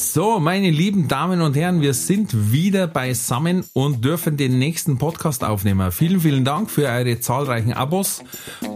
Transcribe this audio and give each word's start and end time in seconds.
So, 0.00 0.40
meine 0.40 0.70
lieben 0.70 1.08
Damen 1.08 1.42
und 1.42 1.54
Herren, 1.56 1.82
wir 1.82 1.92
sind 1.92 2.52
wieder 2.52 2.86
beisammen 2.86 3.64
und 3.74 4.02
dürfen 4.02 4.38
den 4.38 4.58
nächsten 4.58 4.96
Podcast 4.96 5.44
aufnehmen. 5.44 5.92
Vielen, 5.92 6.22
vielen 6.22 6.42
Dank 6.42 6.70
für 6.70 6.88
eure 6.88 7.20
zahlreichen 7.20 7.74
Abos 7.74 8.24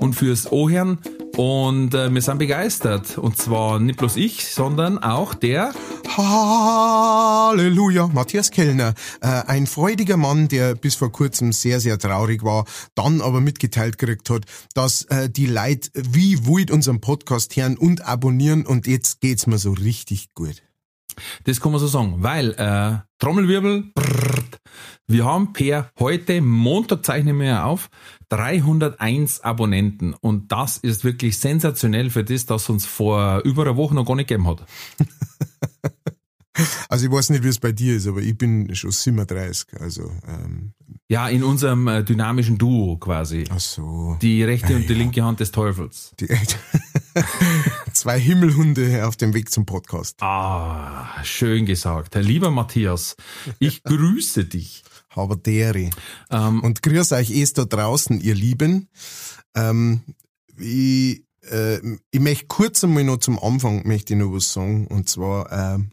und 0.01 0.13
fürs 0.13 0.53
Ohren. 0.53 0.99
Und 1.35 1.95
äh, 1.95 2.13
wir 2.13 2.21
sind 2.21 2.39
begeistert. 2.39 3.17
Und 3.17 3.39
zwar 3.39 3.81
nicht 3.81 3.99
bloß 3.99 4.17
ich, 4.17 4.45
sondern 4.45 4.99
auch 4.99 5.33
der 5.33 5.73
Halleluja, 6.15 8.09
Matthias 8.09 8.51
Kellner. 8.51 8.93
Äh, 9.23 9.29
ein 9.47 9.67
freudiger 9.67 10.19
Mann, 10.19 10.49
der 10.49 10.75
bis 10.75 10.95
vor 10.95 11.11
kurzem 11.11 11.53
sehr, 11.53 11.81
sehr 11.81 11.99
traurig 11.99 12.45
war, 12.45 12.67
dann 12.95 13.23
aber 13.23 13.41
mitgeteilt 13.41 13.97
gekriegt 13.97 14.29
hat, 14.29 14.43
dass 14.75 15.05
äh, 15.05 15.31
die 15.31 15.47
Leute 15.47 15.89
wie 15.95 16.47
wild 16.47 16.71
unseren 16.71 17.01
Podcast 17.01 17.57
hören 17.57 17.79
und 17.79 18.03
abonnieren 18.03 18.67
und 18.67 18.87
jetzt 18.87 19.23
geht's 19.23 19.47
mir 19.47 19.59
so 19.59 19.73
richtig 19.73 20.35
gut. 20.35 20.63
Das 21.45 21.61
kann 21.61 21.73
man 21.73 21.81
so 21.81 21.87
sagen, 21.87 22.17
weil 22.19 22.53
äh, 22.53 22.99
Trommelwirbel, 23.19 23.85
brrrt, 23.95 24.59
wir 25.07 25.25
haben 25.25 25.53
per 25.53 25.91
heute 25.99 26.41
Montag 26.41 27.05
zeichnen 27.05 27.39
wir 27.39 27.47
ja 27.47 27.65
auf 27.65 27.89
301 28.31 29.41
Abonnenten 29.43 30.15
und 30.15 30.51
das 30.51 30.79
ist 30.79 31.05
wirklich 31.05 31.39
sensationell 31.39 32.11
für 32.11 32.25
das, 32.25 32.47
dass 32.47 32.69
uns 32.71 32.87
vor 32.87 33.41
über 33.45 33.63
einer 33.63 33.77
Woche 33.77 33.95
noch 33.95 34.07
gar 34.07 34.17
nicht 34.17 34.29
gegeben 34.29 34.47
hat. 34.49 34.65
Also 36.89 37.07
ich 37.07 37.11
weiß 37.13 37.31
nicht, 37.31 37.43
wie 37.43 37.49
es 37.49 37.59
bei 37.59 37.73
dir 37.73 37.97
ist, 37.97 38.07
aber 38.07 38.21
ich 38.21 38.39
bin 38.39 38.73
schon 38.77 38.93
37, 38.93 39.81
also 39.81 40.09
ähm, 40.29 40.73
Ja, 41.11 41.29
in 41.29 41.43
unserem 41.43 41.89
äh, 41.89 42.05
dynamischen 42.05 42.59
Duo 42.59 42.97
quasi. 42.97 43.43
ach 43.51 43.59
so. 43.59 44.17
Die 44.23 44.45
rechte 44.45 44.73
Ah, 44.73 44.77
und 44.77 44.89
die 44.89 44.93
ja. 44.93 44.99
linke 44.99 45.25
Hand 45.25 45.41
des 45.41 45.51
Teufels. 45.51 46.13
Die, 46.21 46.29
zwei 47.93 48.19
Himmelhunde 48.19 49.07
auf 49.07 49.17
dem 49.17 49.35
Weg 49.35 49.51
zum 49.51 49.67
Podcast. 49.67 50.21
Ah, 50.23 51.23
schön 51.25 51.67
gesagt. 51.67 52.15
Herr 52.15 52.23
lieber 52.23 52.51
Matthias, 52.51 53.17
ich 53.59 53.83
grüße 53.85 54.45
dich. 54.45 54.83
Aber 55.11 55.37
dere. 55.37 55.91
Ähm, 56.31 56.63
Und 56.63 56.83
grüß 56.83 57.13
euch 57.13 57.31
es 57.31 57.53
da 57.53 57.65
draußen, 57.65 58.21
ihr 58.21 58.35
Lieben. 58.35 58.89
Ähm, 59.55 60.03
ich, 60.59 61.25
äh, 61.43 61.79
ich 62.11 62.21
möchte 62.21 62.47
kurz 62.47 62.83
einmal 62.83 63.05
noch 63.05 63.19
zum 63.19 63.39
Anfang 63.39 63.87
möchte 63.87 64.15
ich 64.15 64.19
noch 64.19 64.33
was 64.33 64.53
sagen. 64.53 64.89
Und 64.89 65.09
zwar, 65.09 65.53
ähm, 65.53 65.93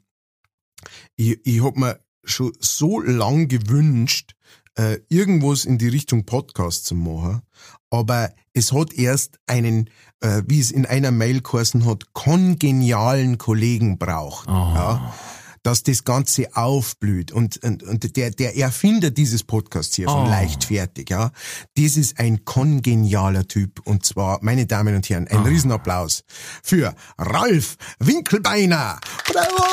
ich, 1.16 1.40
ich 1.46 1.64
hab 1.64 1.78
mir 1.78 2.00
schon 2.24 2.52
so 2.60 3.00
lang 3.00 3.48
gewünscht, 3.48 4.34
äh, 4.76 5.00
irgendwas 5.10 5.66
in 5.66 5.78
die 5.78 5.90
Richtung 5.90 6.26
Podcast 6.26 6.86
zu 6.86 6.96
machen. 6.96 7.42
Aber 7.92 8.34
es 8.54 8.72
hat 8.72 8.94
erst 8.94 9.38
einen, 9.46 9.90
äh, 10.22 10.42
wie 10.48 10.60
es 10.60 10.72
in 10.72 10.86
einer 10.86 11.12
Mail 11.12 11.42
geheißen 11.42 11.86
hat, 11.86 12.14
kongenialen 12.14 13.38
Kollegen 13.38 13.98
braucht. 13.98 14.48
Ah. 14.48 14.74
Ja 14.76 15.14
dass 15.64 15.84
das 15.84 16.04
Ganze 16.04 16.56
aufblüht. 16.56 17.32
Und, 17.32 17.64
und, 17.64 17.84
und 17.84 18.16
der, 18.18 18.32
der 18.32 18.58
Erfinder 18.58 19.12
dieses 19.12 19.44
Podcasts 19.44 19.96
hier 19.96 20.08
von 20.08 20.26
Oh. 20.26 20.30
Leichtfertig, 20.30 21.10
ja, 21.10 21.32
das 21.76 21.98
ist 21.98 22.20
ein 22.20 22.46
kongenialer 22.46 23.48
Typ. 23.48 23.80
Und 23.86 24.06
zwar, 24.06 24.40
meine 24.42 24.66
Damen 24.66 24.96
und 24.96 25.10
Herren, 25.10 25.28
ein 25.28 25.40
Riesenapplaus 25.44 26.24
für 26.64 26.94
Ralf 27.18 27.78
Winkelbeiner. 28.00 29.00
Bravo! 29.32 29.64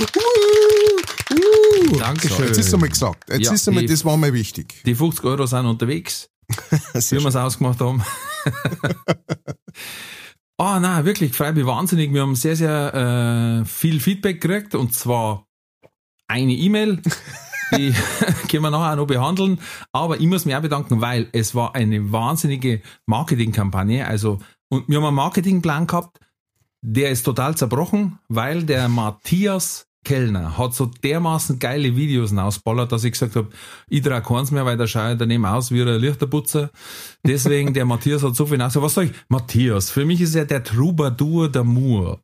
Uh, 0.00 1.34
uh. 1.92 1.96
Dankeschön. 1.98 2.36
So, 2.38 2.44
jetzt 2.44 2.58
ist 2.58 2.74
einmal 2.74 2.88
gesagt. 2.88 3.30
Jetzt 3.30 3.44
Ja, 3.46 3.52
ist 3.52 3.68
einmal, 3.68 3.82
die- 3.84 3.92
das 3.92 4.04
war 4.04 4.16
mal 4.16 4.32
wichtig. 4.32 4.82
die 4.84 4.94
50 4.94 5.24
Euro 5.24 5.46
sind 5.46 5.66
unterwegs, 5.66 6.28
wie 6.70 7.18
wir 7.18 7.26
es 7.26 7.36
ausgemacht 7.36 7.80
haben. 7.80 8.02
Ah, 10.60 10.80
na 10.80 11.04
wirklich, 11.04 11.34
freut 11.34 11.54
mich 11.54 11.66
wahnsinnig. 11.66 12.12
Wir 12.12 12.22
haben 12.22 12.34
sehr, 12.34 12.56
sehr 12.56 13.62
äh, 13.62 13.64
viel 13.64 14.00
Feedback 14.00 14.40
gekriegt 14.40 14.74
und 14.74 14.92
zwar 14.92 15.46
eine 16.26 16.52
E-Mail, 16.52 17.00
die 17.76 17.94
können 18.48 18.64
wir 18.64 18.70
nachher 18.70 18.92
auch 18.92 18.96
noch 18.96 19.06
behandeln. 19.06 19.60
Aber 19.92 20.20
ich 20.20 20.26
muss 20.26 20.44
mich 20.44 20.56
auch 20.56 20.62
bedanken, 20.62 21.00
weil 21.00 21.28
es 21.32 21.54
war 21.54 21.74
eine 21.74 22.12
wahnsinnige 22.12 22.82
Marketingkampagne. 23.06 24.06
Also, 24.06 24.40
und 24.68 24.88
wir 24.88 24.98
haben 24.98 25.04
einen 25.04 25.16
Marketingplan 25.16 25.86
gehabt, 25.86 26.18
der 26.80 27.10
ist 27.10 27.22
total 27.22 27.56
zerbrochen, 27.56 28.18
weil 28.28 28.64
der 28.64 28.88
Matthias 28.88 29.87
Kellner 30.08 30.56
hat 30.56 30.74
so 30.74 30.86
dermaßen 30.86 31.58
geile 31.58 31.94
Videos 31.94 32.32
ausballert, 32.34 32.92
dass 32.92 33.04
ich 33.04 33.12
gesagt 33.12 33.36
habe, 33.36 33.48
ich 33.90 34.00
trage 34.02 34.26
keins 34.26 34.50
mehr, 34.50 34.64
weil 34.64 34.78
der 34.78 34.86
schaut 34.86 35.20
daneben 35.20 35.44
aus 35.44 35.70
wie 35.70 35.82
ein 35.82 36.00
Lichterputzer. 36.00 36.70
Deswegen, 37.26 37.74
der 37.74 37.84
Matthias 37.84 38.22
hat 38.22 38.34
so 38.34 38.46
viel 38.46 38.60
aus. 38.62 38.74
Was 38.76 38.94
sag 38.94 39.04
ich? 39.04 39.12
Matthias, 39.28 39.90
für 39.90 40.06
mich 40.06 40.22
ist 40.22 40.34
er 40.34 40.46
der 40.46 40.64
Troubadour 40.64 41.48
d'Amour. 41.48 42.20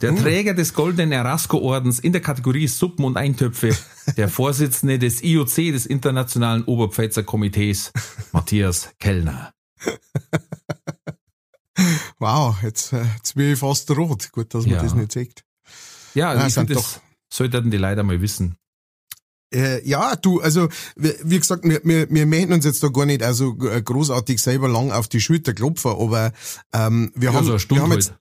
Der 0.00 0.16
Träger 0.22 0.54
des 0.54 0.74
Goldenen 0.74 1.12
Erasco-Ordens 1.12 2.00
in 2.00 2.10
der 2.10 2.22
Kategorie 2.22 2.66
Suppen 2.66 3.04
und 3.04 3.16
Eintöpfe. 3.16 3.70
Der 4.16 4.28
Vorsitzende 4.28 4.98
des 4.98 5.22
IOC, 5.22 5.54
des 5.72 5.86
Internationalen 5.86 6.64
Oberpfälzer 6.64 7.22
Komitees, 7.22 7.92
Matthias 8.32 8.90
Kellner. 8.98 9.52
Wow, 12.18 12.56
jetzt, 12.62 12.92
äh, 12.92 13.04
jetzt 13.16 13.34
bin 13.36 13.52
ich 13.52 13.58
fast 13.58 13.88
rot. 13.92 14.30
Gut, 14.32 14.52
dass 14.54 14.66
man 14.66 14.74
Ja. 14.74 14.82
das 14.82 14.94
nicht 14.94 15.12
sagt. 15.12 15.44
Ja, 16.14 16.28
also 16.30 16.42
Ah, 16.42 16.46
ich 16.46 16.54
sind 16.54 16.70
das 16.70 17.00
sollten 17.32 17.70
die 17.70 17.78
Leute 17.78 18.02
mal 18.02 18.20
wissen. 18.20 18.56
Äh, 19.54 19.86
ja, 19.86 20.16
du, 20.16 20.40
also 20.40 20.68
wie, 20.96 21.12
wie 21.24 21.38
gesagt, 21.38 21.64
wir, 21.64 21.80
wir, 21.84 22.08
wir 22.10 22.26
möchten 22.26 22.52
uns 22.54 22.64
jetzt 22.64 22.82
da 22.82 22.88
gar 22.88 23.04
nicht 23.04 23.22
also 23.22 23.54
großartig 23.54 24.40
selber 24.40 24.68
lang 24.68 24.90
auf 24.92 25.08
die 25.08 25.20
Schulter 25.20 25.52
klopfen, 25.52 25.90
aber 25.90 26.32
ähm, 26.72 27.12
wir 27.14 27.32
Ja, 27.32 27.34
haben, 27.34 27.46
so 27.46 27.58
wir 27.70 27.82
haben 27.82 27.92
jetzt, 27.92 28.14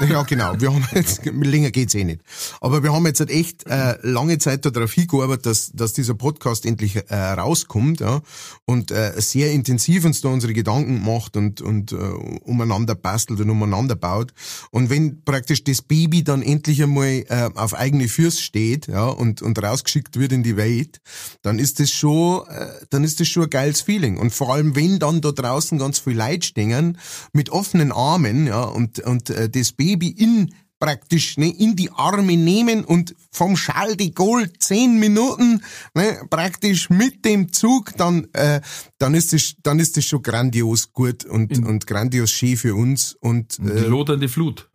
ja 0.00 0.22
genau, 0.22 0.54
wir 0.58 0.72
haben 0.72 0.86
jetzt 0.94 1.24
länger 1.26 1.70
geht's 1.70 1.94
eh 1.94 2.04
nicht, 2.04 2.20
aber 2.60 2.82
wir 2.82 2.92
haben 2.92 3.06
jetzt 3.06 3.20
halt 3.20 3.30
echt 3.30 3.66
äh, 3.66 3.96
lange 4.02 4.38
Zeit 4.38 4.64
darauf 4.64 4.92
hingearbeitet, 4.92 5.46
dass 5.46 5.72
dass 5.72 5.92
dieser 5.92 6.14
Podcast 6.14 6.64
endlich 6.66 6.96
äh, 6.96 7.14
rauskommt, 7.14 8.00
ja, 8.00 8.20
und 8.64 8.90
äh, 8.90 9.12
sehr 9.16 9.52
intensiv 9.52 10.04
uns 10.04 10.20
da 10.20 10.28
unsere 10.28 10.52
Gedanken 10.52 11.02
macht 11.04 11.36
und 11.36 11.60
und 11.60 11.92
äh, 11.92 11.96
umeinander 11.96 12.94
bastelt 12.94 13.40
und 13.40 13.50
umeinander 13.50 13.96
baut. 13.96 14.32
Und 14.70 14.90
wenn 14.90 15.24
praktisch 15.24 15.64
das 15.64 15.82
Baby 15.82 16.22
dann 16.22 16.42
endlich 16.42 16.82
einmal 16.82 17.24
äh, 17.28 17.50
auf 17.54 17.74
eigene 17.74 18.08
Füße 18.08 18.40
steht, 18.40 18.86
ja, 18.86 19.06
und 19.06 19.42
und 19.42 19.62
rausgeschickt 19.62 20.18
wird 20.18 20.32
in 20.32 20.42
die 20.42 20.56
Welt, 20.56 21.00
dann 21.42 21.58
ist 21.58 21.80
das 21.80 21.90
schon, 21.90 22.46
äh, 22.48 22.66
dann 22.90 23.04
ist 23.04 23.20
das 23.20 23.28
schon 23.28 23.44
ein 23.44 23.50
geiles 23.50 23.80
Feeling. 23.80 24.16
Und 24.16 24.32
vor 24.32 24.54
allem, 24.54 24.76
wenn 24.76 24.98
dann 24.98 25.20
da 25.20 25.32
draußen 25.32 25.78
ganz 25.78 25.98
viel 25.98 26.16
Leute 26.16 26.46
stehen, 26.46 26.98
mit 27.32 27.50
offenen 27.50 27.92
Armen, 27.92 28.46
ja, 28.46 28.62
und, 28.62 29.00
und 29.00 29.30
äh, 29.30 29.48
das 29.50 29.72
Baby 29.72 29.87
in 29.96 30.54
praktisch 30.80 31.36
ne, 31.38 31.48
in 31.58 31.74
die 31.74 31.90
Arme 31.90 32.36
nehmen 32.36 32.84
und 32.84 33.14
vom 33.32 33.56
Charles 33.56 33.96
de 33.96 34.10
Gaulle 34.10 34.52
zehn 34.60 35.00
Minuten 35.00 35.60
ne, 35.94 36.20
praktisch 36.30 36.88
mit 36.88 37.24
dem 37.24 37.52
Zug, 37.52 37.96
dann 37.96 38.28
äh, 38.32 38.60
dann 38.98 39.14
ist 39.14 39.32
das 39.32 39.54
dann 39.64 39.80
ist 39.80 39.96
das 39.96 40.04
schon 40.04 40.22
grandios 40.22 40.92
gut 40.92 41.24
und 41.24 41.66
und 41.66 41.86
grandios 41.88 42.30
schön 42.30 42.56
für 42.56 42.76
uns 42.76 43.14
und 43.20 43.58
Die 43.58 43.62
äh, 43.68 43.86
lodernde 43.88 44.28
Flut. 44.28 44.70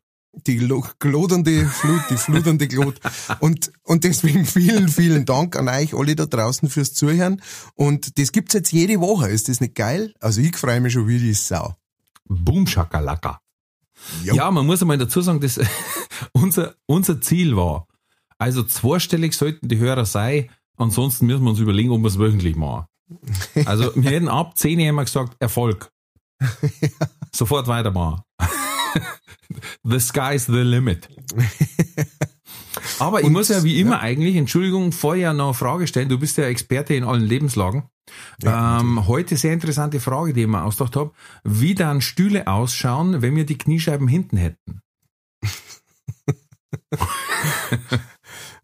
die 0.45 0.57
lo- 0.59 0.85
glodernde 0.99 1.65
Flut, 1.67 2.01
die 2.09 2.17
fluternde 2.17 2.67
Glot. 2.67 2.99
Und, 3.39 3.71
und 3.83 4.03
deswegen 4.03 4.45
vielen, 4.45 4.89
vielen 4.89 5.25
Dank 5.25 5.55
an 5.55 5.69
euch 5.69 5.93
alle 5.93 6.15
da 6.15 6.25
draußen 6.25 6.69
fürs 6.69 6.93
Zuhören. 6.95 7.39
Und 7.75 8.17
das 8.17 8.31
gibt's 8.31 8.55
jetzt 8.55 8.71
jede 8.73 8.99
Woche. 8.99 9.29
Ist 9.29 9.47
das 9.47 9.61
nicht 9.61 9.75
geil? 9.75 10.13
Also 10.19 10.41
ich 10.41 10.57
freue 10.57 10.81
mich 10.81 10.91
schon 10.93 11.07
wie 11.07 11.19
die 11.19 11.33
Sau. 11.35 11.75
Boom 12.27 12.65
Shakalaka. 12.67 13.39
Jo. 14.23 14.35
Ja, 14.35 14.51
man 14.51 14.65
muss 14.65 14.81
einmal 14.81 14.97
dazu 14.97 15.21
sagen, 15.21 15.39
dass 15.39 15.59
unser, 16.33 16.75
unser 16.85 17.21
Ziel 17.21 17.55
war, 17.55 17.87
also 18.37 18.63
zweistellig 18.63 19.33
sollten 19.33 19.67
die 19.67 19.77
Hörer 19.77 20.05
sein, 20.05 20.49
ansonsten 20.77 21.27
müssen 21.27 21.43
wir 21.43 21.51
uns 21.51 21.59
überlegen, 21.59 21.91
ob 21.91 22.01
wir 22.01 22.07
es 22.07 22.19
wöchentlich 22.19 22.55
machen. 22.55 22.85
Also 23.65 23.91
wir 23.95 24.09
hätten 24.11 24.27
ab 24.27 24.57
10 24.57 24.79
Uhr 24.79 24.87
immer 24.87 25.03
gesagt, 25.03 25.35
Erfolg. 25.39 25.91
Sofort 27.31 27.67
weitermachen. 27.67 28.23
the 29.83 29.99
sky's 29.99 30.45
the 30.45 30.63
limit. 30.63 31.07
Aber 33.03 33.19
ich 33.19 33.25
Und- 33.25 33.33
muss 33.33 33.49
ja 33.49 33.63
wie 33.63 33.81
immer 33.81 33.99
eigentlich, 33.99 34.37
Entschuldigung, 34.37 34.93
vorher 34.93 35.33
noch 35.33 35.47
eine 35.47 35.53
Frage 35.53 35.87
stellen. 35.87 36.07
Du 36.07 36.17
bist 36.17 36.37
ja 36.37 36.45
Experte 36.45 36.93
in 36.93 37.03
allen 37.03 37.23
Lebenslagen. 37.23 37.83
Ja, 38.41 38.79
ähm, 38.79 39.07
heute 39.07 39.35
sehr 39.35 39.53
interessante 39.53 39.99
Frage, 39.99 40.33
die 40.33 40.41
ich 40.41 40.47
mir 40.47 40.63
ausgedacht 40.63 40.95
habe. 40.95 41.11
Wie 41.43 41.75
dann 41.75 42.01
Stühle 42.01 42.47
ausschauen, 42.47 43.21
wenn 43.21 43.35
wir 43.35 43.45
die 43.45 43.57
Kniescheiben 43.57 44.07
hinten 44.07 44.37
hätten? 44.37 44.81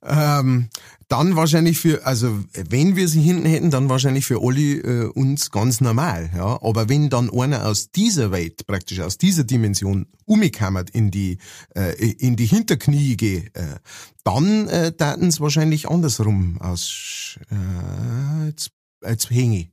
Ähm, 0.02 0.70
dann 1.10 1.36
wahrscheinlich 1.36 1.80
für, 1.80 2.06
also 2.06 2.40
wenn 2.54 2.96
wir 2.96 3.08
sie 3.08 3.22
hinten 3.22 3.46
hätten, 3.46 3.72
dann 3.72 3.90
wahrscheinlich 3.90 4.26
für 4.26 4.42
alle 4.42 4.60
äh, 4.62 5.06
uns 5.08 5.50
ganz 5.50 5.82
normal. 5.82 6.30
Ja, 6.36 6.62
aber 6.62 6.88
wenn 6.88 7.10
dann 7.10 7.32
einer 7.32 7.68
aus 7.68 7.92
dieser 7.92 8.32
Welt, 8.32 8.66
praktisch 8.68 9.00
aus 9.00 9.18
dieser 9.18 9.44
Dimension, 9.44 10.06
umgekammert 10.26 10.92
in 10.92 11.10
die 11.10 11.40
äh, 11.76 11.96
in 12.12 12.36
die 12.36 12.46
Hinterknie 12.46 13.18
geht, 13.18 13.56
äh, 13.58 13.80
dann 14.24 14.68
äh, 14.68 14.92
taten 14.92 15.28
es 15.28 15.42
wahrscheinlich 15.42 15.90
andersrum 15.90 16.62
aus. 16.62 17.40
Äh, 17.50 18.48
jetzt, 18.48 18.72
jetzt 19.04 19.32
hänge. 19.32 19.72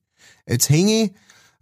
Jetzt 0.48 0.70
hänge. 0.70 1.10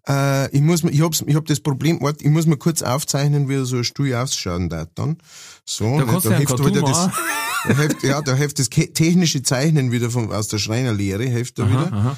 Äh, 0.08 0.50
ich 0.54 0.60
muss, 0.60 0.84
ich 0.84 1.00
hab's, 1.00 1.22
ich 1.26 1.34
hab 1.34 1.46
das 1.46 1.60
Problem, 1.60 2.00
warte, 2.00 2.24
ich 2.24 2.30
muss 2.30 2.46
mir 2.46 2.56
kurz 2.56 2.82
aufzeichnen, 2.82 3.48
wie 3.48 3.64
so 3.64 3.76
ein 3.76 3.84
Stuhl 3.84 4.14
ausschauen 4.14 4.68
darf 4.68 4.88
dann. 4.94 5.18
So, 5.64 5.98
Da 5.98 6.04
ja 6.04 6.18
einen 6.18 6.36
hilft 6.36 6.48
Cartoon 6.48 6.66
wieder 6.74 6.82
das, 6.82 7.10
da 7.68 7.76
hilft, 7.76 8.02
ja, 8.02 8.20
da 8.20 8.34
hilft 8.34 8.58
das 8.58 8.68
technische 8.68 9.42
Zeichnen 9.42 9.92
wieder 9.92 10.10
von, 10.10 10.30
aus 10.32 10.48
der 10.48 10.58
Schreinerlehre, 10.58 11.24
hilft 11.24 11.58
da 11.58 11.68
wieder. 11.68 11.92
aha. 11.92 12.16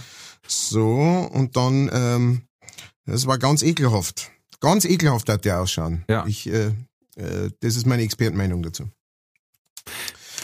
So, 0.49 1.29
und 1.33 1.57
dann, 1.57 1.91
ähm, 1.93 2.43
das 3.05 3.27
war 3.27 3.39
ganz 3.39 3.63
ekelhaft. 3.63 4.31
Ganz 4.61 4.85
ekelhaft 4.85 5.29
hat 5.29 5.45
der 5.45 5.61
ausschauen. 5.61 6.05
Ja. 6.09 6.25
Ich, 6.27 6.49
äh, 6.49 6.73
äh, 7.17 7.51
das 7.61 7.77
ist 7.77 7.87
meine 7.87 8.03
Expertenmeinung 8.03 8.63
dazu. 8.63 8.89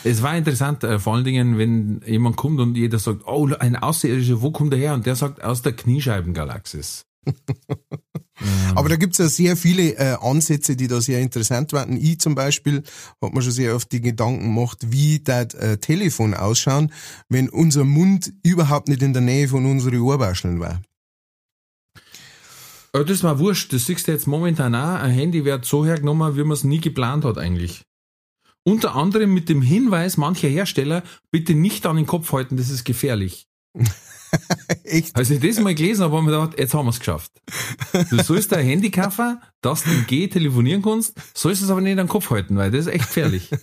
Es 0.05 0.23
war 0.23 0.37
interessant, 0.37 0.83
äh, 0.83 0.99
vor 0.99 1.15
allen 1.15 1.25
Dingen, 1.25 1.59
wenn 1.59 2.03
jemand 2.05 2.37
kommt 2.37 2.61
und 2.61 2.77
jeder 2.77 2.99
sagt, 2.99 3.23
oh, 3.27 3.49
ein 3.59 3.77
Außerirdischer, 3.77 4.43
wo 4.43 4.51
kommt 4.51 4.73
er 4.73 4.79
her? 4.79 4.95
Und 4.95 5.07
der 5.07 5.15
sagt, 5.15 5.43
aus 5.43 5.63
der 5.63 5.73
Kniescheibengalaxis. 5.73 7.05
Aber 8.75 8.89
da 8.89 8.97
gibt's 8.97 9.19
ja 9.19 9.29
sehr 9.29 9.57
viele 9.57 9.95
äh, 9.97 10.17
Ansätze, 10.21 10.77
die 10.77 10.89
da 10.89 11.01
sehr 11.01 11.21
interessant 11.21 11.73
waren. 11.73 11.97
Ich 11.97 12.19
zum 12.19 12.35
Beispiel 12.35 12.83
hat 13.21 13.35
mir 13.35 13.43
schon 13.43 13.53
sehr 13.53 13.75
oft 13.75 13.93
die 13.93 14.01
Gedanken 14.01 14.55
gemacht, 14.55 14.79
wie 14.91 15.21
das 15.21 15.55
äh, 15.55 15.79
Telefon 15.79 16.35
ausschauen, 16.35 16.93
wenn 17.29 17.49
unser 17.49 17.85
Mund 17.85 18.33
überhaupt 18.43 18.89
nicht 18.89 19.03
in 19.03 19.13
der 19.13 19.23
Nähe 19.23 19.49
von 19.49 19.67
unseren 19.67 20.01
Ohrwascheln 20.01 20.61
war. 20.61 20.81
Aber 22.95 23.05
das 23.05 23.23
war 23.23 23.39
wurscht, 23.39 23.73
das 23.73 23.87
siehst 23.87 24.07
du 24.07 24.13
jetzt 24.13 24.27
momentan 24.27 24.75
auch. 24.75 25.01
Ein 25.01 25.13
Handy 25.13 25.45
wird 25.45 25.65
so 25.65 25.87
hergenommen, 25.87 26.37
wie 26.37 26.45
man 26.45 26.53
es 26.53 26.65
nie 26.65 26.81
geplant 26.81 27.25
hat 27.25 27.39
eigentlich. 27.39 27.85
Unter 28.65 28.95
anderem 28.95 29.33
mit 29.33 29.49
dem 29.49 29.63
Hinweis 29.63 30.17
mancher 30.17 30.49
Hersteller, 30.49 31.03
bitte 31.31 31.55
nicht 31.55 31.87
an 31.87 31.97
den 31.97 32.07
Kopf 32.07 32.33
halten, 32.33 32.57
das 32.57 32.71
ist 32.71 32.85
gefährlich. 32.85 33.49
Echt? 34.85 35.15
Als 35.17 35.31
ich 35.31 35.41
das 35.41 35.61
mal 35.61 35.75
gelesen 35.75 36.03
habe, 36.03 36.17
habe 36.17 36.27
ich 36.27 36.33
mir 36.33 36.41
gedacht, 36.41 36.59
jetzt 36.59 36.75
haben 36.75 36.87
wir 36.87 36.91
es 36.91 36.99
geschafft. 36.99 37.33
Du 38.11 38.23
sollst 38.23 38.53
ein 38.53 38.65
Handy 38.65 38.91
kaufen, 38.91 39.39
dass 39.61 39.85
du 39.85 39.91
im 39.91 40.07
G 40.07 40.29
telefonieren 40.29 40.83
kannst, 40.83 41.15
sollst 41.35 41.63
es 41.63 41.71
aber 41.71 41.81
nicht 41.81 41.93
an 41.93 42.07
den 42.07 42.09
Kopf 42.09 42.31
halten, 42.31 42.57
weil 42.57 42.71
das 42.71 42.87
ist 42.87 42.93
echt 42.93 43.07
gefährlich. 43.07 43.51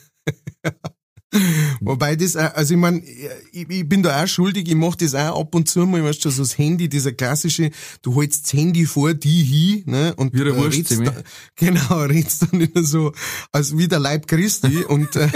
Wobei 1.81 2.15
das, 2.15 2.35
also 2.35 2.73
ich 2.73 2.79
mein, 2.79 3.03
ich, 3.51 3.69
ich 3.69 3.87
bin 3.87 4.01
da 4.01 4.23
auch 4.23 4.27
schuldig, 4.27 4.67
ich 4.67 4.75
mach 4.75 4.95
das 4.95 5.13
auch 5.13 5.39
ab 5.39 5.53
und 5.53 5.69
zu 5.69 5.85
mal, 5.85 6.03
weißt 6.03 6.25
du, 6.25 6.31
so 6.31 6.41
das 6.41 6.57
Handy, 6.57 6.89
dieser 6.89 7.11
klassische, 7.11 7.69
du 8.01 8.19
hältst 8.19 8.45
das 8.45 8.53
Handy 8.53 8.85
vor 8.85 9.13
die 9.13 9.43
hin, 9.43 9.83
ne, 9.85 10.15
und 10.15 10.33
Wie 10.33 10.43
der 10.43 10.55
äh, 10.55 10.61
redst 10.61 10.99
da, 10.99 11.13
genau, 11.55 12.01
redst 12.01 12.41
dann 12.43 12.61
immer 12.61 12.83
so, 12.83 13.13
als 13.51 13.77
wie 13.77 13.87
der 13.87 13.99
Leib 13.99 14.27
Christi 14.27 14.83
und, 14.85 15.15
äh, 15.15 15.29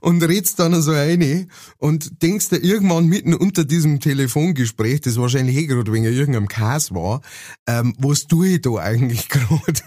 und 0.00 0.22
redst 0.22 0.58
dann 0.58 0.80
so 0.82 0.92
eine 0.92 1.46
und 1.78 2.22
denkst 2.22 2.50
dir 2.50 2.62
irgendwann 2.62 3.06
mitten 3.06 3.34
unter 3.34 3.64
diesem 3.64 4.00
Telefongespräch, 4.00 5.00
das 5.00 5.16
wahrscheinlich 5.16 5.56
eh 5.56 5.66
gerade 5.66 5.92
wegen 5.92 6.04
irgendeinem 6.04 6.48
Kas 6.48 6.92
war, 6.94 7.20
ähm, 7.66 7.94
was 7.98 8.26
tue 8.26 8.48
ich 8.48 8.62
da 8.62 8.76
eigentlich 8.76 9.28
gerade? 9.28 9.80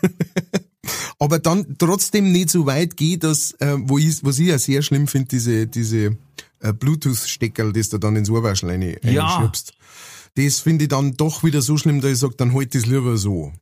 aber 1.20 1.40
dann 1.40 1.78
trotzdem 1.78 2.32
nicht 2.32 2.50
so 2.50 2.66
weit 2.66 2.98
geht, 2.98 3.24
dass, 3.24 3.54
äh, 3.60 3.78
wo 3.80 3.98
ich, 3.98 4.24
was 4.24 4.40
ich 4.40 4.48
ja 4.48 4.60
sehr 4.60 4.82
schlimm 4.82 5.08
finde, 5.08 5.30
diese, 5.30 5.68
diese 5.68 6.18
äh, 6.60 6.74
Bluetooth-Steckerl, 6.74 7.74
das 7.74 7.90
du 7.90 7.98
dann 7.98 8.16
ins 8.16 8.30
Ohrwaschel 8.30 8.70
rein, 8.70 8.98
Ja. 9.04 9.52
Das 10.36 10.60
finde 10.60 10.86
ich 10.86 10.90
dann 10.90 11.16
doch 11.16 11.44
wieder 11.44 11.62
so 11.62 11.78
schlimm, 11.78 12.02
dass 12.02 12.12
ich 12.12 12.18
sage, 12.18 12.34
dann 12.36 12.56
halt 12.56 12.74
das 12.74 12.88
lieber 12.88 13.18
so. 13.18 13.54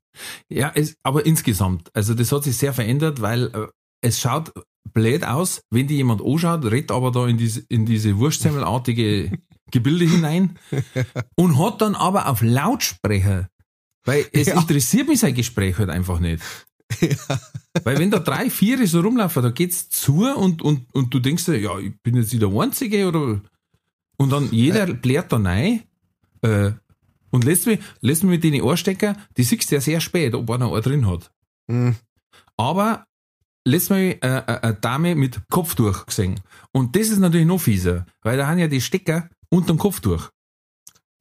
Ja, 0.50 0.72
es, 0.74 0.96
aber 1.04 1.26
insgesamt, 1.26 1.90
also 1.94 2.14
das 2.14 2.32
hat 2.32 2.46
sich 2.46 2.58
sehr 2.58 2.74
verändert, 2.74 3.22
weil 3.22 3.48
äh, 3.54 3.68
es 4.02 4.20
schaut 4.20 4.54
blöd 4.94 5.24
aus, 5.24 5.62
wenn 5.70 5.88
die 5.88 5.96
jemand 5.98 6.22
anschaut, 6.24 6.66
redet 6.66 6.92
aber 6.92 7.12
da 7.12 7.28
in 7.28 7.38
diese, 7.38 7.62
in 7.70 7.86
diese 7.86 8.18
Wurstsemmelartige 8.18 9.32
Gebilde 9.72 10.06
hinein 10.06 10.58
und 11.36 11.58
hat 11.58 11.82
dann 11.82 11.96
aber 11.96 12.28
auf 12.28 12.42
Lautsprecher, 12.42 13.48
weil 14.06 14.26
es 14.34 14.48
Ja. 14.48 14.60
interessiert 14.60 15.08
mich 15.08 15.20
sein 15.20 15.34
Gespräch 15.34 15.78
halt 15.78 15.90
einfach 15.90 16.20
nicht. 16.20 16.44
Weil 17.84 18.00
wenn 18.00 18.12
da 18.12 18.20
drei, 18.20 18.50
vier 18.50 18.86
so 18.86 19.00
rumlaufen, 19.00 19.44
da 19.44 19.50
geht's 19.50 19.90
zu 19.90 20.28
und, 20.36 20.62
und, 20.62 20.94
und 20.94 21.14
du 21.14 21.20
denkst 21.20 21.46
dir, 21.46 21.58
ja, 21.58 21.80
ich 21.80 21.94
bin 22.04 22.16
jetzt 22.16 22.34
wieder 22.34 22.50
der 22.50 22.60
Einzige 22.60 23.08
oder, 23.08 23.42
und 24.18 24.30
dann 24.30 24.50
jeder 24.52 24.88
blärt 24.88 25.32
da 25.32 25.38
rein, 25.38 25.84
äh, 26.42 26.72
und 27.32 27.46
lässt 27.46 27.66
mich, 27.66 27.80
lässt 28.02 28.24
mich 28.24 28.32
mit 28.32 28.44
den 28.44 28.62
Ohrstecker, 28.62 29.16
die 29.38 29.44
siehst 29.44 29.72
du 29.72 29.76
ja 29.76 29.82
sehr 29.82 30.02
spät, 30.02 30.36
ob 30.36 30.50
einer 30.50 30.72
einen 30.72 30.82
drin 30.82 31.08
hat. 31.08 31.32
Hm. 31.70 31.96
Aber 32.58 33.06
lässt 33.66 33.90
mich 33.90 34.22
äh, 34.24 34.38
äh, 34.38 34.60
eine 34.62 34.74
Dame 34.76 35.16
mit 35.16 35.40
Kopftuch 35.50 36.06
gesehen. 36.06 36.40
Und 36.72 36.96
das 36.96 37.10
ist 37.10 37.20
natürlich 37.20 37.48
noch 37.48 37.60
fieser, 37.62 38.06
weil 38.24 38.38
da 38.38 38.48
haben 38.48 38.58
ja 38.60 38.68
die 38.68 38.82
Stecker 38.82 39.30
unterm 39.50 39.78
Kopftuch. 39.78 40.30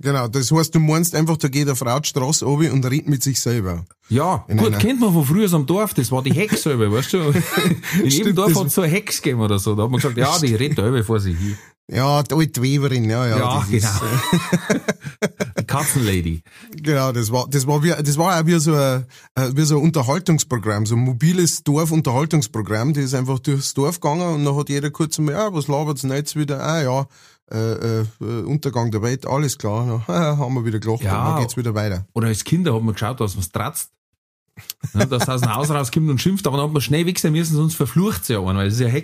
Genau, 0.03 0.29
das 0.29 0.51
heißt, 0.51 0.75
du 0.75 0.79
meinst 0.81 1.15
einfach, 1.15 1.37
da 1.37 1.49
geht 1.49 1.67
eine 1.67 1.77
Frau 1.77 2.01
die 2.01 2.09
Straße 2.09 2.47
runter 2.47 2.73
und 2.73 2.87
redet 2.87 3.07
mit 3.09 3.23
sich 3.23 3.39
selber. 3.39 3.85
Ja, 4.09 4.47
In 4.49 4.57
gut, 4.57 4.69
einer- 4.69 4.79
kennt 4.79 4.99
man 4.99 5.13
von 5.13 5.27
früher 5.27 5.53
am 5.53 5.67
Dorf, 5.67 5.93
das 5.93 6.11
war 6.11 6.23
die 6.23 6.33
Hex 6.33 6.63
selber, 6.63 6.91
weißt 6.91 7.13
du? 7.13 7.19
In 8.03 8.07
jedem 8.07 8.35
Dorf 8.35 8.55
hat 8.55 8.69
es 8.69 8.75
so 8.75 8.81
eine 8.81 8.91
Hex 8.91 9.21
gegeben 9.21 9.41
oder 9.43 9.59
so. 9.59 9.75
Da 9.75 9.83
hat 9.83 9.91
man 9.91 10.01
gesagt, 10.01 10.17
ja, 10.17 10.39
die 10.39 10.55
redet 10.55 10.79
da 10.79 10.83
selber 10.85 11.05
vor 11.05 11.21
sich 11.21 11.37
hin. 11.37 11.59
Ja, 11.93 12.23
die 12.23 12.35
alte 12.35 12.63
Weberin, 12.63 13.11
ja, 13.11 13.27
ja. 13.27 13.39
Ja, 13.39 13.67
genau. 13.69 13.89
Die 15.59 15.65
Katzenlady. 15.65 16.43
Genau, 16.77 17.11
das 17.13 17.33
war, 17.33 17.47
das 17.49 17.67
war 17.67 17.83
wie, 17.83 17.91
das 17.91 18.17
war 18.17 18.41
auch 18.41 18.47
wie 18.47 18.59
so 18.61 18.75
ein, 18.75 19.05
äh, 19.35 19.51
wie 19.55 19.65
so 19.65 19.77
ein 19.77 19.83
Unterhaltungsprogramm, 19.83 20.87
so 20.87 20.95
ein 20.95 21.01
mobiles 21.01 21.65
Dorfunterhaltungsprogramm, 21.65 22.93
die 22.95 23.01
ist 23.01 23.15
einfach 23.15 23.41
durchs 23.41 23.75
Dorf 23.75 24.01
gegangen 24.01 24.35
und 24.35 24.45
dann 24.45 24.57
hat 24.57 24.69
jeder 24.69 24.91
kurz 24.91 25.19
mal, 25.19 25.33
ja, 25.33 25.53
was 25.53 25.67
labert's 25.69 26.03
denn 26.03 26.13
jetzt 26.13 26.37
wieder? 26.37 26.63
Ah, 26.65 26.81
ja, 26.83 27.07
äh, 27.53 28.01
äh, 28.01 28.05
Untergang 28.21 28.91
der 28.93 29.03
Welt, 29.03 29.27
alles 29.27 29.59
klar, 29.59 30.05
na, 30.07 30.37
haben 30.39 30.55
wir 30.55 30.65
wieder 30.65 30.79
gelacht 30.79 31.03
Ja. 31.03 31.19
und 31.27 31.33
dann 31.33 31.41
geht's 31.43 31.57
wieder 31.57 31.75
weiter. 31.75 32.07
Oder 32.15 32.29
als 32.29 32.45
Kinder 32.45 32.73
hat 32.75 32.83
man 32.83 32.95
geschaut, 32.95 33.21
dass 33.21 33.35
man 33.35 33.43
es 33.43 33.51
tratzt. 33.51 33.91
Ja, 34.95 35.07
dass 35.07 35.29
aus 35.29 35.41
dem 35.41 35.55
Haus 35.55 35.71
rauskommt 35.71 36.11
und 36.11 36.21
schimpft, 36.21 36.47
aber 36.47 36.59
dann 36.59 36.67
hat 36.67 36.73
man 36.73 36.83
schnell 36.83 37.07
weg 37.07 37.19
sein 37.19 37.33
müssen, 37.33 37.57
sonst 37.57 37.75
verflucht 37.75 38.25
sie 38.27 38.35
ja 38.35 38.41
einen, 38.41 38.59
weil 38.59 38.67
das 38.67 38.75
ist 38.75 38.81
ja 38.81 38.89
eine 38.89 38.95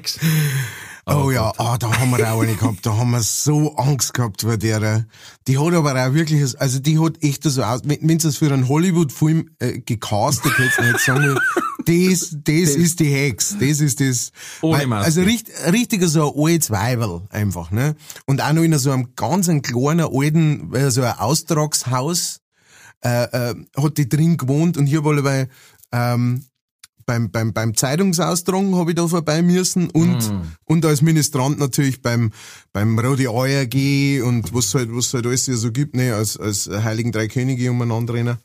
Oh 1.09 1.31
ja, 1.31 1.53
ah, 1.59 1.79
da 1.79 1.97
haben 2.01 2.11
wir 2.17 2.33
auch 2.33 2.43
eine 2.43 2.55
gehabt, 2.57 2.85
da 2.85 2.97
haben 2.97 3.13
wir 3.13 3.23
so 3.23 3.77
Angst 3.77 4.13
gehabt 4.13 4.43
vor 4.43 4.57
der. 4.57 4.83
äh, 4.83 5.03
Die 5.47 5.57
hat 5.57 5.73
aber 5.73 5.93
auch 6.05 6.15
wirklich, 6.15 6.61
also 6.61 6.81
die 6.81 6.99
hat 6.99 7.23
echt 7.23 7.45
so 7.45 7.63
aus, 7.63 7.83
wenn 7.85 7.99
wenn 8.03 8.19
sie 8.19 8.27
es 8.29 8.39
für 8.39 8.53
einen 8.53 8.69
Hollywood-Film 8.69 9.51
äh, 9.61 9.79
gecastet 9.79 10.59
hätte, 10.59 10.83
hätte 10.83 10.97
ich 10.97 11.05
sagen 11.05 11.39
das, 11.85 12.31
das 12.43 12.71
ist 12.75 12.99
die 12.99 13.05
Hex, 13.15 13.57
das 13.61 13.79
ist 13.81 14.01
das. 14.01 14.33
Ohne 14.63 14.79
Weil- 14.81 14.87
Maske. 14.89 15.05
Also 15.07 15.21
richtig, 15.23 15.55
richtiger 15.73 16.09
so 16.09 16.35
ein 16.35 16.45
altes 16.45 16.71
Weiberl 16.73 17.23
einfach, 17.31 17.71
ne? 17.71 17.95
Und 18.27 18.43
auch 18.43 18.53
noch 18.53 18.63
in 18.65 18.77
so 18.77 18.91
einem 18.91 19.15
ganz 19.15 19.49
einen 19.49 19.63
kleinen 19.63 20.09
alten, 20.13 20.75
äh, 20.75 20.91
so 20.91 21.03
ein 21.03 21.17
Austragshaus, 21.17 22.41
äh, 23.05 23.51
äh, 23.51 23.55
hat 23.81 23.99
die 23.99 24.09
drin 24.09 24.37
gewohnt 24.39 24.77
und 24.77 24.87
hier 24.87 25.05
war 25.05 25.15
bei, 25.23 25.49
ähm, 25.93 26.45
beim, 27.07 27.31
beim, 27.31 27.53
beim 27.53 27.75
Zeitungsaustragen 27.75 28.75
habe 28.75 28.91
ich 28.91 28.97
da 28.97 29.07
vorbei 29.07 29.41
müssen 29.43 29.89
und, 29.91 30.33
und 30.65 30.85
als 30.85 31.03
Ministrant 31.03 31.59
natürlich 31.59 32.03
beim, 32.03 32.33
beim 32.73 32.99
Rode 32.99 33.67
gehen 33.69 34.23
und 34.25 34.53
was 34.53 34.75
halt, 34.75 34.95
was 34.95 35.15
halt 35.15 35.27
alles 35.27 35.47
hier 35.47 35.57
so 35.57 35.71
gibt, 35.73 35.97
ne, 35.97 36.15
als, 36.15 36.37
als 36.37 36.69
Heiligen 36.69 37.13
Drei 37.13 37.29
Könige 37.29 37.71
umeinander 37.71 38.15
rennen. 38.15 38.39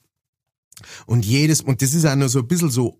Und 1.05 1.25
jedes, 1.25 1.61
und 1.61 1.81
das 1.81 1.93
ist 1.93 2.05
auch 2.05 2.15
noch 2.15 2.29
so 2.29 2.39
ein 2.39 2.47
bisschen 2.47 2.69
so 2.69 2.99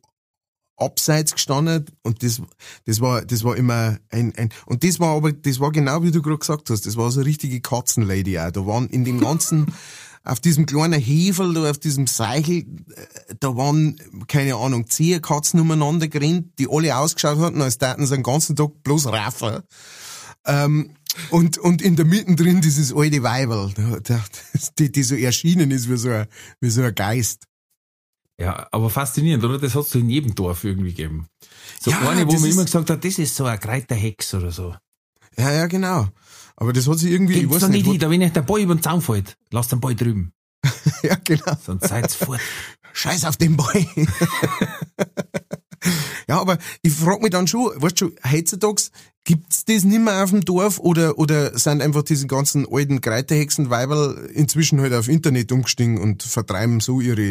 abseits 0.78 1.34
gestanden 1.34 1.86
und 2.02 2.24
das, 2.24 2.42
das 2.86 3.00
war, 3.02 3.24
das 3.24 3.44
war 3.44 3.56
immer 3.56 4.00
ein, 4.10 4.34
ein, 4.36 4.50
und 4.66 4.84
das 4.84 5.00
war 5.00 5.16
aber, 5.16 5.32
das 5.32 5.60
war 5.60 5.72
genau 5.72 6.02
wie 6.02 6.12
du 6.12 6.22
gerade 6.22 6.40
gesagt 6.40 6.70
hast, 6.72 6.86
das 6.88 6.98
war 6.98 7.12
so 7.12 7.20
eine 7.20 7.30
richtige 7.30 7.62
Katzenlady 7.62 8.40
auch. 8.40 8.52
Da 8.52 8.66
waren 8.66 8.90
in 8.90 9.06
dem 9.06 9.20
ganzen, 9.20 9.68
auf 10.24 10.40
diesem 10.40 10.66
kleinen 10.66 11.00
Hevel, 11.00 11.54
da 11.54 11.70
auf 11.70 11.78
diesem 11.78 12.08
Seichel, 12.08 12.66
äh, 12.96 13.31
da 13.42 13.56
waren, 13.58 13.98
keine 14.28 14.56
Ahnung, 14.56 14.88
zehn 14.90 15.22
Katzen 15.22 15.60
umeinander 15.60 16.08
gerannt, 16.08 16.58
die 16.60 16.68
alle 16.70 16.96
ausgeschaut 16.96 17.40
hatten, 17.40 17.62
als 17.62 17.78
täten 17.78 18.06
sie 18.06 18.16
den 18.16 18.24
ganzen 18.24 18.56
Tag 18.56 18.84
bloß 18.84 19.08
raffen. 19.08 19.64
Ähm, 20.46 20.92
und, 21.30 21.58
und 21.58 21.82
in 21.82 21.96
der 21.98 22.06
Mitte 22.06 22.36
drin 22.36 22.62
dieses 22.62 22.94
alte 22.96 23.20
da- 23.22 24.24
die, 24.80 24.92
die 24.92 25.04
so 25.04 25.16
erschienen 25.16 25.72
ist 25.72 25.90
wie 25.90 25.98
so 25.98 26.10
ein, 26.10 26.28
wie 26.62 26.70
so 26.70 26.82
ein 26.84 26.96
Geist. 26.96 27.44
Ja, 28.40 28.68
aber 28.72 28.90
faszinierend, 28.90 29.44
oder? 29.44 29.60
Das 29.60 29.76
hat 29.76 29.86
es 29.86 29.96
in 29.96 30.10
jedem 30.10 30.34
Dorf 30.34 30.64
irgendwie 30.64 30.90
gegeben. 30.92 31.28
So 31.80 31.92
Ja, 31.92 32.00
eine, 32.10 32.26
wo 32.28 32.34
man 32.34 32.46
immer 32.50 32.64
gesagt 32.66 32.90
hat, 32.90 33.04
das 33.04 33.20
ist 33.20 33.36
so 33.36 33.46
ein 33.46 33.60
Kreiterhex 33.60 34.34
oder 34.34 34.52
so. 34.52 34.76
Ja, 35.38 35.52
ja, 35.52 35.68
genau. 35.68 36.08
Aber 36.56 36.74
das 36.74 36.88
hat 36.88 36.98
sich 37.00 37.12
irgendwie, 37.12 37.34
ich 37.34 37.40
Geht's 37.42 37.54
weiß 37.56 37.62
da 37.62 37.68
nicht 37.70 37.86
nicht, 37.86 37.92
hin, 37.92 38.00
da 38.00 38.10
wenn 38.10 38.22
euch 38.24 38.32
der 38.34 38.42
Ball 38.42 38.62
über 38.62 38.76
den 38.76 38.82
Zaun 38.84 39.02
fällt, 39.02 39.36
lasst 39.52 39.72
den 39.72 39.80
Ball 39.80 39.96
drüben. 39.96 40.32
ja, 41.04 41.18
genau. 41.24 41.58
Sonst 41.64 41.88
seid's 41.88 42.16
fort. 42.16 42.40
Scheiß 42.94 43.26
auf 43.26 43.38
den 43.38 43.58
Ball. 43.58 43.86
ja, 46.28 46.40
aber 46.40 46.58
ich 46.82 46.94
frag 46.94 47.22
mich 47.22 47.32
dann 47.32 47.48
schon, 47.48 47.72
weißt 47.82 48.02
du, 48.02 48.12
heutzutage, 48.30 48.84
Gibt's 49.24 49.66
das 49.66 49.84
nicht 49.84 50.02
mehr 50.02 50.24
auf 50.24 50.32
dem 50.32 50.42
Dorf 50.42 50.80
oder, 50.80 51.20
oder 51.20 51.58
sind 51.58 51.84
einfach 51.84 52.02
diese 52.02 52.26
ganzen 52.26 52.66
alten 52.68 53.02
Kreiterhexen-Weiberl 53.02 54.32
inzwischen 54.34 54.82
halt 54.82 54.94
auf 54.94 55.08
Internet 55.08 55.52
umgestiegen 55.52 56.00
und 56.00 56.24
vertreiben 56.24 56.80
so 56.80 57.02
ihre, 57.02 57.22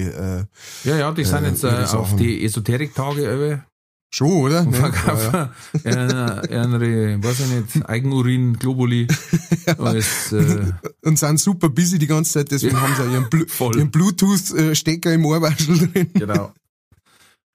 äh, 0.84 0.88
Ja, 0.88 0.96
ja, 0.96 1.10
die 1.10 1.24
sind 1.24 1.44
äh, 1.44 1.48
jetzt 1.48 1.64
äh, 1.64 1.96
auf 1.96 2.14
die 2.14 2.44
Esoterik-Tage 2.44 3.64
Schon, 4.12 4.32
oder? 4.32 4.66
Und 4.66 4.74
verkaufen 4.74 5.50
ja, 5.84 6.06
ja. 6.06 6.42
ihre, 6.50 7.22
weiß 7.22 7.40
ich 7.40 7.46
nicht, 7.46 7.88
Eigenurin, 7.88 8.58
Globuli. 8.58 9.06
Als, 9.78 10.32
äh, 10.32 10.72
und 11.04 11.16
sind 11.16 11.38
super 11.38 11.68
busy 11.68 11.98
die 11.98 12.08
ganze 12.08 12.32
Zeit, 12.32 12.50
deswegen 12.50 12.74
ja, 12.74 12.80
haben 12.80 12.94
sie 12.96 13.12
ihren, 13.12 13.30
Blu 13.30 13.44
ihren 13.76 13.90
Bluetooth-Stecker 13.92 15.14
im 15.14 15.24
Ohrwaschel 15.26 15.78
drin. 15.78 16.10
Genau. 16.14 16.52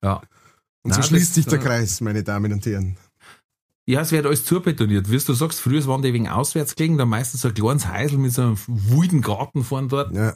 Ja. 0.02 0.22
Und 0.84 0.92
Nein, 0.92 1.02
so 1.02 1.10
schließt 1.10 1.30
das, 1.30 1.36
sich 1.36 1.46
der 1.46 1.60
Kreis, 1.60 2.00
meine 2.00 2.24
Damen 2.24 2.54
und 2.54 2.66
Herren. 2.66 2.96
Ja, 3.88 4.02
es 4.02 4.12
wird 4.12 4.26
alles 4.26 4.46
zubetoniert. 4.46 5.12
Wie 5.12 5.18
du 5.18 5.34
sagst, 5.34 5.60
früher 5.60 5.86
waren 5.88 6.02
die 6.02 6.14
wegen 6.14 6.30
auswärts 6.30 6.76
gelegen, 6.76 6.98
da 6.98 7.06
meistens 7.06 7.42
so 7.42 7.50
ein 7.50 7.54
kleines 7.54 7.92
Häusl 7.92 8.18
mit 8.18 8.34
so 8.34 8.42
einem 8.42 8.58
wilden 8.68 9.22
Garten 9.22 9.64
vorne 9.64 9.90
dort. 9.90 10.16
Ja. 10.16 10.34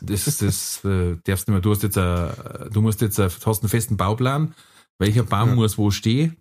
Das, 0.00 0.24
das 0.24 0.84
äh, 0.84 1.16
darfst 1.24 1.48
du 1.48 1.50
nicht 1.52 1.56
mehr. 1.56 1.60
Du 1.60 1.72
hast 1.72 1.82
jetzt, 1.82 1.98
a, 1.98 2.68
du 2.72 2.80
musst 2.80 3.00
jetzt, 3.00 3.18
a, 3.18 3.28
hast 3.44 3.62
einen 3.62 3.68
festen 3.68 3.96
Bauplan 3.96 4.54
welcher 4.98 5.24
Baum 5.24 5.50
ja. 5.50 5.54
muss 5.54 5.78
wo 5.78 5.90
stehen. 5.90 6.36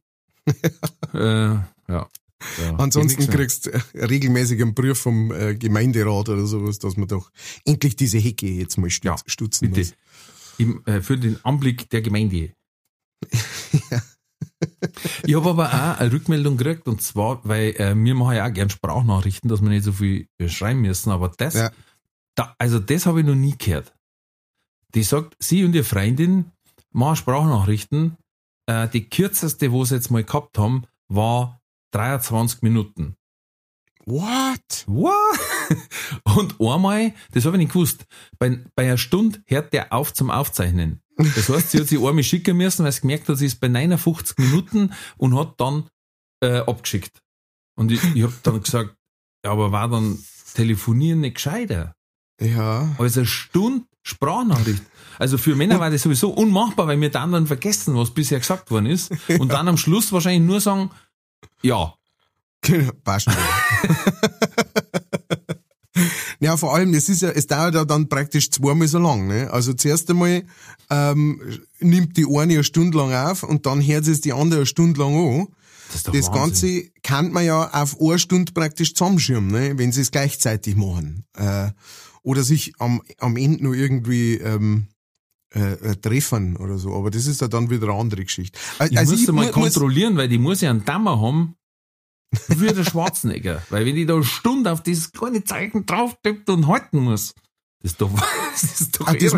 äh, 1.13 1.17
ja. 1.17 2.09
Ja, 2.61 2.75
Ansonsten 2.77 3.27
kriegst 3.27 3.67
du 3.67 3.71
regelmäßig 3.95 4.61
einen 4.61 4.73
Brief 4.73 4.99
vom 4.99 5.31
äh, 5.31 5.55
Gemeinderat 5.55 6.29
oder 6.29 6.45
sowas, 6.45 6.79
dass 6.79 6.97
man 6.97 7.07
doch 7.07 7.31
endlich 7.65 7.95
diese 7.95 8.17
Hecke 8.17 8.47
jetzt 8.47 8.77
mal 8.77 8.89
stutz, 8.89 9.05
ja, 9.05 9.15
stutzen 9.25 9.71
bitte. 9.71 9.79
muss. 9.79 9.93
Im, 10.57 10.85
äh, 10.85 11.01
für 11.01 11.17
den 11.17 11.43
Anblick 11.43 11.89
der 11.89 12.01
Gemeinde. 12.01 12.53
ja. 13.91 14.01
Ich 15.25 15.35
habe 15.35 15.49
aber 15.49 15.67
auch 15.67 15.99
eine 15.99 16.11
Rückmeldung 16.11 16.57
gekriegt 16.57 16.87
und 16.87 17.01
zwar, 17.01 17.41
weil 17.43 17.69
äh, 17.77 17.95
wir 17.95 18.15
machen 18.15 18.35
ja 18.35 18.47
auch 18.47 18.53
gern 18.53 18.69
Sprachnachrichten, 18.69 19.49
dass 19.49 19.61
wir 19.61 19.69
nicht 19.69 19.83
so 19.83 19.93
viel 19.93 20.27
äh, 20.37 20.47
schreiben 20.47 20.81
müssen, 20.81 21.11
aber 21.11 21.29
das, 21.35 21.55
ja. 21.55 21.71
da, 22.35 22.55
also 22.59 22.79
das 22.79 23.05
habe 23.05 23.21
ich 23.21 23.25
noch 23.25 23.35
nie 23.35 23.55
gehört. 23.57 23.93
Die 24.93 25.03
sagt, 25.03 25.35
sie 25.39 25.63
und 25.63 25.73
ihre 25.73 25.83
Freundin 25.83 26.51
machen 26.91 27.15
Sprachnachrichten 27.15 28.17
äh, 28.67 28.87
die 28.87 29.09
kürzeste, 29.09 29.71
wo 29.71 29.85
sie 29.85 29.95
jetzt 29.95 30.11
mal 30.11 30.23
gehabt 30.23 30.57
haben, 30.57 30.85
war 31.07 31.61
23 31.91 32.61
Minuten. 32.61 33.15
What? 34.05 34.83
What? 34.85 35.39
Und 36.35 36.61
einmal, 36.61 37.13
das 37.31 37.45
habe 37.45 37.57
ich 37.57 37.63
nicht 37.63 37.73
gewusst, 37.73 38.05
bei, 38.37 38.63
bei 38.75 38.83
einer 38.83 38.97
Stunde 38.97 39.41
hört 39.47 39.73
der 39.73 39.91
auf 39.93 40.13
zum 40.13 40.29
Aufzeichnen. 40.29 41.01
Das 41.17 41.49
heißt, 41.49 41.71
sie 41.71 41.79
hat 41.79 41.87
sich 41.87 41.97
einmal 41.97 42.23
schicken 42.23 42.57
müssen, 42.57 42.83
weil 42.83 42.91
sie 42.91 43.01
gemerkt 43.01 43.29
hat, 43.29 43.37
sie 43.37 43.45
ist 43.45 43.59
bei 43.59 43.67
59 43.67 44.37
Minuten 44.37 44.93
und 45.17 45.35
hat 45.37 45.59
dann 45.59 45.89
äh, 46.41 46.57
abgeschickt. 46.57 47.23
Und 47.75 47.91
ich, 47.91 48.03
ich 48.15 48.23
habe 48.23 48.33
dann 48.43 48.61
gesagt, 48.61 48.95
ja, 49.43 49.51
aber 49.51 49.71
war 49.71 49.89
dann 49.89 50.19
Telefonieren 50.53 51.21
nicht 51.21 51.35
gescheiter? 51.35 51.95
Ja. 52.39 52.95
Also 52.97 53.21
eine 53.21 53.27
Stunde 53.27 53.85
Sprachnachricht. 54.05 54.83
Also 55.17 55.37
für 55.37 55.55
Männer 55.55 55.79
war 55.79 55.89
das 55.89 56.03
sowieso 56.03 56.29
unmachbar, 56.29 56.87
weil 56.87 57.01
wir 57.01 57.09
dann 57.09 57.31
dann 57.31 57.47
vergessen, 57.47 57.95
was 57.95 58.11
bisher 58.11 58.39
gesagt 58.39 58.69
worden 58.69 58.85
ist. 58.85 59.11
Und 59.39 59.51
dann 59.51 59.67
am 59.67 59.77
Schluss 59.77 60.11
wahrscheinlich 60.11 60.47
nur 60.47 60.61
sagen, 60.61 60.91
ja. 61.61 61.93
Genau, 62.61 62.91
passt 63.03 63.27
Ja, 66.39 66.57
vor 66.57 66.75
allem, 66.75 66.93
es 66.93 67.09
ist 67.09 67.21
ja, 67.21 67.29
es 67.29 67.47
dauert 67.47 67.73
ja 67.73 67.85
dann 67.85 68.09
praktisch 68.09 68.51
zweimal 68.51 68.87
so 68.87 68.99
lang, 68.99 69.27
ne? 69.27 69.49
Also 69.51 69.73
zuerst 69.73 70.09
einmal 70.09 70.43
ähm, 70.89 71.41
nimmt 71.79 72.17
die 72.17 72.25
eine 72.25 72.41
eine 72.41 72.63
Stunde 72.63 72.97
lang 72.97 73.13
auf 73.13 73.43
und 73.43 73.65
dann 73.65 73.81
hört 73.81 74.05
es 74.05 74.21
die 74.21 74.33
andere 74.33 74.59
eine 74.59 74.65
Stunde 74.65 74.99
lang 74.99 75.15
an. 75.15 75.47
Das, 75.93 76.03
das 76.03 76.31
Ganze 76.31 76.83
kann 77.03 77.31
man 77.31 77.45
ja 77.45 77.71
auf 77.71 77.99
eine 78.01 78.19
Stunde 78.19 78.51
praktisch 78.51 78.93
zusammenschirmen, 78.93 79.49
ne? 79.49 79.77
wenn 79.77 79.93
sie 79.93 80.01
es 80.01 80.11
gleichzeitig 80.11 80.75
machen. 80.75 81.23
Äh, 81.37 81.69
oder 82.25 82.43
sich 82.43 82.73
am, 82.79 83.01
am 83.19 83.37
Ende 83.37 83.63
nur 83.63 83.75
irgendwie 83.75 84.35
ähm, 84.35 84.87
äh, 85.53 85.73
äh, 85.73 85.95
treffen 85.95 86.57
oder 86.57 86.77
so. 86.77 86.93
Aber 86.95 87.11
das 87.11 87.27
ist 87.27 87.39
ja 87.39 87.47
dann 87.47 87.69
wieder 87.69 87.87
eine 87.87 87.99
andere 87.99 88.25
Geschichte. 88.25 88.59
Also, 88.79 88.93
ich 88.93 89.09
muss 89.09 89.21
ich 89.21 89.31
mal 89.31 89.51
kontrollieren, 89.51 90.17
weil 90.17 90.27
die 90.27 90.39
muss 90.39 90.61
ja 90.61 90.71
einen 90.71 90.83
Dammer 90.83 91.21
haben, 91.21 91.55
wie 92.47 92.67
der 92.67 92.83
Schwarzenegger. 92.83 93.61
weil 93.69 93.85
wenn 93.85 93.95
die 93.95 94.05
da 94.05 94.15
eine 94.15 94.23
Stunde 94.23 94.71
auf 94.71 94.81
dieses 94.81 95.11
kleine 95.11 95.43
Zeichen 95.43 95.85
drauf 95.85 96.17
tippt 96.23 96.49
und 96.49 96.67
halten 96.67 96.99
muss, 96.99 97.35
das 97.81 97.91
ist 97.91 98.01
doch, 98.01 98.11
das 98.51 98.81
ist 98.81 98.99
doch 98.99 99.07
ah, 99.07 99.13
das, 99.13 99.33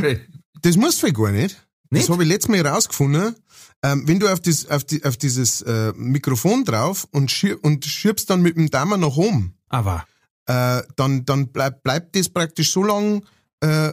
das 0.62 0.78
musst 0.78 1.04
du 1.04 1.12
gar 1.12 1.32
nicht. 1.32 1.62
nicht? 1.90 2.04
Das 2.04 2.10
habe 2.10 2.24
ich 2.24 2.30
letztes 2.30 2.50
Mal 2.50 2.64
herausgefunden. 2.64 3.36
Ähm, 3.84 4.08
wenn 4.08 4.20
du 4.20 4.28
auf, 4.32 4.40
das, 4.40 4.66
auf, 4.70 4.86
die, 4.86 5.04
auf 5.04 5.18
dieses 5.18 5.62
äh, 5.62 5.92
Mikrofon 5.96 6.64
drauf 6.64 7.06
und, 7.12 7.30
schir 7.30 7.64
und 7.64 7.86
schiebst 7.86 8.30
dann 8.30 8.42
mit 8.42 8.56
dem 8.56 8.70
Daumen 8.72 9.02
nach 9.02 9.18
oben. 9.18 9.56
Aber 9.68 10.06
äh, 10.48 10.82
dann, 10.96 11.26
dann 11.26 11.52
bleib, 11.52 11.84
bleibt 11.84 12.16
das 12.16 12.30
praktisch 12.30 12.72
so 12.72 12.84
lang 12.84 13.24
äh, 13.62 13.92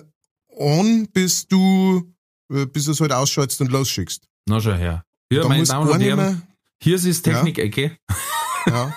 on, 0.49 1.09
bis 1.13 1.47
du, 1.47 2.13
äh, 2.53 2.67
bis 2.67 2.87
du 2.87 2.93
es 2.93 3.01
halt 3.01 3.13
ausschaltest 3.13 3.61
und 3.61 3.71
losschickst. 3.71 4.27
Na 4.47 4.61
schon 4.61 4.77
her. 4.77 5.05
Ja, 5.33 5.47
meine 5.49 5.65
Damen 5.65 5.91
und 5.91 6.01
Herren, 6.01 6.43
hier 6.81 6.97
ist 6.97 7.07
es 7.07 7.23
Technik-Ecke. 7.23 7.97
Ja. 8.67 8.67
ja. 8.67 8.95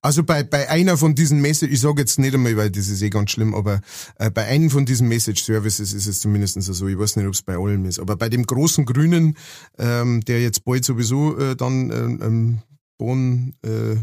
Also 0.00 0.22
bei, 0.22 0.42
bei 0.42 0.68
einer 0.68 0.98
von 0.98 1.14
diesen 1.14 1.40
Message, 1.40 1.72
ich 1.72 1.80
sage 1.80 2.02
jetzt 2.02 2.18
nicht 2.18 2.34
einmal, 2.34 2.54
weil 2.58 2.70
das 2.70 2.88
ist 2.88 3.00
eh 3.00 3.08
ganz 3.08 3.30
schlimm, 3.30 3.54
aber 3.54 3.80
äh, 4.18 4.30
bei 4.30 4.44
einem 4.44 4.68
von 4.68 4.84
diesen 4.84 5.08
Message-Services 5.08 5.94
ist 5.94 6.06
es 6.06 6.20
zumindest 6.20 6.60
so, 6.60 6.88
ich 6.88 6.98
weiß 6.98 7.16
nicht, 7.16 7.26
ob 7.26 7.32
es 7.32 7.42
bei 7.42 7.56
allem 7.56 7.86
ist, 7.86 7.98
aber 7.98 8.14
bei 8.16 8.28
dem 8.28 8.44
großen 8.44 8.84
Grünen, 8.84 9.34
ähm, 9.78 10.20
der 10.22 10.42
jetzt 10.42 10.64
bald 10.66 10.84
sowieso 10.84 11.38
äh, 11.38 11.56
dann 11.56 11.90
ähm, 11.90 12.20
ähm 12.22 12.62
Bonn 12.98 13.54
äh, 13.64 13.70
äh, 13.70 13.92
äh, 13.92 13.96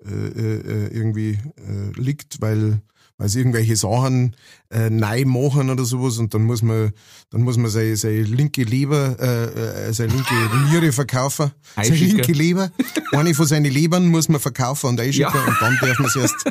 irgendwie 0.00 1.38
äh, 1.56 2.00
liegt, 2.00 2.40
weil 2.40 2.80
weil 3.18 3.28
sie 3.28 3.40
irgendwelche 3.40 3.74
Sachen 3.74 4.36
äh, 4.70 4.90
neu 4.90 5.24
machen 5.24 5.70
oder 5.70 5.84
sowas 5.84 6.18
und 6.18 6.32
dann 6.34 6.44
muss 6.44 6.62
man 6.62 6.92
dann 7.30 7.42
muss 7.42 7.56
man 7.56 7.68
seine, 7.68 7.96
seine 7.96 8.22
linke 8.22 8.62
Leber, 8.62 9.16
äh, 9.18 9.88
äh 9.88 9.92
seine 9.92 10.12
linke 10.12 10.34
Niere 10.70 10.92
verkaufen. 10.92 11.50
Seine 11.74 11.96
linke 11.96 12.32
Leber. 12.32 12.70
Eine 13.10 13.34
von 13.34 13.46
seinen 13.46 13.72
Lebern 13.72 14.06
muss 14.06 14.28
man 14.28 14.40
verkaufen 14.40 14.86
und 14.86 15.00
einschicken 15.00 15.34
ja. 15.34 15.44
und 15.46 15.56
dann 15.60 15.78
darf 15.80 15.98
man 15.98 16.08
es 16.08 16.16
erst 16.16 16.44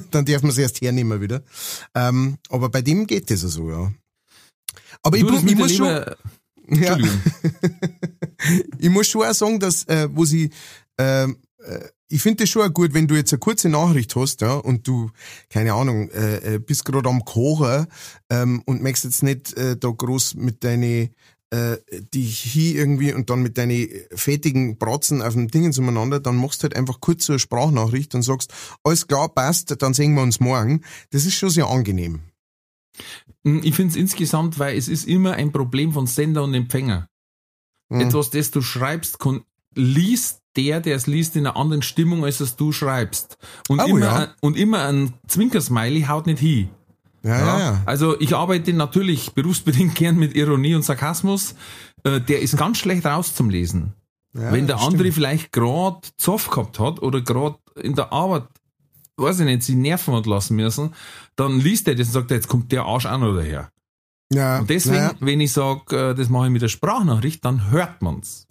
dann 0.12 0.24
darf 0.24 0.42
man 0.42 0.52
es 0.52 0.58
erst 0.58 0.80
hernehmen 0.80 1.20
wieder. 1.20 1.42
Ähm, 1.94 2.38
aber 2.48 2.68
bei 2.68 2.80
dem 2.80 3.06
geht 3.06 3.30
das 3.30 3.40
so, 3.40 3.68
ja. 3.68 3.92
Aber 5.02 5.18
du, 5.18 5.36
ich, 5.36 5.44
ich 5.44 5.56
muss 5.56 5.74
schon. 5.74 6.04
Ja. 6.68 6.96
ich 8.78 8.88
muss 8.88 9.08
schon 9.08 9.26
auch 9.26 9.34
sagen, 9.34 9.58
dass, 9.58 9.84
äh, 9.84 10.08
wo 10.12 10.24
sie 10.24 10.50
äh, 10.96 11.24
äh, 11.24 11.28
ich 12.12 12.20
finde 12.20 12.44
das 12.44 12.50
schon 12.50 12.72
gut, 12.74 12.92
wenn 12.92 13.08
du 13.08 13.14
jetzt 13.14 13.32
eine 13.32 13.40
kurze 13.40 13.70
Nachricht 13.70 14.14
hast, 14.16 14.42
ja, 14.42 14.54
und 14.54 14.86
du, 14.86 15.10
keine 15.48 15.72
Ahnung, 15.72 16.10
äh, 16.10 16.54
äh 16.54 16.58
bist 16.58 16.84
gerade 16.84 17.08
am 17.08 17.24
Kochen 17.24 17.86
ähm, 18.28 18.62
und 18.66 18.82
möchtest 18.82 19.04
jetzt 19.04 19.22
nicht 19.22 19.54
äh, 19.56 19.76
da 19.78 19.88
groß 19.88 20.34
mit 20.34 20.62
deine 20.62 21.10
äh, 21.50 21.78
die 22.14 22.22
hier 22.22 22.76
irgendwie 22.76 23.12
und 23.12 23.28
dann 23.30 23.42
mit 23.42 23.58
deinen 23.58 23.88
fettigen 24.14 24.78
Bratzen 24.78 25.22
auf 25.22 25.34
dem 25.34 25.48
Dingen 25.48 25.72
zueinander, 25.72 26.20
dann 26.20 26.36
machst 26.36 26.62
du 26.62 26.64
halt 26.64 26.76
einfach 26.76 27.00
kurz 27.00 27.26
so 27.26 27.34
eine 27.34 27.40
Sprachnachricht 27.40 28.14
und 28.14 28.22
sagst, 28.22 28.52
alles 28.84 29.06
klar, 29.06 29.28
passt, 29.28 29.82
dann 29.82 29.92
sehen 29.92 30.14
wir 30.14 30.22
uns 30.22 30.40
morgen. 30.40 30.82
Das 31.10 31.26
ist 31.26 31.34
schon 31.34 31.50
sehr 31.50 31.66
angenehm. 31.66 32.20
Hm, 33.44 33.60
ich 33.64 33.74
finde 33.74 33.90
es 33.90 33.96
insgesamt, 33.96 34.58
weil 34.58 34.76
es 34.76 34.88
ist 34.88 35.06
immer 35.06 35.32
ein 35.32 35.52
Problem 35.52 35.92
von 35.92 36.06
Sender 36.06 36.44
und 36.44 36.54
Empfänger. 36.54 37.06
Mhm. 37.90 38.00
Etwas, 38.00 38.30
das 38.30 38.50
du 38.50 38.62
schreibst, 38.62 39.18
liest 39.74 40.41
der, 40.56 40.80
der 40.80 40.96
es 40.96 41.06
liest, 41.06 41.36
in 41.36 41.46
einer 41.46 41.56
anderen 41.56 41.82
Stimmung, 41.82 42.24
als 42.24 42.40
es 42.40 42.56
du 42.56 42.72
schreibst. 42.72 43.38
Und, 43.68 43.80
oh, 43.80 43.86
immer, 43.86 44.00
ja. 44.00 44.34
und 44.40 44.56
immer 44.56 44.86
ein 44.86 45.14
Zwinkersmiley 45.26 46.02
haut 46.02 46.26
nicht 46.26 46.40
hin. 46.40 46.68
Ja, 47.22 47.38
ja, 47.38 47.58
ja. 47.58 47.82
Also 47.86 48.20
ich 48.20 48.34
arbeite 48.34 48.72
natürlich 48.72 49.32
berufsbedingt 49.32 49.94
gern 49.94 50.16
mit 50.16 50.34
Ironie 50.34 50.74
und 50.74 50.84
Sarkasmus. 50.84 51.54
Äh, 52.04 52.20
der 52.20 52.40
ist 52.40 52.56
ganz 52.56 52.78
schlecht 52.78 53.06
raus 53.06 53.34
zum 53.34 53.48
Lesen. 53.48 53.92
Ja, 54.34 54.52
Wenn 54.52 54.66
der 54.66 54.80
andere 54.80 55.02
stimmt. 55.02 55.14
vielleicht 55.14 55.52
gerade 55.52 56.00
Zoff 56.16 56.48
gehabt 56.50 56.78
hat 56.80 57.00
oder 57.00 57.20
gerade 57.20 57.58
in 57.80 57.94
der 57.94 58.12
Arbeit, 58.12 58.44
weiß 59.16 59.40
ich 59.40 59.46
nicht, 59.46 59.62
sie 59.62 59.74
Nerven 59.74 60.14
hat 60.14 60.26
lassen 60.26 60.56
müssen, 60.56 60.94
dann 61.36 61.60
liest 61.60 61.86
er 61.86 61.94
das 61.94 62.08
und 62.08 62.14
sagt, 62.14 62.30
jetzt 62.30 62.48
kommt 62.48 62.72
der 62.72 62.84
Arsch 62.84 63.06
auch 63.06 63.18
noch 63.18 63.36
daher. 63.36 63.70
Ja. 64.32 64.60
Und 64.60 64.70
deswegen, 64.70 64.96
ja. 64.96 65.12
wenn 65.20 65.40
ich 65.40 65.52
sage, 65.52 66.10
äh, 66.10 66.14
das 66.14 66.30
mache 66.30 66.46
ich 66.46 66.52
mit 66.52 66.62
der 66.62 66.68
Sprachnachricht, 66.68 67.44
dann 67.44 67.70
hört 67.70 68.00
man's. 68.00 68.46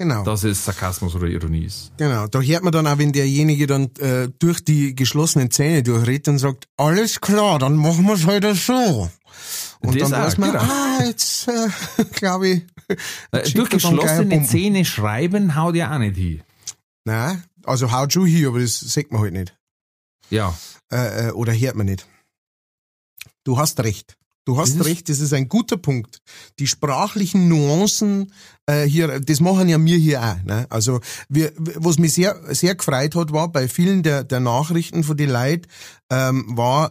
Genau. 0.00 0.24
Dass 0.24 0.44
es 0.44 0.64
Sarkasmus 0.64 1.14
oder 1.14 1.26
Ironie 1.26 1.66
ist. 1.66 1.92
Genau. 1.98 2.26
Da 2.26 2.40
hört 2.40 2.64
man 2.64 2.72
dann 2.72 2.86
auch, 2.86 2.96
wenn 2.96 3.12
derjenige 3.12 3.66
dann 3.66 3.90
äh, 3.98 4.30
durch 4.38 4.64
die 4.64 4.94
geschlossenen 4.94 5.50
Zähne 5.50 5.82
durchredet 5.82 6.26
und 6.28 6.38
sagt, 6.38 6.68
alles 6.78 7.20
klar, 7.20 7.58
dann 7.58 7.76
machen 7.76 8.06
wir 8.06 8.14
es 8.14 8.24
heute 8.24 8.54
so. 8.54 9.10
Und 9.80 10.00
das 10.00 10.08
dann 10.08 10.22
weiß 10.22 10.38
man, 10.38 10.52
genau. 10.52 10.64
ah, 10.64 11.04
jetzt 11.04 11.48
äh, 11.48 11.68
glaube 12.12 12.48
ich. 12.48 12.62
Äh, 13.30 13.50
durch 13.50 13.68
geschlossene 13.68 14.42
Zähne 14.46 14.86
schreiben 14.86 15.54
haut 15.54 15.76
ja 15.76 15.94
auch 15.94 15.98
nicht 15.98 16.16
hin. 16.16 16.42
Nein, 17.04 17.44
also 17.64 17.92
haut 17.92 18.10
schon 18.10 18.24
hin, 18.24 18.46
aber 18.46 18.60
das 18.60 18.80
sieht 18.80 19.12
man 19.12 19.20
halt 19.20 19.34
nicht. 19.34 19.54
Ja. 20.30 20.56
Äh, 20.90 21.28
äh, 21.28 21.30
oder 21.32 21.52
hört 21.52 21.76
man 21.76 21.84
nicht. 21.84 22.06
Du 23.44 23.58
hast 23.58 23.78
recht. 23.80 24.16
Du 24.44 24.58
hast 24.58 24.78
Das 24.78 24.86
recht, 24.86 25.08
das 25.08 25.20
ist 25.20 25.32
ein 25.32 25.48
guter 25.48 25.76
Punkt. 25.76 26.20
Die 26.58 26.66
sprachlichen 26.66 27.48
Nuancen 27.48 28.32
äh, 28.66 28.84
hier, 28.84 29.20
das 29.20 29.40
machen 29.40 29.68
ja 29.68 29.82
wir 29.82 29.98
hier 29.98 30.22
auch. 30.22 30.42
Ne? 30.44 30.66
Also 30.70 31.00
wir, 31.28 31.52
was 31.56 31.98
mich 31.98 32.14
sehr, 32.14 32.40
sehr 32.54 32.74
gefreut 32.74 33.14
hat, 33.14 33.32
war 33.32 33.52
bei 33.52 33.68
vielen 33.68 34.02
der, 34.02 34.24
der 34.24 34.40
Nachrichten 34.40 35.04
von 35.04 35.16
den 35.16 35.30
Leuten, 35.30 35.68
ähm, 36.10 36.46
war, 36.56 36.90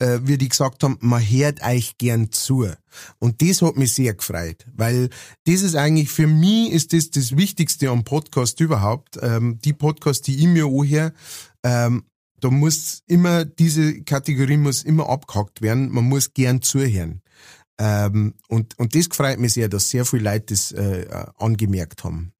äh, 0.00 0.18
wie 0.22 0.38
die 0.38 0.48
gesagt 0.48 0.82
haben, 0.82 0.98
man 1.00 1.22
hört 1.22 1.62
euch 1.62 1.98
gern 1.98 2.32
zu. 2.32 2.66
Und 3.20 3.42
das 3.42 3.62
hat 3.62 3.76
mich 3.76 3.94
sehr 3.94 4.14
gefreut, 4.14 4.66
weil 4.74 5.08
das 5.46 5.62
ist 5.62 5.76
eigentlich, 5.76 6.10
für 6.10 6.26
mich 6.26 6.72
ist 6.72 6.92
das 6.92 7.10
das 7.10 7.36
Wichtigste 7.36 7.90
am 7.90 8.04
Podcast 8.04 8.60
überhaupt. 8.60 9.18
Ähm, 9.22 9.60
die 9.64 9.72
Podcasts, 9.72 10.22
die 10.22 10.36
ich 10.36 10.46
mir 10.46 10.66
anhöre, 10.66 11.12
ähm, 11.62 12.04
da 12.40 12.50
muss 12.50 13.02
immer, 13.06 13.44
diese 13.44 14.02
Kategorie 14.02 14.56
muss 14.56 14.82
immer 14.82 15.08
abgehakt 15.08 15.62
werden. 15.62 15.90
Man 15.90 16.04
muss 16.04 16.32
gern 16.34 16.62
zuhören. 16.62 17.22
Ähm, 17.78 18.34
und, 18.48 18.78
und 18.78 18.94
das 18.94 19.06
freut 19.12 19.38
mich 19.38 19.52
sehr, 19.54 19.68
dass 19.68 19.90
sehr 19.90 20.04
viele 20.04 20.24
Leute 20.30 20.46
das 20.54 20.72
äh, 20.72 21.06
angemerkt 21.38 22.04
haben. 22.04 22.32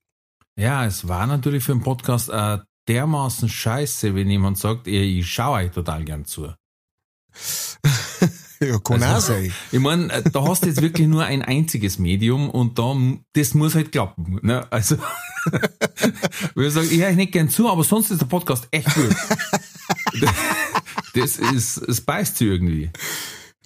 Ja, 0.56 0.84
es 0.86 1.06
war 1.06 1.26
natürlich 1.26 1.62
für 1.62 1.72
einen 1.72 1.82
Podcast 1.82 2.28
äh, 2.30 2.58
dermaßen 2.88 3.48
scheiße, 3.48 4.14
wenn 4.14 4.28
jemand 4.28 4.58
sagt, 4.58 4.88
ich, 4.88 5.18
ich 5.18 5.30
schaue 5.30 5.58
euch 5.64 5.70
total 5.70 6.04
gern 6.04 6.24
zu. 6.24 6.52
Ja, 8.60 8.76
kann 8.80 9.00
Also- 9.02 9.32
auch 9.32 9.36
sein. 9.38 9.52
Ich 9.70 9.78
meine, 9.78 10.12
äh, 10.12 10.22
da 10.32 10.42
hast 10.42 10.64
du 10.64 10.66
jetzt 10.68 10.82
wirklich 10.82 11.06
nur 11.06 11.24
ein 11.24 11.42
einziges 11.42 12.00
Medium 12.00 12.50
und 12.50 12.76
da, 12.78 12.92
das 13.34 13.54
muss 13.54 13.76
halt 13.76 13.92
klappen. 13.92 14.40
Ne? 14.42 14.66
Also, 14.72 14.96
wir 16.56 16.70
sagen, 16.72 16.88
ich 16.90 16.98
höre 16.98 17.10
euch 17.10 17.16
nicht 17.16 17.30
gern 17.30 17.48
zu, 17.48 17.68
aber 17.70 17.84
sonst 17.84 18.10
ist 18.10 18.20
der 18.20 18.26
Podcast 18.26 18.66
echt 18.72 18.92
gut. 18.94 19.14
Das 21.14 21.36
ist, 21.36 21.78
es 21.78 22.00
beißt 22.00 22.36
sie 22.36 22.46
irgendwie. 22.46 22.90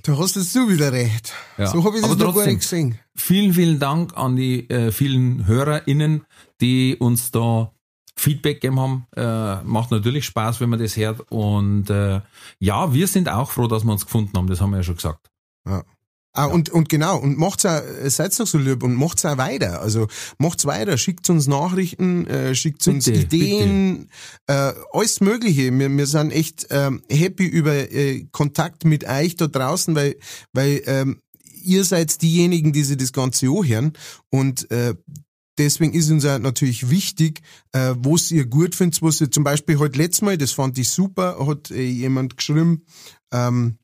Da 0.03 0.17
hast 0.19 0.37
jetzt 0.37 0.55
du 0.55 0.69
wieder 0.69 0.93
recht. 0.93 1.33
Ja. 1.59 1.67
So 1.67 1.85
habe 1.85 1.97
ich 1.97 2.03
das 2.03 2.17
noch 2.17 2.35
gar 2.35 2.47
nicht 2.47 2.61
gesehen. 2.61 2.99
Vielen, 3.15 3.55
vielen 3.55 3.79
Dank 3.79 4.17
an 4.17 4.37
die 4.37 4.69
äh, 4.69 4.91
vielen 4.91 5.47
HörerInnen, 5.47 6.25
die 6.61 6.97
uns 6.99 7.31
da 7.31 7.73
Feedback 8.17 8.61
gegeben 8.61 8.81
haben. 8.81 9.07
Äh, 9.17 9.63
macht 9.63 9.91
natürlich 9.91 10.25
Spaß, 10.25 10.61
wenn 10.61 10.71
man 10.71 10.81
das 10.81 10.97
hört. 10.97 11.21
Und 11.31 11.89
äh, 11.91 12.21
ja, 12.59 12.93
wir 12.93 13.07
sind 13.07 13.29
auch 13.29 13.51
froh, 13.51 13.69
dass 13.69 13.85
wir 13.85 13.93
uns 13.93 14.05
gefunden 14.05 14.37
haben. 14.37 14.49
Das 14.49 14.61
haben 14.61 14.71
wir 14.71 14.79
ja 14.79 14.83
schon 14.83 14.97
gesagt. 14.97 15.31
Ah, 16.35 16.47
und, 16.47 16.71
und 16.71 16.89
genau, 16.89 17.19
und 17.19 17.37
macht's 17.37 17.67
auch, 17.67 17.83
seid 18.07 18.39
doch 18.41 18.47
so 18.47 18.57
lieb 18.57 18.83
und 18.83 18.95
macht's 18.95 19.25
auch 19.27 19.37
weiter. 19.37 19.83
Also 19.83 20.09
macht's 20.39 20.65
weiter, 20.65 20.97
schickt 20.97 21.29
uns 21.29 21.47
Nachrichten, 21.47 22.27
äh, 22.27 22.55
schickt 22.55 22.87
uns 22.89 23.05
Bitte, 23.05 23.21
Ideen, 23.21 24.09
Äh, 24.47 24.73
alles 24.93 25.21
Mögliche. 25.21 25.79
Wir, 25.79 25.91
wir 25.91 26.07
sind 26.07 26.31
echt 26.31 26.69
ähm, 26.71 27.03
happy 27.11 27.45
über 27.45 27.75
äh, 27.93 28.27
Kontakt 28.33 28.87
mit 28.87 29.05
euch 29.05 29.37
da 29.37 29.47
draußen, 29.47 29.95
weil, 29.95 30.17
weil 30.55 30.83
ähm, 30.87 31.21
ihr 31.63 31.85
seid 31.85 32.23
diejenigen, 32.23 32.73
die 32.73 32.83
sich 32.83 32.97
das 32.97 33.13
Ganze 33.13 33.49
anhören. 33.49 33.93
Und 34.31 34.71
äh, 34.71 34.95
deswegen 35.59 35.93
ist 35.93 36.11
uns 36.11 36.25
auch 36.25 36.39
natürlich 36.39 36.89
wichtig, 36.89 37.43
äh, 37.73 37.95
was 37.99 38.31
ihr 38.31 38.47
gut 38.47 38.75
findet, 38.75 39.03
was 39.03 39.21
ihr 39.21 39.31
zum 39.31 39.45
Beispiel 39.45 39.79
heute 39.79 39.99
letztes 39.99 40.23
Mal, 40.23 40.39
das 40.39 40.53
fand 40.53 40.79
ich 40.79 40.89
super, 40.89 41.47
hat 41.47 41.71
äh, 41.71 41.83
jemand 41.83 42.39
geschrieben, 42.39 42.87
ähm, 43.33 43.77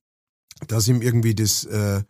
dass 0.67 0.89
ihm 0.89 1.03
irgendwie 1.03 1.35
das, 1.35 1.65
äh, 1.65 2.03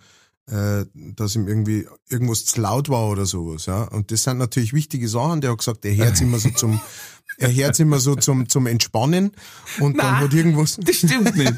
äh, 0.51 0.87
dass 0.95 1.37
ihm 1.37 1.47
irgendwie 1.47 1.87
irgendwas 2.09 2.45
zu 2.45 2.61
laut 2.61 2.89
war 2.89 3.09
oder 3.09 3.27
sowas, 3.27 3.67
ja. 3.67 3.83
Und 3.85 4.11
das 4.11 4.23
sind 4.23 4.39
natürlich 4.39 4.73
wichtige 4.73 5.09
Sachen. 5.09 5.41
Der 5.41 5.51
hat 5.51 5.59
gesagt, 5.59 5.85
er 5.85 5.95
hört 5.95 6.21
immer 6.21 6.39
so 6.39 6.51
zum, 6.51 6.81
er 7.39 7.55
hört 7.55 7.79
immer 7.81 8.01
so 8.01 8.15
zum, 8.15 8.49
zum 8.49 8.67
Entspannen 8.67 9.33
und 9.81 9.99
dann 9.99 10.13
Na. 10.13 10.21
hat 10.21 10.33
irgendwas, 10.33 10.79
Das 10.81 10.97
stimmt 10.97 11.37
nicht. 11.37 11.55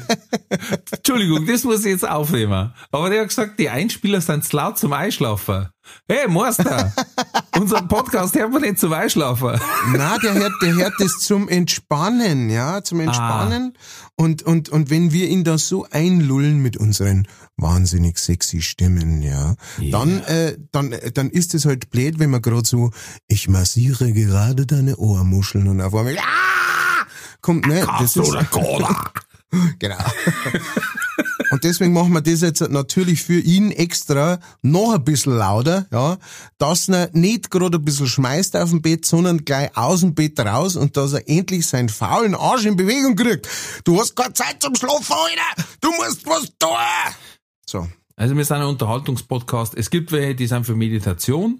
Entschuldigung, 0.91 1.45
das 1.45 1.63
muss 1.63 1.85
ich 1.85 1.91
jetzt 1.91 2.07
aufnehmen. 2.07 2.73
Aber 2.91 3.09
der 3.09 3.21
hat 3.21 3.29
gesagt, 3.29 3.59
die 3.59 3.69
Einspieler 3.69 4.21
sind 4.21 4.43
zu 4.43 4.57
laut 4.57 4.77
zum 4.77 4.93
Einschlafen. 4.93 5.69
Hey, 6.07 6.27
Meister, 6.27 6.93
unser 7.59 7.81
Podcast 7.83 8.35
hört 8.35 8.51
man 8.51 8.61
nicht 8.61 8.79
zum 8.79 8.93
Einschlafen. 8.93 9.59
na, 9.93 10.17
der 10.17 10.33
hört, 10.33 10.53
der 10.61 10.75
hört 10.75 10.93
das 10.99 11.19
zum 11.19 11.47
Entspannen, 11.47 12.49
ja, 12.49 12.83
zum 12.83 12.99
Entspannen. 12.99 13.73
Und, 14.15 14.43
und, 14.43 14.69
und 14.69 14.89
wenn 14.89 15.11
wir 15.11 15.27
ihn 15.27 15.43
da 15.43 15.57
so 15.57 15.87
einlullen 15.89 16.61
mit 16.61 16.77
unseren 16.77 17.27
wahnsinnig 17.57 18.17
sexy 18.17 18.61
Stimmen, 18.61 19.21
ja, 19.21 19.55
dann, 19.91 20.21
äh, 20.23 20.57
dann, 20.71 20.95
dann 21.13 21.29
ist 21.29 21.53
es 21.53 21.65
halt 21.65 21.89
blöd, 21.89 22.19
wenn 22.19 22.29
man 22.29 22.41
gerade 22.41 22.67
so, 22.67 22.91
ich 23.27 23.47
massiere 23.47 24.11
gerade 24.13 24.65
deine 24.65 24.97
Ohrmuscheln 24.97 25.67
und 25.67 25.81
auf 25.81 25.95
einmal, 25.95 26.15
ja, 26.15 26.21
kommt, 27.41 27.67
ne, 27.67 27.85
das 27.99 28.15
ist, 28.15 28.31
Genau. 29.79 29.97
Und 31.51 31.65
deswegen 31.65 31.91
machen 31.91 32.13
wir 32.13 32.21
das 32.21 32.41
jetzt 32.41 32.61
natürlich 32.61 33.23
für 33.23 33.39
ihn 33.39 33.71
extra 33.71 34.39
noch 34.61 34.93
ein 34.93 35.03
bisschen 35.03 35.37
lauter, 35.37 35.85
ja, 35.91 36.17
dass 36.57 36.87
er 36.87 37.09
nicht 37.11 37.51
gerade 37.51 37.77
ein 37.77 37.83
bisschen 37.83 38.07
schmeißt 38.07 38.55
auf 38.55 38.69
dem 38.69 38.81
Bett, 38.81 39.05
sondern 39.05 39.43
gleich 39.43 39.75
aus 39.75 39.99
dem 39.99 40.15
Bett 40.15 40.39
raus 40.39 40.77
und 40.77 40.95
dass 40.95 41.11
er 41.11 41.27
endlich 41.27 41.67
seinen 41.67 41.89
faulen 41.89 42.35
Arsch 42.35 42.65
in 42.65 42.77
Bewegung 42.77 43.17
kriegt. 43.17 43.49
Du 43.83 43.99
hast 43.99 44.15
keine 44.15 44.33
Zeit 44.33 44.61
zum 44.61 44.75
Schlafen, 44.75 45.13
Alter! 45.13 45.67
Du 45.81 45.89
musst 45.91 46.25
was 46.25 46.45
tun! 46.57 46.69
So. 47.65 47.87
Also 48.15 48.37
wir 48.37 48.45
sind 48.45 48.57
ein 48.57 48.67
Unterhaltungspodcast. 48.67 49.75
Es 49.75 49.89
gibt 49.89 50.11
welche, 50.13 50.35
die 50.35 50.47
sind 50.47 50.65
für 50.65 50.75
Meditation. 50.75 51.59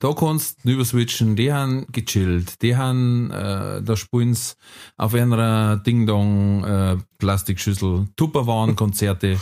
Da 0.00 0.12
kannst 0.12 0.64
du 0.64 0.70
überswitchen, 0.70 1.34
die 1.34 1.52
haben 1.52 1.86
gechillt, 1.90 2.62
die 2.62 2.76
haben, 2.76 3.32
äh, 3.32 3.82
da 3.82 3.96
spielen 3.96 4.36
auf 4.96 5.12
einer 5.12 5.76
Ding-Dong 5.78 6.64
äh, 6.64 6.96
Plastikschüssel 7.18 8.06
Tupperwaren-Konzerte. 8.14 9.40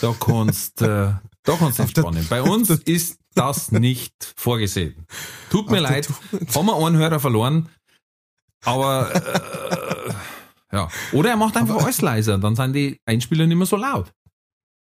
Da 0.00 0.14
kannst, 0.18 0.82
äh, 0.82 1.14
da 1.42 1.56
kannst 1.58 1.80
du 1.80 1.82
entspannen. 1.82 2.24
Bei 2.30 2.42
uns 2.42 2.70
ist 2.70 3.18
das 3.34 3.72
nicht 3.72 4.34
vorgesehen. 4.36 5.04
Tut 5.50 5.68
mir 5.70 5.82
Auf 5.82 5.90
leid, 5.90 6.08
haben 6.54 6.66
wir 6.66 6.86
einen 6.86 6.96
Hörer 6.96 7.18
verloren, 7.18 7.68
aber 8.64 9.12
äh, 9.12 10.12
ja. 10.72 10.88
Oder 11.12 11.30
er 11.30 11.36
macht 11.36 11.56
einfach 11.56 11.82
alles 11.82 12.00
leiser, 12.00 12.38
dann 12.38 12.54
sind 12.54 12.72
die 12.74 13.00
Einspieler 13.04 13.46
nicht 13.46 13.56
mehr 13.56 13.66
so 13.66 13.76
laut. 13.76 14.12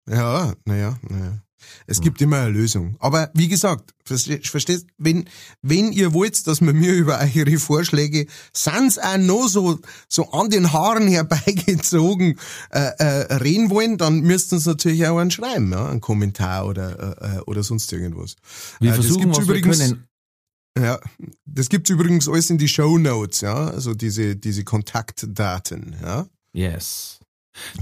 Ja, 0.09 0.53
naja, 0.67 0.99
naja. 1.03 1.39
Es 1.87 2.01
gibt 2.01 2.21
immer 2.21 2.39
eine 2.39 2.51
Lösung. 2.51 2.97
Aber 3.01 3.31
wie 3.35 3.49
gesagt, 3.49 3.95
verste- 4.07 4.47
verstehst, 4.49 4.87
wenn, 4.99 5.29
wenn 5.63 5.93
ihr 5.93 6.13
wollt, 6.15 6.47
dass 6.47 6.61
wir 6.61 6.73
mir 6.73 6.93
über 7.03 7.19
eure 7.35 7.59
Vorschläge 7.59 8.27
sans 8.53 8.99
auch 8.99 9.19
noch 9.19 9.49
so, 9.49 9.79
so 10.09 10.31
an 10.33 10.51
den 10.51 10.73
Haaren 10.73 11.07
herbeigezogen 11.09 12.39
äh, 12.71 12.91
äh, 12.99 13.35
reden 13.35 13.71
wollen, 13.71 13.99
dann 13.99 14.21
müsst 14.21 14.53
ihr 14.53 14.57
uns 14.57 14.67
natürlich 14.67 15.07
auch 15.07 15.19
einen 15.19 15.31
schreiben, 15.31 15.71
ja, 15.73 15.89
einen 15.89 16.01
Kommentar 16.01 16.67
oder, 16.67 17.17
äh, 17.21 17.37
äh, 17.37 17.41
oder 17.43 17.63
sonst 17.63 17.93
irgendwas. 17.93 18.37
Wir 18.81 18.93
Äh, 18.93 18.97
das 18.97 19.05
versuchen, 19.07 19.23
gibt's 19.25 19.39
was 19.39 19.45
übrigens- 19.45 19.79
wir 19.81 19.87
können. 19.89 20.07
Ja, 20.79 21.01
das 21.47 21.69
gibt's 21.69 21.91
übrigens 21.91 22.29
alles 22.29 22.49
in 22.49 22.57
die 22.57 22.69
Show 22.69 22.97
Notes, 22.97 23.41
ja, 23.41 23.67
also 23.67 23.93
diese, 23.93 24.37
diese 24.37 24.63
Kontaktdaten, 24.65 25.97
ja. 26.01 26.27
Yes. 26.53 27.19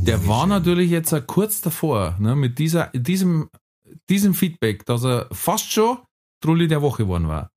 Der 0.00 0.26
war 0.26 0.46
natürlich 0.46 0.90
jetzt 0.90 1.14
kurz 1.26 1.60
davor, 1.60 2.16
ne, 2.18 2.34
mit 2.34 2.58
dieser, 2.58 2.86
diesem, 2.94 3.50
diesem 4.08 4.34
Feedback, 4.34 4.84
dass 4.86 5.04
er 5.04 5.28
fast 5.32 5.72
schon 5.72 5.98
Trulli 6.40 6.68
der 6.68 6.82
Woche 6.82 7.04
geworden 7.04 7.28
war. 7.28 7.50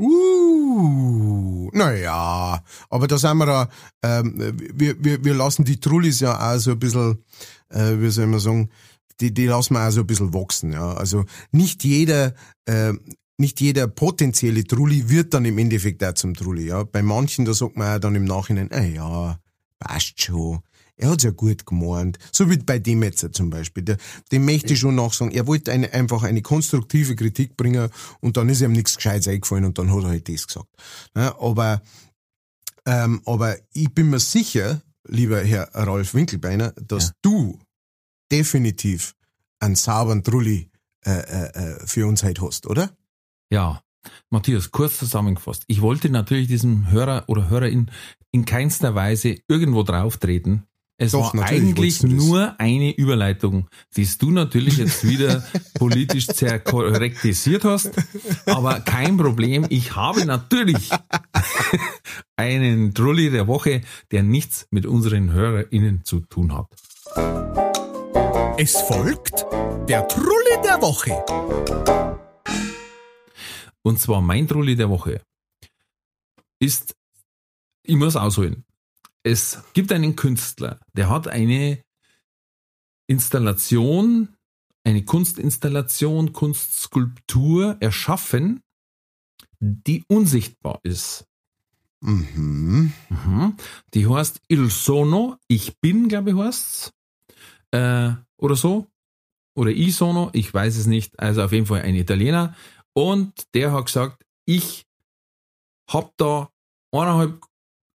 Uh, 0.00 1.70
naja, 1.72 2.62
aber 2.88 3.08
da 3.08 3.18
sind 3.18 3.38
wir 3.38 3.46
da, 3.46 3.68
ähm, 4.04 4.54
wir, 4.74 5.02
wir, 5.02 5.24
wir 5.24 5.34
lassen 5.34 5.64
die 5.64 5.80
Trullis 5.80 6.20
ja 6.20 6.54
auch 6.54 6.58
so 6.58 6.72
ein 6.72 6.78
bisschen, 6.78 7.24
äh, 7.70 7.98
wie 7.98 8.10
soll 8.10 8.28
man 8.28 8.38
sagen, 8.38 8.70
die, 9.20 9.34
die 9.34 9.46
lassen 9.46 9.74
wir 9.74 9.88
auch 9.88 9.90
so 9.90 10.02
ein 10.02 10.06
bisschen 10.06 10.32
wachsen, 10.32 10.72
ja. 10.72 10.92
Also 10.92 11.24
nicht 11.50 11.82
jeder, 11.82 12.34
äh, 12.66 12.92
nicht 13.38 13.60
jeder 13.60 13.88
potenzielle 13.88 14.62
Trulli 14.62 15.08
wird 15.08 15.34
dann 15.34 15.44
im 15.44 15.58
Endeffekt 15.58 16.04
auch 16.04 16.14
zum 16.14 16.34
Trulli, 16.34 16.68
ja. 16.68 16.84
Bei 16.84 17.02
manchen, 17.02 17.44
da 17.44 17.52
sagt 17.52 17.76
man 17.76 17.96
auch 17.96 18.00
dann 18.00 18.14
im 18.14 18.24
Nachhinein, 18.24 18.70
ah 18.70 18.82
ja, 18.82 19.40
passt 19.80 20.22
schon. 20.22 20.60
Er 20.98 21.10
hat's 21.10 21.22
ja 21.24 21.30
gut 21.30 21.64
gemeint. 21.66 22.18
So 22.32 22.50
wie 22.50 22.56
bei 22.58 22.78
dem 22.78 23.02
jetzt 23.02 23.26
zum 23.34 23.50
Beispiel. 23.50 23.82
Der, 23.84 23.96
dem 24.32 24.44
möchte 24.44 24.72
ich 24.74 24.80
schon 24.80 24.94
nachsagen. 24.96 25.32
Er 25.32 25.46
wollte 25.46 25.72
eine, 25.72 25.92
einfach 25.92 26.22
eine 26.24 26.42
konstruktive 26.42 27.16
Kritik 27.16 27.56
bringen 27.56 27.88
und 28.20 28.36
dann 28.36 28.48
ist 28.48 28.60
ihm 28.60 28.72
nichts 28.72 28.96
Gescheites 28.96 29.28
eingefallen 29.28 29.64
und 29.64 29.78
dann 29.78 29.90
hat 29.94 30.02
er 30.02 30.08
halt 30.10 30.28
das 30.28 30.46
gesagt. 30.46 30.68
Ja, 31.16 31.40
aber, 31.40 31.82
ähm, 32.86 33.22
aber 33.24 33.56
ich 33.72 33.92
bin 33.94 34.10
mir 34.10 34.18
sicher, 34.20 34.82
lieber 35.06 35.40
Herr 35.40 35.70
Ralf 35.74 36.14
Winkelbeiner, 36.14 36.72
dass 36.72 37.08
Ja. 37.08 37.12
du 37.22 37.58
definitiv 38.30 39.14
einen 39.60 39.74
sauberen 39.76 40.22
Trulli 40.22 40.70
äh, 41.06 41.10
äh, 41.12 41.46
äh, 41.54 41.86
für 41.86 42.06
uns 42.06 42.22
heute 42.22 42.42
hast, 42.42 42.66
oder? 42.66 42.90
Ja. 43.50 43.82
Matthias, 44.30 44.70
kurz 44.70 44.98
zusammengefasst. 44.98 45.64
Ich 45.66 45.80
wollte 45.80 46.08
natürlich 46.08 46.48
diesem 46.48 46.90
Hörer 46.90 47.24
oder 47.26 47.50
Hörerin 47.50 47.90
in 48.30 48.44
keinster 48.44 48.94
Weise 48.94 49.36
irgendwo 49.48 49.82
drauf 49.82 50.16
treten. 50.18 50.64
Es 51.00 51.12
Doch, 51.12 51.32
war 51.32 51.44
eigentlich 51.44 52.02
nur 52.02 52.58
eine 52.58 52.90
Überleitung, 52.90 53.68
die 53.96 54.04
du 54.18 54.32
natürlich 54.32 54.78
jetzt 54.78 55.08
wieder 55.08 55.44
politisch 55.74 56.26
zerkorrektisiert 56.26 57.62
hast. 57.62 57.92
Aber 58.46 58.80
kein 58.80 59.16
Problem. 59.16 59.64
Ich 59.68 59.94
habe 59.94 60.26
natürlich 60.26 60.90
einen 62.36 62.94
Trulli 62.94 63.30
der 63.30 63.46
Woche, 63.46 63.82
der 64.10 64.24
nichts 64.24 64.66
mit 64.72 64.86
unseren 64.86 65.32
HörerInnen 65.32 66.04
zu 66.04 66.18
tun 66.18 66.52
hat. 66.52 66.66
Es 68.58 68.80
folgt 68.80 69.46
der 69.88 70.08
Trulli 70.08 70.62
der 70.64 70.82
Woche. 70.82 71.24
Und 73.82 74.00
zwar 74.00 74.20
mein 74.20 74.48
Trulli 74.48 74.74
der 74.74 74.90
Woche 74.90 75.20
ist, 76.58 76.96
ich 77.84 77.94
muss 77.94 78.16
ausholen. 78.16 78.64
Es 79.22 79.62
gibt 79.74 79.92
einen 79.92 80.16
Künstler, 80.16 80.80
der 80.94 81.10
hat 81.10 81.28
eine 81.28 81.82
Installation, 83.06 84.36
eine 84.84 85.04
Kunstinstallation, 85.04 86.32
Kunstskulptur 86.32 87.76
erschaffen, 87.80 88.62
die 89.60 90.04
unsichtbar 90.08 90.80
ist. 90.82 91.24
Mhm. 92.00 92.92
Mhm. 93.08 93.56
Die 93.94 94.06
heißt 94.06 94.40
Il 94.48 94.70
Sono, 94.70 95.36
ich 95.48 95.78
bin, 95.80 96.08
glaube 96.08 96.30
ich, 96.30 96.36
heißt's. 96.36 96.92
Äh, 97.72 98.12
oder 98.36 98.56
so. 98.56 98.86
Oder 99.54 99.72
I 99.72 99.90
Sono, 99.90 100.30
ich 100.32 100.54
weiß 100.54 100.76
es 100.76 100.86
nicht. 100.86 101.18
Also 101.18 101.42
auf 101.42 101.52
jeden 101.52 101.66
Fall 101.66 101.82
ein 101.82 101.96
Italiener. 101.96 102.54
Und 102.92 103.32
der 103.54 103.72
hat 103.72 103.86
gesagt, 103.86 104.24
ich 104.44 104.86
hab 105.88 106.16
da 106.16 106.50
eineinhalb 106.92 107.44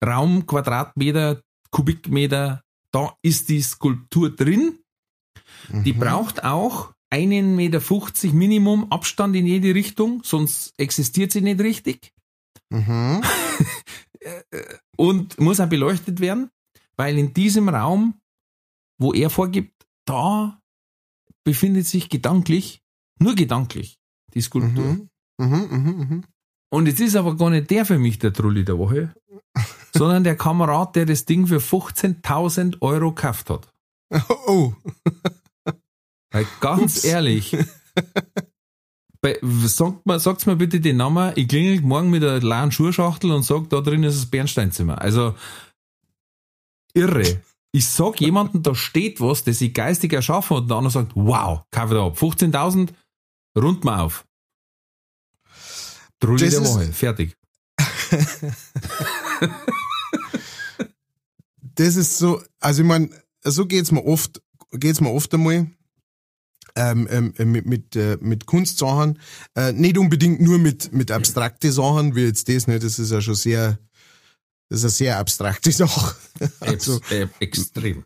Raum, 0.04 0.46
Quadratmeter, 0.46 1.42
Kubikmeter, 1.72 2.64
da 2.92 3.16
ist 3.22 3.50
die 3.50 3.62
Skulptur 3.62 4.30
drin. 4.36 4.80
Die 5.70 5.94
Mhm. 5.94 6.00
braucht 6.00 6.44
auch 6.44 6.94
einen 7.10 7.56
Meter 7.56 7.82
50 7.82 8.34
Minimum 8.34 8.92
Abstand 8.92 9.36
in 9.36 9.46
jede 9.46 9.76
Richtung, 9.76 10.22
sonst 10.24 10.74
existiert 10.78 11.32
sie 11.32 11.42
nicht 11.42 11.60
richtig 11.60 12.14
Mhm. 12.70 13.22
und 14.98 15.40
muss 15.40 15.60
auch 15.60 15.68
beleuchtet 15.68 16.20
werden, 16.20 16.50
weil 16.96 17.18
in 17.18 17.34
diesem 17.34 17.70
Raum, 17.70 18.16
wo 19.00 19.14
er 19.14 19.30
vorgibt, 19.30 19.86
da 20.06 20.60
befindet 21.44 21.86
sich 21.88 22.08
gedanklich, 22.10 22.82
nur 23.20 23.36
gedanklich, 23.36 23.98
die 24.34 24.42
Skulptur. 24.42 24.86
Mhm. 24.86 25.10
Mhm. 25.38 25.68
Mhm. 25.70 25.98
Mhm. 26.10 26.24
Und 26.74 26.86
jetzt 26.88 27.02
ist 27.02 27.16
aber 27.16 27.36
gar 27.36 27.50
nicht 27.50 27.70
der 27.70 27.86
für 27.86 28.00
mich 28.00 28.20
der 28.20 28.32
Trulli 28.32 28.64
der 28.64 28.78
Woche, 28.78 29.14
sondern 29.94 30.24
der 30.24 30.36
Kamerad, 30.36 30.96
der 30.96 31.06
das 31.06 31.26
Ding 31.26 31.48
für 31.48 31.58
15.000 31.58 32.82
Euro 32.82 33.14
gekauft 33.14 33.50
hat. 33.50 33.68
Oh. 34.48 34.74
Weil 36.32 36.48
ganz 36.62 36.98
Ups. 36.98 37.04
ehrlich, 37.04 37.58
bei, 39.22 39.38
sagt 39.42 40.06
mir, 40.06 40.20
sagt's 40.20 40.46
mir 40.46 40.56
bitte 40.56 40.80
den 40.80 40.98
Namen, 40.98 41.34
ich 41.36 41.48
klingel 41.48 41.82
morgen 41.82 42.10
mit 42.10 42.24
einer 42.24 42.40
leeren 42.40 42.72
Schuhschachtel 42.72 43.32
und 43.32 43.44
sag, 43.44 43.70
da 43.70 43.82
drin 43.82 44.04
ist 44.04 44.18
das 44.18 44.26
Bernsteinzimmer. 44.28 45.02
Also, 45.02 45.36
irre. 46.94 47.42
Ich 47.74 47.88
sag 47.88 48.20
jemandem, 48.20 48.64
da 48.64 48.76
steht 48.76 49.22
was, 49.22 49.44
das 49.44 49.62
ich 49.62 49.74
geistig 49.74 50.12
erschaffen 50.12 50.58
und 50.58 50.70
der 50.70 50.78
andere 50.78 50.92
sagt, 50.92 51.12
wow, 51.16 51.64
kaufe 51.72 51.94
da 51.94 52.06
ab. 52.06 52.18
15.000, 52.18 52.90
rund 53.58 53.84
mal 53.84 54.02
auf. 54.02 54.26
Trulli 56.20 56.50
Das 56.50 56.56
der 56.56 56.66
Woche, 56.66 56.94
fertig. 56.94 57.38
Das 61.76 61.96
ist 61.96 62.18
so, 62.18 62.42
also 62.60 62.82
ich 62.82 62.88
meine, 62.88 63.10
so 63.44 63.66
geht's 63.66 63.92
mir 63.92 64.06
oft, 64.06 64.42
geht's 64.74 65.02
mir 65.02 65.12
oft 65.12 65.34
einmal. 65.34 65.68
Ähm, 66.74 67.06
ähm, 67.12 67.34
äh, 67.38 67.44
mit, 67.44 67.66
mit, 67.66 67.96
äh, 67.98 68.18
mit 68.22 68.46
Kunstsachen, 68.46 69.20
äh, 69.56 69.74
nicht 69.74 69.98
unbedingt 69.98 70.40
nur 70.40 70.58
mit, 70.58 70.94
mit 70.94 71.12
abstrakte 71.12 71.70
Sachen, 71.70 72.16
wie 72.16 72.22
jetzt 72.22 72.48
das, 72.48 72.66
ne, 72.66 72.80
das 72.80 72.98
ist 72.98 73.12
ja 73.12 73.20
schon 73.20 73.36
sehr, 73.36 73.78
das 74.70 74.80
ist 74.80 74.84
eine 74.86 74.92
sehr 74.92 75.18
abstrakte 75.18 75.70
Sache. 75.74 76.16
Also, 76.62 77.02
äh, 77.10 77.28
extrem. 77.42 78.06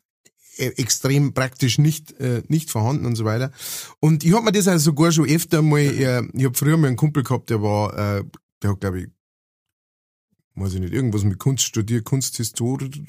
e- 0.58 0.74
extrem 0.78 1.36
praktisch 1.36 1.78
nicht, 1.78 2.19
äh, 2.19 2.41
nicht 2.48 2.71
vorhanden 2.71 3.06
und 3.06 3.15
so 3.15 3.24
weiter. 3.24 3.52
Und 4.00 4.24
ich 4.24 4.34
hab 4.34 4.43
mir 4.43 4.52
das 4.52 4.67
also 4.67 4.86
sogar 4.86 5.12
schon 5.12 5.30
öfter 5.30 5.62
mal, 5.62 5.82
äh, 5.82 6.24
ich 6.34 6.45
hab 6.45 6.58
früher 6.58 6.78
mal 6.78 6.88
einen 6.88 6.95
Kumpel 6.95 7.21
gehabt, 7.21 7.52
der 7.52 7.62
war, 7.62 7.93
äh, 7.95 8.24
der 8.63 8.71
hat 8.71 8.80
glaube 8.80 9.02
ich, 9.02 9.08
weiß 10.56 10.76
ich 10.76 10.80
nicht, 10.80 10.94
irgendwas 10.94 11.24
mit 11.24 11.38
Kunst 11.39 11.63
studiert, 11.63 12.06
Kunsthistoriker, 12.06 13.02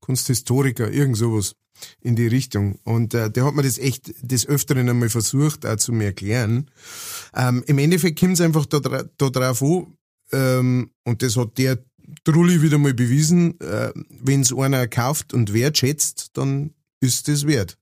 Kunsthistoriker, 0.00 0.90
irgend 0.90 1.16
sowas 1.16 1.54
in 2.00 2.16
die 2.16 2.26
Richtung. 2.26 2.78
Und 2.84 3.14
äh, 3.14 3.30
der 3.30 3.44
hat 3.44 3.54
mir 3.54 3.62
das 3.62 3.78
echt 3.78 4.12
des 4.22 4.46
Öfteren 4.46 4.88
einmal 4.88 5.08
versucht, 5.08 5.64
auch 5.64 5.76
zu 5.76 5.92
mir 5.92 6.06
erklären. 6.06 6.70
Ähm, 7.34 7.62
Im 7.66 7.78
Endeffekt 7.78 8.18
kommt 8.18 8.34
es 8.34 8.40
einfach 8.40 8.66
da, 8.66 8.80
da 8.80 9.30
drauf 9.30 9.62
an, 9.62 9.98
ähm, 10.32 10.90
und 11.04 11.22
das 11.22 11.36
hat 11.36 11.56
der 11.58 11.78
Trulli 12.24 12.62
wieder 12.62 12.78
mal 12.78 12.94
bewiesen, 12.94 13.60
äh, 13.60 13.92
wenn 14.08 14.40
es 14.40 14.52
einer 14.52 14.88
kauft 14.88 15.34
und 15.34 15.52
wertschätzt, 15.52 16.30
dann 16.34 16.74
ist 17.00 17.28
das 17.28 17.46
wert. 17.46 17.78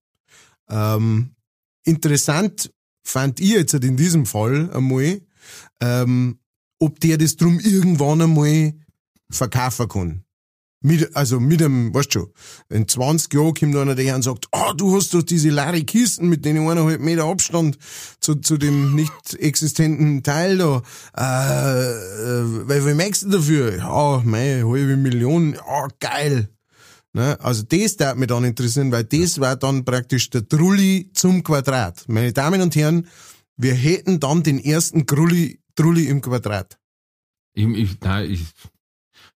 Ähm, 0.68 1.34
interessant 1.84 2.72
fand 3.02 3.40
ich 3.40 3.50
jetzt 3.50 3.72
halt 3.72 3.84
in 3.84 3.96
diesem 3.96 4.26
Fall 4.26 4.70
einmal, 4.72 5.20
ähm, 5.80 6.38
ob 6.78 7.00
der 7.00 7.18
das 7.18 7.36
drum 7.36 7.60
irgendwann 7.60 8.22
einmal 8.22 8.74
verkaufen 9.30 9.88
kann. 9.88 10.22
Mit, 10.82 11.16
also 11.16 11.40
mit 11.40 11.62
einem, 11.62 11.92
weißt 11.92 12.14
du 12.14 12.20
schon, 12.20 12.30
in 12.68 12.86
20 12.86 13.32
Jahren 13.32 13.54
kommt 13.54 13.76
einer 13.76 13.94
daher 13.94 14.14
und 14.14 14.22
sagt, 14.22 14.46
ah, 14.52 14.72
du 14.74 14.94
hast 14.94 15.14
doch 15.14 15.22
diese 15.22 15.48
leere 15.48 15.82
Kisten 15.82 16.28
mit 16.28 16.44
den 16.44 16.58
eineinhalb 16.58 17.00
Meter 17.00 17.24
Abstand 17.24 17.78
zu, 18.20 18.36
zu 18.36 18.56
dem 18.56 18.94
nicht 18.94 19.34
existenten 19.38 20.22
Teil 20.22 20.58
da. 20.58 20.82
Äh, 21.16 21.90
äh, 21.90 22.68
weil, 22.68 22.86
wie 22.86 22.94
merkst 22.94 23.24
du 23.24 23.30
dafür? 23.30 23.78
Ja, 23.78 24.22
meine 24.24 24.68
halbe 24.68 24.96
Million, 24.96 25.54
ja, 25.54 25.88
geil. 25.98 26.50
Ne? 27.14 27.40
Also 27.40 27.62
das 27.62 27.96
darf 27.96 28.14
mich 28.16 28.28
dann 28.28 28.44
interessieren, 28.44 28.92
weil 28.92 29.04
das 29.04 29.40
war 29.40 29.56
dann 29.56 29.86
praktisch 29.86 30.28
der 30.28 30.46
Trulli 30.46 31.10
zum 31.14 31.42
Quadrat. 31.42 32.04
Meine 32.06 32.34
Damen 32.34 32.60
und 32.60 32.76
Herren, 32.76 33.08
wir 33.56 33.72
hätten 33.72 34.20
dann 34.20 34.42
den 34.42 34.62
ersten 34.62 35.06
Trulli, 35.06 35.58
Trulli 35.76 36.08
im 36.08 36.20
Quadrat. 36.20 36.78
Ich, 37.54 37.66
ich, 37.66 38.00
nein, 38.00 38.30
ich, 38.30 38.46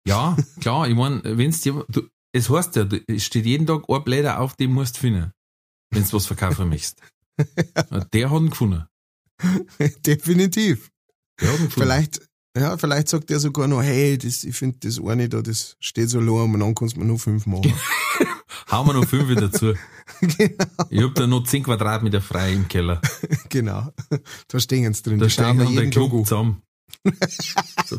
ja, 0.05 0.35
klar, 0.59 0.87
ich 0.87 0.95
mein, 0.95 1.21
wenn's 1.23 1.61
dir, 1.61 1.85
du, 1.89 2.07
es 2.33 2.49
heißt 2.49 2.75
ja, 2.75 2.87
es 3.07 3.23
steht 3.25 3.45
jeden 3.45 3.67
Tag 3.67 3.83
ein 3.87 4.03
Blätter 4.03 4.39
auf, 4.39 4.55
den 4.55 4.71
musst 4.71 4.97
du 4.97 5.01
finden, 5.01 5.33
wenn 5.91 6.03
du 6.03 6.13
was 6.13 6.25
verkaufen 6.25 6.69
möchtest. 6.69 7.01
Der 8.13 8.29
hat 8.29 8.41
ihn 8.41 8.49
gefunden. 8.49 8.85
Definitiv. 10.05 10.91
Der 11.39 11.53
hat 11.53 11.59
ihn 11.59 11.65
gefunden. 11.65 11.71
Vielleicht, 11.71 12.21
ja, 12.57 12.77
vielleicht 12.77 13.09
sagt 13.09 13.31
er 13.31 13.39
sogar 13.39 13.67
noch, 13.67 13.81
hey, 13.81 14.17
das, 14.17 14.43
ich 14.43 14.55
finde 14.55 14.79
das 14.79 14.99
eine 14.99 15.29
da, 15.29 15.41
das 15.41 15.77
steht 15.79 16.09
so 16.09 16.19
low 16.19 16.43
und 16.43 16.59
dann 16.59 16.75
kannst 16.75 16.95
du 16.95 16.99
mir 16.99 17.05
noch 17.05 17.19
fünf 17.19 17.45
machen. 17.45 17.73
Hauen 18.71 18.87
wir 18.87 18.93
noch 18.93 19.05
fünf 19.05 19.33
dazu. 19.39 19.73
genau, 20.21 20.65
Ich 20.89 21.01
hab 21.03 21.15
da 21.15 21.27
noch 21.27 21.43
10 21.43 21.63
Quadratmeter 21.63 22.21
frei 22.21 22.53
im 22.53 22.67
Keller. 22.67 23.01
genau. 23.49 23.91
Da 24.47 24.59
stehen 24.59 24.93
sie 24.93 25.03
drin. 25.03 25.19
Da 25.19 25.29
stehen 25.29 25.57
wir 25.57 25.65
jeden 25.65 25.89
Klump 25.91 26.13
an. 26.13 26.25
zusammen. 26.25 26.61
So, 27.85 27.97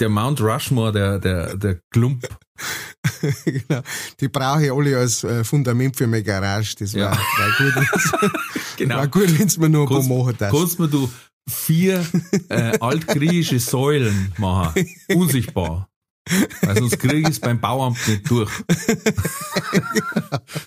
der 0.00 0.08
Mount 0.08 0.40
Rushmore, 0.40 0.92
der, 0.92 1.18
der, 1.18 1.56
der 1.56 1.80
Klump. 1.90 2.26
genau. 3.44 3.82
Die 4.20 4.28
brauche 4.28 4.64
ich 4.64 4.72
alle 4.72 4.96
als 4.98 5.22
äh, 5.24 5.44
Fundament 5.44 5.96
für 5.96 6.06
meine 6.06 6.22
Garage. 6.22 6.74
Das 6.78 6.94
war, 6.94 7.00
Ja. 7.00 7.10
war 7.10 7.50
gut, 7.58 8.30
Genau. 8.76 8.96
war 8.96 9.08
gut, 9.08 9.38
wenn 9.38 9.46
es 9.46 9.58
mir 9.58 9.68
noch 9.68 9.90
ein 9.90 10.08
paar 10.08 10.16
machen 10.18 10.36
darfst. 10.38 10.56
kannst 10.58 10.78
mir 10.78 10.88
du 10.88 11.10
vier 11.48 12.04
äh, 12.48 12.78
altgriechische 12.78 13.58
Säulen 13.58 14.32
machen. 14.38 14.86
Unsichtbar. 15.14 15.87
Weil 16.62 16.76
sonst 16.78 16.98
krieg 16.98 17.22
ich 17.26 17.34
es 17.34 17.40
beim 17.40 17.60
Bauamt 17.60 17.98
nicht 18.08 18.30
durch. 18.30 18.50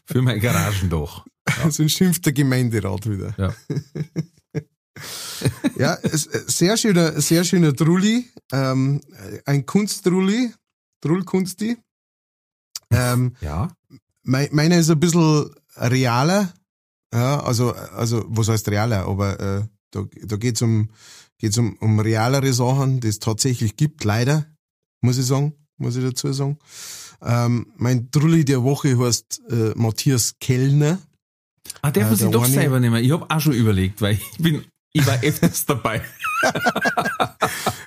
Für 0.05 0.21
mein 0.21 0.39
Garagendach. 0.39 1.25
Sonst 1.69 1.91
schimpft 1.93 2.25
der 2.25 2.33
Gemeinderat 2.33 3.09
wieder. 3.09 3.33
Ja. 3.37 3.53
Ja, 5.77 5.97
es- 6.03 6.27
äh, 6.27 6.43
sehr 6.47 6.77
schöner, 6.77 7.19
sehr 7.21 7.43
schöner 7.43 7.73
Trulli, 7.75 8.29
ähm, 8.51 9.01
ein 9.45 9.65
Kunsttrulli, 9.65 10.53
Trullkunsti. 11.01 11.77
Ähm, 12.91 13.35
Ja. 13.41 13.69
mein, 14.23 14.49
meiner 14.51 14.77
ist 14.77 14.89
ein 14.91 14.99
bisschen 14.99 15.49
realer, 15.77 16.53
ja, 17.13 17.39
also, 17.41 17.71
also, 17.73 18.23
was 18.27 18.49
heißt 18.49 18.67
realer, 18.69 19.07
aber 19.07 19.39
äh, 19.39 19.63
da, 19.91 20.03
da 20.23 20.35
geht's 20.35 20.61
um, 20.61 20.89
geht's 21.39 21.57
um, 21.57 21.75
um 21.79 21.99
realere 21.99 22.53
Sachen, 22.53 22.99
die 22.99 23.07
es 23.07 23.19
tatsächlich 23.19 23.77
gibt, 23.77 24.03
leider, 24.03 24.45
muss 25.01 25.17
ich 25.17 25.25
sagen, 25.25 25.53
muss 25.77 25.95
ich 25.95 26.03
dazu 26.03 26.31
sagen. 26.33 26.57
Ähm, 27.23 27.67
mein 27.77 28.09
Trulli 28.11 28.45
der 28.45 28.63
Woche 28.63 28.97
heißt 28.97 29.41
äh, 29.49 29.73
Matthias 29.75 30.35
Kellner. 30.39 30.99
Ah, 31.81 31.91
darf 31.91 32.03
Äh, 32.03 32.07
man 32.07 32.15
sich 32.15 32.19
der 32.21 32.31
doch 32.31 32.45
eine- 32.45 32.53
selber 32.53 32.79
nehmen. 32.79 33.03
Ich 33.03 33.11
hab 33.11 33.31
auch 33.31 33.39
schon 33.39 33.53
überlegt, 33.53 34.01
weil 34.01 34.15
ich 34.15 34.37
bin, 34.39 34.63
ich 34.93 35.05
war 35.05 35.21
öfters 35.23 35.65
dabei. 35.65 36.01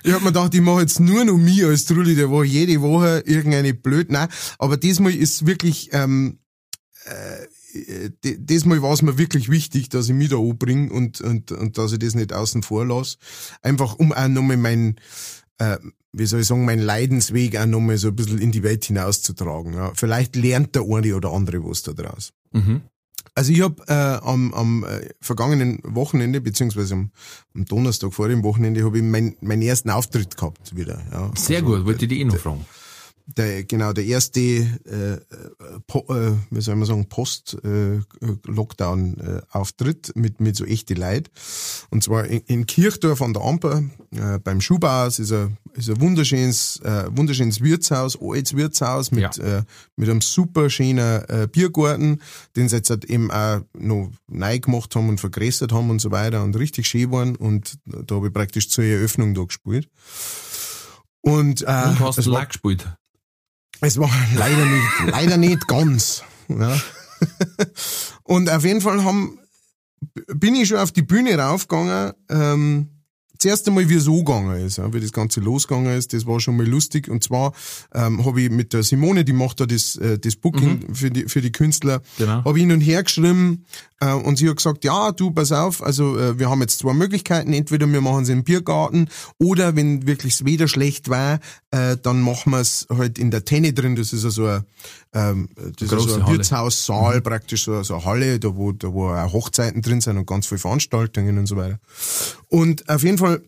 Ich 0.03 0.13
hab 0.13 0.21
mir 0.21 0.27
gedacht, 0.27 0.53
ich 0.53 0.61
mache 0.61 0.81
jetzt 0.81 0.99
nur 0.99 1.25
noch 1.25 1.35
mich 1.37 1.65
als 1.65 1.85
Trulli 1.85 2.13
der 2.15 2.29
Woche, 2.29 2.45
jede 2.45 2.79
Woche 2.81 3.23
irgendeine 3.25 3.73
blöd. 3.73 4.11
Nein, 4.11 4.27
aber 4.59 4.77
diesmal 4.77 5.13
ist 5.15 5.47
wirklich, 5.47 5.89
ähm, 5.93 6.37
äh, 7.05 8.11
d- 8.23 8.37
diesmal 8.39 8.81
war 8.83 8.93
es 8.93 9.01
mir 9.01 9.17
wirklich 9.17 9.49
wichtig, 9.49 9.89
dass 9.89 10.07
ich 10.07 10.13
mich 10.13 10.29
da 10.29 10.37
anbringe 10.37 10.91
und, 10.93 11.21
und, 11.21 11.51
und 11.51 11.77
dass 11.79 11.91
ich 11.91 11.99
das 11.99 12.13
nicht 12.13 12.33
außen 12.33 12.61
vor 12.61 12.85
lasse. 12.85 13.17
Einfach 13.63 13.95
um 13.95 14.13
auch 14.13 14.27
nochmal 14.27 14.57
mein, 14.57 14.95
äh, 15.59 15.77
wie 16.13 16.25
soll 16.25 16.41
ich 16.41 16.47
sagen, 16.47 16.65
mein 16.65 16.79
Leidensweg 16.79 17.57
auch 17.57 17.65
nochmal 17.65 17.97
so 17.97 18.07
ein 18.09 18.15
bisschen 18.15 18.39
in 18.39 18.51
die 18.51 18.63
Welt 18.63 18.85
hinauszutragen. 18.85 19.73
Ja. 19.73 19.91
Vielleicht 19.95 20.35
lernt 20.35 20.75
der 20.75 20.83
eine 20.83 21.15
oder 21.15 21.31
andere 21.31 21.63
was 21.63 21.83
da 21.83 21.93
draus. 21.93 22.31
Mhm. 22.51 22.81
Also 23.33 23.51
ich 23.51 23.61
habe 23.61 23.83
äh, 23.87 23.93
am, 23.93 24.53
am 24.53 24.85
äh, 24.85 25.09
vergangenen 25.19 25.79
Wochenende, 25.83 26.39
beziehungsweise 26.39 26.93
am, 26.93 27.11
am 27.53 27.65
Donnerstag 27.65 28.13
vor 28.13 28.29
dem 28.29 28.43
Wochenende, 28.43 28.85
habe 28.85 28.97
ich 28.97 29.03
mein, 29.03 29.35
meinen 29.41 29.61
ersten 29.61 29.89
Auftritt 29.89 30.37
gehabt 30.37 30.75
wieder. 30.75 31.01
Ja. 31.11 31.31
Sehr 31.35 31.57
also, 31.57 31.75
gut, 31.75 31.85
wollte 31.85 32.05
ich 32.05 32.09
dich 32.09 32.19
eh 32.19 32.25
noch 32.25 32.37
fragen 32.37 32.65
der, 33.27 33.63
genau, 33.63 33.91
der 33.91 34.05
erste, 34.05 34.39
äh, 34.39 35.17
po, 35.87 36.05
äh, 36.13 36.33
wie 36.51 36.61
soll 36.61 36.75
man 36.75 36.85
sagen, 36.85 37.09
Post-Lockdown-Auftritt 37.09 40.09
äh, 40.09 40.19
mit, 40.19 40.39
mit 40.39 40.55
so 40.55 40.65
echte 40.65 40.93
Leid. 40.93 41.31
Und 41.89 42.03
zwar 42.03 42.25
in, 42.25 42.41
in 42.41 42.67
Kirchdorf 42.67 43.23
an 43.23 43.33
der 43.33 43.41
Amper, 43.41 43.83
äh, 44.11 44.37
beim 44.39 44.61
Schuhbauhaus, 44.61 45.17
ist 45.19 45.31
ein, 45.31 45.57
ist 45.73 45.89
ein 45.89 45.99
wunderschönes, 45.99 46.79
äh, 46.81 47.05
wunderschönes 47.09 47.61
Wirtshaus, 47.61 48.15
altes 48.21 48.55
Wirtshaus 48.55 49.09
mit, 49.11 49.37
ja. 49.37 49.57
äh, 49.57 49.63
mit 49.95 50.07
einem 50.09 50.21
super 50.21 50.69
schönen 50.69 51.23
äh, 51.27 51.47
Biergarten, 51.51 52.21
den 52.55 52.69
sie 52.69 52.75
jetzt 52.75 52.91
halt 52.91 53.05
eben 53.05 53.31
auch 53.31 53.61
noch 53.73 54.11
neu 54.27 54.59
gemacht 54.59 54.95
haben 54.95 55.09
und 55.09 55.19
vergrößert 55.19 55.71
haben 55.71 55.89
und 55.89 55.97
so 55.99 56.11
weiter 56.11 56.43
und 56.43 56.55
richtig 56.57 56.85
schön 56.87 57.11
waren. 57.11 57.35
Und 57.35 57.79
da 57.85 58.15
habe 58.15 58.27
ich 58.27 58.33
praktisch 58.33 58.69
zur 58.69 58.83
Eröffnung 58.83 59.33
da 59.33 59.43
gespielt. 59.43 59.89
Und, 61.21 61.63
äh, 61.63 61.65
und 61.65 61.99
hast 62.01 62.23
du 62.23 62.45
gespielt? 62.45 62.87
Es 63.81 63.99
war 63.99 64.09
leider 64.35 64.65
nicht, 64.65 64.91
leider 65.07 65.37
nicht 65.37 65.67
ganz. 65.67 66.23
Ja. 66.47 66.79
Und 68.23 68.49
auf 68.49 68.63
jeden 68.63 68.81
Fall 68.81 69.03
haben, 69.03 69.39
bin 70.27 70.55
ich 70.55 70.69
schon 70.69 70.77
auf 70.77 70.91
die 70.91 71.01
Bühne 71.01 71.37
raufgegangen, 71.37 72.13
ähm, 72.29 72.89
zuerst 73.45 73.67
einmal, 73.67 73.87
wie 73.87 73.93
es 73.93 74.05
so 74.05 74.23
gegangen 74.23 74.65
ist, 74.65 74.77
ja, 74.77 74.91
wie 74.91 74.99
das 74.99 75.11
Ganze 75.11 75.39
losgegangen 75.39 75.95
ist, 75.95 76.13
das 76.13 76.25
war 76.25 76.39
schon 76.39 76.57
mal 76.57 76.65
lustig. 76.65 77.09
Und 77.09 77.23
zwar 77.23 77.53
ähm, 77.93 78.25
habe 78.25 78.41
ich 78.41 78.49
mit 78.49 78.73
der 78.73 78.81
Simone, 78.81 79.23
die 79.23 79.33
macht 79.33 79.59
da 79.59 79.67
das, 79.67 79.97
äh, 79.97 80.17
das 80.17 80.35
Booking 80.35 80.79
mhm. 80.87 80.95
für, 80.95 81.11
die, 81.11 81.25
für 81.25 81.41
die 81.41 81.51
Künstler, 81.51 82.01
genau. 82.17 82.43
habe 82.43 82.57
ich 82.57 82.63
hin 82.63 82.71
und 82.71 82.81
her 82.81 83.03
geschrieben 83.03 83.65
äh, 84.01 84.13
und 84.13 84.37
sie 84.37 84.49
hat 84.49 84.57
gesagt, 84.57 84.83
ja, 84.83 85.11
du, 85.11 85.31
pass 85.31 85.51
auf, 85.51 85.83
also 85.83 86.17
äh, 86.17 86.37
wir 86.39 86.49
haben 86.49 86.61
jetzt 86.61 86.79
zwei 86.79 86.93
Möglichkeiten, 86.93 87.53
entweder 87.53 87.87
wir 87.87 88.01
machen 88.01 88.23
es 88.23 88.29
im 88.29 88.43
Biergarten 88.43 89.09
oder 89.37 89.75
wenn 89.75 90.07
wirklich 90.07 90.37
das 90.37 90.45
Wetter 90.45 90.67
schlecht 90.67 91.09
war, 91.09 91.39
äh, 91.71 91.97
dann 92.01 92.21
machen 92.21 92.51
wir 92.51 92.59
es 92.59 92.87
halt 92.89 93.19
in 93.19 93.31
der 93.31 93.45
Tenne 93.45 93.73
drin, 93.73 93.95
das 93.95 94.11
ist 94.11 94.25
also 94.25 94.47
ein, 94.47 94.65
ähm, 95.13 95.49
das 95.55 95.91
ist 95.91 96.09
so 96.09 96.15
ein 96.15 96.27
Wirtshaussaal, 96.27 97.17
mhm. 97.17 97.23
praktisch 97.23 97.65
so, 97.65 97.83
so 97.83 97.95
eine 97.95 98.05
Halle, 98.05 98.39
da 98.39 98.55
wo, 98.55 98.71
da 98.71 98.91
wo 98.91 99.09
auch 99.09 99.33
Hochzeiten 99.33 99.81
drin 99.81 100.01
sind 100.01 100.17
und 100.17 100.25
ganz 100.25 100.47
viele 100.47 100.59
Veranstaltungen 100.59 101.37
und 101.37 101.45
so 101.45 101.55
weiter. 101.55 101.79
Und 102.55 102.87
auf 102.87 103.03
jeden 103.03 103.17
Fall 103.17 103.41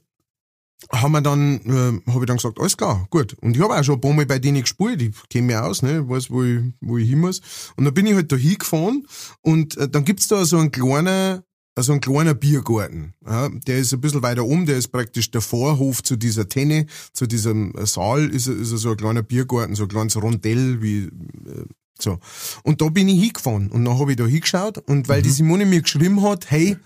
haben 0.92 1.14
wir 1.14 1.22
dann, 1.22 1.62
äh, 1.62 2.12
habe 2.12 2.20
ich 2.20 2.26
dann 2.26 2.36
gesagt, 2.36 2.60
alles 2.60 2.76
klar, 2.76 3.08
gut. 3.10 3.38
Und 3.40 3.56
ich 3.56 3.64
habe 3.64 3.74
auch 3.74 3.82
schon 3.82 3.96
ein 3.96 4.02
paar 4.02 4.12
Mal 4.12 4.26
bei 4.26 4.38
denen 4.38 4.64
gespielt, 4.64 5.02
ich 5.02 5.14
kenne 5.30 5.48
mich 5.48 5.56
aus, 5.56 5.82
ne, 5.82 6.10
weiß, 6.10 6.30
wo 6.30 6.44
ich, 6.44 6.60
wo 6.82 6.98
ich 6.98 7.10
hin 7.10 7.22
muss. 7.22 7.40
Und 7.78 7.86
dann 7.86 7.94
bin 7.94 8.06
ich 8.06 8.16
halt 8.16 8.30
da 8.34 8.36
hingefahren 8.36 9.08
und 9.40 9.78
äh, 9.78 9.88
dann 9.88 10.04
gibt's 10.04 10.28
da 10.28 10.44
so 10.44 10.58
einen 10.58 10.72
kleinen, 10.72 11.40
also 11.76 11.94
ein 11.94 12.02
kleiner 12.02 12.34
Biergarten. 12.34 13.14
Ja, 13.26 13.48
der 13.48 13.78
ist 13.78 13.94
ein 13.94 14.02
bisschen 14.02 14.24
weiter 14.24 14.44
um, 14.44 14.66
der 14.66 14.76
ist 14.76 14.90
praktisch 14.90 15.32
der 15.32 15.40
Vorhof 15.40 16.04
zu 16.04 16.18
dieser 16.18 16.50
Tenne, 16.50 16.86
zu 17.14 17.28
diesem 17.28 17.74
Saal 17.86 18.30
ist, 18.30 18.48
ist 18.48 18.72
so 18.72 18.92
ein 18.92 18.98
kleiner 18.98 19.24
Biergarten, 19.24 19.74
so 19.74 19.84
ein 19.84 19.90
kleines 19.90 20.22
Rondell, 20.22 20.82
wie 20.82 21.04
äh, 21.06 21.66
so. 22.02 22.20
Und 22.64 22.82
da 22.82 22.90
bin 22.90 23.08
ich 23.08 23.22
hingefahren 23.22 23.70
und 23.70 23.86
dann 23.86 23.98
habe 23.98 24.12
ich 24.12 24.18
da 24.18 24.26
hingeschaut 24.26 24.78
und 24.80 25.08
weil 25.08 25.20
mhm. 25.20 25.24
die 25.24 25.30
Simone 25.30 25.66
mir 25.66 25.82
geschrieben 25.82 26.22
hat, 26.24 26.52
hey, 26.52 26.78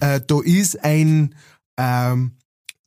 äh, 0.00 0.20
da 0.26 0.40
ist 0.40 0.84
ein 0.84 1.34
ähm, 1.80 2.36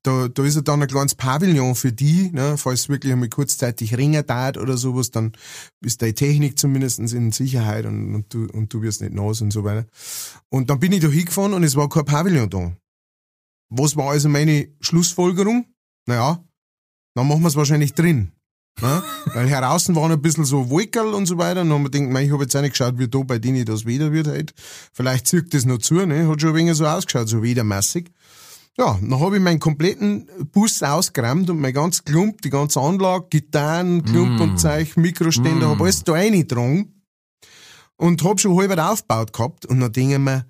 da, 0.04 0.28
da 0.28 0.44
ist 0.44 0.56
ja 0.56 0.62
dann 0.62 0.82
ein 0.82 0.88
kleines 0.88 1.16
Pavillon 1.16 1.76
für 1.76 1.94
die, 1.94 2.30
ne, 2.32 2.58
falls 2.58 2.90
wirklich 2.90 3.14
einmal 3.14 3.30
kurzzeitig 3.30 3.98
Ringer 3.98 4.26
tat 4.26 4.58
oder 4.58 4.78
sowas, 4.78 5.12
dann 5.12 5.32
ist 5.82 6.02
deine 6.02 6.14
Technik 6.14 6.60
zumindest 6.60 7.00
in 7.00 7.32
Sicherheit 7.32 7.86
und, 7.86 8.14
und, 8.14 8.34
du, 8.34 8.48
und 8.48 8.74
du 8.74 8.82
wirst 8.82 9.02
nicht 9.02 9.14
nass 9.14 9.42
und 9.42 9.52
so 9.52 9.64
weiter. 9.64 9.88
Und 10.50 10.70
dann 10.70 10.80
bin 10.80 10.92
ich 10.92 11.00
da 11.00 11.08
hingefahren 11.08 11.54
und 11.54 11.64
es 11.64 11.76
war 11.76 11.88
kein 11.90 12.06
Pavillon 12.06 12.50
da. 12.50 12.74
Was 13.70 13.96
war 13.96 14.12
also 14.12 14.30
meine 14.30 14.68
Schlussfolgerung? 14.82 15.66
Naja, 16.06 16.44
dann 17.16 17.28
machen 17.28 17.42
wir 17.42 17.48
es 17.48 17.56
wahrscheinlich 17.56 17.94
drin. 17.94 18.34
Ne? 18.82 19.04
Weil 19.34 19.48
heraus 19.48 19.88
waren 19.96 20.12
ein 20.12 20.22
bisschen 20.22 20.46
so 20.46 20.70
Wolkerl 20.70 21.14
und 21.14 21.28
so 21.28 21.38
weiter. 21.38 21.62
Und 21.62 21.70
dann 21.70 21.78
haben 21.78 21.84
wir 21.84 21.90
gedacht, 21.92 22.24
ich 22.24 22.32
habe 22.32 22.44
jetzt 22.44 22.56
auch 22.56 22.62
nicht 22.62 22.72
geschaut, 22.72 23.00
wie 23.00 23.08
da 23.08 23.20
bei 23.20 23.40
denen 23.40 23.66
das 23.66 23.86
wieder 23.86 24.12
wird 24.12 24.28
halt. 24.28 24.54
Vielleicht 24.92 25.28
zirkt 25.28 25.54
das 25.54 25.66
noch 25.66 25.78
zu, 25.78 26.06
ne? 26.06 26.28
Hat 26.28 26.42
schon 26.42 26.50
ein 26.50 26.56
wenig 26.56 26.76
so 26.76 26.86
ausgeschaut, 26.86 27.30
so 27.30 27.42
wedermäßig. 27.42 28.12
Ja, 28.78 28.98
dann 29.00 29.20
habe 29.20 29.38
ich 29.38 29.42
meinen 29.42 29.60
kompletten 29.60 30.28
Bus 30.52 30.82
ausgeräumt 30.82 31.50
und 31.50 31.60
mein 31.60 31.74
ganz 31.74 32.04
Klump, 32.04 32.42
die 32.42 32.50
ganze 32.50 32.80
Anlage, 32.80 33.28
Gitarren, 33.30 34.04
Klump 34.04 34.40
mm. 34.40 34.42
und 34.42 34.58
Zeug, 34.60 34.98
Mikroständer, 34.98 35.68
mm. 35.68 35.70
habe 35.70 35.84
alles 35.84 36.04
da 36.04 36.14
reingetragen 36.14 37.04
und 37.98 38.24
habe 38.24 38.40
schon 38.40 38.58
halb 38.58 38.76
aufgebaut 38.80 39.32
gehabt 39.32 39.66
und 39.68 39.80
dann 39.80 39.92
denke 39.92 40.14
ich 40.14 40.20
mir, 40.20 40.46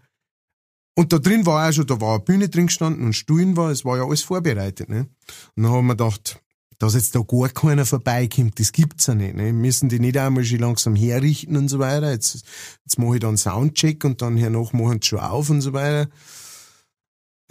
und 0.96 1.12
da 1.12 1.18
drin 1.18 1.46
war 1.46 1.68
auch 1.68 1.74
schon, 1.74 1.88
da 1.88 2.00
war 2.00 2.16
eine 2.16 2.24
Bühne 2.24 2.50
drin 2.50 2.68
gestanden 2.68 3.06
und 3.06 3.14
Stühlen 3.14 3.58
war, 3.58 3.72
es 3.72 3.84
war 3.84 3.98
ja 3.98 4.06
alles 4.06 4.22
vorbereitet, 4.22 4.90
ne? 4.90 5.08
Und 5.56 5.64
dann 5.64 5.72
haben 5.72 5.88
wir 5.88 5.96
gedacht, 5.96 6.40
dass 6.78 6.94
jetzt 6.94 7.16
da 7.16 7.22
gar 7.22 7.50
keiner 7.50 7.86
vorbeikommt, 7.86 8.60
das 8.60 8.72
gibt's 8.72 9.08
ja 9.08 9.16
nicht, 9.16 9.36
ne? 9.36 9.54
Müssen 9.54 9.90
die 9.90 10.00
nicht 10.00 10.18
einmal 10.18 10.46
schon 10.46 10.60
langsam 10.60 10.96
herrichten 10.96 11.58
und 11.58 11.68
so 11.68 11.80
weiter. 11.80 12.12
Jetzt, 12.12 12.46
jetzt 12.86 13.00
mache 13.00 13.16
ich 13.16 13.22
dann 13.22 13.38
Soundcheck 13.38 14.06
und 14.06 14.22
dann 14.22 14.38
hernach 14.38 14.72
machen 14.74 15.00
sie 15.02 15.10
schon 15.10 15.20
auf 15.20 15.50
und 15.50 15.62
so 15.62 15.74
weiter. 15.74 16.10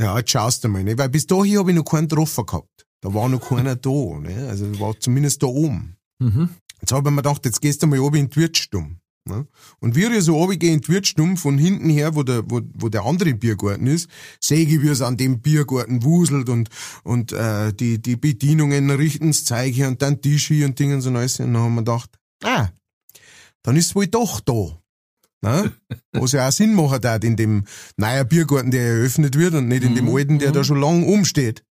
Ja, 0.00 0.18
jetzt 0.18 0.30
schaust 0.30 0.64
du 0.64 0.68
mal, 0.68 0.82
ne? 0.82 0.96
Weil 0.98 1.08
bis 1.08 1.26
dahin 1.26 1.58
habe 1.58 1.70
ich 1.70 1.76
noch 1.76 1.84
keinen 1.84 2.08
getroffen 2.08 2.46
gehabt. 2.46 2.86
Da 3.00 3.12
war 3.12 3.28
noch 3.28 3.48
keiner 3.48 3.76
da, 3.76 3.90
ne? 3.90 4.46
Also 4.48 4.78
war 4.80 4.98
zumindest 4.98 5.42
da 5.42 5.46
oben. 5.46 5.96
Mhm. 6.18 6.50
Jetzt 6.80 6.92
habe 6.92 7.08
ich 7.08 7.14
mir 7.14 7.22
gedacht, 7.22 7.44
jetzt 7.44 7.60
gehst 7.60 7.82
du 7.82 7.86
mal 7.86 7.98
oben 7.98 8.16
in 8.16 8.30
die 8.30 8.36
Wirtsstumm. 8.36 8.98
Ne? 9.24 9.46
Und 9.78 9.94
wie 9.94 10.04
ich 10.04 10.24
so 10.24 10.36
runtergehe 10.36 10.72
in 10.72 10.80
die 10.80 10.88
Wirtsstumm, 10.88 11.36
von 11.36 11.56
hinten 11.56 11.88
her, 11.88 12.16
wo 12.16 12.24
der, 12.24 12.42
wo, 12.50 12.60
wo 12.74 12.88
der 12.88 13.04
andere 13.04 13.34
Biergarten 13.34 13.86
ist, 13.86 14.08
sehe 14.40 14.66
ich, 14.66 14.82
wie 14.82 14.88
es 14.88 15.00
an 15.00 15.16
dem 15.16 15.40
Biergarten 15.40 16.02
wuselt 16.02 16.48
und, 16.48 16.70
und 17.04 17.32
äh, 17.32 17.72
die, 17.72 18.02
die 18.02 18.16
Bedienungen 18.16 18.90
richten 18.90 19.28
das 19.28 19.44
Zeug 19.44 19.72
hier 19.74 19.86
und 19.86 20.02
dann 20.02 20.20
Tisch 20.20 20.48
hier 20.48 20.66
und 20.66 20.78
Dinge 20.78 20.96
und 20.96 21.02
so 21.02 21.10
alles. 21.10 21.38
Und 21.38 21.52
dann 21.52 21.62
haben 21.62 21.74
wir 21.74 21.82
gedacht, 21.82 22.10
ah, 22.42 22.68
dann 23.62 23.76
ist 23.76 23.86
es 23.86 23.94
wohl 23.94 24.08
doch 24.08 24.40
da. 24.40 24.81
Ne? 25.42 25.72
Was 26.12 26.32
ja 26.32 26.48
auch 26.48 26.52
Sinn 26.52 26.74
macht 26.74 27.04
hat 27.04 27.24
in 27.24 27.36
dem 27.36 27.64
neuen 27.96 28.28
Biergarten, 28.28 28.70
der 28.70 28.82
eröffnet 28.82 29.36
wird 29.36 29.54
und 29.54 29.68
nicht 29.68 29.82
in 29.82 29.94
dem 29.94 30.06
mhm. 30.06 30.16
alten, 30.16 30.38
der 30.38 30.52
da 30.52 30.60
mhm. 30.60 30.64
schon 30.64 30.80
lang 30.80 31.02
umsteht. 31.02 31.64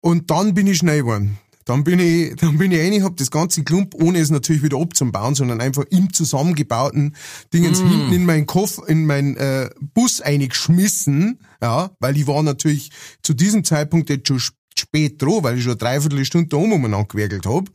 Und 0.00 0.30
dann 0.30 0.54
bin 0.54 0.68
ich 0.68 0.78
schnell 0.78 1.00
geworden. 1.00 1.38
Dann 1.64 1.82
bin 1.82 1.98
ich, 1.98 2.36
dann 2.40 2.58
bin 2.58 2.70
ich 2.70 2.78
rein, 2.78 3.02
hab 3.02 3.16
das 3.16 3.30
ganze 3.30 3.64
Klump, 3.64 3.94
ohne 3.94 4.18
es 4.18 4.30
natürlich 4.30 4.62
wieder 4.62 4.78
abzubauen, 4.78 5.34
sondern 5.34 5.60
einfach 5.60 5.84
im 5.90 6.12
zusammengebauten 6.12 7.16
Dingens 7.52 7.82
mm. 7.82 7.88
hinten 7.88 8.12
in 8.12 8.26
meinen 8.26 8.46
Koffer, 8.46 8.88
in 8.88 9.06
meinen 9.06 9.36
äh, 9.36 9.70
Bus 9.94 10.20
eingeschmissen, 10.20 11.40
ja, 11.60 11.90
weil 11.98 12.16
ich 12.16 12.26
war 12.26 12.42
natürlich 12.42 12.90
zu 13.22 13.34
diesem 13.34 13.64
Zeitpunkt 13.64 14.10
jetzt 14.10 14.28
schon 14.28 14.40
spät 14.78 15.20
dran, 15.20 15.42
weil 15.42 15.58
ich 15.58 15.64
schon 15.64 15.78
dreiviertel 15.78 16.24
Stunde 16.24 16.48
da 16.48 16.56
umeinander 16.56 17.04
gewerkelt 17.04 17.46
hab. 17.46 17.70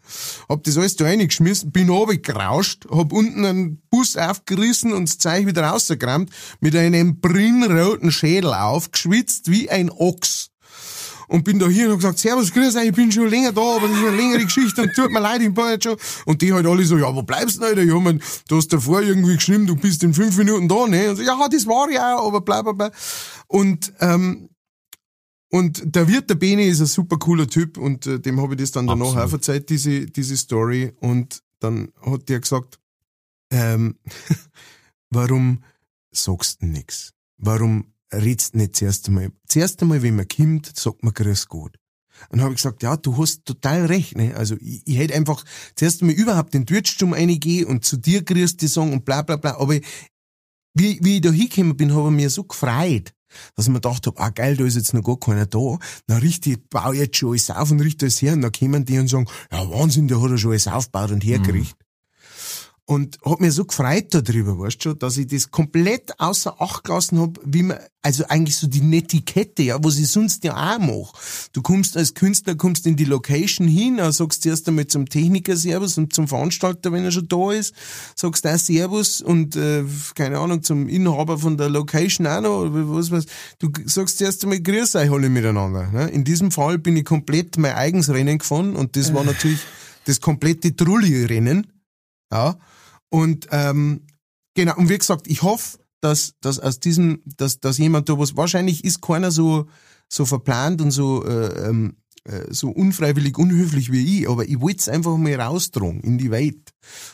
Hab 0.48 0.64
das 0.64 0.78
alles 0.78 0.96
da 0.96 1.06
reingeschmissen, 1.06 1.72
bin 1.72 1.90
runtergerauscht, 1.90 2.88
hab 2.92 3.14
unten 3.14 3.46
einen 3.46 3.82
Bus 3.90 4.18
aufgerissen 4.18 4.94
und 4.94 5.10
das 5.10 5.18
Zeug 5.18 5.46
wieder 5.46 5.64
rausgekramt, 5.64 6.30
mit 6.60 6.76
einem 6.76 7.20
brinnroten 7.20 8.12
Schädel 8.12 8.54
aufgeschwitzt 8.54 9.50
wie 9.50 9.70
ein 9.70 9.90
Ochs. 9.90 10.50
Und 11.30 11.44
bin 11.44 11.60
da 11.60 11.68
hier 11.68 11.86
und 11.86 11.92
hab 11.92 12.00
gesagt, 12.00 12.18
Servus, 12.18 12.52
grüß 12.52 12.76
euch, 12.76 12.88
ich 12.88 12.94
bin 12.94 13.12
schon 13.12 13.30
länger 13.30 13.52
da, 13.52 13.62
aber 13.62 13.88
das 13.88 13.98
ist 13.98 14.04
eine 14.04 14.18
längere 14.18 14.44
Geschichte 14.46 14.82
und 14.82 14.96
tut 14.96 15.12
mir 15.12 15.20
leid, 15.20 15.42
ich 15.42 15.54
bin 15.54 15.66
jetzt 15.70 15.84
schon. 15.84 15.96
Und 16.26 16.42
die 16.42 16.52
halt 16.52 16.66
alle 16.66 16.84
so, 16.84 16.98
ja, 16.98 17.16
wo 17.16 17.22
bleibst 17.22 17.58
du 17.58 17.60
denn, 17.60 17.70
Alter? 17.70 17.84
Ja, 17.84 18.00
man, 18.00 18.20
du 18.48 18.58
hast 18.58 18.74
davor 18.74 19.04
irgendwie 19.04 19.36
geschrieben, 19.36 19.68
du 19.68 19.76
bist 19.76 20.02
in 20.02 20.16
fünf 20.16 20.36
Minuten 20.38 20.68
da, 20.68 20.88
ne? 20.88 21.12
Und 21.12 21.18
so, 21.18 21.22
ja, 21.22 21.38
das 21.48 21.68
war 21.68 21.88
ja, 21.92 22.18
aber 22.18 22.42
bleib, 22.42 22.66
bleib. 22.76 22.96
Und, 23.46 23.94
ähm, 24.00 24.50
und 25.52 25.96
der 25.96 26.08
Wirt, 26.08 26.30
der 26.30 26.36
Bene, 26.36 26.66
ist 26.66 26.80
ein 26.80 26.86
super 26.86 27.18
cooler 27.18 27.48
Typ 27.48 27.78
und 27.78 28.06
äh, 28.06 28.20
dem 28.20 28.40
habe 28.40 28.54
ich 28.54 28.62
das 28.62 28.72
dann 28.72 28.86
danach 28.86 29.16
auch 29.16 29.30
verzeiht, 29.30 29.70
diese, 29.70 30.06
diese 30.06 30.38
Story. 30.38 30.94
Und 31.00 31.42
dann 31.60 31.92
hat 32.06 32.30
der 32.30 32.40
gesagt, 32.40 32.80
ähm, 33.52 33.96
warum 35.10 35.64
sagst 36.12 36.62
du 36.62 36.68
nix? 36.68 37.14
Warum 37.38 37.94
redst 38.14 38.54
du 38.54 38.60
nicht 38.60 38.76
zuerst 38.76 39.08
einmal? 39.08 39.32
Zuerst 39.48 39.82
einmal, 39.82 40.04
wenn 40.04 40.18
man 40.18 40.28
kommt, 40.28 40.78
sagt 40.78 41.04
man 41.04 41.14
Grüß 41.14 41.48
Gott. 41.48 41.76
Und 42.30 42.42
habe 42.42 42.52
ich 42.52 42.58
gesagt, 42.58 42.84
ja, 42.84 42.98
du 42.98 43.18
hast 43.18 43.46
total 43.46 43.86
recht. 43.86 44.18
Ne? 44.18 44.36
Also 44.36 44.56
ich, 44.60 44.86
ich 44.86 44.98
hätte 44.98 45.16
einfach 45.16 45.44
zuerst 45.76 46.02
einmal 46.02 46.16
überhaupt 46.16 46.54
den 46.54 46.68
Türstum 46.68 47.14
reingehen 47.14 47.66
und 47.66 47.86
zu 47.86 47.98
dir 47.98 48.22
grüß 48.22 48.58
die 48.58 48.68
sagen 48.68 48.94
und 48.94 49.04
bla 49.04 49.24
bla 49.24 49.38
bla. 49.38 49.60
Aber 49.60 49.80
wie, 50.76 51.00
wie 51.02 51.16
ich 51.16 51.22
da 51.22 51.32
hingekommen 51.32 51.76
bin, 51.76 51.96
habe 51.96 52.10
ich 52.10 52.16
mir 52.16 52.30
so 52.30 52.44
gefreut 52.44 53.14
dass 53.56 53.66
ich 53.66 53.70
mir 53.70 53.82
gedacht 53.82 54.06
habe, 54.08 54.20
ah 54.20 54.30
geil, 54.30 54.56
da 54.58 54.66
ist 54.66 54.76
jetzt 54.76 54.94
noch 54.94 55.04
gar 55.04 55.20
keiner 55.20 55.46
da. 55.46 55.78
Na 56.08 56.18
richtig, 56.18 56.70
baue 56.70 56.96
jetzt 56.96 57.18
schon 57.18 57.30
alles 57.30 57.50
auf 57.50 57.72
und 57.72 57.82
richte 57.82 58.06
alles 58.06 58.22
her. 58.22 58.34
Und 58.34 58.42
dann 58.42 58.52
kommen 58.52 58.86
die 58.86 59.00
und 59.00 59.08
sagen, 59.08 59.28
ja 59.52 59.70
Wahnsinn, 59.70 60.08
der 60.08 60.22
hat 60.22 60.32
er 60.32 60.38
schon 60.38 60.52
alles 60.52 60.68
aufgebaut 60.68 61.12
und 61.12 61.24
hergerichtet. 61.24 61.78
Und 62.90 63.20
hab 63.24 63.40
mir 63.40 63.52
so 63.52 63.66
gefreut 63.66 64.08
darüber, 64.16 64.58
weißt 64.58 64.84
du, 64.84 64.96
dass 64.96 65.16
ich 65.18 65.28
das 65.28 65.52
komplett 65.52 66.20
außer 66.20 66.60
Acht 66.60 66.86
gelassen 66.86 67.20
hab, 67.20 67.40
wie 67.46 67.62
man, 67.62 67.78
also 68.02 68.24
eigentlich 68.30 68.56
so 68.56 68.66
die 68.66 68.82
Netiquette, 68.82 69.62
ja, 69.62 69.78
was 69.84 70.00
ich 70.00 70.08
sonst 70.08 70.44
ja 70.44 70.54
auch 70.56 70.80
mache. 70.80 71.16
Du 71.54 71.62
kommst 71.62 71.96
als 71.96 72.16
Künstler, 72.16 72.56
kommst 72.56 72.88
in 72.88 72.96
die 72.96 73.06
Location 73.06 73.68
hin, 73.68 74.00
sagst 74.12 74.44
erst 74.48 74.68
einmal 74.68 74.88
zum 74.88 75.08
Techniker 75.08 75.56
Servus 75.56 76.00
und 76.00 76.14
zum 76.14 76.28
Veranstalter, 76.28 76.92
wenn 76.92 77.04
er 77.04 77.12
schon 77.12 77.28
da 77.28 77.52
ist, 77.52 77.76
sagst 78.16 78.44
du 78.44 78.50
auch 78.50 78.58
Servus 78.58 79.22
und, 79.22 79.56
äh, 79.56 79.84
keine 80.16 80.40
Ahnung, 80.40 80.64
zum 80.64 80.88
Inhaber 80.90 81.38
von 81.38 81.58
der 81.58 81.70
Location 81.70 82.26
auch 82.26 82.42
noch, 82.42 82.62
oder 82.62 82.72
was 82.74 83.12
weiß, 83.12 83.26
du 83.60 83.72
sagst 83.86 84.18
zuerst 84.18 84.42
einmal 84.42 84.62
Grüß 84.62 84.96
euch 84.96 85.12
alle 85.12 85.30
miteinander, 85.30 85.92
ne? 85.92 86.10
In 86.10 86.24
diesem 86.24 86.50
Fall 86.50 86.80
bin 86.80 86.98
ich 86.98 87.06
komplett 87.06 87.56
mein 87.56 87.76
eigens 87.76 88.10
Rennen 88.10 88.40
gefahren 88.40 88.76
und 88.76 88.96
das 88.96 89.14
war 89.14 89.24
natürlich 89.24 89.60
das 90.06 90.20
komplette 90.20 90.76
Trulli-Rennen, 90.76 91.68
ja, 92.32 92.58
und 93.10 93.48
ähm, 93.52 94.06
genau, 94.56 94.76
und 94.78 94.90
wie 94.90 94.98
gesagt, 94.98 95.28
ich 95.28 95.42
hoffe, 95.42 95.80
dass, 96.02 96.34
dass 96.42 96.60
aus 96.60 96.80
diesem, 96.80 97.22
dass, 97.26 97.60
dass 97.60 97.78
jemand 97.78 98.10
da 98.10 98.18
was, 98.18 98.36
wahrscheinlich 98.38 98.84
ist 98.84 99.02
keiner 99.02 99.32
so, 99.32 99.66
so 100.08 100.26
verplant 100.26 100.82
und 100.82 100.92
so, 100.92 101.26
äh, 101.26 101.68
ähm, 101.68 101.98
äh, 102.24 102.46
so 102.54 102.70
unfreiwillig 102.70 103.38
unhöflich 103.38 103.92
wie 103.92 104.20
ich, 104.20 104.30
aber 104.30 104.48
ich 104.48 104.60
wollte 104.62 104.80
es 104.80 104.90
einfach 104.90 105.18
mal 105.18 105.40
raustragen 105.40 106.02
in 106.02 106.18
die 106.18 106.32
Welt. 106.32 106.74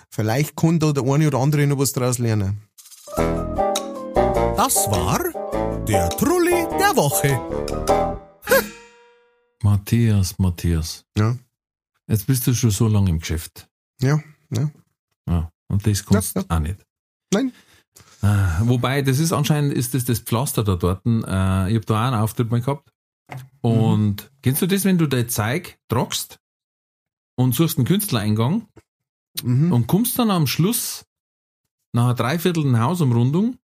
Vielleicht 0.09 0.55
kann 0.55 0.79
da 0.79 0.91
der 0.91 1.03
eine 1.03 1.27
oder 1.27 1.39
andere 1.39 1.65
noch 1.67 1.79
was 1.79 1.93
draus 1.93 2.19
lernen. 2.19 2.61
Das 3.15 4.75
war 4.89 5.19
der 5.87 6.09
Trulli 6.09 6.67
der 6.79 6.95
Woche. 6.95 7.39
Matthias, 9.63 10.37
Matthias. 10.39 11.05
Ja, 11.17 11.35
Jetzt 12.07 12.27
bist 12.27 12.45
du 12.45 12.53
schon 12.53 12.69
so 12.71 12.87
lange 12.87 13.09
im 13.09 13.19
Geschäft. 13.19 13.67
ja, 13.99 14.19
ja. 14.51 14.69
Ja. 15.27 15.51
Und 15.67 15.85
das 15.87 16.05
kannst 16.05 16.35
du 16.35 16.41
Ja, 16.41 16.45
auch 16.49 16.59
nicht. 16.59 16.85
Nein. 17.33 17.51
Ah, 18.21 18.59
Wobei, 18.63 19.01
das 19.01 19.19
ist 19.19 19.31
anscheinend 19.33 19.73
ist 19.73 19.93
das 19.93 20.05
das 20.05 20.19
Pflaster 20.19 20.63
da 20.63 20.75
dort. 20.75 21.05
Äh, 21.05 21.09
ich 21.69 21.75
habe 21.75 21.85
da 21.85 21.93
auch 22.03 22.07
einen 22.07 22.15
Auftritt 22.21 22.49
mal 22.51 22.61
gehabt. 22.61 22.89
Und 23.61 24.31
kennst 24.41 24.61
du 24.61 24.67
das, 24.67 24.85
wenn 24.85 24.97
du 24.97 25.07
dein 25.07 25.29
Zeug 25.29 25.77
tragst 25.89 26.39
und 27.35 27.53
suchst 27.55 27.77
einen 27.77 27.87
Künstlereingang 27.87 28.67
Mhm. 29.43 29.73
und 29.73 29.87
kommst 29.87 30.17
dann 30.17 30.31
am 30.31 30.47
Schluss 30.47 31.03
nach 31.93 32.05
einer 32.05 32.13
Dreiviertel 32.13 32.79
Hausumrundung 32.79 33.57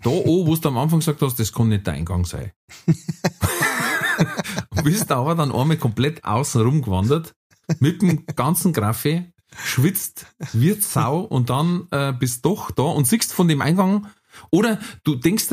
da 0.00 0.10
an, 0.10 0.22
wo 0.26 0.54
du 0.54 0.68
am 0.68 0.78
Anfang 0.78 1.00
gesagt 1.00 1.20
hast, 1.22 1.40
das 1.40 1.52
kann 1.52 1.70
nicht 1.70 1.86
der 1.88 1.94
Eingang 1.94 2.24
sein. 2.24 2.52
bist 4.84 5.10
aber 5.10 5.34
dann 5.34 5.52
einmal 5.52 5.76
komplett 5.76 6.24
außen 6.24 6.62
rum 6.62 6.82
gewandert, 6.82 7.34
mit 7.80 8.00
dem 8.02 8.26
ganzen 8.26 8.72
Graffe, 8.72 9.32
schwitzt, 9.56 10.26
wird 10.52 10.82
Sau 10.82 11.20
und 11.30 11.50
dann 11.50 11.88
äh, 11.90 12.12
bist 12.12 12.44
doch 12.44 12.70
da 12.70 12.82
und 12.82 13.06
siehst 13.06 13.32
von 13.32 13.48
dem 13.48 13.60
Eingang, 13.60 14.06
oder 14.50 14.78
du 15.04 15.14
denkst, 15.14 15.46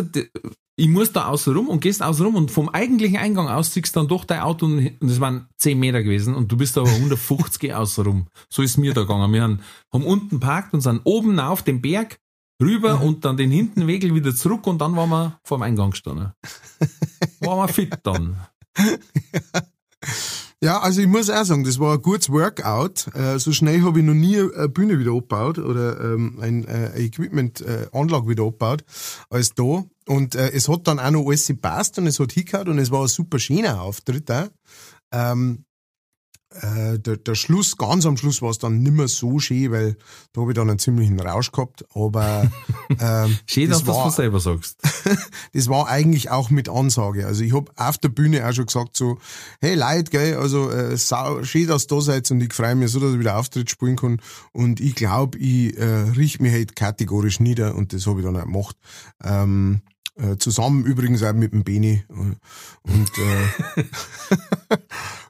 ich 0.78 0.88
muss 0.90 1.12
da 1.14 1.28
außen 1.28 1.56
rum 1.56 1.70
und 1.70 1.80
gehst 1.80 2.04
außen 2.04 2.26
rum 2.26 2.36
und 2.36 2.52
vom 2.52 2.70
eigentlichen 2.70 3.18
Eingang 3.18 3.48
aus 3.48 3.74
siehst 3.74 3.96
dann 3.96 4.08
doch 4.08 4.26
dein 4.26 4.42
Auto 4.42 4.66
und 4.66 4.92
das 5.00 5.20
waren 5.20 5.48
10 5.58 5.80
Meter 5.80 6.04
gewesen 6.04 6.36
und 6.36 6.52
du 6.52 6.58
bist 6.58 6.78
aber 6.78 6.90
150 6.90 7.74
außen 7.74 8.06
rum. 8.06 8.28
So 8.50 8.62
ist 8.62 8.78
mir 8.78 8.94
da 8.94 9.02
gegangen. 9.02 9.34
Wir 9.34 9.44
haben, 9.44 9.60
haben 9.94 10.06
unten 10.06 10.40
parkt 10.40 10.74
und 10.74 10.82
sind 10.82 11.02
oben 11.06 11.40
auf 11.40 11.64
dem 11.64 11.82
Berg 11.82 12.20
rüber 12.62 13.02
und 13.02 13.26
dann 13.26 13.38
den 13.38 13.52
Hintenwegel 13.52 14.14
wieder 14.14 14.36
zurück 14.36 14.68
und 14.68 14.80
dann 14.80 14.96
waren 14.96 15.10
wir 15.10 15.40
vor 15.44 15.58
dem 15.58 15.64
Eingang 15.64 15.92
gestanden. 15.92 16.34
Waren 17.40 17.58
wir 17.58 17.68
fit 17.68 17.96
dann. 18.04 18.38
Ja, 18.78 18.98
also 20.80 21.02
ich 21.02 21.08
muss 21.08 21.30
auch 21.30 21.44
sagen, 21.44 21.64
das 21.64 21.80
war 21.80 21.96
ein 21.96 22.02
gutes 22.02 22.30
Workout. 22.30 23.08
Äh, 23.14 23.40
so 23.40 23.52
schnell 23.52 23.82
habe 23.84 24.00
ich 24.00 24.06
noch 24.06 24.14
nie 24.14 24.40
eine 24.40 24.70
Bühne 24.70 24.98
wieder 24.98 25.12
abgebaut 25.12 25.60
oder 25.60 26.00
ähm, 26.00 26.40
ein 26.42 26.66
äh, 26.66 26.98
Equipment-Anlage 26.98 28.28
wieder 28.28 28.44
abgebaut 28.46 28.84
als 29.30 29.54
da. 29.54 29.84
Und 30.08 30.36
äh, 30.36 30.52
es 30.52 30.70
hat 30.70 30.88
dann 30.88 31.00
auch 31.00 31.12
noch 31.12 31.28
alles 31.28 31.48
gepasst 31.48 31.98
und 31.98 32.08
es 32.08 32.20
hat 32.20 32.32
hingehört 32.32 32.70
und 32.70 32.80
es 32.80 32.90
war 32.90 33.02
ein 33.02 33.08
super 33.08 33.38
schöner 33.38 33.82
Auftritt. 33.82 34.32
Ähm, 35.12 35.65
äh, 36.62 37.00
der, 37.00 37.18
der 37.18 37.36
Schluss, 37.36 37.78
ganz 37.78 38.06
am 38.06 38.18
Schluss 38.18 38.42
war 38.42 38.50
es 38.50 38.58
dann 38.58 38.82
nimmer 38.82 39.08
so 39.08 39.40
schön, 39.40 39.72
weil 39.72 39.98
da 40.34 40.42
habe 40.42 40.52
ich 40.52 40.56
dann 40.56 40.70
einen 40.70 40.80
ziemlichen 40.80 41.20
Rausch 41.20 41.52
gehabt. 41.52 41.86
Aber 41.94 42.50
ähm, 43.00 43.38
Schön, 43.46 43.70
dass 43.70 43.80
das 43.80 43.86
du 43.86 43.92
das 43.92 43.96
war- 43.98 44.12
selber 44.12 44.40
sagst. 44.40 44.78
das 45.54 45.68
war 45.70 45.88
eigentlich 45.88 46.30
auch 46.32 46.50
mit 46.50 46.70
Ansage. 46.70 47.26
Also 47.28 47.44
ich 47.44 47.54
hab 47.54 47.72
auf 47.80 47.98
der 47.98 48.10
Bühne 48.10 48.48
auch 48.48 48.54
schon 48.54 48.66
gesagt 48.66 48.96
so, 48.98 49.18
hey 49.62 49.76
Leute, 49.76 50.12
gell, 50.12 50.38
also 50.38 50.70
äh, 50.72 50.96
sau, 50.98 51.44
schön, 51.44 51.68
dass 51.68 51.84
ihr 51.86 51.88
da 51.90 52.02
seid 52.02 52.30
und 52.32 52.42
ich 52.42 52.54
freue 52.54 52.76
mich 52.76 52.92
so, 52.92 53.00
dass 53.00 53.14
ich 53.14 53.20
wieder 53.20 53.38
Auftritt 53.38 53.70
spielen 53.70 53.96
kann. 53.96 54.22
Und 54.52 54.80
ich 54.80 54.96
glaube, 54.96 55.38
ich 55.38 55.78
äh, 55.78 55.84
riech 56.18 56.40
mich 56.40 56.54
halt 56.54 56.76
kategorisch 56.76 57.40
nieder 57.40 57.76
und 57.76 57.94
das 57.94 58.08
habe 58.08 58.20
ich 58.22 58.26
dann 58.26 58.38
auch 58.38 58.44
gemacht. 58.44 58.76
Ähm, 59.24 59.82
äh, 60.18 60.38
zusammen 60.38 60.86
übrigens 60.86 61.22
auch 61.24 61.34
mit 61.34 61.52
dem 61.52 61.66
Beni. 61.66 62.06
Und 62.84 63.10
äh, 63.18 63.84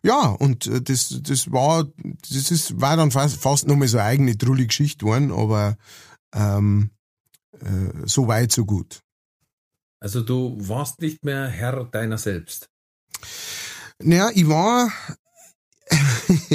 ja, 0.06 0.28
und 0.28 0.68
äh, 0.68 0.82
das, 0.82 1.20
das 1.24 1.52
war, 1.52 1.86
das 2.30 2.52
ist, 2.52 2.80
war 2.80 2.96
dann 2.96 3.10
fast, 3.10 3.38
fast 3.38 3.68
nochmal 3.68 3.88
so 3.88 3.98
eine 3.98 4.08
eigene 4.08 4.38
trulle 4.38 4.68
Geschichte 4.68 5.06
geworden, 5.06 5.32
aber 5.32 5.78
ähm, 6.34 6.92
äh, 7.54 8.06
so 8.06 8.28
weit, 8.28 8.52
so 8.52 8.66
gut. 8.66 9.02
Also 10.00 10.22
du 10.22 10.56
warst 10.60 11.02
nicht 11.02 11.26
mehr 11.26 11.48
Herr 11.48 11.86
deiner 11.86 12.20
selbst. 12.20 12.70
Naja, 13.98 14.30
ich 14.36 14.48
war. 14.48 14.92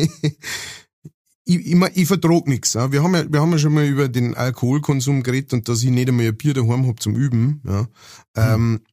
ich, 1.44 1.66
ich, 1.66 1.74
mein, 1.74 1.90
ich 1.94 2.06
vertrag 2.06 2.46
nichts. 2.46 2.74
Ja. 2.74 2.92
Wir, 2.92 3.02
haben 3.02 3.14
ja, 3.14 3.32
wir 3.32 3.40
haben 3.40 3.50
ja 3.50 3.58
schon 3.58 3.74
mal 3.74 3.86
über 3.86 4.08
den 4.08 4.36
Alkoholkonsum 4.36 5.24
geredet 5.24 5.52
und 5.54 5.68
dass 5.68 5.82
ich 5.82 5.90
nicht 5.90 6.08
einmal 6.08 6.26
ein 6.26 6.36
Bier 6.36 6.54
daheim 6.54 6.86
hab 6.86 7.00
zum 7.00 7.16
Üben. 7.16 7.62
Ja. 7.66 7.88
Ähm, 8.36 8.80
äh, 8.84 8.89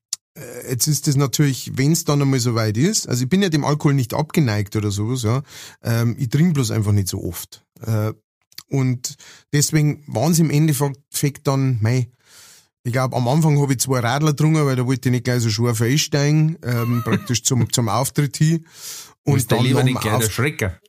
jetzt 0.70 0.88
ist 0.88 1.08
das 1.08 1.16
natürlich, 1.16 1.72
wenn 1.76 1.92
es 1.94 2.04
dann 2.06 2.22
einmal 2.22 2.40
so 2.40 2.56
weit 2.56 2.78
ist, 2.78 3.08
also 3.08 3.24
ich 3.24 3.30
bin 3.30 3.42
ja 3.42 3.50
dem 3.50 3.66
Alkohol 3.66 3.94
nicht 3.94 4.14
abgeneigt 4.14 4.76
oder 4.76 4.92
sowas, 4.92 5.24
ja. 5.24 5.42
Ähm, 5.84 6.16
ich 6.20 6.30
trinke 6.30 6.54
bloß 6.54 6.72
einfach 6.72 6.92
nicht 6.92 7.08
so 7.08 7.24
oft. 7.24 7.64
Äh, 7.86 8.14
und 8.70 9.16
deswegen 9.54 10.04
waren 10.08 10.32
es 10.34 10.40
im 10.40 10.50
Endeffekt 10.50 11.48
dann, 11.48 11.78
mei, 11.82 12.10
ich 12.84 12.94
glaube, 12.94 13.16
am 13.16 13.28
Anfang 13.28 13.60
habe 13.62 13.74
ich 13.74 13.80
zwei 13.80 14.00
Radler 14.00 14.32
getrunken, 14.32 14.66
weil 14.66 14.76
da 14.76 14.86
wollte 14.86 15.10
ich 15.10 15.12
nicht 15.12 15.26
gleich 15.26 15.42
so 15.42 15.50
scharf 15.50 15.82
einsteigen, 15.82 16.58
ähm, 16.64 17.02
praktisch 17.04 17.44
zum, 17.44 17.70
zum 17.74 17.90
Auftritt 17.90 18.38
hin. 18.38 18.66
Und 19.24 19.50
lieber 19.62 19.82
dem 19.84 19.86
nicht 19.88 20.02
gleich 20.02 20.18
der 20.20 20.28
Auf- 20.28 20.32
Schrecker. 20.32 20.80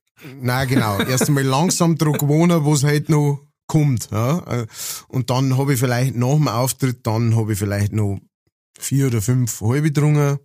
Nein, 0.41 0.69
genau. 0.69 0.99
Erst 1.01 1.29
einmal 1.29 1.45
langsam 1.45 1.97
dran 1.97 2.13
gewohnen, 2.15 2.65
wo 2.65 2.75
es 2.75 2.83
halt 2.85 3.09
noch 3.09 3.41
kommt. 3.69 4.09
Ja? 4.11 4.63
Äh, 4.63 4.67
Und 5.09 5.31
dann 5.31 5.57
habe 5.57 5.75
ich 5.75 5.81
vielleicht 5.81 6.17
nach 6.17 6.35
dem 6.35 6.49
Auftritt, 6.49 7.07
dann 7.07 7.37
habe 7.37 7.53
ich 7.53 7.59
vielleicht 7.59 7.93
noch 7.93 8.19
vier 8.79 9.09
oder 9.09 9.23
fünf 9.23 9.61
halbe 9.61 9.91
getrunken 9.91 10.38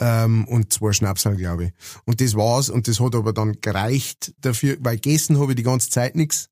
ähm, 0.00 0.44
und 0.46 0.72
zwei 0.72 0.92
Schnapsal, 0.92 1.36
glaube 1.36 1.66
ich. 1.66 1.72
Und 2.04 2.20
das 2.20 2.34
war's. 2.34 2.70
Und 2.70 2.88
das 2.88 3.00
hat 3.00 3.14
aber 3.14 3.32
dann 3.32 3.60
gereicht 3.60 4.34
dafür, 4.40 4.76
weil 4.80 4.96
gegessen 4.96 5.38
habe 5.38 5.52
ich 5.52 5.56
die 5.56 5.62
ganze 5.62 5.90
Zeit 5.90 6.16
nichts. 6.16 6.50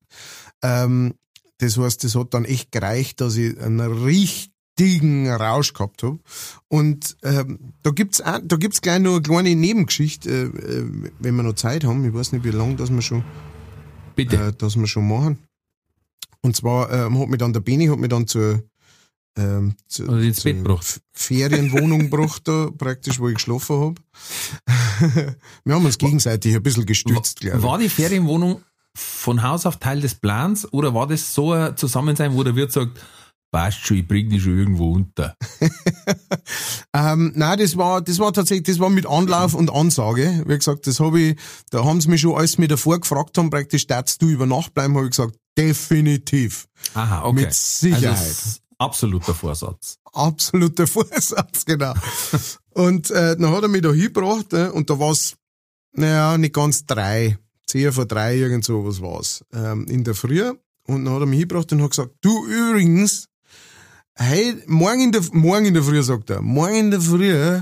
Ähm, 0.61 1.13
das 1.57 1.77
heißt, 1.77 2.03
das 2.03 2.15
hat 2.15 2.33
dann 2.33 2.45
echt 2.45 2.71
gereicht, 2.71 3.21
dass 3.21 3.35
ich 3.35 3.59
einen 3.59 3.79
richtigen 3.79 5.29
Rausch 5.29 5.73
gehabt 5.73 6.03
habe. 6.03 6.19
Und 6.67 7.17
ähm, 7.23 7.73
da 7.83 7.91
gibt's 7.91 8.21
auch, 8.21 8.39
da 8.43 8.55
gibt's 8.55 8.81
gleich 8.81 8.99
noch 8.99 9.13
eine 9.13 9.21
kleine 9.21 9.55
Nebengeschichte, 9.55 10.29
äh, 10.29 10.43
äh, 10.43 11.11
wenn 11.19 11.35
wir 11.35 11.43
noch 11.43 11.53
Zeit 11.53 11.83
haben. 11.83 12.05
Ich 12.05 12.13
weiß 12.13 12.31
nicht, 12.31 12.43
wie 12.43 12.51
lange 12.51 12.75
das 12.75 12.91
wir 12.91 13.01
schon, 13.01 13.23
Bitte. 14.15 14.37
äh, 14.37 14.53
dass 14.53 14.75
wir 14.75 14.87
schon 14.87 15.07
machen. 15.07 15.39
Und 16.41 16.55
zwar 16.55 16.91
ähm, 16.91 17.19
hat 17.19 17.29
mir 17.29 17.37
dann 17.37 17.53
der 17.53 17.61
Beni 17.61 17.87
hat 17.87 17.99
mir 17.99 18.09
dann 18.09 18.27
zur 18.27 18.63
ähm, 19.37 19.75
zu, 19.87 20.07
Oder 20.07 20.21
ins 20.21 20.41
Bett 20.43 20.57
gebracht. 20.57 21.01
Ferienwohnung 21.11 22.09
gebracht, 22.09 22.41
da, 22.45 22.69
praktisch, 22.77 23.19
wo 23.19 23.29
ich 23.29 23.35
geschlafen 23.35 23.79
hab. 23.79 23.99
wir 25.65 25.75
haben 25.75 25.85
uns 25.85 25.97
gegenseitig 25.97 26.55
ein 26.55 26.63
bisschen 26.63 26.85
gestützt, 26.85 27.39
glaube 27.39 27.57
ich. 27.57 27.63
War 27.63 27.77
die 27.77 27.89
Ferienwohnung 27.89 28.61
von 28.95 29.41
Haus 29.41 29.65
auf 29.65 29.77
Teil 29.77 30.01
des 30.01 30.15
Plans 30.15 30.71
oder 30.71 30.93
war 30.93 31.07
das 31.07 31.33
so 31.33 31.51
ein 31.51 31.75
Zusammensein, 31.77 32.35
wo 32.35 32.43
der 32.43 32.55
Wirt 32.55 32.71
sagt, 32.71 32.99
passt 33.51 33.85
schon, 33.85 33.97
ich 33.97 34.07
bring 34.07 34.29
dich 34.29 34.43
schon 34.43 34.57
irgendwo 34.57 34.91
unter? 34.91 35.35
Ähm, 36.95 37.31
nein, 37.35 37.57
das 37.57 37.75
war, 37.75 38.01
das 38.01 38.19
war 38.19 38.31
tatsächlich, 38.33 38.67
das 38.67 38.79
war 38.79 38.91
mit 38.91 39.07
Anlauf 39.07 39.55
und 39.55 39.71
Ansage. 39.71 40.43
Wie 40.45 40.55
gesagt, 40.55 40.85
das 40.85 40.99
habe 40.99 41.19
ich, 41.19 41.39
da 41.71 41.83
haben 41.83 41.99
sie 42.01 42.09
mich 42.09 42.21
schon, 42.21 42.35
als 42.35 42.51
sie 42.51 42.61
mich 42.61 42.69
davor 42.69 42.99
gefragt 42.99 43.35
haben, 43.39 43.49
praktisch, 43.49 43.87
darfst 43.87 44.21
du 44.21 44.27
über 44.27 44.45
Nacht 44.45 44.75
bleiben, 44.75 44.95
habe 44.95 45.05
ich 45.05 45.11
gesagt, 45.11 45.35
definitiv. 45.57 46.67
Aha, 46.93 47.25
okay. 47.25 47.41
Mit 47.41 47.53
Sicherheit. 47.53 48.15
Also, 48.15 48.59
absoluter 48.77 49.33
Vorsatz. 49.33 49.97
Absoluter 50.11 50.87
Vorsatz, 50.87 51.65
genau. 51.65 51.93
und 52.71 53.11
äh, 53.11 53.35
dann 53.37 53.51
hat 53.51 53.63
er 53.63 53.69
mich 53.69 53.81
da 53.81 53.91
hingebracht 53.91 54.53
äh, 54.53 54.69
und 54.69 54.89
da 54.89 54.99
war's, 54.99 55.35
naja, 55.93 56.37
nicht 56.37 56.53
ganz 56.53 56.85
drei, 56.85 57.37
zehn 57.65 57.91
vor 57.91 58.05
drei, 58.05 58.35
irgend 58.37 58.65
so 58.65 58.85
was 58.85 59.01
war's, 59.01 59.43
ähm, 59.53 59.87
in 59.87 60.03
der 60.03 60.15
Früh. 60.15 60.43
Und 60.85 61.05
dann 61.05 61.13
hat 61.13 61.21
er 61.21 61.25
mich 61.25 61.39
hingebracht 61.39 61.71
und 61.71 61.81
hat 61.81 61.91
gesagt, 61.91 62.11
du 62.21 62.45
übrigens, 62.45 63.29
hey, 64.15 64.55
morgen 64.67 65.01
in 65.01 65.11
der, 65.11 65.21
morgen 65.31 65.65
in 65.65 65.73
der 65.73 65.83
Früh, 65.83 66.01
sagt 66.03 66.29
er, 66.29 66.41
morgen 66.41 66.75
in 66.75 66.91
der 66.91 67.01
Früh, 67.01 67.61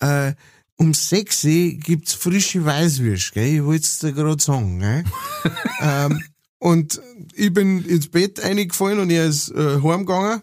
äh, 0.00 0.34
um 0.76 0.94
sechs 0.94 1.44
Uhr 1.44 1.72
gibt's 1.72 2.14
frische 2.14 2.64
Weißwürste, 2.64 3.34
gell? 3.34 3.54
Ich 3.56 3.64
wollte 3.64 3.82
es 3.84 3.98
dir 3.98 4.12
gerade 4.12 4.40
sagen, 4.40 4.78
gell? 4.78 5.04
ähm, 5.80 6.22
Und 6.58 7.00
ich 7.34 7.52
bin 7.52 7.84
ins 7.84 8.08
Bett 8.08 8.40
eingefallen 8.40 8.98
und 8.98 9.10
er 9.10 9.26
ist 9.26 9.50
äh, 9.50 9.80
heimgegangen. 9.80 10.42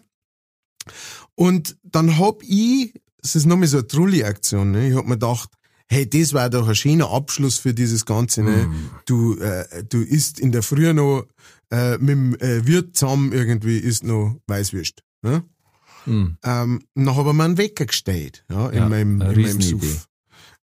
Und 1.36 1.77
dann 1.83 2.17
hab 2.17 2.43
ich, 2.43 2.93
das 3.21 3.36
ist 3.36 3.45
nochmal 3.45 3.67
so 3.67 3.77
eine 3.77 3.88
Trulli-Aktion, 3.88 4.71
ne? 4.71 4.89
ich 4.89 4.95
hab 4.95 5.05
mir 5.05 5.15
gedacht, 5.15 5.49
hey, 5.88 6.09
das 6.09 6.33
war 6.33 6.49
doch 6.49 6.67
ein 6.67 6.75
schöner 6.75 7.11
Abschluss 7.11 7.57
für 7.57 7.73
dieses 7.73 8.05
Ganze. 8.05 8.43
Ne? 8.43 8.67
Mm. 8.67 8.89
Du, 9.05 9.38
äh, 9.38 9.83
du 9.83 10.01
isst 10.01 10.39
in 10.39 10.51
der 10.51 10.63
Früh 10.63 10.91
noch 10.93 11.27
äh, 11.71 11.97
mit 11.97 12.09
dem 12.09 12.36
äh, 12.36 12.65
Wirt 12.65 12.95
zusammen 12.95 13.31
irgendwie 13.31 13.77
isst 13.77 14.03
noch 14.03 14.39
Weißwürst. 14.47 15.03
Ne? 15.21 15.43
Hm. 16.05 16.38
Ähm, 16.43 16.83
dann 16.93 17.15
habe 17.15 17.29
ich 17.29 17.36
mir 17.36 17.43
einen 17.43 17.57
Wecker 17.57 17.86
gestellt, 17.86 18.45
ja, 18.49 18.69
in 18.69 18.77
Ja, 18.77 18.89
meinem, 18.89 19.21
eine 19.21 19.33
in 19.33 19.41
meinem. 19.41 19.61
Suff. 19.61 20.07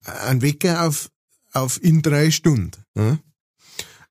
Ein 0.03 0.41
Wecker 0.41 0.85
auf, 0.85 1.09
auf 1.53 1.81
in 1.81 2.01
drei 2.01 2.31
Stunden. 2.31 2.71
Ja. 2.95 3.19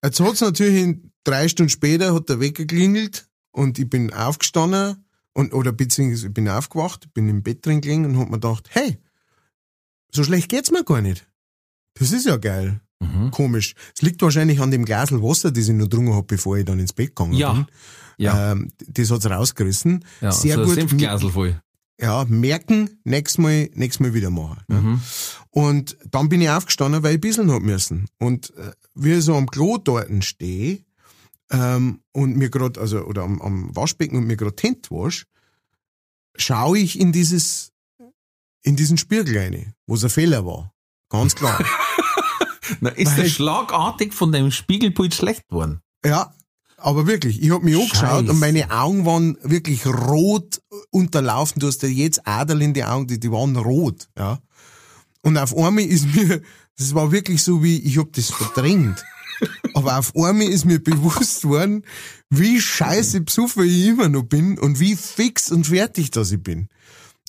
Jetzt 0.03 0.21
hat's 0.21 0.41
natürlich 0.41 0.83
in 0.83 1.13
drei 1.25 1.49
Stunden 1.49 1.71
später 1.71 2.15
hat 2.15 2.29
der 2.29 2.41
Wecker 2.41 2.65
klingelt 2.65 3.29
und 3.51 3.79
ich 3.79 3.89
bin 3.89 4.13
aufgestanden 4.13 5.05
und, 5.35 5.53
oder 5.55 5.73
beziehungsweise 5.73 6.29
ich 6.29 6.35
bin 6.35 6.49
aufgewacht, 6.49 7.13
bin 7.15 7.29
im 7.29 7.43
Bett 7.43 7.65
drin 7.65 7.81
gelegen 7.81 8.05
und 8.05 8.19
hab 8.19 8.27
mir 8.29 8.35
gedacht, 8.41 8.69
hey, 8.71 8.99
so 10.13 10.25
schlecht 10.25 10.49
geht's 10.49 10.71
mir 10.71 10.85
gar 10.85 11.01
nicht. 11.03 11.29
Das 11.95 12.13
ist 12.13 12.27
ja 12.27 12.37
geil. 12.37 12.81
Mhm. 13.01 13.31
Komisch. 13.31 13.75
Es 13.95 14.03
liegt 14.03 14.21
wahrscheinlich 14.23 14.61
an 14.61 14.71
dem 14.71 14.85
Glasel 14.85 15.23
Wasser, 15.23 15.53
das 15.53 15.69
ich 15.69 15.75
noch 15.75 15.85
getrunken 15.85 16.15
hab, 16.15 16.27
bevor 16.27 16.57
ich 16.59 16.65
dann 16.65 16.81
ins 16.81 16.93
Bett 16.93 17.09
gegangen 17.15 17.31
bin. 17.33 17.39
Ja. 17.41 17.67
Ja, 18.21 18.53
Ähm, 18.53 18.73
das 18.89 19.11
hat's 19.13 19.27
rausgerissen. 19.31 20.05
ja. 20.21 20.33
sehr 20.33 20.55
so 20.57 20.61
ein 20.63 20.67
gut. 20.67 20.75
Senfglasel 20.75 21.31
voll. 21.31 21.61
Ja, 22.01 22.25
merken, 22.29 23.01
nächstes 23.05 23.39
Mal, 23.39 23.71
nächstes 23.75 24.01
Mal 24.01 24.15
wieder 24.15 24.31
machen. 24.31 24.63
Mhm. 24.69 25.01
Und 25.51 25.97
dann 26.11 26.29
bin 26.29 26.41
ich 26.41 26.49
aufgestanden, 26.51 27.03
weil 27.03 27.17
ich 27.17 27.21
bisseln 27.21 27.51
hab 27.53 27.63
müssen. 27.63 28.07
Und 28.19 28.53
äh, 28.57 28.73
wie 28.95 29.13
ich 29.15 29.25
so 29.25 29.37
am 29.37 29.49
Klo 29.49 29.79
dort 29.79 30.09
stehe, 30.25 30.81
ähm, 31.51 32.01
und 32.13 32.37
mir 32.37 32.51
grad, 32.51 32.79
also, 32.79 33.01
oder 33.05 33.23
am, 33.23 33.41
am 33.41 33.75
Waschbecken 33.75 34.17
und 34.19 34.27
mir 34.27 34.37
die 34.37 34.45
Hände 34.61 34.91
wasch, 34.91 35.25
schaue 36.37 36.79
ich 36.79 36.99
in 36.99 37.13
dieses, 37.13 37.73
in 38.63 38.77
diesen 38.77 38.99
Spiegel 38.99 39.39
rein, 39.39 39.75
wo 39.87 39.95
es 39.95 40.05
ein 40.05 40.11
Fehler 40.11 40.45
war. 40.45 40.73
Ganz 41.11 41.35
klar. 41.35 41.59
Na, 42.81 42.91
ist 42.91 43.13
Weil- 43.13 43.23
der 43.25 43.31
schlagartig 43.31 44.13
von 44.13 44.31
dem 44.33 44.51
Spiegelbild 44.51 45.15
schlecht 45.15 45.49
geworden? 45.49 45.81
ja, 46.05 46.33
aber 46.81 47.09
wirklich, 47.09 47.43
ich 47.43 47.51
hab 47.51 47.65
mich 47.65 47.75
angeschaut 47.75 47.99
Scheiße. 47.99 48.31
und 48.31 48.39
meine 48.39 48.71
Augen 48.71 49.05
waren 49.05 49.37
wirklich 49.43 49.85
rot 49.85 50.61
unterlaufen. 50.91 51.59
Du 51.59 51.67
hast 51.67 51.83
ja 51.83 51.89
jetzt 51.89 52.25
Adel 52.25 52.63
in 52.63 52.73
die 52.73 52.85
Augen, 52.85 53.09
die, 53.09 53.19
die 53.19 53.33
waren 53.33 53.57
rot, 53.57 54.09
ja. 54.17 54.39
Und 55.23 55.37
auf 55.39 55.57
einmal 55.57 55.83
ist 55.83 56.07
mir, 56.15 56.41
das 56.77 56.95
war 56.95 57.11
wirklich 57.11 57.43
so 57.43 57.65
wie, 57.65 57.79
ich 57.81 57.99
hab 57.99 58.13
das 58.13 58.31
verdrängt. 58.31 59.05
Aber 59.75 59.99
auf 59.99 60.15
einmal 60.17 60.49
ist 60.49 60.65
mir 60.65 60.83
bewusst 60.83 61.45
worden, 61.45 61.85
wie 62.31 62.61
scheiße 62.61 63.21
besoffen 63.21 63.65
ich 63.65 63.87
immer 63.87 64.09
noch 64.09 64.25
bin 64.25 64.59
und 64.59 64.81
wie 64.81 64.97
fix 64.97 65.51
und 65.51 65.67
fertig 65.67 66.11
dass 66.11 66.33
ich 66.33 66.43
bin. 66.43 66.69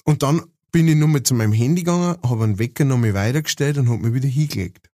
Und 0.03 0.23
dann 0.23 0.43
bin 0.71 0.87
ich 0.87 0.95
nochmal 0.95 1.23
zu 1.23 1.33
meinem 1.33 1.53
Handy 1.53 1.83
gegangen, 1.83 2.17
habe 2.23 2.43
einen 2.43 2.59
Wecker 2.59 2.85
nochmal 2.85 3.13
weitergestellt 3.13 3.77
und 3.77 3.89
hab 3.89 3.99
mich 3.99 4.13
wieder 4.13 4.27
hingelegt. 4.27 4.89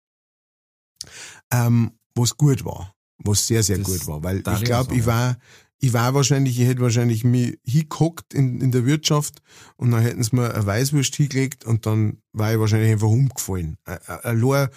Ähm, 1.53 1.93
was 2.15 2.37
gut 2.37 2.65
war. 2.65 2.95
Was 3.19 3.47
sehr, 3.47 3.63
sehr 3.63 3.79
Das 3.79 3.87
gut 3.87 4.07
war. 4.07 4.23
Weil 4.23 4.39
ich 4.39 4.65
glaube, 4.65 4.95
ich 4.95 5.07
war, 5.07 5.37
ich 5.79 5.93
war 5.93 6.15
wahrscheinlich, 6.15 6.59
ich 6.59 6.67
hätte 6.67 6.81
wahrscheinlich 6.81 7.25
mich 7.25 7.59
hingehockt 7.65 8.35
in, 8.35 8.61
in 8.61 8.73
der 8.73 8.87
Wirtschaft 8.87 9.43
und 9.77 9.91
dann 9.91 10.03
hätten 10.03 10.23
sie 10.23 10.37
mir 10.37 10.55
eine 10.55 10.67
Weißwurst 10.67 11.15
hingelegt 11.17 11.65
und 11.65 11.87
dann 11.87 12.19
war 12.33 12.53
ich 12.53 12.59
wahrscheinlich 12.59 12.93
einfach 12.93 13.09
umgefallen. 13.09 13.77
Allein 13.85 14.69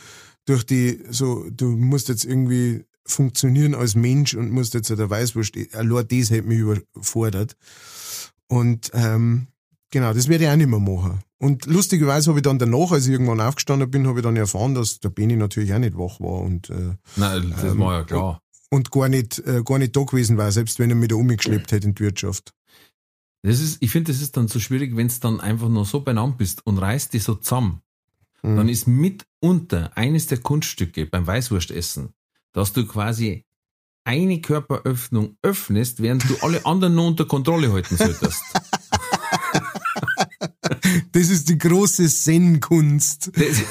durch 0.46 0.66
die, 0.66 1.00
so, 1.10 1.46
du 1.50 1.70
musst 1.76 2.10
jetzt 2.10 2.24
irgendwie 2.26 2.86
funktionieren 3.06 3.76
als 3.76 3.96
Mensch 3.96 4.34
und 4.34 4.52
musst 4.52 4.74
jetzt 4.74 4.91
eine 4.91 5.10
Weißwurst, 5.10 5.56
allein 5.74 6.08
das 6.08 6.30
hätte 6.32 6.48
mich 6.48 6.60
überfordert. 6.60 7.56
Und 8.48 8.91
ähm, 8.93 9.48
genau, 9.91 10.14
das 10.14 10.28
werde 10.28 10.46
ich 10.46 10.50
auch 10.50 10.56
nicht 10.56 10.70
mehr 10.70 10.80
machen. 10.80 11.20
Und 11.38 11.66
lustigerweise 11.66 12.30
habe 12.30 12.39
ich 12.39 12.43
dann 12.43 12.60
danach, 12.60 12.91
als 12.91 13.06
ich 13.06 13.12
irgendwann 13.12 13.41
aufgestanden 13.41 13.91
bin, 13.91 14.08
habe 14.08 14.20
ich 14.20 14.24
dann 14.24 14.36
erfahren, 14.36 14.74
dass 14.74 15.00
der 15.00 15.10
Benny 15.10 15.36
natürlich 15.36 15.74
auch 15.74 15.80
nicht 15.80 15.98
wach 15.98 16.20
war 16.20 16.41
und, 16.41 16.70
äh, 16.70 16.93
Nein, 17.16 17.52
das 17.52 17.64
Ähm, 17.64 17.80
war 17.80 17.93
ja 18.00 18.04
klar. 18.04 18.41
und 18.72 18.89
gar 18.91 19.10
nicht, 19.10 19.39
äh, 19.39 19.62
gar 19.64 19.78
nicht 19.78 19.96
da 19.96 20.04
gewesen 20.04 20.38
war, 20.38 20.52
selbst 20.52 20.80
wenn 20.80 20.89
er 20.89 20.96
mich 20.96 21.10
da 21.10 21.16
umgeschleppt 21.16 21.72
hätte 21.72 21.88
in 21.88 21.96
die 21.96 22.04
Wirtschaft. 22.04 22.54
Das 23.43 23.60
ist, 23.60 23.78
ich 23.82 23.91
finde, 23.91 24.12
das 24.12 24.22
ist 24.22 24.38
dann 24.38 24.48
so 24.48 24.60
schwierig, 24.60 24.96
wenn 24.96 25.08
du 25.08 25.14
dann 25.20 25.39
einfach 25.39 25.70
nur 25.70 25.86
so 25.86 26.00
benannt 26.00 26.38
bist 26.39 26.66
und 26.66 26.80
reißt 26.80 27.14
dich 27.14 27.24
so 27.24 27.36
zusammen. 27.36 27.82
Mhm. 28.46 28.58
Dann 28.58 28.70
ist 28.70 28.88
mitunter 28.88 29.98
eines 29.98 30.28
der 30.28 30.38
Kunststücke 30.38 31.08
beim 31.08 31.26
Weißwurstessen, 31.26 32.14
dass 32.54 32.74
du 32.74 32.86
quasi 32.86 33.43
eine 34.04 34.39
Körperöffnung 34.39 35.38
öffnest, 35.41 36.02
während 36.02 36.30
du 36.30 36.36
alle 36.41 36.64
anderen 36.66 36.93
nur 36.93 37.08
unter 37.08 37.26
Kontrolle 37.26 37.72
halten 37.72 37.98
solltest. 37.98 38.43
Das 41.12 41.30
ist 41.30 41.50
die 41.50 41.58
große 41.58 42.08
Zen-Kunst. 42.08 43.32
Das, 43.34 43.62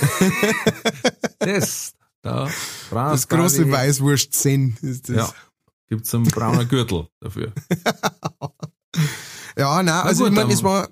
das 1.39 1.95
da 2.23 2.49
Das 2.91 3.29
große 3.29 3.71
Weißwurst-Zen 3.71 4.79
ist 4.81 5.11
das. 5.11 5.17
Ja, 5.17 5.35
gibt's 5.89 6.15
einen 6.15 6.25
braunen 6.25 6.67
Gürtel 6.69 7.09
dafür. 7.21 7.53
Ja, 9.57 9.83
nein, 9.83 9.95
also 10.03 10.25
gut, 10.25 10.33
ich 10.33 10.37
meine, 10.37 10.53
es 10.53 10.63
war, 10.65 10.89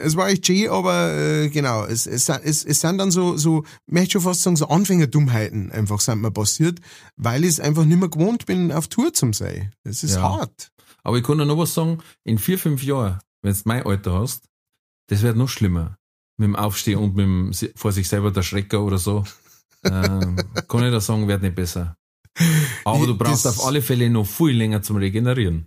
es 0.00 0.16
war 0.16 0.28
echt 0.28 0.46
schön, 0.46 0.68
aber 0.70 1.12
äh, 1.16 1.48
genau, 1.48 1.84
es, 1.84 2.06
es, 2.06 2.26
sind- 2.26 2.40
es, 2.44 2.64
es 2.64 2.80
sind 2.80 2.98
dann 2.98 3.10
so, 3.10 3.36
so, 3.36 3.64
ich 3.86 3.92
möchte 3.92 4.12
schon 4.12 4.22
fast 4.22 4.42
sagen, 4.42 4.56
so 4.56 4.68
Anfängerdummheiten 4.68 5.70
einfach 5.72 6.00
sind 6.00 6.20
mir 6.20 6.30
passiert, 6.30 6.80
weil 7.16 7.44
ich 7.44 7.50
es 7.50 7.60
einfach 7.60 7.84
nicht 7.84 7.98
mehr 7.98 8.08
gewohnt 8.08 8.46
bin, 8.46 8.72
auf 8.72 8.88
Tour 8.88 9.12
zu 9.12 9.32
sein. 9.32 9.72
Es 9.84 10.02
ist 10.02 10.14
Ja. 10.16 10.22
hart. 10.22 10.70
Aber 11.02 11.16
ich 11.18 11.24
kann 11.24 11.38
dir 11.38 11.46
noch 11.46 11.58
was 11.58 11.74
sagen, 11.74 11.98
in 12.24 12.38
vier, 12.38 12.58
fünf 12.58 12.82
Jahren, 12.82 13.18
wenn 13.42 13.52
du 13.54 13.60
mein 13.64 13.84
Alter 13.86 14.12
hast, 14.20 14.44
das 15.08 15.22
wird 15.22 15.36
noch 15.36 15.48
schlimmer. 15.48 15.96
Mit 16.36 16.46
dem 16.48 16.56
Aufstehen 16.56 16.98
und 16.98 17.16
mit 17.16 17.24
dem 17.24 17.52
vor 17.76 17.92
sich 17.92 18.08
selber 18.08 18.30
der 18.30 18.42
Schrecker 18.42 18.82
oder 18.82 18.98
so. 18.98 19.24
ähm, 19.84 20.36
kann 20.68 20.84
ich 20.84 20.90
da 20.92 21.00
sagen, 21.00 21.26
wird 21.28 21.42
nicht 21.42 21.54
besser. 21.54 21.96
Aber 22.84 23.06
du 23.06 23.16
brauchst 23.16 23.44
Das- 23.44 23.58
auf 23.58 23.66
alle 23.66 23.82
Fälle 23.82 24.10
noch 24.10 24.26
viel 24.26 24.56
länger 24.56 24.82
zum 24.82 24.96
Regenerieren. 24.96 25.66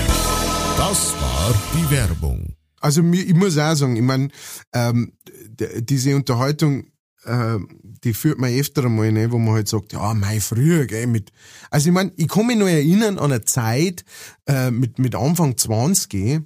Das 0.81 1.13
war 1.21 1.53
die 1.75 1.91
Werbung. 1.91 2.55
Also 2.79 3.03
ich 3.03 3.35
muss 3.35 3.55
auch 3.59 3.75
sagen, 3.75 3.97
ich 3.97 4.01
meine, 4.01 4.29
ähm, 4.73 5.13
diese 5.79 6.15
Unterhaltung, 6.15 6.87
äh, 7.23 7.59
die 7.83 8.15
führt 8.15 8.39
man 8.39 8.51
öfter 8.51 8.85
einmal, 8.85 9.11
ne, 9.11 9.31
wo 9.31 9.37
man 9.37 9.53
halt 9.53 9.67
sagt, 9.67 9.93
ja, 9.93 10.15
mei, 10.15 10.39
früher, 10.39 10.87
gell, 10.87 11.05
mit, 11.05 11.31
also 11.69 11.89
ich 11.89 11.93
meine, 11.93 12.11
ich 12.15 12.27
kann 12.27 12.47
mich 12.47 12.57
noch 12.57 12.65
erinnern 12.65 13.19
an 13.19 13.31
eine 13.31 13.43
Zeit, 13.43 14.03
äh, 14.47 14.71
mit, 14.71 14.97
mit 14.97 15.13
Anfang 15.13 15.55
20, 15.55 16.41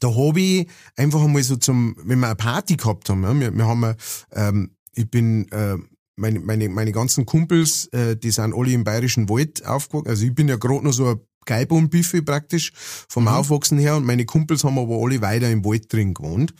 da 0.00 0.14
habe 0.14 0.40
ich 0.40 0.68
einfach 0.96 1.22
einmal 1.22 1.42
so 1.42 1.56
zum, 1.56 1.96
wenn 2.02 2.20
wir 2.20 2.28
eine 2.28 2.36
Party 2.36 2.76
gehabt 2.76 3.10
haben, 3.10 3.24
ja, 3.24 3.38
wir, 3.38 3.54
wir 3.54 3.66
haben, 3.66 3.94
ähm, 4.32 4.74
ich 4.94 5.10
bin, 5.10 5.52
äh, 5.52 5.76
meine, 6.16 6.40
meine, 6.40 6.70
meine 6.70 6.92
ganzen 6.92 7.26
Kumpels, 7.26 7.88
äh, 7.88 8.16
die 8.16 8.30
sind 8.30 8.54
alle 8.54 8.70
im 8.70 8.84
Bayerischen 8.84 9.28
Wald 9.28 9.66
aufgewachsen. 9.66 10.08
Also 10.08 10.24
ich 10.24 10.34
bin 10.34 10.48
ja 10.48 10.56
gerade 10.56 10.84
noch 10.84 10.92
so 10.92 11.08
ein 11.08 11.20
Geibumbiffy 11.44 12.22
praktisch 12.22 12.72
vom 13.08 13.28
Aufwachsen 13.28 13.78
her 13.78 13.96
und 13.96 14.04
meine 14.04 14.24
Kumpels 14.24 14.64
haben 14.64 14.78
aber 14.78 14.96
alle 15.02 15.20
weiter 15.20 15.50
im 15.50 15.64
Wald 15.64 15.92
drin 15.92 16.14
gewohnt. 16.14 16.54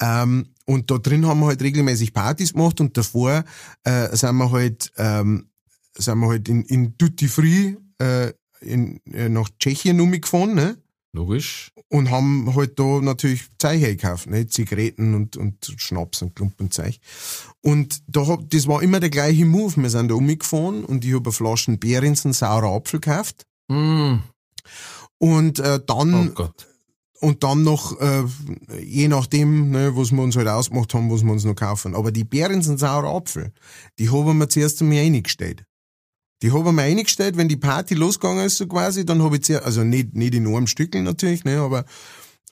Ähm, 0.00 0.48
und 0.64 0.90
da 0.90 0.98
drin 0.98 1.26
haben 1.26 1.40
wir 1.40 1.46
halt 1.46 1.62
regelmäßig 1.62 2.12
Partys 2.12 2.52
gemacht 2.52 2.80
und 2.80 2.96
davor 2.96 3.44
äh, 3.84 4.16
sind 4.16 4.36
wir 4.36 4.50
halt, 4.50 4.92
ähm, 4.96 5.48
sind 5.96 6.18
wir 6.18 6.28
halt 6.28 6.48
in, 6.48 6.62
in 6.64 6.96
Duty 6.96 7.28
Free 7.28 7.74
äh, 7.98 8.32
in, 8.60 9.00
äh, 9.12 9.28
nach 9.28 9.48
Tschechien 9.58 10.00
umgefahren, 10.00 10.54
ne? 10.54 10.78
Logisch. 11.14 11.72
und 11.88 12.10
haben 12.10 12.54
halt 12.54 12.78
da 12.78 13.00
natürlich 13.02 13.44
Zeichen 13.58 13.84
gekauft, 13.84 14.30
ne? 14.30 14.46
Zigaretten 14.46 15.14
und, 15.14 15.36
und 15.36 15.74
Schnaps 15.76 16.22
und 16.22 16.34
Klumpenzeug. 16.34 16.96
Und 17.60 18.02
da 18.06 18.26
hab, 18.26 18.48
das 18.48 18.66
war 18.66 18.82
immer 18.82 18.98
der 18.98 19.10
gleiche 19.10 19.44
Move. 19.44 19.74
Wir 19.76 19.90
sind 19.90 20.10
da 20.10 20.14
umgefahren 20.14 20.84
und 20.84 21.04
ich 21.04 21.12
habe 21.12 21.26
eine 21.26 21.32
Flaschen 21.32 21.78
Beerens 21.78 22.24
und 22.24 22.32
saurer 22.32 22.74
Apfel 22.74 23.00
gekauft. 23.00 23.46
Mm, 23.72 24.22
Und 25.18 25.58
äh, 25.60 25.78
oh 25.80 25.84
dann 25.86 26.34
Gott. 26.34 26.66
und 27.20 27.42
dann 27.42 27.62
noch, 27.62 27.98
äh, 28.00 28.24
je 28.82 29.08
nachdem, 29.08 29.70
ne, 29.70 29.96
was 29.96 30.10
wir 30.12 30.22
uns 30.22 30.36
halt 30.36 30.48
ausgemacht 30.48 30.92
haben, 30.94 31.10
was 31.10 31.22
wir 31.22 31.32
uns 31.32 31.44
noch 31.44 31.54
kaufen. 31.54 31.94
Aber 31.94 32.10
die 32.12 32.24
Beeren 32.24 32.62
sind 32.62 32.78
saurer 32.80 33.14
Apfel. 33.14 33.52
Die 33.98 34.10
haben 34.10 34.38
wir 34.38 34.48
zuerst 34.48 34.82
einmal 34.82 34.98
eingestellt. 34.98 35.64
Die 36.42 36.50
haben 36.50 36.74
wir 36.74 36.82
eingestellt, 36.82 37.36
wenn 37.36 37.48
die 37.48 37.56
Party 37.56 37.94
losgegangen 37.94 38.44
ist, 38.44 38.56
so 38.58 38.66
quasi, 38.66 39.06
dann 39.06 39.22
habe 39.22 39.36
ich 39.36 39.44
zuerst, 39.44 39.64
also 39.64 39.84
nicht, 39.84 40.14
nicht 40.14 40.34
in 40.34 40.46
einem 40.48 40.66
Stückel 40.66 41.02
natürlich, 41.02 41.44
ne, 41.44 41.60
aber 41.60 41.84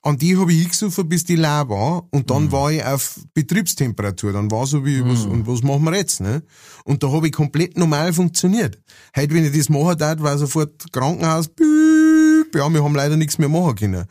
an 0.03 0.16
die 0.16 0.36
habe 0.36 0.53
ich 0.53 0.61
hingesucht, 0.61 1.09
bis 1.09 1.24
die 1.24 1.36
leer 1.36 1.68
war. 1.68 2.07
Und 2.11 2.30
dann 2.30 2.44
mhm. 2.44 2.53
war 2.53 2.72
ich 2.72 2.84
auf 2.84 3.20
Betriebstemperatur. 3.34 4.32
Dann 4.32 4.51
war 4.51 4.66
so 4.66 4.84
wie, 4.84 5.03
mhm. 5.03 5.11
was, 5.11 5.24
und 5.24 5.46
was 5.46 5.62
machen 5.62 5.84
wir 5.84 5.94
jetzt, 5.94 6.20
ne? 6.20 6.42
Und 6.84 7.03
da 7.03 7.11
habe 7.11 7.26
ich 7.26 7.32
komplett 7.32 7.76
normal 7.76 8.12
funktioniert. 8.12 8.78
Heute, 9.14 9.34
wenn 9.34 9.44
ich 9.44 9.57
das 9.57 9.68
machen 9.68 9.98
darf, 9.98 10.20
war 10.20 10.38
sofort 10.38 10.90
Krankenhaus, 10.92 11.48
büb, 11.48 12.55
ja, 12.55 12.68
wir 12.68 12.82
haben 12.82 12.94
leider 12.94 13.16
nichts 13.16 13.38
mehr 13.38 13.48
machen 13.48 13.74
können. 13.74 14.07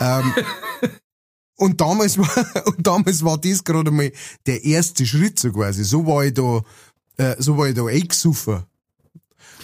Ähm, 0.00 0.32
und 1.56 1.80
damals 1.80 2.16
war, 2.16 2.66
und 2.66 2.86
damals 2.86 3.22
war 3.22 3.38
das 3.38 3.62
gerade 3.62 3.90
mal 3.90 4.10
der 4.46 4.64
erste 4.64 5.04
Schritt 5.04 5.38
so 5.38 5.52
quasi. 5.52 5.84
So 5.84 6.06
war 6.06 6.24
ich 6.24 6.32
da, 6.32 6.62
äh, 7.18 7.36
so 7.38 7.58
war 7.58 7.68
ich 7.68 7.74
da 7.74 7.84
eingesuffen. 7.84 8.64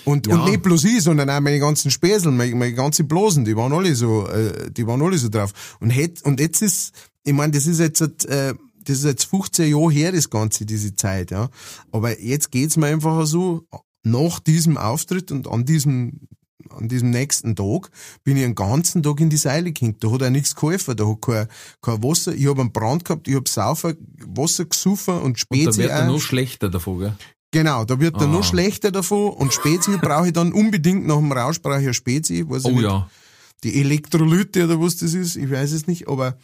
Und, 0.04 0.26
ja. 0.26 0.34
und 0.34 0.50
nicht 0.50 0.62
bloß 0.62 0.84
ich, 0.84 1.02
sondern 1.02 1.30
auch 1.30 1.40
meine 1.40 1.58
ganzen 1.58 1.90
Späßel, 1.90 2.32
meine, 2.32 2.54
meine 2.54 2.74
ganzen 2.74 3.06
Blosen, 3.06 3.44
die 3.44 3.56
waren 3.56 3.72
alle 3.72 3.94
so, 3.94 4.26
äh, 4.26 4.70
die 4.70 4.86
waren 4.86 5.02
alle 5.02 5.18
so 5.18 5.28
drauf. 5.28 5.52
Und, 5.80 5.90
het, 5.90 6.22
und 6.22 6.40
jetzt 6.40 6.62
ist, 6.62 6.92
ich 7.24 7.32
meine, 7.32 7.52
das 7.52 7.66
ist 7.66 7.78
jetzt, 7.78 8.00
äh, 8.26 8.54
das 8.84 8.98
ist 8.98 9.04
jetzt 9.04 9.24
15 9.24 9.70
Jahre 9.70 9.92
her, 9.92 10.12
das 10.12 10.28
Ganze, 10.28 10.66
diese 10.66 10.94
Zeit, 10.96 11.30
ja. 11.30 11.48
Aber 11.92 12.20
jetzt 12.20 12.50
geht's 12.50 12.76
mir 12.76 12.88
einfach 12.88 13.26
so, 13.26 13.64
nach 14.02 14.40
diesem 14.40 14.76
Auftritt 14.76 15.30
und 15.30 15.46
an 15.46 15.64
diesem, 15.64 16.20
an 16.70 16.88
diesem 16.88 17.10
nächsten 17.10 17.54
Tag 17.54 17.90
bin 18.24 18.36
ich 18.36 18.44
einen 18.44 18.54
ganzen 18.54 19.02
Tag 19.02 19.20
in 19.20 19.30
die 19.30 19.36
Seile 19.36 19.72
gehängt. 19.72 20.02
Da 20.02 20.10
hat 20.10 20.22
auch 20.22 20.30
nichts 20.30 20.54
geholfen, 20.54 20.96
da 20.96 21.06
hat 21.06 21.22
kein, 21.22 21.46
kein 21.80 22.02
Wasser, 22.02 22.34
ich 22.34 22.46
habe 22.46 22.60
einen 22.60 22.72
Brand 22.72 23.04
gehabt, 23.04 23.28
ich 23.28 23.34
habe 23.34 23.48
Saufer, 23.48 23.94
Wasser 24.26 24.64
gesoffen 24.64 25.20
und 25.20 25.38
Spezi 25.38 25.66
Und 25.66 25.76
da 25.76 25.82
wird 25.82 25.90
er 25.90 26.06
noch 26.06 26.20
schlechter 26.20 26.70
davon, 26.70 26.98
gell? 26.98 27.16
Genau, 27.52 27.84
da 27.84 28.00
wird 28.00 28.16
er 28.16 28.26
noch 28.26 28.40
ah. 28.40 28.42
schlechter 28.42 28.90
davon 28.90 29.30
und 29.34 29.52
Spezi 29.52 29.98
brauche 29.98 30.28
ich 30.28 30.32
dann 30.32 30.52
unbedingt 30.52 31.06
nach 31.06 31.18
dem 31.18 31.30
Rausch 31.30 31.60
brauche 31.60 31.80
ich 31.80 31.86
ja 31.86 31.92
Spezi, 31.92 32.48
weiß 32.48 32.64
oh 32.64 32.70
ich 32.70 32.74
nicht. 32.76 32.84
ja. 32.84 33.08
Die 33.62 33.78
Elektrolyte 33.80 34.64
oder 34.64 34.80
was 34.80 34.96
das 34.96 35.14
ist, 35.14 35.36
ich 35.36 35.50
weiß 35.50 35.72
es 35.72 35.86
nicht, 35.86 36.08
aber 36.08 36.36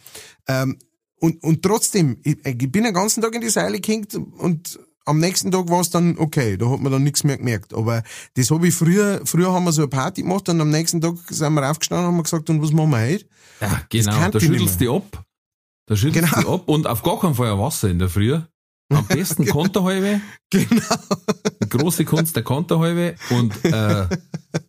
ähm, 0.47 0.77
und, 1.19 1.43
und 1.43 1.63
trotzdem, 1.63 2.17
ich, 2.23 2.37
ich 2.45 2.71
bin 2.71 2.83
den 2.83 2.93
ganzen 2.93 3.21
Tag 3.21 3.35
in 3.35 3.41
die 3.41 3.49
Seile 3.49 3.81
gehängt 3.81 4.15
und 4.15 4.79
am 5.05 5.19
nächsten 5.19 5.51
Tag 5.51 5.67
war 5.69 5.81
es 5.81 5.89
dann 5.89 6.17
okay, 6.17 6.55
da 6.55 6.69
hat 6.69 6.79
man 6.79 6.91
dann 6.91 7.03
nichts 7.03 7.23
mehr 7.23 7.37
gemerkt. 7.37 7.73
Aber 7.73 8.03
das 8.35 8.51
habe 8.51 8.67
ich 8.67 8.75
früher, 8.75 9.21
früher 9.25 9.51
haben 9.51 9.65
wir 9.65 9.71
so 9.71 9.81
eine 9.81 9.89
Party 9.89 10.21
gemacht 10.21 10.47
und 10.47 10.61
am 10.61 10.69
nächsten 10.69 11.01
Tag 11.01 11.15
sind 11.29 11.53
wir 11.53 11.69
aufgestanden 11.69 12.07
und 12.07 12.13
haben 12.13 12.23
gesagt, 12.23 12.49
und 12.49 12.61
was 12.61 12.71
machen 12.71 12.91
wir 12.91 12.99
heute? 12.99 13.25
Ja, 13.59 13.81
genau, 13.89 14.29
da 14.29 14.39
schüttelst 14.39 14.79
du 14.79 14.95
ab. 14.95 15.25
Da 15.87 15.95
schüttelst 15.95 16.33
genau. 16.33 16.41
du 16.43 16.53
ab 16.53 16.69
und 16.69 16.87
auf 16.87 17.01
gar 17.01 17.19
keinen 17.19 17.35
Fall 17.35 17.57
Wasser 17.57 17.89
in 17.89 17.97
der 17.97 18.09
Früh. 18.09 18.39
Am 18.89 19.05
besten 19.05 19.43
genau. 19.45 19.55
Konterhalbe. 19.55 20.21
Genau. 20.49 20.95
Die 21.63 21.69
große 21.69 22.05
Kunst 22.05 22.35
der 22.35 22.43
Konterhalbe. 22.43 23.15
Und 23.29 23.53
äh, 23.65 24.07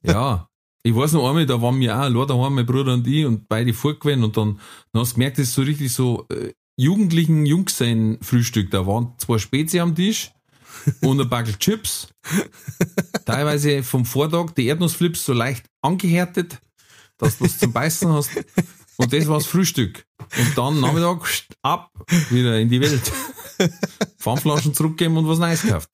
ja, 0.02 0.48
ich 0.82 0.94
weiß 0.94 1.12
noch 1.12 1.28
einmal, 1.28 1.46
da 1.46 1.60
waren 1.60 1.78
wir 1.80 1.96
auch 1.96 2.00
allein 2.00 2.26
daheim, 2.26 2.54
mein 2.54 2.66
Bruder 2.66 2.94
und 2.94 3.06
ich, 3.06 3.26
und 3.26 3.48
beide 3.48 3.72
vorgewesen 3.72 4.24
und 4.24 4.36
dann, 4.36 4.60
dann 4.92 5.02
hast 5.02 5.12
du 5.12 5.14
gemerkt, 5.14 5.38
das 5.38 5.48
ist 5.48 5.54
so 5.54 5.62
richtig 5.62 5.92
so 5.92 6.26
äh, 6.30 6.52
jugendlichen 6.76 7.44
Jungs 7.44 7.76
sein 7.76 8.18
Frühstück. 8.22 8.70
Da 8.70 8.86
waren 8.86 9.12
zwei 9.18 9.38
Spezi 9.38 9.80
am 9.80 9.94
Tisch 9.94 10.30
und 11.02 11.20
ein 11.20 11.28
Backel 11.28 11.56
Chips. 11.56 12.08
Teilweise 13.26 13.82
vom 13.82 14.04
Vortag 14.04 14.52
die 14.56 14.66
Erdnussflips 14.66 15.24
so 15.24 15.32
leicht 15.32 15.66
angehärtet, 15.82 16.60
dass 17.18 17.38
du 17.38 17.44
was 17.44 17.58
zum 17.58 17.72
Beißen 17.72 18.10
hast. 18.10 18.30
Und 19.00 19.12
das 19.12 19.28
war's 19.28 19.46
Frühstück. 19.46 20.04
Und 20.38 20.58
dann 20.58 20.80
Nachmittag 20.80 21.28
ab, 21.62 21.90
wieder 22.30 22.58
in 22.58 22.68
die 22.68 22.80
Welt. 22.80 23.12
Pfandflaschen 24.18 24.74
zurückgeben 24.74 25.16
und 25.16 25.26
was 25.26 25.38
Neues 25.38 25.62
gekauft. 25.62 25.90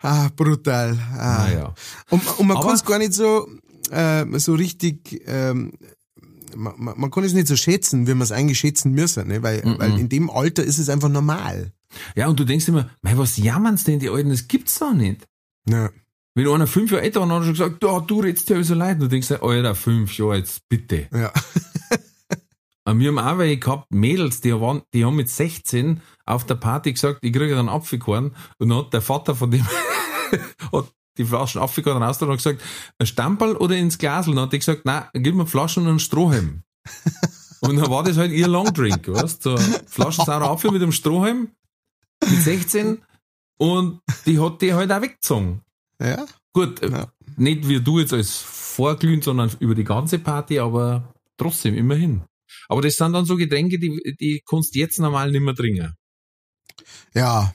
Ah, 0.00 0.30
brutal. 0.34 0.98
Ah. 1.12 1.46
Naja. 1.46 1.74
Und, 2.10 2.38
und 2.38 2.46
man 2.46 2.60
kann 2.60 2.74
es 2.74 2.84
gar 2.84 2.98
nicht 2.98 3.12
so, 3.12 3.48
äh, 3.90 4.26
so 4.38 4.54
richtig, 4.54 5.22
ähm, 5.26 5.72
man, 6.56 6.74
man 6.78 7.10
kann 7.10 7.22
es 7.22 7.34
nicht 7.34 7.46
so 7.46 7.56
schätzen, 7.56 8.06
wie 8.06 8.14
man 8.14 8.22
es 8.22 8.32
eigentlich 8.32 8.58
schätzen 8.58 8.92
müssen, 8.92 9.28
ne? 9.28 9.42
weil, 9.42 9.58
mm 9.58 9.68
-mm. 9.68 9.78
weil 9.78 9.98
in 9.98 10.08
dem 10.08 10.28
Alter 10.28 10.64
ist 10.64 10.78
es 10.78 10.88
einfach 10.88 11.08
normal. 11.08 11.72
Ja, 12.16 12.26
und 12.28 12.40
du 12.40 12.44
denkst 12.44 12.66
immer, 12.68 12.90
mei, 13.02 13.16
was 13.16 13.36
jammern's 13.36 13.84
denn 13.84 14.00
die 14.00 14.08
Alten, 14.08 14.30
das 14.30 14.48
gibt's 14.48 14.78
doch 14.78 14.92
nicht. 14.92 15.28
Ja. 15.68 15.90
Wenn 16.34 16.48
einer 16.48 16.66
fünf 16.66 16.90
Jahre 16.90 17.04
älter 17.04 17.20
war, 17.20 17.26
dann 17.26 17.36
hat 17.36 17.42
er 17.42 17.54
schon 17.54 17.68
gesagt, 17.70 17.82
ja, 17.82 18.00
du 18.00 18.20
redest 18.20 18.48
ja 18.48 18.62
so 18.62 18.74
leid. 18.74 18.94
Und 18.94 19.02
du 19.02 19.08
denkst, 19.08 19.30
Alter, 19.32 19.74
fünf 19.74 20.16
Jahre, 20.16 20.38
jetzt 20.38 20.66
bitte. 20.68 21.08
Ja. 21.12 21.32
Und 22.84 22.98
wir 22.98 23.08
haben 23.08 23.18
auch 23.18 23.38
welche 23.38 23.58
gehabt, 23.58 23.92
Mädels, 23.92 24.40
die, 24.40 24.52
waren, 24.60 24.82
die 24.92 25.04
haben 25.04 25.14
mit 25.14 25.28
16 25.28 26.00
auf 26.26 26.44
der 26.46 26.56
Party 26.56 26.92
gesagt, 26.92 27.18
ich 27.22 27.32
kriege 27.32 27.58
einen 27.58 27.68
Apfelkorn. 27.68 28.34
Und 28.58 28.68
dann 28.68 28.78
hat 28.78 28.92
der 28.92 29.02
Vater 29.02 29.34
von 29.34 29.50
dem 29.50 29.64
hat 30.72 30.92
die 31.18 31.24
Flaschen 31.24 31.60
Apfelkorn 31.60 32.02
raus 32.02 32.20
und 32.22 32.30
hat 32.30 32.38
gesagt, 32.38 32.62
ein 32.98 33.06
Stamperl 33.06 33.56
oder 33.56 33.76
ins 33.76 33.98
Glas? 33.98 34.26
Und 34.26 34.36
dann 34.36 34.46
hat 34.46 34.52
die 34.52 34.58
gesagt, 34.58 34.84
nein, 34.84 35.04
gib 35.14 35.34
mir 35.34 35.46
Flaschen 35.46 35.84
und 35.84 35.90
einen 35.90 35.98
Strohhalm. 36.00 36.62
und 37.60 37.76
dann 37.76 37.90
war 37.90 38.02
das 38.02 38.16
halt 38.16 38.32
ihr 38.32 38.48
Longdrink, 38.48 39.06
weißt 39.06 39.44
du? 39.46 39.56
So 39.56 39.64
Flaschen 39.86 40.24
saurer 40.24 40.50
Apfel 40.50 40.72
mit 40.72 40.82
einem 40.82 40.92
Strohhalm 40.92 41.50
mit 42.28 42.42
16 42.42 43.02
und 43.58 44.00
die 44.26 44.40
hat 44.40 44.60
die 44.62 44.74
halt 44.74 44.90
auch 44.90 45.02
weggezogen. 45.02 45.62
Ja. 46.02 46.26
Gut, 46.52 46.82
ja. 46.82 47.12
nicht 47.36 47.68
wie 47.68 47.80
du 47.80 48.00
jetzt 48.00 48.12
als 48.12 48.36
vorglühen, 48.38 49.22
sondern 49.22 49.50
über 49.60 49.74
die 49.74 49.84
ganze 49.84 50.18
Party, 50.18 50.58
aber 50.58 51.14
trotzdem, 51.36 51.74
immerhin. 51.74 52.22
Aber 52.68 52.82
das 52.82 52.96
sind 52.96 53.12
dann 53.12 53.24
so 53.24 53.36
Getränke, 53.36 53.78
die, 53.78 54.16
die 54.18 54.42
kannst 54.46 54.74
jetzt 54.74 54.98
normal 54.98 55.30
nicht 55.30 55.40
mehr 55.40 55.54
trinken. 55.54 55.94
Ja. 57.14 57.54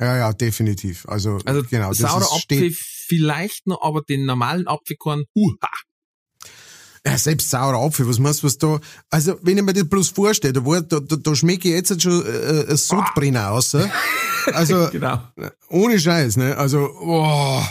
Ja, 0.00 0.16
ja, 0.16 0.32
definitiv. 0.32 1.06
Also, 1.06 1.38
also 1.44 1.62
genau. 1.62 1.90
Das 1.90 1.98
saurer 1.98 2.22
ist, 2.22 2.32
Apfel 2.32 2.72
vielleicht 2.72 3.66
noch, 3.66 3.82
aber 3.82 4.02
den 4.02 4.24
normalen 4.24 4.66
Apfelkorn, 4.66 5.24
huha. 5.34 5.70
Ja, 7.04 7.18
selbst 7.18 7.50
saurer 7.50 7.84
Apfel, 7.84 8.06
was 8.08 8.20
meinst 8.20 8.42
du, 8.42 8.46
was 8.46 8.58
da, 8.58 8.78
also, 9.10 9.36
wenn 9.42 9.58
ich 9.58 9.64
mir 9.64 9.72
das 9.72 9.88
bloß 9.88 10.10
vorstelle, 10.10 10.52
da, 10.52 10.80
da, 10.80 11.00
da, 11.00 11.16
da 11.16 11.34
schmecke 11.34 11.68
ich 11.68 11.74
jetzt 11.74 12.00
schon 12.00 12.24
äh, 12.24 12.70
ein 12.70 12.76
Sodbrenner 12.76 13.50
aus, 13.50 13.76
also, 14.52 14.88
genau. 14.92 15.20
ohne 15.68 15.98
Scheiß, 15.98 16.36
ne, 16.36 16.56
also, 16.56 16.90
boah. 17.00 17.66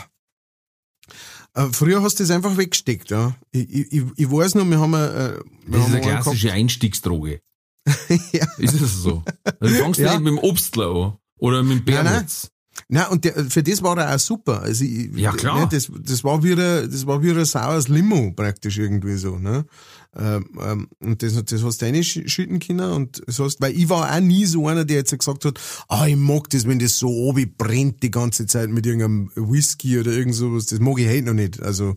Äh, 1.53 1.67
früher 1.71 2.01
hast 2.01 2.19
du 2.19 2.23
das 2.23 2.31
einfach 2.31 2.57
weggesteckt, 2.57 3.09
ja. 3.09 3.33
Ich, 3.51 3.93
ich, 3.93 4.03
ich 4.15 4.31
weiß 4.31 4.55
noch, 4.55 4.65
wir 4.65 4.79
haben, 4.79 4.93
äh, 4.93 4.97
wir 4.97 5.41
Das 5.67 5.81
haben 5.81 5.87
ist 5.87 5.91
eine 5.91 6.01
klassische 6.01 6.47
gehabt. 6.47 6.59
Einstiegsdroge. 6.59 7.41
ja. 8.31 8.47
Ist 8.57 8.79
es 8.79 9.01
so? 9.01 9.23
Also 9.59 9.75
du 9.75 9.81
fängst 9.81 9.99
ja. 9.99 10.11
nicht 10.11 10.23
mit 10.23 10.33
dem 10.33 10.39
Obstler 10.39 10.89
an. 10.89 11.17
Oder 11.39 11.63
mit 11.63 11.79
dem 11.79 11.85
Bärnitz. 11.85 12.50
Nein, 12.87 13.07
und 13.09 13.23
der, 13.25 13.33
für 13.45 13.63
das 13.63 13.81
war 13.81 13.97
er 13.97 14.15
auch 14.15 14.19
super. 14.19 14.61
Also 14.61 14.83
ich, 14.83 15.09
ja, 15.15 15.31
klar. 15.31 15.61
Ne, 15.61 15.67
das, 15.71 15.91
das 16.03 16.23
war 16.23 16.43
wie 16.43 16.53
ein, 16.53 16.89
das 16.91 17.05
war 17.05 17.21
wie 17.23 17.31
ein 17.31 17.45
saures 17.45 17.87
Limo 17.87 18.31
praktisch 18.31 18.77
irgendwie 18.77 19.17
so, 19.17 19.37
ne? 19.37 19.65
Ähm, 20.13 20.49
ähm, 20.61 20.87
und 20.99 21.23
das, 21.23 21.41
das 21.45 21.63
hast 21.63 21.81
du 21.81 21.85
reinschütten 21.85 22.59
können 22.59 22.91
und 22.91 23.21
das 23.25 23.39
heißt, 23.39 23.61
weil 23.61 23.73
ich 23.77 23.87
war 23.87 24.13
auch 24.13 24.19
nie 24.19 24.45
so 24.45 24.67
einer, 24.67 24.83
der 24.83 24.97
jetzt 24.97 25.17
gesagt 25.17 25.45
hat, 25.45 25.57
ah, 25.87 26.05
ich 26.05 26.17
mag 26.17 26.49
das, 26.49 26.67
wenn 26.67 26.79
das 26.79 26.99
so 26.99 27.07
obi 27.07 27.45
brennt 27.45 28.03
die 28.03 28.11
ganze 28.11 28.45
Zeit 28.45 28.69
mit 28.69 28.85
irgendeinem 28.85 29.31
Whisky 29.35 29.99
oder 29.99 30.11
irgend 30.11 30.35
sowas. 30.35 30.65
Das 30.65 30.79
mag 30.79 30.99
ich 30.99 31.07
heute 31.07 31.23
noch 31.23 31.33
nicht. 31.33 31.61
Also, 31.61 31.95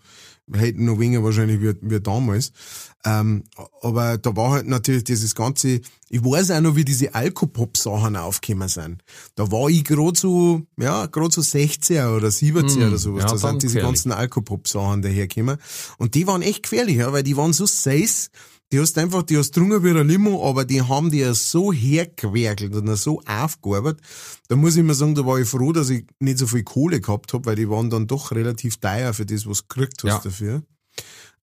hätten 0.53 0.85
noch 0.85 0.99
weniger 0.99 1.25
wahrscheinlich 1.25 1.61
wie, 1.61 1.75
wie 1.81 2.01
damals. 2.01 2.53
Ähm, 3.05 3.45
aber 3.83 4.19
da 4.19 4.35
war 4.35 4.53
halt 4.53 4.67
natürlich 4.67 5.05
dieses 5.05 5.35
ganze, 5.35 5.81
ich 6.09 6.25
weiß 6.25 6.51
auch 6.53 6.61
noch, 6.61 6.77
wie 6.77 6.85
diese 6.85 7.15
Alkopop-Sachen 7.15 8.17
aufgekommen 8.17 8.69
sind. 8.69 9.03
Da 9.35 9.51
war 9.51 9.69
ich 9.69 9.85
gerade 9.85 10.19
so, 10.19 10.63
ja, 10.79 11.07
gerade 11.07 11.31
so 11.33 11.43
16er 11.43 12.17
oder 12.17 12.29
17er 12.29 12.85
mm, 12.85 12.89
oder 12.89 12.99
sowas. 12.99 13.25
Ja, 13.25 13.29
da 13.31 13.37
sind 13.37 13.63
diese 13.63 13.75
gefährlich. 13.75 13.97
ganzen 13.97 14.13
Alkopop-Sachen 14.13 15.03
dahergekommen. 15.03 15.59
Und 15.99 16.15
die 16.15 16.27
waren 16.27 16.43
echt 16.43 16.63
gefährlich, 16.63 16.97
ja, 16.97 17.13
weil 17.13 17.23
die 17.23 17.37
waren 17.37 17.53
so 17.53 17.67
safe, 17.67 18.31
die 18.75 18.81
hast 18.81 18.99
einfach, 18.99 19.23
die 19.23 19.39
hast 19.39 19.53
drungen 19.53 19.85
wie 19.85 19.91
ein 19.91 20.09
Limo, 20.09 20.49
aber 20.49 20.65
die 20.65 20.83
haben 20.83 21.09
die 21.09 21.21
ja 21.21 21.33
so 21.33 21.73
hergewerkelt 21.73 22.75
und 22.75 22.93
so 22.97 23.23
aufgearbeitet. 23.25 24.01
Da 24.49 24.57
muss 24.57 24.75
ich 24.75 24.83
mal 24.83 24.95
sagen, 24.95 25.15
da 25.15 25.25
war 25.25 25.39
ich 25.39 25.49
froh, 25.49 25.71
dass 25.71 25.91
ich 25.91 26.05
nicht 26.19 26.39
so 26.39 26.49
viel 26.49 26.65
Kohle 26.65 27.01
gehabt 27.01 27.33
habe, 27.35 27.47
weil 27.47 27.55
die 27.55 27.71
waren 27.71 27.89
dann 27.89 28.09
doch 28.09 28.33
relativ 28.33 28.79
teuer 28.79 29.15
für 29.15 29.27
das, 29.27 29.47
was 29.47 29.59
du 29.59 29.65
gekriegt 29.69 30.03
hast 30.03 30.09
ja. 30.11 30.19
dafür. 30.19 30.63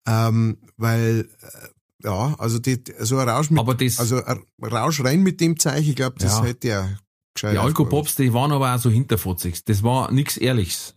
Ähm, 0.07 0.57
weil, 0.79 1.29
äh, 1.43 2.07
ja, 2.09 2.35
also 2.39 2.59
die, 2.59 2.83
so 3.01 3.19
ein 3.19 3.29
Rausch 3.29 3.51
mit, 3.51 3.61
aber 3.61 3.75
das, 3.75 3.99
also 3.99 4.25
ein 4.25 4.43
Rausch 4.63 5.05
rein 5.05 5.23
mit 5.23 5.39
dem 5.43 5.59
Zeichen, 5.59 5.91
ich 5.91 5.97
glaube, 5.97 6.17
das 6.19 6.39
ja. 6.39 6.45
hätte 6.45 6.69
ja 6.69 6.89
gescheit. 7.35 7.53
Die 7.53 7.59
Alkopops, 7.59 8.15
die 8.15 8.33
waren 8.33 8.53
aber 8.53 8.75
auch 8.75 8.79
so 8.79 8.89
hinterfotzig. 8.89 9.67
Das 9.67 9.83
war 9.83 10.11
nichts 10.11 10.39
Ehrliches. 10.39 10.95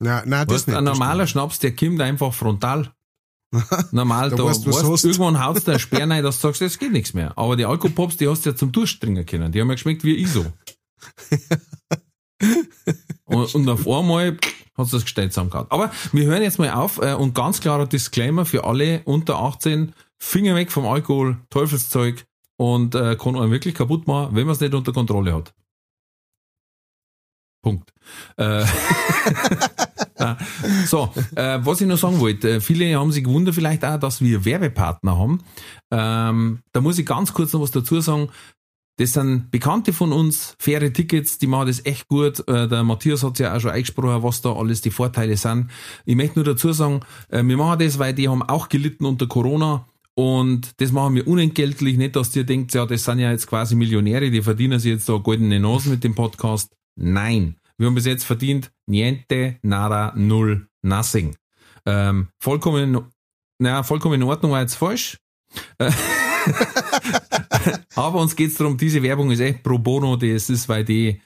Nein, 0.00 0.24
nein, 0.26 0.46
das 0.46 0.54
weißt, 0.54 0.68
nicht. 0.68 0.76
Ein 0.76 0.84
normaler 0.84 1.26
Schnaps, 1.26 1.60
der 1.60 1.74
kommt 1.74 2.02
einfach 2.02 2.34
frontal. 2.34 2.92
Normal, 3.90 4.30
da, 4.30 4.36
da 4.36 4.44
weißt, 4.44 4.66
weißt, 4.66 5.04
irgendwann 5.04 5.38
haust 5.38 5.68
du 5.68 5.72
ein 5.72 5.78
Speer 5.78 6.08
rein, 6.08 6.22
dass 6.22 6.40
du 6.40 6.48
sagst, 6.48 6.62
es 6.62 6.78
geht 6.78 6.92
nichts 6.92 7.12
mehr. 7.12 7.36
Aber 7.36 7.56
die 7.56 7.66
Alkopops, 7.66 8.16
die 8.16 8.26
hast 8.28 8.46
du 8.46 8.50
ja 8.50 8.56
zum 8.56 8.72
Durchdringen 8.72 9.26
können. 9.26 9.52
Die 9.52 9.60
haben 9.60 9.68
ja 9.68 9.74
geschmeckt 9.74 10.04
wie 10.04 10.16
ISO. 10.16 10.46
und, 13.24 13.54
und 13.54 13.68
auf 13.68 13.86
einmal 13.86 14.38
hat 14.76 14.92
das 14.92 15.02
gestellt 15.02 15.32
zusammengehauen. 15.32 15.66
Aber 15.68 15.92
wir 16.12 16.24
hören 16.24 16.42
jetzt 16.42 16.58
mal 16.58 16.70
auf 16.70 16.98
äh, 16.98 17.12
und 17.14 17.34
ganz 17.34 17.60
klarer 17.60 17.86
Disclaimer 17.86 18.46
für 18.46 18.64
alle 18.64 19.02
unter 19.04 19.38
18, 19.38 19.92
Finger 20.18 20.54
weg 20.54 20.72
vom 20.72 20.86
Alkohol, 20.86 21.36
Teufelszeug 21.50 22.24
und 22.56 22.94
äh, 22.94 23.16
kann 23.16 23.36
einen 23.36 23.50
wirklich 23.50 23.74
kaputt 23.74 24.06
machen, 24.06 24.34
wenn 24.34 24.46
man 24.46 24.54
es 24.54 24.60
nicht 24.60 24.72
unter 24.72 24.92
Kontrolle 24.92 25.34
hat. 25.34 25.52
Punkt. 27.62 27.92
Äh, 28.36 28.64
so, 30.86 31.10
äh, 31.34 31.58
was 31.62 31.80
ich 31.80 31.86
noch 31.86 31.98
sagen 31.98 32.20
wollte, 32.20 32.50
äh, 32.50 32.60
viele 32.60 32.94
haben 32.98 33.12
sich 33.12 33.24
gewundert 33.24 33.54
vielleicht 33.54 33.84
auch, 33.84 33.98
dass 33.98 34.20
wir 34.20 34.44
Werbepartner 34.44 35.18
haben. 35.18 35.42
Ähm, 35.90 36.60
da 36.72 36.80
muss 36.80 36.98
ich 36.98 37.06
ganz 37.06 37.32
kurz 37.32 37.52
noch 37.52 37.60
was 37.60 37.70
dazu 37.70 38.00
sagen. 38.00 38.28
Das 38.98 39.14
sind 39.14 39.50
Bekannte 39.50 39.92
von 39.92 40.12
uns, 40.12 40.54
faire 40.58 40.92
Tickets, 40.92 41.38
die 41.38 41.46
machen 41.46 41.66
das 41.66 41.84
echt 41.86 42.08
gut. 42.08 42.46
Äh, 42.46 42.68
der 42.68 42.84
Matthias 42.84 43.22
hat 43.24 43.38
ja 43.38 43.56
auch 43.56 43.60
schon 43.60 43.70
eingesprochen, 43.70 44.22
was 44.22 44.42
da 44.42 44.52
alles 44.52 44.82
die 44.82 44.90
Vorteile 44.90 45.36
sind. 45.36 45.70
Ich 46.04 46.14
möchte 46.14 46.38
nur 46.38 46.44
dazu 46.44 46.72
sagen, 46.72 47.00
äh, 47.28 47.42
wir 47.42 47.56
machen 47.56 47.78
das, 47.78 47.98
weil 47.98 48.12
die 48.12 48.28
haben 48.28 48.42
auch 48.42 48.68
gelitten 48.68 49.06
unter 49.06 49.26
Corona. 49.26 49.86
Und 50.14 50.80
das 50.80 50.92
machen 50.92 51.14
wir 51.14 51.26
unentgeltlich, 51.26 51.96
nicht, 51.96 52.16
dass 52.16 52.36
ihr 52.36 52.44
denkt, 52.44 52.74
ja, 52.74 52.84
das 52.84 53.04
sind 53.04 53.18
ja 53.18 53.30
jetzt 53.30 53.46
quasi 53.46 53.74
Millionäre, 53.74 54.30
die 54.30 54.42
verdienen 54.42 54.78
sich 54.78 54.92
jetzt 54.92 55.08
da 55.08 55.16
goldene 55.16 55.58
Nasen 55.58 55.90
mit 55.90 56.04
dem 56.04 56.14
Podcast. 56.14 56.70
Nein. 56.96 57.56
Wir 57.78 57.86
haben 57.86 57.94
bis 57.94 58.06
jetzt 58.06 58.24
verdient 58.24 58.72
niente, 58.86 59.58
nada, 59.62 60.12
null, 60.16 60.68
nothing. 60.82 61.36
Ähm, 61.86 62.28
vollkommen, 62.38 62.98
naja, 63.58 63.82
vollkommen 63.82 64.14
in 64.14 64.22
Ordnung 64.22 64.52
war 64.52 64.60
jetzt 64.60 64.74
falsch. 64.76 65.18
Aber 67.94 68.20
uns 68.20 68.36
geht's 68.36 68.54
darum, 68.56 68.76
diese 68.76 69.02
Werbung 69.02 69.30
ist 69.30 69.40
echt 69.40 69.62
pro 69.62 69.78
bono, 69.78 70.16
das 70.16 70.50
ist, 70.50 70.68
weil 70.68 70.84
die 70.84 71.20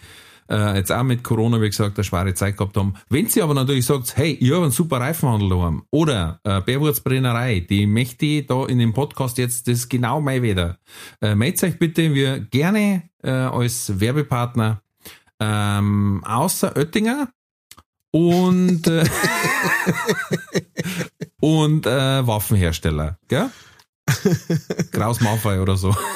äh, 0.49 0.77
jetzt 0.77 0.93
auch 0.93 1.03
mit 1.03 1.25
Corona, 1.25 1.61
wie 1.61 1.69
gesagt, 1.69 1.97
eine 1.97 2.05
schwere 2.05 2.35
Zeit 2.35 2.57
gehabt 2.57 2.77
haben. 2.77 2.95
Wenn 3.09 3.27
sie 3.29 3.43
aber 3.43 3.55
natürlich 3.55 3.87
sagt, 3.87 4.17
hey, 4.17 4.33
ich 4.33 4.51
habe 4.51 4.63
einen 4.63 4.71
super 4.71 4.99
Reifenhandel 5.01 5.49
daheim 5.49 5.83
oder 5.91 6.41
äh, 6.45 6.61
Bärwurzbrennerei, 6.61 7.61
die 7.61 7.87
möchte 7.87 8.27
ich 8.27 8.47
da 8.47 8.67
in 8.67 8.79
dem 8.79 8.93
Podcast 8.93 9.39
jetzt, 9.39 9.67
das 9.67 9.79
ist 9.79 9.89
genau 9.89 10.21
mein 10.21 10.43
Wetter. 10.43 10.79
Äh, 11.21 11.35
meldet 11.35 11.65
euch 11.65 11.79
bitte, 11.79 12.15
wir 12.15 12.41
gerne 12.41 13.03
äh, 13.23 13.31
als 13.31 13.99
Werbepartner 13.99 14.83
ähm, 15.41 16.23
außer 16.25 16.77
Oettinger 16.77 17.29
und, 18.13 18.87
äh, 18.87 19.05
und 21.41 21.87
äh, 21.87 22.27
Waffenhersteller, 22.27 23.19
gell? 23.29 23.51
Kraus 24.93 25.21
Maffei 25.21 25.61
oder 25.61 25.77
so. 25.77 25.95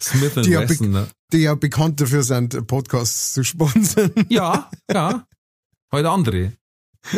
Smith 0.00 0.34
Die 0.34 0.50
ja, 0.50 0.68
Wesson, 0.68 0.90
ne? 0.90 1.08
die 1.32 1.38
ja 1.38 1.54
bekannt 1.54 2.00
dafür 2.00 2.22
sind, 2.22 2.66
Podcasts 2.66 3.32
zu 3.32 3.42
sponsern. 3.42 4.12
Ja, 4.28 4.70
ja. 4.92 5.26
Heute 5.90 6.10
andere. 6.10 6.52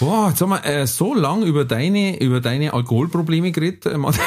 Boah, 0.00 0.30
jetzt 0.30 0.40
haben 0.40 0.50
wir 0.50 0.64
äh, 0.64 0.86
so 0.86 1.14
lang 1.14 1.42
über 1.42 1.64
deine, 1.64 2.20
über 2.20 2.40
deine 2.40 2.72
Alkoholprobleme 2.72 3.52
geredet. 3.52 3.86
äh. 3.86 4.18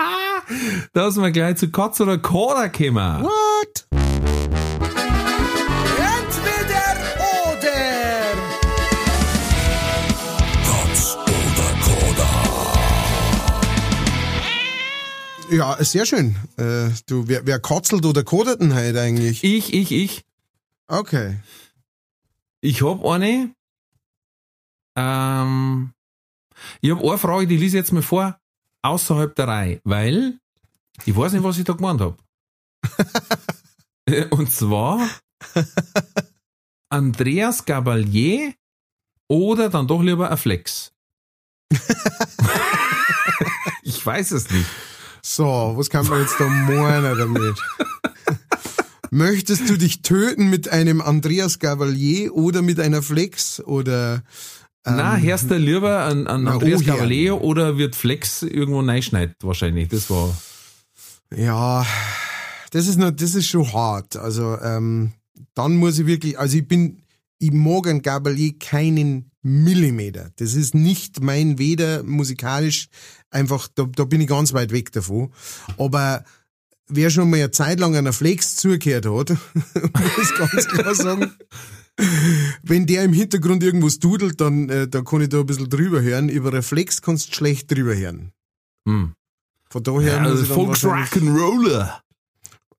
da 0.92 1.10
sind 1.10 1.22
wir 1.22 1.30
gleich 1.30 1.56
zu 1.56 1.70
Katz 1.70 2.00
oder 2.00 2.18
Koda 2.18 2.66
gekommen. 2.68 3.22
What? 3.22 3.86
Entweder 5.96 6.96
oder. 7.20 7.80
Katz 10.64 11.16
oder 11.16 11.70
Koda. 11.84 12.28
Ja, 15.50 15.84
sehr 15.84 16.06
schön. 16.06 16.36
Äh, 16.56 16.90
du, 17.06 17.28
wer, 17.28 17.46
wer 17.46 17.58
katzelt 17.58 18.04
oder 18.04 18.24
kodet 18.24 18.60
denn 18.60 18.74
heute 18.74 19.00
eigentlich? 19.00 19.44
Ich, 19.44 19.74
ich, 19.74 19.92
ich. 19.92 20.24
Okay. 20.86 21.38
Ich 22.60 22.82
hab 22.82 23.04
eine. 23.04 23.54
Ähm, 24.96 25.92
ich 26.80 26.90
hab 26.90 27.00
eine 27.02 27.18
Frage, 27.18 27.46
die 27.46 27.56
lese 27.56 27.78
ich 27.78 27.82
jetzt 27.82 27.92
mal 27.92 28.02
vor, 28.02 28.38
außerhalb 28.82 29.34
der 29.34 29.48
Reihe, 29.48 29.80
weil 29.84 30.38
ich 31.04 31.16
weiß 31.16 31.32
nicht, 31.32 31.44
was 31.44 31.58
ich 31.58 31.64
da 31.64 31.72
gemeint 31.72 32.00
hab. 32.00 32.18
Und 34.30 34.52
zwar 34.52 35.08
Andreas 36.88 37.64
Gabalier 37.64 38.54
oder 39.28 39.68
dann 39.70 39.86
doch 39.86 40.02
lieber 40.02 40.30
ein 40.30 40.36
Flex. 40.36 40.92
ich 43.82 44.04
weiß 44.04 44.32
es 44.32 44.50
nicht. 44.50 44.66
So, 45.22 45.74
was 45.76 45.88
kann 45.90 46.06
man 46.08 46.20
jetzt 46.20 46.40
da 46.40 46.48
meinen 46.48 47.16
damit? 47.16 47.56
Möchtest 49.12 49.68
du 49.68 49.76
dich 49.76 50.02
töten 50.02 50.50
mit 50.50 50.68
einem 50.68 51.00
Andreas 51.00 51.58
Gavalier 51.58 52.34
oder 52.34 52.62
mit 52.62 52.80
einer 52.80 53.02
Flex 53.02 53.60
oder 53.60 54.22
Na, 54.84 55.16
ähm, 55.16 55.22
hörst 55.22 55.50
du 55.50 55.56
lieber 55.56 56.04
an, 56.04 56.26
an 56.26 56.44
na, 56.44 56.52
Andreas 56.52 56.80
oh 56.80 57.04
ja. 57.04 57.32
Oder 57.34 57.76
wird 57.76 57.94
Flex 57.96 58.42
irgendwo 58.42 58.80
reinschneid 58.80 59.34
wahrscheinlich? 59.42 59.88
Das 59.88 60.08
war. 60.10 60.34
Ja, 61.34 61.86
das 62.70 62.86
ist 62.86 62.98
noch, 62.98 63.10
das 63.10 63.34
ist 63.34 63.46
schon 63.46 63.72
hart. 63.72 64.16
Also 64.16 64.58
ähm, 64.58 65.12
dann 65.54 65.76
muss 65.76 65.98
ich 65.98 66.06
wirklich, 66.06 66.38
also 66.38 66.56
ich 66.56 66.66
bin, 66.66 67.02
ich 67.38 67.52
mag 67.52 67.86
an 67.86 68.02
Gabalier 68.02 68.58
keinen 68.58 69.30
Millimeter. 69.42 70.30
Das 70.36 70.54
ist 70.54 70.74
nicht 70.74 71.22
mein 71.22 71.58
Weder 71.58 72.02
musikalisch, 72.02 72.88
einfach, 73.30 73.68
da, 73.74 73.84
da 73.84 74.04
bin 74.04 74.20
ich 74.20 74.28
ganz 74.28 74.52
weit 74.52 74.72
weg 74.72 74.92
davon. 74.92 75.32
Aber 75.78 76.24
wer 76.88 77.10
schon 77.10 77.30
mal 77.30 77.36
eine 77.36 77.50
Zeit 77.50 77.80
lang 77.80 77.96
einer 77.96 78.12
Flex 78.12 78.56
zugehört 78.56 79.06
hat, 79.06 79.30
muss 80.16 80.34
ganz 80.36 80.68
klar 80.68 80.94
sagen, 80.94 81.32
wenn 82.62 82.86
der 82.86 83.04
im 83.04 83.12
Hintergrund 83.12 83.62
irgendwas 83.62 83.98
dudelt, 83.98 84.40
dann 84.40 84.68
äh, 84.68 84.88
da 84.88 85.02
kann 85.02 85.20
ich 85.20 85.28
da 85.28 85.40
ein 85.40 85.46
bisschen 85.46 85.68
drüber 85.68 86.00
hören. 86.02 86.28
Über 86.28 86.50
eine 86.50 86.62
Flex 86.62 87.02
kannst 87.02 87.28
du 87.30 87.34
schlecht 87.34 87.70
drüber 87.70 87.94
hören. 87.96 88.32
Hm. 88.86 89.14
Von 89.68 89.82
daher 89.82 90.16
Ja, 90.16 90.22
also 90.22 90.44
Folks 90.44 90.84
Rock'n'Roller. 90.84 92.00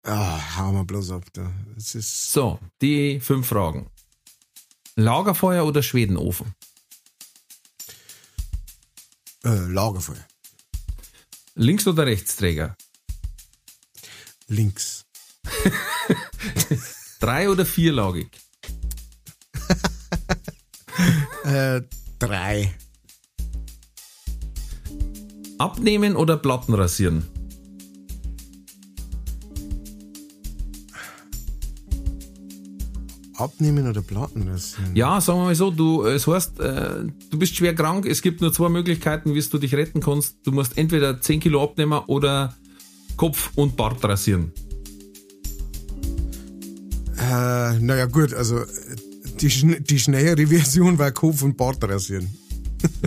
Ah, 0.04 0.58
hau 0.58 0.72
mal 0.74 0.84
bloß 0.84 1.12
ab 1.12 1.26
da. 1.34 1.52
Das 1.76 1.94
ist 1.96 2.32
So, 2.32 2.60
die 2.82 3.20
fünf 3.20 3.48
Fragen. 3.48 3.88
Lagerfeuer 4.96 5.66
oder 5.66 5.84
Schwedenofen? 5.84 6.54
äh, 9.44 9.50
Lagerfeuer. 9.68 10.26
Links- 11.56 11.88
oder 11.88 12.06
Rechtsträger? 12.06 12.76
Links. 14.48 15.06
Drei- 17.20 17.50
oder 17.50 17.66
vierlagig? 17.66 18.28
Äh, 21.44 21.82
drei. 22.20 22.72
Abnehmen 25.58 26.16
oder 26.16 26.38
Platten 26.38 26.74
rasieren? 26.74 27.24
Abnehmen 33.42 33.88
oder 33.88 34.02
Platten 34.02 34.48
rasieren? 34.48 34.96
Ja, 34.96 35.20
sagen 35.20 35.40
wir 35.40 35.46
mal 35.46 35.56
so, 35.56 35.72
du, 35.72 36.04
es 36.04 36.28
heißt, 36.28 36.60
äh, 36.60 37.06
du 37.30 37.40
bist 37.40 37.56
schwer 37.56 37.74
krank, 37.74 38.06
es 38.06 38.22
gibt 38.22 38.42
nur 38.42 38.54
zwei 38.54 38.70
Möglichkeiten, 38.70 39.34
wie 39.34 39.42
du 39.42 39.58
dich 39.58 39.74
retten 39.74 40.00
kannst. 40.00 40.38
Du 40.44 40.52
musst 40.52 40.78
entweder 40.78 41.20
10 41.20 41.40
Kilo 41.40 41.64
abnehmen 41.64 42.00
oder 42.08 42.56
Kopf 43.18 43.52
und 43.56 43.76
Bart 43.76 44.04
rasieren. 44.04 44.52
Äh, 47.18 47.80
naja, 47.80 48.06
gut, 48.06 48.34
also 48.34 48.62
die, 49.42 49.82
die 49.82 50.00
schnellere 50.00 50.48
Version 50.56 50.98
war 50.98 51.12
Kopf 51.12 51.42
und 51.42 51.58
Bart 51.58 51.84
rasieren. 51.84 52.30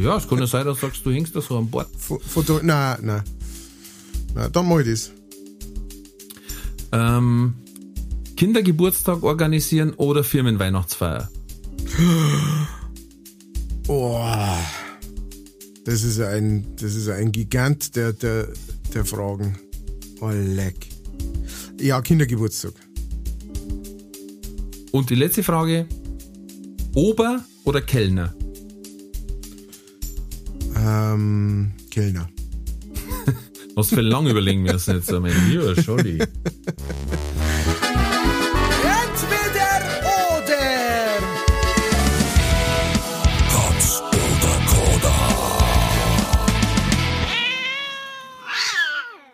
Ja, 0.01 0.17
es 0.17 0.29
kann 0.29 0.39
ja 0.39 0.47
sein, 0.47 0.65
dass 0.65 0.81
du 0.81 0.87
sagst, 0.87 1.05
du 1.05 1.11
hängst 1.11 1.35
da 1.35 1.41
so 1.41 1.57
am 1.57 1.71
Bart. 1.71 1.89
Von, 1.99 2.21
von 2.21 2.47
da, 2.47 2.61
nein, 2.63 2.99
nein. 3.03 3.23
Nein, 4.35 4.53
dann 4.53 4.69
mach 4.69 4.81
ich 4.81 4.89
das. 4.89 5.13
Ähm, 6.93 7.55
Kindergeburtstag 8.37 9.23
organisieren 9.23 9.95
oder 9.95 10.25
Firmenweihnachtsfeier? 10.25 11.29
Oh, 13.87 14.19
das 15.85 16.05
ist 16.05 16.19
ein, 16.19 16.65
das 16.77 16.95
ist 16.95 17.11
ein 17.11 17.33
Gigant 17.33 17.95
der, 17.97 18.15
der, 18.15 18.49
der 18.95 19.05
Fragen. 19.05 19.59
Oh, 20.23 20.31
leck. 20.31 20.89
Ja, 21.79 22.01
Kindergeburtstag. 22.01 22.73
Und 24.91 25.11
die 25.11 25.15
letzte 25.15 25.43
Frage, 25.43 25.87
Ober- 26.95 27.45
oder 27.65 27.81
Kellner? 27.81 28.35
Ähm, 30.77 31.73
Kellner. 31.91 32.29
Du 33.77 33.83
viel 33.83 34.01
lang 34.03 34.29
überlegen 34.29 34.63
müssen 34.63 34.95
jetzt, 34.95 35.11
mein 35.11 35.33
lieber 35.49 35.75
Scholli. 35.83 36.19
Entweder 36.21 36.29
oder! 40.37 40.65
Katz 43.51 44.01
oder 44.01 44.57
Koda. 44.69 45.15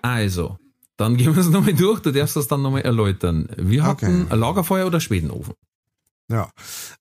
Also, 0.02 0.56
Dann 0.96 1.16
gehen 1.18 1.34
wir 1.34 1.40
es 1.42 1.48
nochmal 1.50 1.74
durch, 1.74 2.00
du 2.00 2.10
darfst 2.10 2.36
das 2.36 2.48
dann 2.48 2.62
nochmal 2.62 2.82
erläutern. 2.82 3.48
Wir 3.56 3.82
hatten 3.84 4.26
Okay. 4.26 4.36
Lagerfeuer 4.38 4.86
oder 4.86 5.00
Schwedenofen? 5.00 5.54
Ja. 6.30 6.48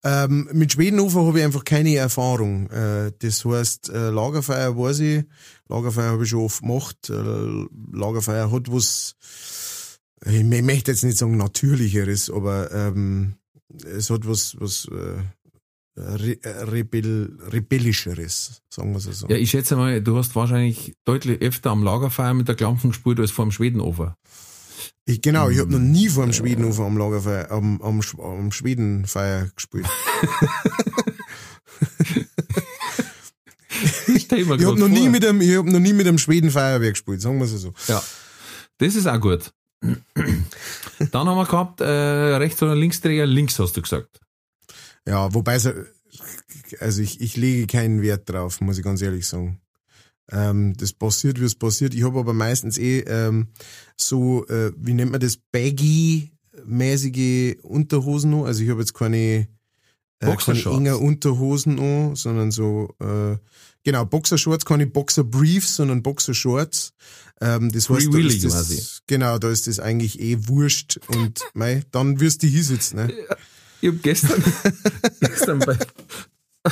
Ähm, 0.03 0.49
mit 0.53 0.73
Schwedenhofer 0.73 1.23
habe 1.25 1.37
ich 1.39 1.45
einfach 1.45 1.63
keine 1.63 1.95
Erfahrung. 1.95 2.67
Äh, 2.71 3.11
das 3.19 3.45
heißt, 3.45 3.89
äh, 3.89 4.09
Lagerfeuer 4.09 4.75
weiß 4.75 4.99
ich, 5.01 5.23
Lagerfeuer 5.67 6.11
habe 6.11 6.23
ich 6.23 6.29
schon 6.29 6.45
oft 6.45 6.61
gemacht. 6.61 6.97
Äh, 7.09 7.65
Lagerfeuer 7.93 8.51
hat 8.51 8.71
was, 8.71 9.15
ich 10.25 10.41
mö- 10.41 10.63
möchte 10.63 10.91
jetzt 10.91 11.03
nicht 11.03 11.17
sagen 11.17 11.37
natürlicheres, 11.37 12.31
aber 12.31 12.71
ähm, 12.71 13.35
es 13.85 14.09
hat 14.09 14.27
was, 14.27 14.55
was 14.59 14.87
äh, 14.91 15.21
Re 16.01 16.37
Rebell 16.71 17.37
rebellischeres, 17.51 18.61
sagen 18.73 18.91
wir 18.91 18.97
es 18.97 19.19
so. 19.19 19.27
Ja, 19.27 19.35
ich 19.35 19.49
schätze 19.49 19.75
mal, 19.75 20.01
du 20.01 20.15
hast 20.15 20.33
wahrscheinlich 20.33 20.95
deutlich 21.03 21.41
öfter 21.41 21.71
am 21.71 21.83
Lagerfeuer 21.83 22.33
mit 22.33 22.47
der 22.47 22.55
Klampen 22.55 22.91
gespielt 22.91 23.19
als 23.19 23.31
vor 23.31 23.45
dem 23.45 23.51
Schwedenofen. 23.51 24.13
Ich, 25.05 25.21
genau, 25.21 25.49
ich 25.49 25.59
habe 25.59 25.71
noch 25.71 25.79
nie 25.79 26.09
vor 26.09 26.23
dem 26.23 26.33
Schwedenhofer 26.33 26.83
am 26.83 26.97
Lagerfeuer, 26.97 27.49
am, 27.51 27.81
am, 27.81 28.01
am 28.19 28.51
Schwedenfeuer 28.51 29.49
gespielt. 29.55 29.87
Ich 34.07 34.29
Ich 34.31 34.47
habe 34.49 34.79
noch 34.79 34.87
nie 34.87 35.09
mit 35.09 35.23
dem, 35.23 35.41
ich 35.41 35.55
hab 35.55 35.65
noch 35.65 35.79
nie 35.79 35.93
mit 35.93 36.05
dem 36.05 36.17
Schwedenfeuerwerk 36.17 36.93
gespielt, 36.93 37.21
sagen 37.21 37.37
wir 37.37 37.45
es 37.45 37.51
so. 37.51 37.73
Ja, 37.87 38.03
das 38.77 38.95
ist 38.95 39.07
auch 39.07 39.19
gut. 39.19 39.53
Dann 39.81 41.27
haben 41.27 41.37
wir 41.37 41.45
gehabt, 41.45 41.79
äh, 41.81 41.85
Rechts- 41.85 42.61
oder 42.61 42.75
Linksdreher, 42.75 43.25
links 43.25 43.57
hast 43.59 43.77
du 43.77 43.81
gesagt. 43.81 44.19
Ja, 45.07 45.33
wobei 45.33 45.57
so, 45.59 45.71
also 46.79 47.01
ich, 47.01 47.21
ich 47.21 47.37
lege 47.37 47.67
keinen 47.67 48.01
Wert 48.01 48.29
drauf, 48.29 48.59
muss 48.61 48.77
ich 48.77 48.83
ganz 48.83 49.01
ehrlich 49.01 49.25
sagen. 49.25 49.61
Ähm, 50.31 50.75
das 50.77 50.93
passiert, 50.93 51.39
wie 51.39 51.45
es 51.45 51.55
passiert. 51.55 51.93
Ich 51.93 52.03
habe 52.03 52.19
aber 52.19 52.33
meistens 52.33 52.77
eh 52.77 52.99
ähm, 52.99 53.47
so, 53.95 54.45
äh, 54.47 54.71
wie 54.77 54.93
nennt 54.93 55.11
man 55.11 55.19
das, 55.19 55.37
baggy-mäßige 55.51 57.57
Unterhosen 57.63 58.31
noch. 58.31 58.45
Also 58.45 58.63
ich 58.63 58.69
habe 58.69 58.81
jetzt 58.81 58.93
keine, 58.93 59.47
äh, 60.19 60.35
keine 60.35 60.63
enger 60.63 60.99
Unterhosen 60.99 61.79
an, 61.79 62.15
sondern 62.15 62.51
so, 62.51 62.93
äh, 62.99 63.37
genau, 63.83 64.05
Boxershorts, 64.05 64.65
keine 64.65 64.87
Boxerbriefs, 64.87 65.75
sondern 65.75 66.03
Boxershorts. 66.03 66.93
Ähm, 67.41 67.71
das 67.71 67.89
heißt, 67.89 68.13
da 68.13 68.17
ist 68.17 68.43
das, 68.43 68.51
quasi. 68.51 68.83
genau, 69.07 69.39
da 69.39 69.49
ist 69.49 69.67
das 69.67 69.79
eigentlich 69.79 70.19
eh 70.19 70.47
wurscht 70.47 70.99
und 71.07 71.39
mei, 71.53 71.83
dann 71.91 72.19
wirst 72.19 72.43
du 72.43 72.47
hinsitzen, 72.47 72.97
ne? 72.97 73.13
Ich 73.81 73.87
habe 73.87 73.99
gestern, 73.99 74.43
gestern 75.21 75.59
bei, 75.59 75.77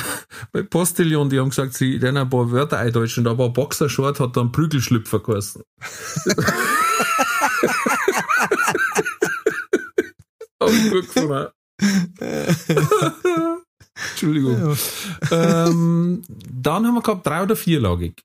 bei 0.52 0.62
Postillon, 0.62 1.28
die 1.30 1.38
haben 1.38 1.50
gesagt, 1.50 1.74
sie 1.74 1.98
lernen 1.98 2.18
ein 2.18 2.30
paar 2.30 2.50
Wörter 2.50 2.78
eindeutschen, 2.78 3.26
aber 3.26 3.46
ein 3.46 3.52
Boxershort 3.52 4.20
hat 4.20 4.36
dann 4.36 4.52
Prügelschlüpfer 4.52 5.20
geheißen. 5.20 5.62
Hab 10.60 10.70
ich 10.70 10.90
gut 10.90 11.06
gefunden. 11.14 11.48
Entschuldigung. 14.10 14.76
Ähm, 15.30 16.22
dann 16.28 16.86
haben 16.86 16.94
wir 16.94 17.02
gehabt 17.02 17.26
drei- 17.26 17.42
oder 17.42 17.56
vierlagig. 17.56 18.22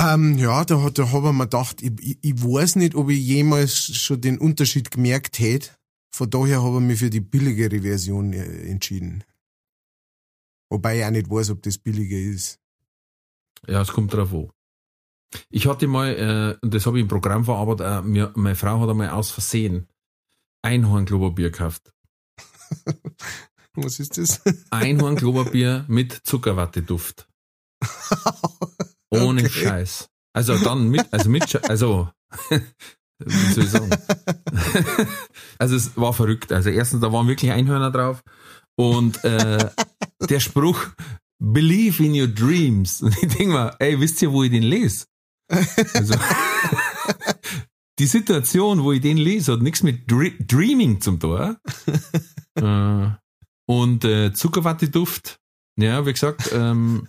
Ähm, 0.00 0.38
ja, 0.38 0.64
da, 0.64 0.82
hat- 0.82 0.98
da 0.98 1.10
habe 1.12 1.28
ich 1.28 1.34
mir 1.34 1.44
gedacht, 1.44 1.82
ich, 1.82 1.92
ich, 2.00 2.18
ich 2.22 2.42
weiß 2.42 2.76
nicht, 2.76 2.94
ob 2.94 3.10
ich 3.10 3.18
jemals 3.20 3.76
schon 3.96 4.20
den 4.20 4.38
Unterschied 4.38 4.90
gemerkt 4.90 5.38
hätte. 5.38 5.70
Von 6.12 6.30
daher 6.30 6.62
habe 6.62 6.76
ich 6.78 6.82
mich 6.82 6.98
für 7.00 7.10
die 7.10 7.20
billigere 7.20 7.82
Version 7.82 8.32
äh, 8.32 8.44
entschieden. 8.68 9.24
Wobei 10.70 10.98
ich 10.98 11.04
auch 11.04 11.10
nicht 11.10 11.28
weiß, 11.28 11.50
ob 11.50 11.62
das 11.62 11.78
billiger 11.78 12.16
ist. 12.16 12.60
Ja, 13.66 13.82
es 13.82 13.88
kommt 13.92 14.14
drauf 14.14 14.32
an. 14.32 14.50
Ich 15.50 15.66
hatte 15.66 15.86
mal, 15.86 16.58
äh, 16.62 16.66
das 16.66 16.86
habe 16.86 16.98
ich 16.98 17.02
im 17.02 17.08
Programm 17.08 17.44
verarbeitet, 17.44 17.86
äh, 17.86 18.02
mir, 18.02 18.32
meine 18.34 18.56
Frau 18.56 18.80
hat 18.80 18.88
einmal 18.88 19.10
aus 19.10 19.30
Versehen 19.30 19.88
Einhorn-Klopapier 20.62 21.50
gekauft. 21.50 21.92
Was 23.74 24.00
ist 24.00 24.18
das? 24.18 24.42
Einhorn-Klopapier 24.70 25.84
mit 25.88 26.12
Zuckerwatteduft. 26.12 27.28
Ohne 29.10 29.42
Okay. 29.42 29.48
Scheiß. 29.48 30.08
Also 30.32 30.56
dann 30.58 30.88
mit, 30.88 31.12
also 31.12 31.28
mit, 31.28 31.68
also, 31.68 32.08
wie 33.18 33.52
soll 33.52 33.64
ich 33.64 33.70
sagen? 33.70 33.90
also 35.58 35.76
es 35.76 35.96
war 35.96 36.12
verrückt. 36.12 36.52
Also 36.52 36.70
erstens, 36.70 37.00
da 37.00 37.12
waren 37.12 37.26
wirklich 37.26 37.50
Einhörner 37.50 37.90
drauf 37.90 38.22
und 38.76 39.22
äh, 39.24 39.70
der 40.20 40.40
Spruch, 40.40 40.88
believe 41.38 42.04
in 42.04 42.18
your 42.18 42.28
dreams. 42.28 43.02
Und 43.02 43.16
ich 43.22 43.28
denke 43.28 43.54
mir, 43.54 43.76
ey, 43.78 43.98
wisst 44.00 44.22
ihr, 44.22 44.32
wo 44.32 44.42
ich 44.42 44.50
den 44.50 44.62
lese? 44.62 45.06
Also, 45.48 46.14
die 47.98 48.06
Situation, 48.06 48.82
wo 48.82 48.92
ich 48.92 49.00
den 49.00 49.16
lese, 49.16 49.52
hat 49.52 49.62
nichts 49.62 49.82
mit 49.82 50.10
Dre 50.10 50.30
Dreaming 50.30 51.00
zum 51.00 51.18
tun. 51.18 51.56
äh, 52.54 53.10
und 53.66 54.04
äh, 54.04 54.32
Zuckerwatteduft, 54.32 55.38
ja, 55.76 56.04
wie 56.06 56.12
gesagt, 56.12 56.50
ähm, 56.52 57.08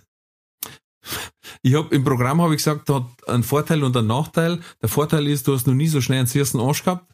ich 1.62 1.74
habe 1.74 1.94
im 1.94 2.04
Programm 2.04 2.40
habe 2.40 2.54
ich 2.54 2.58
gesagt, 2.58 2.88
hat 2.88 3.06
einen 3.28 3.42
Vorteil 3.42 3.82
und 3.82 3.96
einen 3.96 4.06
Nachteil. 4.06 4.60
Der 4.80 4.88
Vorteil 4.88 5.26
ist, 5.26 5.46
du 5.46 5.54
hast 5.54 5.66
noch 5.66 5.74
nie 5.74 5.88
so 5.88 6.00
schnell 6.00 6.18
einen 6.18 6.26
süßen 6.26 6.60
Arsch 6.60 6.84
gehabt. 6.84 7.12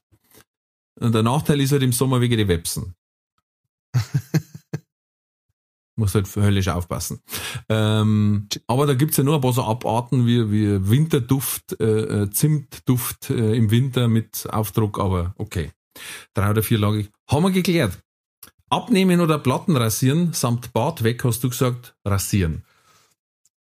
Und 1.01 1.15
der 1.15 1.23
Nachteil 1.23 1.61
ist 1.61 1.73
halt 1.73 1.83
im 1.83 1.93
Sommer 1.93 2.21
wegen 2.21 2.37
die 2.37 2.49
Websen. 2.49 2.95
Muss 5.99 6.15
halt 6.15 6.29
höllisch 6.37 6.69
aufpassen. 6.69 7.21
Ähm, 7.69 8.47
aber 8.69 8.87
da 8.87 8.95
gibt's 8.95 9.17
ja 9.17 9.25
nur 9.25 9.35
ein 9.35 9.41
paar 9.41 9.53
so 9.53 9.65
Abarten 9.65 10.27
wie, 10.27 10.53
wie 10.53 10.89
Winterduft, 10.89 11.81
äh, 11.81 12.23
äh, 12.23 12.31
Zimtduft 12.31 13.31
äh, 13.31 13.57
im 13.57 13.73
Winter 13.73 14.07
mit 14.07 14.47
Aufdruck, 14.49 15.01
aber 15.01 15.35
okay. 15.39 15.73
Drei 16.35 16.51
oder 16.51 16.63
vierlagig. 16.63 17.11
Haben 17.29 17.43
wir 17.43 17.51
geklärt. 17.51 17.99
Abnehmen 18.71 19.21
oder 19.21 19.41
Platten 19.41 19.77
rasieren 19.77 20.33
samt 20.35 20.73
Bart 20.73 21.03
weg, 21.03 21.25
hast 21.25 21.43
du 21.43 21.51
gesagt, 21.51 21.97
rasieren. 22.05 22.63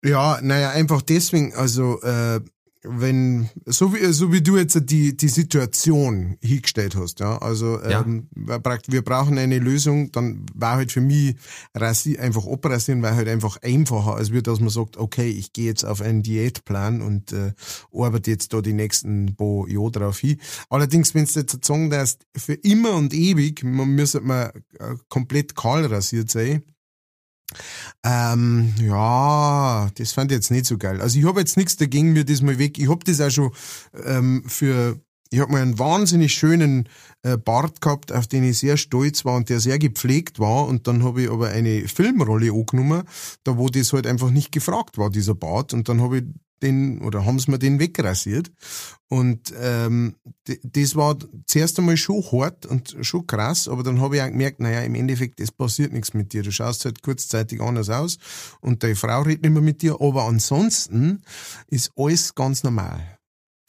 Ja, 0.05 0.39
naja, 0.41 0.71
einfach 0.71 1.03
deswegen, 1.03 1.55
also 1.55 2.01
äh, 2.03 2.41
wenn, 2.91 3.49
so 3.67 3.95
wie, 3.95 4.05
so 4.13 4.33
wie 4.33 4.41
du 4.41 4.57
jetzt 4.57 4.81
die, 4.91 5.17
die 5.17 5.29
Situation 5.29 6.37
hingestellt 6.43 6.97
hast, 6.97 7.21
ja, 7.21 7.39
also 7.39 7.79
Ja. 7.83 8.01
ähm, 8.01 8.29
wir 8.35 8.59
bra- 8.59 8.79
wir 8.87 9.03
brauchen 9.03 9.37
eine 9.39 9.59
Lösung, 9.59 10.11
dann 10.13 10.47
war 10.55 10.77
halt 10.77 10.91
für 10.93 11.01
mich 11.01 11.37
rasi 11.75 12.17
einfach 12.19 12.47
abrasieren, 12.47 13.03
weil 13.03 13.15
halt 13.15 13.29
einfach 13.29 13.59
einfacher, 13.63 14.15
als 14.17 14.33
wird, 14.33 14.47
dass 14.47 14.61
man 14.61 14.71
sagt, 14.71 14.97
okay, 14.97 15.29
ich 15.29 15.53
gehe 15.53 15.67
jetzt 15.67 15.85
auf 15.85 16.01
einen 16.01 16.23
Diätplan 16.23 17.03
und 17.03 17.33
äh, 17.33 17.53
arbeite 17.93 18.31
jetzt 18.31 18.53
da 18.53 18.61
die 18.63 18.73
nächsten 18.73 19.37
paar 19.37 19.69
Jahre 19.69 19.91
drauf 19.91 20.19
hin. 20.19 20.39
Allerdings, 20.71 21.15
wenn 21.15 21.25
du 21.27 21.33
jetzt 21.41 21.65
sagen 21.65 21.91
darfst, 21.91 22.27
für 22.37 22.55
immer 22.55 22.95
und 22.97 23.13
ewig, 23.13 23.63
man 23.65 23.89
müsste 23.91 24.21
man 24.21 24.49
äh, 24.79 24.95
komplett 25.09 25.55
kahl 25.55 25.85
rasiert 25.87 26.31
sein, 26.31 26.63
ähm, 28.05 28.75
ja, 28.81 29.91
das 29.97 30.13
fand 30.13 30.31
ich 30.31 30.37
jetzt 30.37 30.51
nicht 30.51 30.67
so 30.67 30.79
geil. 30.79 31.01
Also 31.01 31.19
ich 31.19 31.25
habe 31.25 31.41
jetzt 31.41 31.57
nichts 31.57 31.77
dagegen, 31.77 32.13
mir 32.13 32.25
das 32.25 32.43
mal 32.43 32.59
weg. 32.59 32.79
Ich 32.79 32.89
habe 32.89 33.05
das 33.05 33.21
auch 33.21 33.31
schon 33.31 33.53
ähm, 34.05 34.45
für, 34.47 35.01
ich 35.31 35.41
habe 35.41 35.53
mal 35.53 35.63
einen 35.63 35.79
wahnsinnig 35.79 36.33
schönen 36.33 36.89
äh, 37.23 37.37
Bart 37.37 37.81
gehabt, 37.81 38.13
auf 38.13 38.27
den 38.27 38.45
ich 38.45 38.59
sehr 38.59 38.77
stolz 38.77 39.25
war 39.25 39.37
und 39.37 39.49
der 39.49 39.61
sehr 39.61 39.79
gepflegt 39.79 40.39
war. 40.39 40.67
Und 40.67 40.87
dann 40.87 41.03
habe 41.05 41.23
ich 41.23 41.31
aber 41.31 41.49
eine 41.49 41.89
Filmrolle 41.89 42.53
angenommen, 42.53 43.05
da 43.45 43.57
wo 43.57 43.69
das 43.69 43.93
halt 43.93 44.07
einfach 44.07 44.31
nicht 44.31 44.53
gefragt 44.53 44.99
war, 44.99 45.11
dieser 45.11 45.35
Bart. 45.35 45.73
Und 45.73 45.89
dann 45.89 46.01
habe 46.01 46.19
ich 46.19 46.25
den, 46.63 47.01
oder 47.03 47.25
haben 47.25 47.39
sie 47.39 47.51
mir 47.51 47.59
den 47.59 47.79
wegrasiert. 47.79 48.51
Und 49.09 49.53
ähm, 49.61 50.17
das 50.45 50.95
war 50.97 51.17
zuerst 51.47 51.79
einmal 51.79 51.97
schon 51.97 52.23
hart 52.33 52.67
und 52.67 52.97
schon 53.01 53.27
krass, 53.27 53.67
aber 53.69 53.83
dann 53.83 54.01
habe 54.01 54.17
ich 54.17 54.23
auch 54.23 54.27
gemerkt, 54.29 54.61
naja, 54.61 54.81
im 54.83 54.95
Endeffekt, 54.95 55.41
es 55.41 55.51
passiert 55.51 55.93
nichts 55.93 56.13
mit 56.15 56.33
dir. 56.33 56.43
Du 56.43 56.53
schaust 56.53 56.85
halt 56.85 57.03
kurzzeitig 57.03 57.61
anders 57.61 57.89
aus 57.91 58.19
und 58.61 58.83
deine 58.83 58.97
Frau 58.97 59.23
redet 59.23 59.43
nicht 59.43 59.53
mehr 59.53 59.63
mit 59.63 59.81
dir, 59.83 59.97
aber 60.01 60.25
ansonsten 60.25 61.23
ist 61.69 61.91
alles 61.97 62.35
ganz 62.35 62.63
normal. 62.65 63.19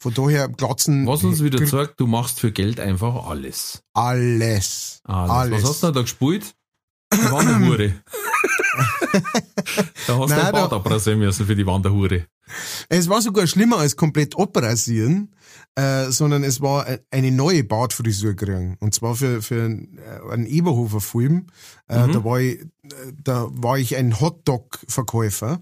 Von 0.02 0.14
daher 0.14 0.48
glatzen 0.48 1.06
Was 1.06 1.24
uns 1.24 1.42
wieder 1.42 1.64
zeigt, 1.66 2.00
du 2.00 2.06
machst 2.06 2.40
für 2.40 2.52
Geld 2.52 2.80
einfach 2.80 3.26
alles. 3.26 3.82
alles. 3.92 5.00
Alles. 5.04 5.30
Alles. 5.30 5.62
Was 5.62 5.70
hast 5.70 5.82
du 5.82 5.86
denn 5.88 5.94
da 5.94 6.00
gespielt? 6.02 6.54
Wanderhure. 7.12 7.94
da 10.06 10.18
hast 10.18 10.30
du 10.30 10.34
Nein, 10.34 10.40
ein 10.40 10.52
Bad 10.52 10.72
da- 10.72 10.76
abrasieren 10.76 11.18
müssen 11.18 11.46
für 11.46 11.56
die 11.56 11.66
Wanderhure. 11.66 12.26
Es 12.88 13.08
war 13.08 13.22
sogar 13.22 13.46
schlimmer 13.46 13.78
als 13.78 13.96
komplett 13.96 14.38
abrasieren, 14.38 15.34
äh, 15.74 16.10
sondern 16.10 16.44
es 16.44 16.60
war 16.60 16.88
e- 16.88 17.00
eine 17.10 17.30
neue 17.30 17.64
Bartfrisur 17.64 18.34
kriegen. 18.34 18.76
Und 18.80 18.94
zwar 18.94 19.14
für, 19.14 19.42
für 19.42 19.64
einen, 19.64 19.98
äh, 19.98 20.32
einen 20.32 20.46
Eberhofer-Film. 20.46 21.46
Äh, 21.88 22.06
Mhm. 22.06 22.12
da, 22.12 22.24
war 22.24 22.40
ich, 22.40 22.60
äh, 22.60 22.66
da 23.22 23.48
war 23.50 23.78
ich 23.78 23.96
ein 23.96 24.20
Hotdog-Verkäufer. 24.20 25.60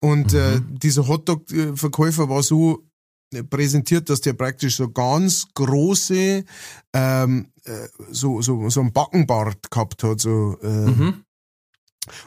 Und 0.00 0.34
äh, 0.34 0.60
dieser 0.68 1.06
Hotdog-Verkäufer 1.08 2.28
war 2.28 2.42
so 2.42 2.84
äh, 3.32 3.42
präsentiert, 3.42 4.10
dass 4.10 4.20
der 4.20 4.32
praktisch 4.34 4.76
so 4.76 4.90
ganz 4.90 5.46
große, 5.54 6.44
ähm, 6.92 7.46
äh, 7.64 7.88
so, 8.10 8.42
so, 8.42 8.68
so 8.68 8.80
ein 8.80 8.92
Backenbart 8.92 9.70
gehabt 9.70 10.02
hat, 10.02 10.20
so, 10.20 10.58
äh, 10.62 10.66
Mhm. 10.66 11.24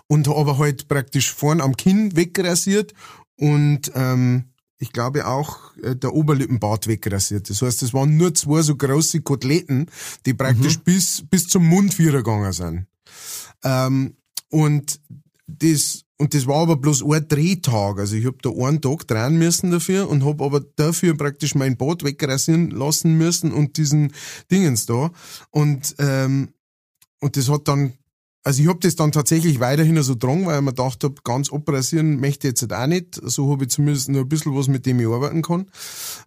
und 0.07 0.27
aber 0.27 0.57
halt 0.57 0.87
praktisch 0.87 1.31
vorn 1.33 1.61
am 1.61 1.75
Kinn 1.77 2.15
wegrasiert 2.15 2.93
und 3.37 3.91
ähm, 3.95 4.45
ich 4.79 4.91
glaube 4.91 5.25
auch 5.25 5.75
äh, 5.77 5.95
der 5.95 6.13
Oberlippenbart 6.13 6.87
wegrasiert. 6.87 7.49
Das 7.49 7.61
heißt, 7.61 7.81
es 7.83 7.93
waren 7.93 8.17
nur 8.17 8.33
zwei 8.33 8.61
so 8.61 8.75
große 8.75 9.21
Koteletten, 9.21 9.89
die 10.25 10.33
praktisch 10.33 10.77
mhm. 10.77 10.83
bis, 10.83 11.23
bis 11.29 11.47
zum 11.47 11.67
Mund 11.67 11.97
gegangen 11.97 12.53
sind. 12.53 12.85
Ähm, 13.63 14.17
und 14.49 14.99
das, 15.47 16.03
und 16.17 16.33
das 16.33 16.45
war 16.45 16.61
aber 16.61 16.77
bloß 16.77 17.03
ein 17.03 17.27
Drehtag. 17.27 17.99
Also 17.99 18.15
ich 18.15 18.25
hab 18.25 18.41
da 18.41 18.49
einen 18.49 18.81
Tag 18.81 19.07
drehen 19.07 19.37
müssen 19.37 19.71
dafür 19.71 20.09
und 20.09 20.25
hab 20.25 20.41
aber 20.41 20.59
dafür 20.59 21.15
praktisch 21.15 21.55
mein 21.55 21.77
Bad 21.77 22.03
wegrasieren 22.03 22.69
lassen 22.71 23.17
müssen 23.17 23.51
und 23.51 23.77
diesen 23.77 24.13
Dingens 24.51 24.85
da. 24.85 25.11
Und, 25.49 25.95
ähm, 25.99 26.49
und 27.19 27.35
das 27.35 27.49
hat 27.49 27.67
dann 27.67 27.93
also 28.47 28.61
ich 28.61 28.69
habe 28.69 28.79
das 28.79 28.95
dann 28.95 29.11
tatsächlich 29.11 29.59
weiterhin 29.59 30.01
so 30.01 30.15
dran, 30.15 30.45
weil 30.45 30.55
ich 30.55 30.61
mir 30.61 30.71
gedacht 30.71 31.03
habe, 31.03 31.15
ganz 31.25 31.51
abrasieren 31.51 32.21
möchte 32.21 32.47
ich 32.47 32.51
jetzt 32.51 32.61
halt 32.61 32.71
auch 32.71 32.87
nicht. 32.87 33.19
So 33.21 33.51
habe 33.51 33.65
ich 33.65 33.71
zumindest 33.71 34.07
nur 34.07 34.21
ein 34.21 34.29
bisschen 34.29 34.55
was, 34.55 34.69
mit 34.69 34.85
dem 34.85 35.01
ich 35.01 35.05
arbeiten 35.05 35.41
kann. 35.41 35.65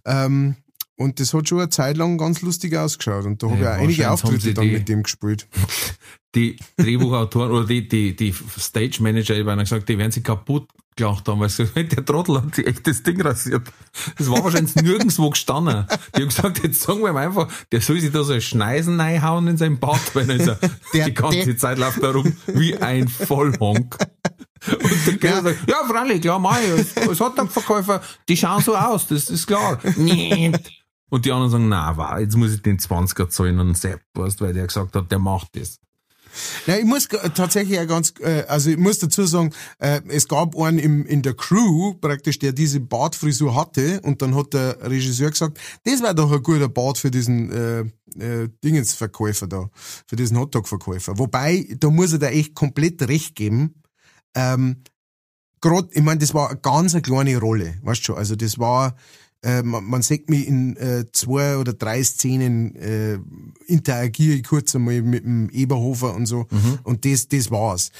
Ähm, 0.04 0.56
und 0.96 1.18
das 1.18 1.32
hat 1.32 1.48
schon 1.48 1.60
eine 1.60 1.70
Zeit 1.70 1.96
lang 1.96 2.18
ganz 2.18 2.42
lustig 2.42 2.76
ausgeschaut. 2.76 3.24
Und 3.24 3.42
da 3.42 3.46
ja, 3.46 3.52
habe 3.54 3.62
ich 3.62 3.68
auch 3.70 3.80
einige 3.80 4.10
Auftritte 4.10 4.52
dann 4.52 4.66
die, 4.66 4.72
mit 4.72 4.88
dem 4.90 5.02
gespielt. 5.02 5.48
Die 6.36 6.58
Drehbuchautoren 6.76 7.50
oder 7.50 7.66
die, 7.66 7.88
die, 7.88 8.14
die 8.14 8.32
Stage 8.56 8.98
Manager, 9.00 9.36
ich 9.36 9.44
habe 9.44 9.60
gesagt, 9.62 9.88
die 9.88 9.98
werden 9.98 10.12
sich 10.12 10.22
kaputt 10.22 10.68
gelacht 10.96 11.24
gesagt 11.24 11.76
der 11.76 12.04
Trottel 12.04 12.42
hat 12.42 12.54
sich 12.54 12.66
echt 12.66 12.86
das 12.86 13.02
Ding 13.02 13.20
rasiert. 13.20 13.62
Das 14.18 14.30
war 14.30 14.44
wahrscheinlich 14.44 14.74
nirgendwo 14.76 15.30
gestanden. 15.30 15.86
Die 16.16 16.22
haben 16.22 16.28
gesagt, 16.28 16.62
jetzt 16.62 16.82
sagen 16.82 17.00
wir 17.00 17.10
ihm 17.10 17.16
einfach, 17.16 17.48
der 17.72 17.80
soll 17.80 18.00
sich 18.00 18.12
da 18.12 18.22
so 18.22 18.32
ein 18.32 18.40
Schneisen 18.40 19.00
reinhauen 19.00 19.48
in 19.48 19.56
seinen 19.56 19.78
Bart, 19.78 20.14
weil 20.14 20.30
er 20.30 20.38
der, 20.94 21.06
die 21.06 21.14
ganze 21.14 21.44
der, 21.44 21.56
Zeit 21.56 21.78
läuft 21.78 22.02
da 22.02 22.10
rum 22.10 22.36
wie 22.46 22.76
ein 22.76 23.08
Vollhonk. 23.08 23.96
Und 24.66 25.06
der 25.06 25.16
Kerl 25.18 25.36
ja. 25.36 25.42
sagt, 25.42 25.70
ja, 25.70 25.76
freilich, 25.88 26.20
klar, 26.20 26.38
mach 26.38 26.58
ich. 26.60 26.96
Es 26.96 27.20
hat 27.20 27.38
der 27.38 27.46
Verkäufer, 27.46 28.02
die 28.28 28.36
schauen 28.36 28.62
so 28.62 28.76
aus, 28.76 29.06
das 29.06 29.30
ist 29.30 29.46
klar. 29.46 29.78
Und 31.10 31.24
die 31.24 31.32
anderen 31.32 31.50
sagen, 31.50 31.68
na, 31.68 32.20
jetzt 32.20 32.36
muss 32.36 32.54
ich 32.54 32.62
den 32.62 32.78
20er 32.78 33.28
zahlen 33.28 33.58
an 33.58 33.74
Sepp, 33.74 34.02
weißt, 34.14 34.40
weil 34.40 34.52
der 34.52 34.66
gesagt 34.66 34.94
hat, 34.94 35.10
der 35.10 35.18
macht 35.18 35.56
das. 35.56 35.80
Ja, 36.66 36.76
ich 36.76 36.84
muss 36.84 37.08
tatsächlich 37.34 37.76
ja 37.76 37.84
ganz, 37.84 38.14
äh, 38.20 38.44
also 38.48 38.70
ich 38.70 38.76
muss 38.76 38.98
dazu 38.98 39.26
sagen, 39.26 39.52
äh, 39.78 40.00
es 40.08 40.28
gab 40.28 40.56
einen 40.56 40.78
im, 40.78 41.06
in 41.06 41.22
der 41.22 41.34
Crew 41.34 41.94
praktisch, 41.94 42.38
der 42.38 42.52
diese 42.52 42.80
Bartfrisur 42.80 43.54
hatte 43.54 44.00
und 44.02 44.22
dann 44.22 44.34
hat 44.34 44.54
der 44.54 44.78
Regisseur 44.82 45.30
gesagt, 45.30 45.58
das 45.84 46.02
wäre 46.02 46.14
doch 46.14 46.30
ein 46.32 46.42
guter 46.42 46.68
Bart 46.68 46.98
für 46.98 47.10
diesen 47.10 47.50
äh, 47.50 47.80
äh, 48.18 48.48
Dingensverkäufer 48.62 49.46
da, 49.46 49.70
für 50.06 50.16
diesen 50.16 50.38
Hotdog-Verkäufer. 50.38 51.18
Wobei, 51.18 51.66
da 51.78 51.90
muss 51.90 52.12
er 52.12 52.18
da 52.18 52.28
echt 52.28 52.54
komplett 52.54 53.02
recht 53.02 53.34
geben. 53.34 53.82
Ähm, 54.34 54.82
Gerade, 55.62 55.88
ich 55.92 56.02
meine, 56.02 56.18
das 56.18 56.32
war 56.32 56.48
eine 56.50 56.58
ganz 56.60 56.94
eine 56.94 57.02
kleine 57.02 57.36
Rolle, 57.36 57.74
weißt 57.82 58.00
du 58.00 58.04
schon, 58.04 58.16
also 58.16 58.34
das 58.34 58.58
war 58.58 58.96
äh, 59.42 59.62
man, 59.62 59.84
man 59.84 60.02
sieht 60.02 60.28
mich 60.28 60.46
in 60.46 60.76
äh, 60.76 61.06
zwei 61.12 61.56
oder 61.56 61.72
drei 61.72 62.02
Szenen 62.02 62.74
äh, 62.76 63.18
interagiere 63.66 64.36
ich 64.36 64.44
kurz 64.44 64.74
einmal 64.74 65.00
mit 65.02 65.24
dem 65.24 65.48
Eberhofer 65.50 66.14
und 66.14 66.26
so 66.26 66.46
mhm. 66.50 66.78
und 66.82 67.04
das, 67.04 67.28
das 67.28 67.50
war's. 67.50 67.90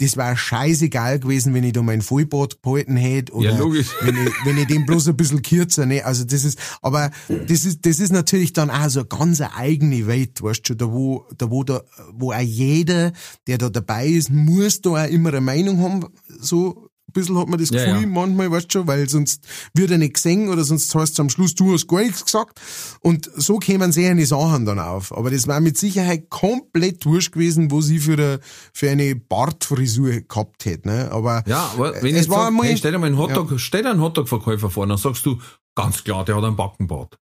Das 0.00 0.16
war 0.16 0.36
scheißegal 0.36 1.20
gewesen, 1.20 1.54
wenn 1.54 1.62
ich 1.62 1.74
da 1.74 1.82
mein 1.82 2.02
Vollbart 2.02 2.60
gehalten 2.60 2.96
hätte 2.96 3.32
oder 3.34 3.50
ja, 3.50 3.56
logisch. 3.56 3.90
wenn 4.02 4.16
ich, 4.16 4.32
wenn 4.44 4.58
ich 4.58 4.66
den 4.66 4.84
bloß 4.84 5.08
ein 5.08 5.16
bisschen 5.16 5.42
kürzer, 5.42 5.86
ne? 5.86 6.04
Also 6.04 6.24
das 6.24 6.44
ist, 6.44 6.58
aber 6.82 7.12
das 7.28 7.64
ist, 7.64 7.86
das 7.86 8.00
ist 8.00 8.12
natürlich 8.12 8.52
dann 8.52 8.68
auch 8.68 8.88
so 8.88 9.00
eine 9.00 9.08
ganz 9.08 9.40
eigene 9.40 10.08
Welt, 10.08 10.42
weißt 10.42 10.68
du, 10.68 10.74
da 10.74 10.90
wo, 10.90 11.24
da 11.38 11.50
wo 11.50 11.62
da, 11.62 11.82
wo 12.12 12.32
auch 12.32 12.40
jeder, 12.40 13.12
der 13.46 13.58
da 13.58 13.70
dabei 13.70 14.08
ist, 14.08 14.28
muss 14.30 14.80
da 14.80 15.04
auch 15.04 15.08
immer 15.08 15.28
eine 15.28 15.40
Meinung 15.40 15.78
haben, 15.78 16.06
so 16.26 16.88
bisschen 17.12 17.38
hat 17.38 17.48
man 17.48 17.58
das 17.58 17.70
Gefühl, 17.70 17.88
ja, 17.88 18.00
ja. 18.00 18.06
manchmal, 18.06 18.50
weißt 18.50 18.66
du 18.66 18.78
schon, 18.78 18.86
weil 18.86 19.08
sonst 19.08 19.44
wird 19.74 19.90
er 19.90 19.98
nicht 19.98 20.14
gesehen 20.14 20.48
oder 20.48 20.64
sonst 20.64 20.94
heißt 20.94 21.14
es 21.14 21.20
am 21.20 21.30
Schluss, 21.30 21.54
du 21.54 21.72
hast 21.72 21.88
gar 21.88 22.00
nichts 22.00 22.24
gesagt. 22.24 22.60
Und 23.00 23.30
so 23.36 23.58
kämen 23.58 23.92
sehr 23.92 24.10
eine 24.10 24.26
Sachen 24.26 24.64
dann 24.64 24.78
auf. 24.78 25.16
Aber 25.16 25.30
das 25.30 25.46
war 25.46 25.60
mit 25.60 25.76
Sicherheit 25.78 26.30
komplett 26.30 27.04
wurscht 27.06 27.32
gewesen, 27.32 27.70
wo 27.70 27.80
sie 27.80 27.98
für 27.98 28.14
eine, 28.14 28.40
für 28.72 28.90
eine 28.90 29.14
Bartfrisur 29.16 30.20
gehabt 30.20 30.64
hätte, 30.64 30.88
ne? 30.88 31.10
Aber, 31.10 31.44
ja, 31.46 31.70
aber 31.74 32.02
wenn 32.02 32.14
es 32.14 32.28
war 32.28 32.38
sag, 32.38 32.46
einmal, 32.48 32.66
hey, 32.66 32.76
stell 32.76 32.92
dir 32.92 32.98
mal 32.98 33.06
einen 33.06 33.18
Hotdog, 33.18 33.50
ja. 33.50 33.58
stell 33.58 33.82
dir 33.82 33.90
einen 33.90 34.00
Hotdog-Verkäufer 34.00 34.70
vor, 34.70 34.86
dann 34.86 34.98
sagst 34.98 35.24
du, 35.26 35.38
ganz 35.74 36.02
klar, 36.04 36.24
der 36.24 36.36
hat 36.36 36.44
einen 36.44 36.56
Backenbart. 36.56 37.18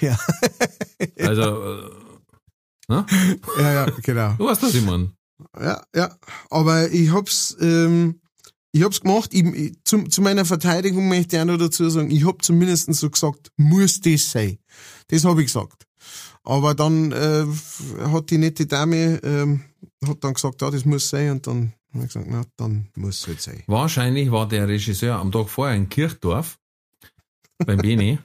Ja. 0.00 0.18
also, 1.18 1.42
äh, 1.42 1.90
ne? 2.88 3.06
Ja, 3.58 3.72
ja, 3.72 3.86
genau. 4.02 4.34
Du 4.38 4.46
weißt, 4.46 4.62
was 4.62 4.74
ich 4.74 4.84
meine. 4.84 5.12
Ja, 5.58 5.82
ja. 5.94 6.16
Aber 6.50 6.90
ich 6.90 7.12
hab's, 7.12 7.56
ähm, 7.60 8.20
ich 8.72 8.82
hab's 8.82 9.00
gemacht, 9.00 9.34
ich, 9.34 9.74
zu, 9.84 10.04
zu 10.04 10.22
meiner 10.22 10.44
Verteidigung 10.44 11.08
möchte 11.08 11.36
ich 11.36 11.42
auch 11.42 11.46
noch 11.46 11.58
dazu 11.58 11.88
sagen, 11.90 12.10
ich 12.10 12.26
hab 12.26 12.42
zumindest 12.42 12.92
so 12.94 13.10
gesagt, 13.10 13.50
muss 13.56 14.00
das 14.00 14.30
sein. 14.30 14.58
Das 15.08 15.24
habe 15.24 15.42
ich 15.42 15.48
gesagt. 15.48 15.86
Aber 16.42 16.74
dann 16.74 17.12
äh, 17.12 17.46
hat 18.08 18.30
die 18.30 18.38
nette 18.38 18.66
Dame 18.66 19.20
ähm, 19.22 19.64
hat 20.04 20.24
dann 20.24 20.34
gesagt, 20.34 20.60
ja, 20.62 20.70
das 20.70 20.84
muss 20.84 21.08
sein 21.08 21.32
und 21.32 21.46
dann 21.46 21.72
habe 21.92 22.04
ich 22.04 22.12
gesagt, 22.12 22.26
na, 22.28 22.42
dann 22.56 22.88
muss 22.96 23.20
es 23.20 23.28
halt 23.28 23.42
sein. 23.42 23.62
Wahrscheinlich 23.66 24.30
war 24.30 24.48
der 24.48 24.66
Regisseur 24.66 25.16
am 25.16 25.30
Tag 25.30 25.48
vorher 25.48 25.76
in 25.76 25.88
Kirchdorf 25.88 26.58
beim 27.58 27.78
Beni. 27.78 28.18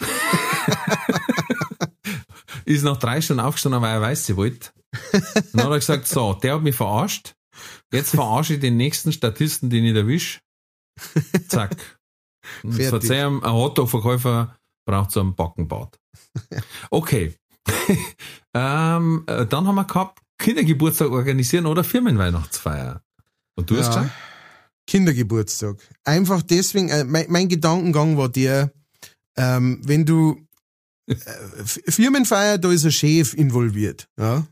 ist 2.64 2.84
nach 2.84 2.98
drei 2.98 3.20
Stunden 3.20 3.40
aufgestanden, 3.40 3.82
weil 3.82 3.94
er 3.94 4.00
weiß, 4.00 4.26
sie 4.26 4.36
wollte. 4.36 4.70
Dann 5.12 5.64
hat 5.64 5.70
er 5.70 5.78
gesagt, 5.78 6.06
so, 6.06 6.34
der 6.34 6.54
hat 6.54 6.62
mich 6.62 6.76
verarscht. 6.76 7.34
Jetzt 7.92 8.10
verarsche 8.10 8.54
ich 8.54 8.60
den 8.60 8.76
nächsten 8.76 9.12
Statisten, 9.12 9.70
den 9.70 9.84
ich 9.84 9.94
erwische. 9.94 10.40
Zack. 11.48 11.76
Und 12.62 12.74
verzeih 12.74 13.26
ein 13.26 13.42
Hotdog-Verkäufer 13.42 14.56
braucht 14.86 15.10
so 15.10 15.20
einen 15.20 15.34
Backenbart. 15.34 15.98
Okay. 16.90 17.34
ähm, 18.54 19.24
äh, 19.26 19.44
dann 19.46 19.66
haben 19.66 19.74
wir 19.74 19.84
gehabt, 19.84 20.20
Kindergeburtstag 20.38 21.10
organisieren 21.10 21.66
oder 21.66 21.84
Firmenweihnachtsfeier. 21.84 23.02
Und 23.54 23.68
du 23.68 23.74
ja, 23.74 23.80
hast 23.80 23.88
gesagt? 23.88 24.10
Kindergeburtstag. 24.86 25.76
Einfach 26.04 26.42
deswegen, 26.42 26.88
äh, 26.88 27.04
mein, 27.04 27.26
mein, 27.28 27.48
Gedankengang 27.48 28.16
war 28.16 28.30
der, 28.30 28.72
ähm, 29.36 29.82
wenn 29.84 30.06
du 30.06 30.46
äh, 31.06 31.14
Firmenfeier, 31.64 32.56
da 32.56 32.72
ist 32.72 32.84
ein 32.84 32.92
Chef 32.92 33.34
involviert, 33.34 34.08
ja. 34.18 34.46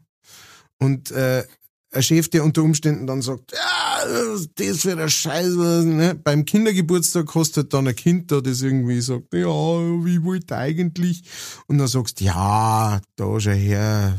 Und 0.79 1.11
äh, 1.13 1.45
ein 1.97 2.03
Chef, 2.03 2.29
der 2.29 2.45
unter 2.45 2.63
Umständen 2.63 3.07
dann 3.07 3.23
sagt, 3.23 3.53
ja, 3.53 4.47
das 4.57 4.81
für 4.81 4.97
ein 4.97 5.09
Scheiße. 5.09 5.85
Ne? 5.87 6.15
Beim 6.15 6.45
Kindergeburtstag 6.45 7.35
hast 7.35 7.57
du 7.57 7.63
halt 7.63 7.73
dann 7.73 7.89
ein 7.89 7.97
Kind 7.97 8.31
da, 8.31 8.41
das 8.41 8.63
irgendwie 8.63 9.01
sagt, 9.01 9.33
ja, 9.35 9.47
wie 9.47 10.23
wollte 10.23 10.57
eigentlich? 10.57 11.25
Und 11.67 11.79
dann 11.79 11.89
sagst, 11.89 12.21
ja, 12.21 13.01
da 13.17 13.41
schau 13.41 13.51
her, 13.51 14.19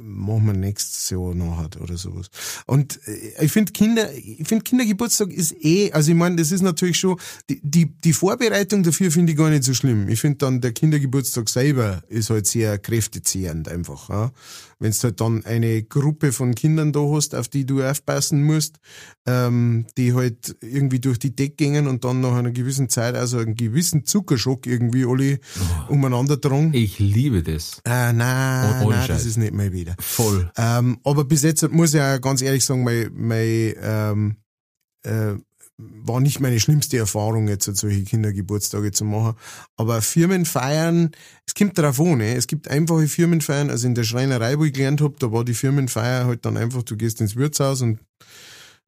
machen 0.00 0.46
wir 0.46 0.52
nächstes 0.52 1.10
Jahr 1.10 1.34
noch 1.34 1.64
oder 1.80 1.96
sowas. 1.96 2.28
Und 2.66 3.00
äh, 3.06 3.44
ich 3.44 3.52
finde 3.52 3.72
Kinder, 3.72 4.12
ich 4.14 4.46
finde 4.46 4.64
Kindergeburtstag 4.64 5.32
ist 5.32 5.54
eh, 5.64 5.92
also 5.92 6.10
ich 6.10 6.16
meine, 6.16 6.36
das 6.36 6.52
ist 6.52 6.62
natürlich 6.62 6.98
schon, 6.98 7.18
die, 7.48 7.60
die, 7.62 7.86
die 7.86 8.12
Vorbereitung 8.12 8.82
dafür 8.82 9.10
finde 9.10 9.32
ich 9.32 9.38
gar 9.38 9.50
nicht 9.50 9.64
so 9.64 9.74
schlimm. 9.74 10.08
Ich 10.08 10.20
finde 10.20 10.38
dann 10.38 10.60
der 10.60 10.72
Kindergeburtstag 10.72 11.48
selber 11.48 12.02
ist 12.08 12.30
halt 12.30 12.46
sehr 12.46 12.78
kräftezehrend 12.78 13.68
einfach. 13.68 14.08
Ja? 14.08 14.32
Wenn 14.78 14.92
du 14.92 14.98
halt 15.02 15.20
dann 15.20 15.44
eine 15.44 15.82
Gruppe 15.82 16.32
von 16.32 16.54
Kindern 16.54 16.92
da 16.92 17.00
hast, 17.00 17.34
auf 17.34 17.48
die 17.48 17.66
du 17.66 17.82
aufpassen 17.82 18.42
musst, 18.44 18.78
ähm, 19.26 19.86
die 19.96 20.14
halt 20.14 20.56
irgendwie 20.60 21.00
durch 21.00 21.18
die 21.18 21.34
Decke 21.34 21.56
gingen 21.56 21.88
und 21.88 22.04
dann 22.04 22.20
nach 22.20 22.34
einer 22.34 22.52
gewissen 22.52 22.88
Zeit, 22.88 23.16
also 23.16 23.38
einen 23.38 23.56
gewissen 23.56 24.04
Zuckerschock 24.04 24.66
irgendwie 24.66 25.04
alle 25.04 25.40
oh. 25.88 25.92
umeinander 25.92 26.36
dran. 26.36 26.72
Ich 26.72 26.98
liebe 26.98 27.42
das. 27.42 27.80
Äh, 27.84 28.12
nein, 28.12 28.82
oh, 28.84 28.90
nein, 28.90 29.08
das 29.08 29.24
ist 29.24 29.36
nicht 29.36 29.52
mehr 29.52 29.72
wieder. 29.72 29.96
Voll. 29.98 30.50
Ähm, 30.56 30.98
aber 31.04 31.24
bis 31.24 31.42
jetzt 31.42 31.68
muss 31.70 31.90
ich 31.90 31.98
ja 31.98 32.18
ganz 32.18 32.42
ehrlich 32.42 32.64
sagen, 32.64 32.84
mein, 32.84 33.10
mein 33.14 33.74
ähm, 33.82 34.36
äh, 35.02 35.34
war 35.78 36.20
nicht 36.20 36.40
meine 36.40 36.58
schlimmste 36.58 36.98
Erfahrung, 36.98 37.46
jetzt 37.46 37.64
solche 37.76 38.02
Kindergeburtstage 38.02 38.90
zu 38.90 39.04
machen. 39.04 39.36
Aber 39.76 40.02
Firmenfeiern, 40.02 41.12
es 41.46 41.54
kommt 41.54 41.78
darauf 41.78 42.00
an, 42.00 42.18
ne? 42.18 42.34
es 42.34 42.48
gibt 42.48 42.68
einfache 42.68 43.06
Firmenfeiern, 43.06 43.70
also 43.70 43.86
in 43.86 43.94
der 43.94 44.02
Schreinerei, 44.02 44.58
wo 44.58 44.64
ich 44.64 44.72
gelernt 44.72 45.00
habe, 45.00 45.14
da 45.18 45.30
war 45.30 45.44
die 45.44 45.54
Firmenfeier 45.54 46.26
halt 46.26 46.44
dann 46.44 46.56
einfach, 46.56 46.82
du 46.82 46.96
gehst 46.96 47.20
ins 47.20 47.36
Wirtshaus 47.36 47.82
und 47.82 48.00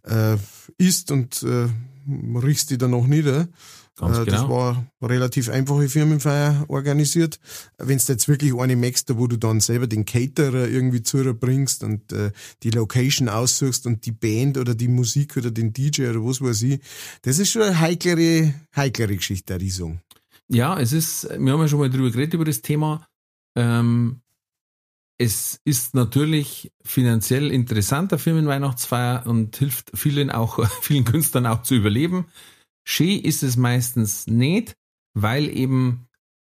äh, 0.04 0.36
isst 0.78 1.12
und 1.12 1.44
äh, 1.44 1.68
riechst 2.38 2.70
die 2.70 2.78
dann 2.78 2.90
noch 2.90 3.06
nieder. 3.06 3.48
Ganz 4.00 4.18
äh, 4.18 4.24
genau. 4.24 4.36
Das 4.38 4.48
war 4.48 4.86
relativ 5.02 5.50
einfache 5.50 5.88
Firmenfeier 5.88 6.64
organisiert. 6.68 7.38
Wenn 7.76 7.98
du 7.98 8.04
jetzt 8.08 8.28
wirklich 8.28 8.54
eine 8.58 8.74
merkst, 8.74 9.16
wo 9.18 9.26
du 9.26 9.36
dann 9.36 9.60
selber 9.60 9.86
den 9.86 10.06
Caterer 10.06 10.68
irgendwie 10.68 11.02
bringst 11.34 11.84
und 11.84 12.10
äh, 12.12 12.32
die 12.62 12.70
Location 12.70 13.28
aussuchst 13.28 13.86
und 13.86 14.06
die 14.06 14.12
Band 14.12 14.56
oder 14.56 14.74
die 14.74 14.88
Musik 14.88 15.36
oder 15.36 15.50
den 15.50 15.74
DJ 15.74 16.08
oder 16.08 16.24
was 16.24 16.40
weiß 16.40 16.62
ich, 16.62 16.80
das 17.22 17.38
ist 17.38 17.50
schon 17.50 17.62
eine 17.62 17.78
heiklere, 17.78 18.54
heiklere 18.74 19.16
Geschichte, 19.16 19.58
die 19.58 19.66
Risung. 19.66 20.00
Ja, 20.48 20.80
es 20.80 20.92
ist, 20.92 21.28
wir 21.28 21.52
haben 21.52 21.60
ja 21.60 21.68
schon 21.68 21.78
mal 21.78 21.90
drüber 21.90 22.10
geredet 22.10 22.34
über 22.34 22.44
das 22.44 22.62
Thema. 22.62 23.06
Ähm, 23.54 24.22
es 25.18 25.60
ist 25.64 25.94
natürlich 25.94 26.72
finanziell 26.82 27.50
interessanter 27.50 28.18
Firmenweihnachtsfeier 28.18 29.26
und 29.26 29.56
hilft 29.56 29.90
vielen 29.94 30.30
auch, 30.30 30.66
vielen 30.80 31.04
Künstlern 31.04 31.46
auch 31.46 31.62
zu 31.62 31.74
überleben. 31.74 32.26
Schön 32.90 33.20
ist 33.20 33.44
es 33.44 33.56
meistens 33.56 34.26
nicht, 34.26 34.74
weil 35.14 35.48
eben 35.56 36.08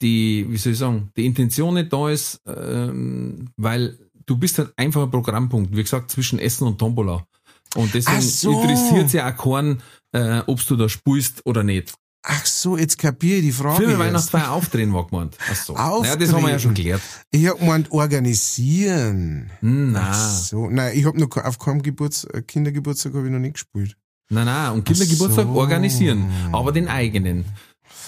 die, 0.00 0.46
wie 0.48 0.56
soll 0.56 0.72
ich 0.72 0.78
sagen, 0.78 1.10
die 1.14 1.26
Intention 1.26 1.74
nicht 1.74 1.92
da 1.92 2.08
ist, 2.08 2.40
ähm, 2.46 3.50
weil 3.58 3.98
du 4.24 4.38
bist 4.38 4.56
halt 4.56 4.72
einfach 4.76 5.02
ein 5.02 5.10
Programmpunkt, 5.10 5.76
wie 5.76 5.82
gesagt, 5.82 6.10
zwischen 6.10 6.38
Essen 6.38 6.66
und 6.66 6.78
Tombola. 6.78 7.26
Und 7.74 7.92
deswegen 7.92 8.22
so. 8.22 8.50
interessiert 8.50 9.10
sich 9.10 9.20
auch 9.20 9.36
keinen, 9.36 9.82
äh, 10.12 10.40
ob 10.46 10.66
du 10.66 10.76
da 10.76 10.88
spulst 10.88 11.44
oder 11.44 11.64
nicht. 11.64 11.92
Ach 12.24 12.46
so, 12.46 12.78
jetzt 12.78 12.96
kapiere 12.96 13.38
ich 13.38 13.44
die 13.44 13.52
Frage. 13.52 13.86
Für. 13.86 13.98
Weihnachtsfeier 13.98 14.52
aufdrehen 14.52 14.94
war 14.94 15.06
gemeint. 15.08 15.36
Ach 15.50 15.54
so. 15.54 15.76
Auftreten. 15.76 16.20
Ja, 16.20 16.26
das 16.26 16.34
haben 16.34 16.44
wir 16.44 16.50
ja 16.50 16.58
schon 16.58 16.72
geklärt. 16.72 17.02
Ich 17.30 17.46
hab 17.46 17.58
gemeint, 17.58 17.90
organisieren. 17.90 19.50
Hm, 19.60 19.94
Ach 19.98 20.10
Nein, 20.10 20.42
so. 20.42 20.70
Nein, 20.70 20.96
ich 20.96 21.04
hab 21.04 21.14
noch 21.14 21.36
auf 21.36 21.58
keinem 21.58 21.82
Geburts 21.82 22.26
Kindergeburtstag 22.46 23.12
habe 23.12 23.26
ich 23.26 23.32
noch 23.32 23.38
nicht 23.38 23.54
gespielt. 23.54 23.96
Nein, 24.32 24.46
nein. 24.46 24.72
Und 24.72 24.84
Kindergeburtstag 24.84 25.46
so. 25.46 25.54
organisieren. 25.54 26.30
Aber 26.52 26.72
den 26.72 26.88
eigenen. 26.88 27.44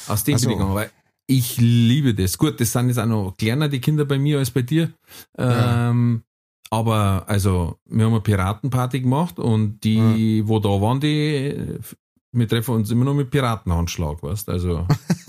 Aus 0.09 0.25
dem 0.25 0.35
Ach 0.35 0.39
so. 0.39 0.47
bin 0.47 0.53
ich 0.53 0.59
gegangen. 0.59 0.75
Weil 0.75 0.91
ich 1.27 1.57
liebe 1.59 2.15
das. 2.15 2.37
Gut, 2.37 2.61
das 2.61 2.73
sind 2.73 2.89
jetzt 2.89 2.99
auch 2.99 3.07
noch 3.07 3.35
kleiner, 3.37 3.69
die 3.69 3.81
Kinder 3.81 4.05
bei 4.05 4.19
mir 4.19 4.39
als 4.39 4.51
bei 4.51 4.63
dir. 4.63 4.93
Ähm, 5.39 6.23
aber 6.71 7.25
also, 7.27 7.79
wir 7.87 8.07
haben 8.07 8.13
eine 8.13 8.21
Piratenparty 8.21 9.01
gemacht 9.01 9.39
und 9.39 9.83
die, 9.85 10.43
wo 10.47 10.59
da 10.59 10.69
waren, 10.69 11.01
die, 11.01 11.79
wir 12.35 12.49
treffen 12.49 12.75
uns 12.75 12.91
immer 12.91 13.05
noch 13.05 13.15
mit 13.15 13.31
Piratenhandschlag, 13.31 14.23
weißt 14.23 14.49
Also 14.49 14.87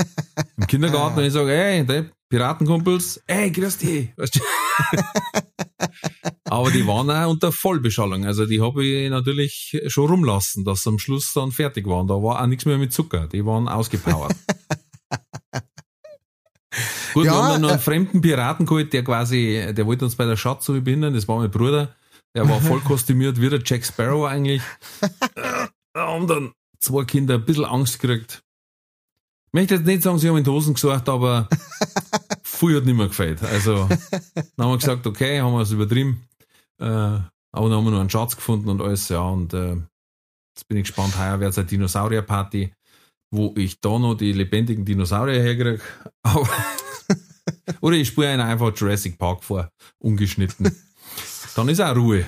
im 0.58 0.68
Kindergarten, 0.68 1.18
wenn 1.18 1.26
ich 1.26 1.34
sage, 1.34 1.54
ey, 1.54 1.86
die 1.86 2.10
Piratenkumpels, 2.30 3.22
ey, 3.28 3.52
grüß 3.52 3.78
dich. 3.78 4.10
Weißt 4.18 4.36
du? 4.36 4.40
aber 6.50 6.72
die 6.72 6.86
waren 6.88 7.10
auch 7.12 7.30
unter 7.30 7.52
Vollbeschallung. 7.52 8.26
Also 8.26 8.46
die 8.46 8.62
habe 8.62 8.84
ich 8.84 9.10
natürlich 9.10 9.80
schon 9.88 10.10
rumlassen, 10.10 10.66
dass 10.66 10.84
sie 10.84 10.90
am 10.90 11.00
Schluss 11.00 11.34
dann 11.34 11.52
fertig 11.52 11.88
waren. 11.88 12.08
Da 12.08 12.16
war 12.16 12.42
auch 12.42 12.48
nichts 12.48 12.66
mehr 12.66 12.78
mit 12.78 12.92
Zucker. 12.92 13.28
Die 13.28 13.46
waren 13.46 13.68
ausgepowert. 13.68 14.36
Gut, 17.14 17.26
Ja, 17.26 17.32
wir 17.32 17.38
haben 17.38 17.54
dann 17.54 17.62
noch 17.62 17.70
einen 17.70 17.80
äh, 17.80 17.82
fremden 17.82 18.20
Piraten 18.20 18.66
geholt, 18.66 18.92
der 18.92 19.04
quasi, 19.04 19.74
der 19.74 19.86
wollte 19.86 20.04
uns 20.04 20.18
bei 20.18 20.26
der 20.26 20.36
Schatzsuche 20.36 20.82
behindern, 20.82 21.14
das 21.14 21.30
war 21.30 21.38
mein 21.38 21.50
Bruder. 21.50 21.96
Der 22.36 22.50
war 22.50 22.60
voll 22.60 22.82
kostümiert 22.82 23.40
wie 23.40 23.50
der 23.50 23.62
Jack 23.64 23.86
Sparrow 23.86 24.28
eigentlich. 24.28 24.62
Haben 25.96 26.28
dann 26.28 26.52
zwei 26.80 27.04
Kinder 27.04 27.36
ein 27.36 27.46
bisschen 27.46 27.66
Angst 27.66 28.00
gekriegt. 28.00 28.44
Ich 29.48 29.54
möchte 29.54 29.76
jetzt 29.76 29.86
nicht 29.86 30.04
sagen, 30.04 30.20
sie 30.20 30.30
haben 30.30 30.38
in 30.38 30.44
die 30.44 30.50
Hosen 30.50 30.74
gesucht, 30.74 31.08
aber 31.08 31.48
viel 32.44 32.78
hat 32.78 32.86
nicht 32.86 32.96
mehr 32.96 33.08
gefällt. 33.08 33.42
Also, 33.44 33.88
dann 33.88 34.66
haben 34.66 34.72
wir 34.72 34.78
gesagt, 34.78 35.08
okay, 35.08 35.40
haben 35.40 35.54
wir 35.54 35.62
es 35.62 35.72
übertrieben. 35.72 36.24
Äh, 36.80 36.86
aber 36.86 37.70
dann 37.70 37.78
haben 37.78 37.86
wir 37.86 37.92
noch 37.92 38.02
einen 38.02 38.10
Schatz 38.10 38.36
gefunden 38.36 38.70
und 38.70 38.82
alles, 38.82 39.08
ja, 39.08 39.22
und 39.22 39.54
äh, 39.54 39.78
jetzt 40.56 40.68
bin 40.68 40.78
ich 40.78 40.84
gespannt, 40.84 41.18
heuer 41.18 41.40
wird 41.40 41.52
es 41.52 41.58
eine 41.58 41.68
Dinosaurierparty, 41.68 42.74
wo 43.32 43.54
ich 43.58 43.80
da 43.80 43.98
noch 43.98 44.16
die 44.16 44.34
lebendigen 44.34 44.84
Dinosaurier 44.84 45.42
herkriege. 45.42 45.82
Oder 47.82 47.96
ich 47.96 48.10
spüre 48.10 48.30
einen 48.30 48.42
einfach 48.42 48.76
Jurassic 48.76 49.18
Park 49.18 49.44
vor, 49.44 49.70
ungeschnitten. 50.00 50.76
Dann 51.56 51.70
ist 51.70 51.80
auch 51.80 51.96
Ruhe. 51.96 52.26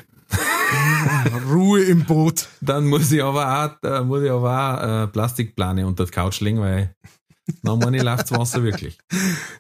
Ruhe 1.50 1.84
im 1.84 2.06
Boot. 2.06 2.48
Dann 2.62 2.88
muss 2.88 3.12
ich 3.12 3.24
aber 3.24 3.78
auch, 3.82 4.04
muss 4.06 4.24
ich 4.24 4.32
aber 4.32 4.52
auch 4.52 5.04
äh, 5.04 5.08
Plastikplane 5.08 5.86
unter 5.88 6.06
die 6.06 6.12
Couch 6.12 6.40
legen, 6.42 6.60
weil 6.60 6.96
dann 7.64 7.80
meine 7.80 7.98
ich, 7.98 8.04
läuft's 8.04 8.32
Wasser 8.32 8.62
wirklich. 8.64 8.98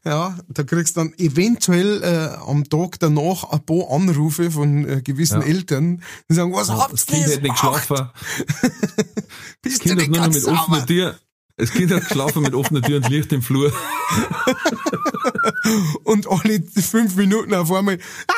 Ja, 0.03 0.37
da 0.49 0.63
kriegst 0.63 0.97
du 0.97 1.01
dann 1.01 1.13
eventuell 1.17 2.03
äh, 2.03 2.37
am 2.45 2.67
Tag 2.69 2.99
danach 2.99 3.45
ein 3.45 3.65
paar 3.65 3.89
Anrufe 3.91 4.51
von 4.51 4.87
äh, 4.87 5.01
gewissen 5.01 5.41
Ja. 5.41 5.47
Eltern, 5.47 6.03
die 6.29 6.35
sagen, 6.35 6.53
was 6.53 6.69
habt 6.69 6.91
Das 6.93 7.07
ihr 7.07 7.13
Kind 7.13 7.27
jetzt 7.27 7.35
hat 7.37 7.43
nicht 7.43 7.53
geschlafen. 7.53 8.09
Das 9.61 9.79
Kind 9.79 9.91
hat 9.91 9.97
nicht 9.99 10.11
nur 10.11 10.19
noch 10.19 10.33
mit 10.33 10.41
sauber? 10.41 10.59
offener 10.61 10.85
Tür. 10.85 11.15
Das 11.55 11.71
Kind 11.71 11.91
hat 11.91 12.07
geschlafen 12.07 12.43
mit 12.43 12.53
offener 12.53 12.81
Tür 12.81 12.97
und 12.97 13.09
Licht 13.09 13.31
im 13.31 13.41
Flur. 13.41 13.71
Und 16.03 16.27
alle 16.29 16.61
fünf 16.61 17.15
Minuten 17.15 17.53
auf 17.53 17.71
einmal, 17.71 17.97
ah, 18.27 18.33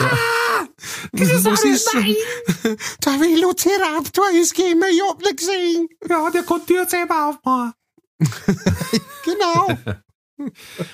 ah, 0.00 0.16
was 1.12 1.64
ist 1.64 1.92
Der 1.94 3.12
Velociraptor 3.12 4.30
ist 4.34 4.54
gekommen, 4.54 4.84
ich 4.90 5.02
hab 5.08 5.18
nicht 5.20 5.36
gesehen. 5.36 5.88
Ja, 6.08 6.30
der 6.30 6.42
kann 6.42 6.60
die 6.68 6.72
Tür 6.72 6.86
selber 6.86 7.28
aufmachen. 7.28 7.72
Genau. 9.24 9.68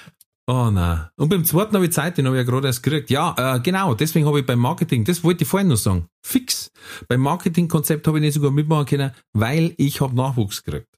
Oh 0.49 0.71
nein. 0.71 1.07
Und 1.17 1.29
beim 1.29 1.45
zweiten 1.45 1.77
habe 1.77 1.85
ich 1.85 1.93
Zeit, 1.93 2.19
den 2.19 2.27
habe 2.27 2.37
ich 2.37 2.45
ja 2.45 2.51
gerade 2.51 2.67
erst 2.67 2.83
gekriegt. 2.83 3.11
Ja, 3.11 3.35
äh, 3.39 3.61
genau, 3.61 3.95
deswegen 3.95 4.27
habe 4.27 4.41
ich 4.41 4.47
beim 4.47 4.59
Marketing, 4.59 5.05
das 5.05 5.23
wollte 5.23 5.45
ich 5.45 5.49
vorhin 5.49 5.69
noch 5.69 5.77
sagen, 5.77 6.09
fix. 6.21 6.73
Beim 7.07 7.21
Marketingkonzept 7.21 8.07
habe 8.09 8.19
ich 8.19 8.23
nicht 8.23 8.35
sogar 8.35 8.51
mitmachen 8.51 8.87
können, 8.87 9.13
weil 9.33 9.73
ich 9.77 10.01
habe 10.01 10.17
Nachwuchs 10.17 10.65
gekriegt. 10.65 10.89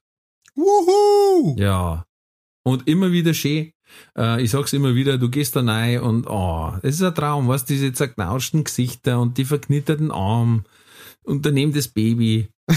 Wuhu! 0.55 1.55
Ja. 1.59 2.05
Und 2.63 2.87
immer 2.87 3.11
wieder 3.11 3.35
schön. 3.35 3.71
Äh, 4.17 4.41
ich 4.43 4.51
sag's 4.51 4.73
immer 4.73 4.95
wieder, 4.95 5.17
du 5.17 5.29
gehst 5.29 5.55
da 5.55 5.61
rein 5.61 5.99
und 6.01 6.27
oh, 6.27 6.73
es 6.81 6.95
ist 6.95 7.03
ein 7.03 7.15
Traum, 7.15 7.47
weißt 7.47 7.69
diese 7.69 7.93
zerknautschten 7.93 8.63
Gesichter 8.63 9.19
und 9.19 9.37
die 9.37 9.45
verknitterten 9.45 10.11
Arme 10.11 10.63
und 11.23 11.45
daneben 11.45 11.73
das 11.73 11.87
Baby. 11.87 12.49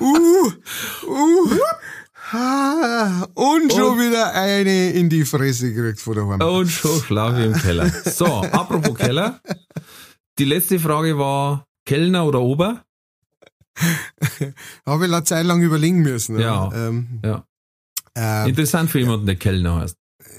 Uh, 0.00 0.50
uh. 1.06 1.50
Ah, 2.32 3.26
und 3.34 3.72
schon 3.72 3.92
Und- 3.92 4.00
wieder 4.00 4.32
eine 4.34 4.90
in 4.90 5.08
die 5.08 5.24
Fresse 5.24 5.72
gekriegt 5.72 6.00
von 6.00 6.14
der 6.14 6.26
Heim. 6.26 6.40
Und 6.40 6.68
schon 6.68 7.00
schlafe 7.00 7.40
ich 7.40 7.46
im 7.46 7.54
Keller. 7.54 7.88
So, 8.04 8.26
apropos 8.26 8.96
Keller. 8.96 9.40
Die 10.38 10.44
letzte 10.44 10.80
Frage 10.80 11.16
war 11.16 11.66
Kellner 11.86 12.26
oder 12.26 12.40
Ober? 12.40 12.82
Habe 14.86 15.06
ich 15.06 15.12
eine 15.12 15.24
Zeit 15.24 15.46
lang 15.46 15.62
überlegen 15.62 16.00
müssen. 16.02 16.38
Ja. 16.38 16.70
Ähm, 16.74 17.20
Ja. 17.24 17.46
äh, 18.16 18.48
Interessant 18.48 18.90
für 18.90 18.98
jemanden, 19.00 19.26
der 19.26 19.36
Kellner 19.36 19.80
heißt. 19.80 19.96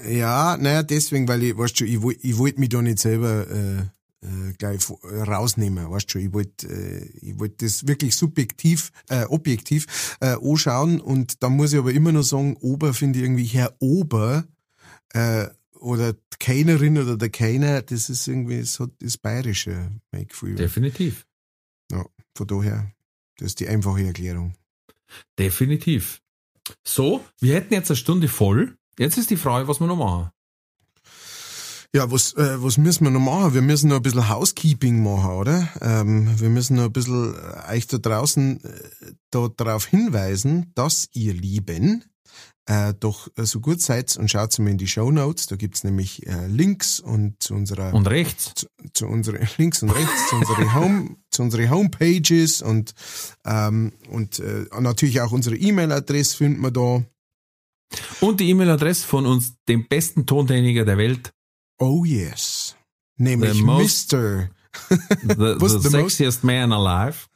ja, 0.08 0.56
naja, 0.56 0.82
deswegen, 0.82 1.28
weil 1.28 1.42
ich, 1.42 1.56
weißt 1.56 1.80
du, 1.80 1.84
ich, 1.84 2.00
ich 2.24 2.38
wollte 2.38 2.60
mich 2.60 2.68
da 2.70 2.82
nicht 2.82 2.98
selber 2.98 3.46
äh, 3.48 3.78
äh, 4.26 4.52
gleich 4.58 4.80
rausnehmen, 5.02 5.90
weißt 5.90 6.14
du, 6.14 6.18
ich 6.18 6.32
wollte 6.32 6.66
äh, 6.68 7.04
ich 7.20 7.38
wollt 7.38 7.60
das 7.62 7.86
wirklich 7.86 8.16
subjektiv, 8.16 8.90
äh, 9.08 9.24
objektiv 9.24 10.16
äh, 10.20 10.36
anschauen 10.42 11.00
und 11.00 11.42
dann 11.42 11.52
muss 11.52 11.72
ich 11.72 11.78
aber 11.78 11.92
immer 11.92 12.12
noch 12.12 12.22
sagen, 12.22 12.56
Ober 12.60 12.94
finde 12.94 13.18
ich 13.18 13.24
irgendwie, 13.24 13.44
Herr 13.44 13.74
Ober 13.78 14.44
äh, 15.12 15.46
oder 15.78 16.14
die 16.14 16.18
Kellnerin 16.38 16.98
oder 16.98 17.16
der 17.16 17.28
Kellner, 17.28 17.82
das 17.82 18.08
ist 18.08 18.26
irgendwie, 18.26 18.60
das 18.60 18.80
hat 18.80 18.90
das 19.00 19.18
Bayerische, 19.18 19.90
mein 20.12 20.26
Gefühl. 20.26 20.54
Definitiv. 20.56 21.26
Von 22.34 22.46
daher, 22.46 22.90
das 23.38 23.48
ist 23.48 23.60
die 23.60 23.68
einfache 23.68 24.04
Erklärung. 24.04 24.54
Definitiv. 25.38 26.20
So, 26.84 27.24
wir 27.40 27.54
hätten 27.54 27.74
jetzt 27.74 27.90
eine 27.90 27.96
Stunde 27.96 28.28
voll. 28.28 28.76
Jetzt 28.98 29.18
ist 29.18 29.30
die 29.30 29.36
Frage, 29.36 29.68
was 29.68 29.80
wir 29.80 29.86
noch 29.86 29.96
machen. 29.96 30.30
Ja, 31.94 32.10
was, 32.10 32.34
äh, 32.34 32.62
was 32.62 32.76
müssen 32.76 33.04
wir 33.04 33.10
noch 33.10 33.20
machen? 33.20 33.54
Wir 33.54 33.62
müssen 33.62 33.88
noch 33.88 33.96
ein 33.96 34.02
bisschen 34.02 34.28
Housekeeping 34.28 35.02
machen, 35.02 35.30
oder? 35.30 35.68
Ähm, 35.80 36.38
wir 36.38 36.50
müssen 36.50 36.76
noch 36.76 36.84
ein 36.84 36.92
bisschen 36.92 37.34
äh, 37.34 37.74
euch 37.74 37.86
da 37.86 37.98
draußen 37.98 38.62
äh, 38.62 39.12
da 39.30 39.48
darauf 39.56 39.86
hinweisen, 39.86 40.72
dass 40.74 41.08
ihr 41.12 41.32
Lieben 41.32 42.04
äh, 42.66 42.94
doch 42.98 43.28
äh, 43.36 43.44
so 43.44 43.60
gut 43.60 43.80
seid 43.80 44.16
und 44.16 44.30
schaut 44.30 44.58
mal 44.58 44.70
in 44.70 44.78
die 44.78 44.88
Show 44.88 45.10
Notes. 45.10 45.46
Da 45.46 45.56
gibt's 45.56 45.84
nämlich 45.84 46.26
äh, 46.26 46.46
Links 46.48 46.98
und 47.00 47.40
zu 47.42 47.54
unserer 47.54 47.94
Und 47.94 48.06
rechts. 48.08 48.52
zu, 48.54 48.66
zu 48.92 49.06
unsere 49.06 49.38
links 49.58 49.82
und 49.82 49.90
rechts 49.90 50.28
zu 50.30 50.36
unsere 50.36 50.74
Home 50.74 51.16
zu 51.30 51.42
unsere 51.42 51.70
Homepages 51.70 52.62
und 52.62 52.94
ähm, 53.44 53.92
und 54.10 54.38
äh, 54.40 54.66
natürlich 54.80 55.20
auch 55.20 55.32
unsere 55.32 55.56
E-Mail-Adresse 55.56 56.36
finden 56.36 56.60
wir 56.62 56.70
da. 56.70 57.04
Und 58.20 58.40
die 58.40 58.48
E-Mail-Adresse 58.50 59.06
von 59.06 59.26
uns, 59.26 59.54
dem 59.68 59.86
besten 59.86 60.26
Tontechniker 60.26 60.84
der 60.84 60.98
Welt, 60.98 61.30
Oh 61.78 62.04
yes, 62.04 62.74
nämlich 63.16 63.52
The 63.52 63.62
most- 63.62 64.12
Mr. 64.12 64.48
the, 64.88 64.96
the 65.28 65.34
the 65.38 65.54
most- 65.58 65.90
sexiest 65.90 66.42
man 66.42 66.72
alive. 66.72 67.26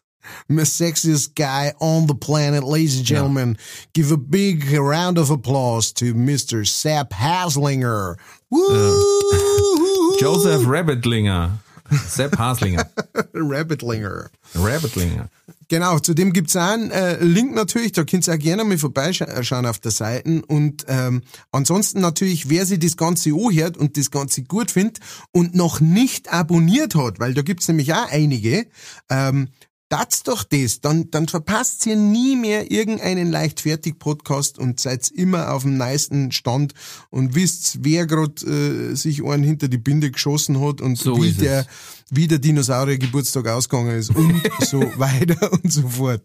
The 0.49 0.63
sexiest 0.63 1.35
guy 1.35 1.73
on 1.81 2.07
the 2.07 2.15
planet, 2.15 2.65
ladies 2.65 2.99
and 2.99 3.07
gentlemen. 3.07 3.59
Give 3.93 4.13
a 4.13 4.17
big 4.17 4.71
round 4.73 5.19
of 5.19 5.31
applause 5.31 5.93
to 5.95 6.15
Mr. 6.15 6.67
Sepp 6.67 7.11
Haslinger. 7.11 8.17
Woo! 8.51 10.17
Joseph 10.19 10.63
Rabbitlinger. 10.63 11.59
Sepp 12.07 12.33
Haslinger. 12.33 12.89
Rabbitlinger. 13.35 14.31
Rabbitlinger. 14.55 15.29
Genau, 15.69 16.01
zu 16.01 16.15
dem 16.15 16.33
gibt's 16.33 16.57
auch 16.57 16.63
einen 16.63 16.91
äh, 16.91 17.23
Link 17.23 17.55
natürlich, 17.55 17.93
da 17.93 18.03
könnt 18.03 18.27
ihr 18.27 18.35
auch 18.35 18.39
gerne 18.39 18.65
mal 18.65 18.77
vorbeischauen 18.77 19.67
auf 19.67 19.79
der 19.79 19.93
Seite. 19.93 20.43
Und 20.49 20.85
ähm, 20.89 21.23
ansonsten 21.53 22.01
natürlich, 22.01 22.49
wer 22.49 22.67
sich 22.67 22.81
das 22.81 22.97
Ganze 22.97 23.31
anhört 23.31 23.77
und 23.77 23.97
das 23.97 24.11
Ganze 24.11 24.43
gut 24.43 24.73
findet 24.73 24.99
und 25.31 25.55
noch 25.55 25.81
nicht 25.81 26.33
abonniert 26.33 26.97
hat, 26.97 27.21
weil 27.21 27.35
da 27.35 27.43
gibt's 27.43 27.69
nämlich 27.69 27.95
auch 27.95 28.11
einige, 28.11 28.67
ähm, 29.11 29.51
Tat's 29.91 30.23
doch 30.23 30.45
das, 30.45 30.81
dann, 30.81 31.11
dann 31.11 31.27
verpasst 31.27 31.85
ihr 31.85 31.97
nie 31.97 32.37
mehr 32.37 32.71
irgendeinen 32.71 33.29
Leichtfertig-Podcast 33.31 34.57
und 34.57 34.79
seid 34.79 35.09
immer 35.11 35.53
auf 35.53 35.63
dem 35.63 35.77
neuesten 35.79 36.31
Stand 36.31 36.75
und 37.11 37.35
wisst, 37.35 37.79
wer 37.83 38.07
grad 38.07 38.41
äh, 38.45 38.95
sich 38.95 39.25
einen 39.25 39.43
hinter 39.43 39.67
die 39.67 39.79
Binde 39.79 40.13
geschossen 40.13 40.61
hat 40.61 40.81
und 40.81 40.97
So 40.97 41.21
wie 41.21 41.33
der 41.33 41.63
es. 41.63 41.67
wie 42.11 42.29
der 42.29 42.39
Dinosaurier-Geburtstag 42.39 43.49
ausgegangen 43.49 43.99
ist 43.99 44.11
und 44.15 44.41
so 44.61 44.81
weiter 44.97 45.53
und 45.53 45.73
so 45.73 45.89
fort. 45.89 46.23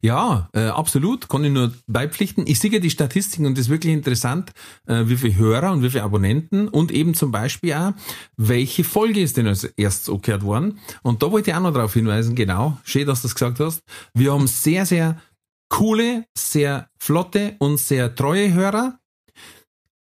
Ja, 0.00 0.48
äh, 0.54 0.66
absolut, 0.66 1.28
kann 1.28 1.44
ich 1.44 1.52
nur 1.52 1.72
beipflichten. 1.86 2.46
Ich 2.46 2.58
sehe 2.58 2.70
ja 2.70 2.78
die 2.78 2.90
Statistiken 2.90 3.46
und 3.46 3.56
das 3.56 3.66
ist 3.66 3.70
wirklich 3.70 3.92
interessant, 3.92 4.52
äh, 4.86 5.04
wie 5.06 5.16
viele 5.16 5.36
Hörer 5.36 5.72
und 5.72 5.82
wie 5.82 5.90
viele 5.90 6.04
Abonnenten 6.04 6.68
und 6.68 6.90
eben 6.90 7.14
zum 7.14 7.30
Beispiel 7.30 7.74
auch, 7.74 7.92
welche 8.36 8.84
Folge 8.84 9.20
ist 9.20 9.36
denn 9.36 9.46
als 9.46 9.64
erstes 9.64 10.08
angehört 10.08 10.42
worden. 10.42 10.78
Und 11.02 11.22
da 11.22 11.30
wollte 11.30 11.50
ich 11.50 11.56
auch 11.56 11.60
noch 11.60 11.72
darauf 11.72 11.94
hinweisen, 11.94 12.34
genau, 12.34 12.78
schön, 12.84 13.06
dass 13.06 13.22
du 13.22 13.28
das 13.28 13.34
gesagt 13.34 13.60
hast. 13.60 13.82
Wir 14.14 14.32
haben 14.32 14.46
sehr, 14.46 14.86
sehr 14.86 15.20
coole, 15.68 16.24
sehr 16.36 16.88
flotte 16.98 17.56
und 17.58 17.78
sehr 17.78 18.14
treue 18.14 18.52
Hörer. 18.52 18.98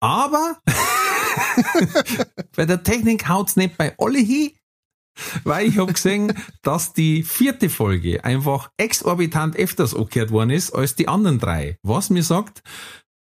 Aber 0.00 0.58
bei 2.56 2.66
der 2.66 2.82
Technik 2.82 3.28
haut's 3.28 3.56
nicht 3.56 3.76
bei 3.76 3.94
alle 3.98 4.18
hin. 4.18 4.52
Weil 5.44 5.68
ich 5.68 5.78
habe 5.78 5.92
gesehen, 5.92 6.32
dass 6.62 6.92
die 6.92 7.22
vierte 7.22 7.68
Folge 7.68 8.24
einfach 8.24 8.70
exorbitant 8.76 9.56
öfters 9.56 9.94
angehört 9.94 10.30
worden 10.30 10.50
ist 10.50 10.70
als 10.72 10.94
die 10.94 11.08
anderen 11.08 11.38
drei. 11.38 11.78
Was 11.82 12.10
mir 12.10 12.22
sagt, 12.22 12.62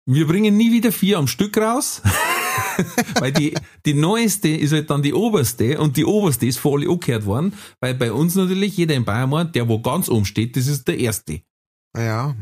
wir 0.07 0.27
bringen 0.27 0.57
nie 0.57 0.73
wieder 0.73 0.93
vier 0.93 1.19
am 1.19 1.29
Stück 1.29 1.57
raus. 1.57 2.03
weil 3.21 3.33
die, 3.33 3.55
die 3.87 3.95
neueste 3.95 4.49
ist 4.49 4.73
halt 4.73 4.91
dann 4.91 5.03
die 5.03 5.15
oberste 5.15 5.79
und 5.79 5.97
die 5.97 6.05
oberste 6.05 6.47
ist 6.47 6.59
voll 6.59 6.89
angehört 6.89 7.27
worden, 7.27 7.55
weil 7.81 7.95
bei 7.95 8.13
uns 8.13 8.35
natürlich 8.35 8.77
jeder 8.77 8.95
in 8.95 9.05
Bayern 9.05 9.31
meint, 9.31 9.55
der 9.55 9.69
wo 9.69 9.81
ganz 9.81 10.09
oben 10.09 10.25
steht, 10.25 10.57
das 10.57 10.67
ist 10.67 10.89
der 10.89 10.99
erste. 10.99 11.43
Ja, 11.95 12.03
ja. 12.03 12.35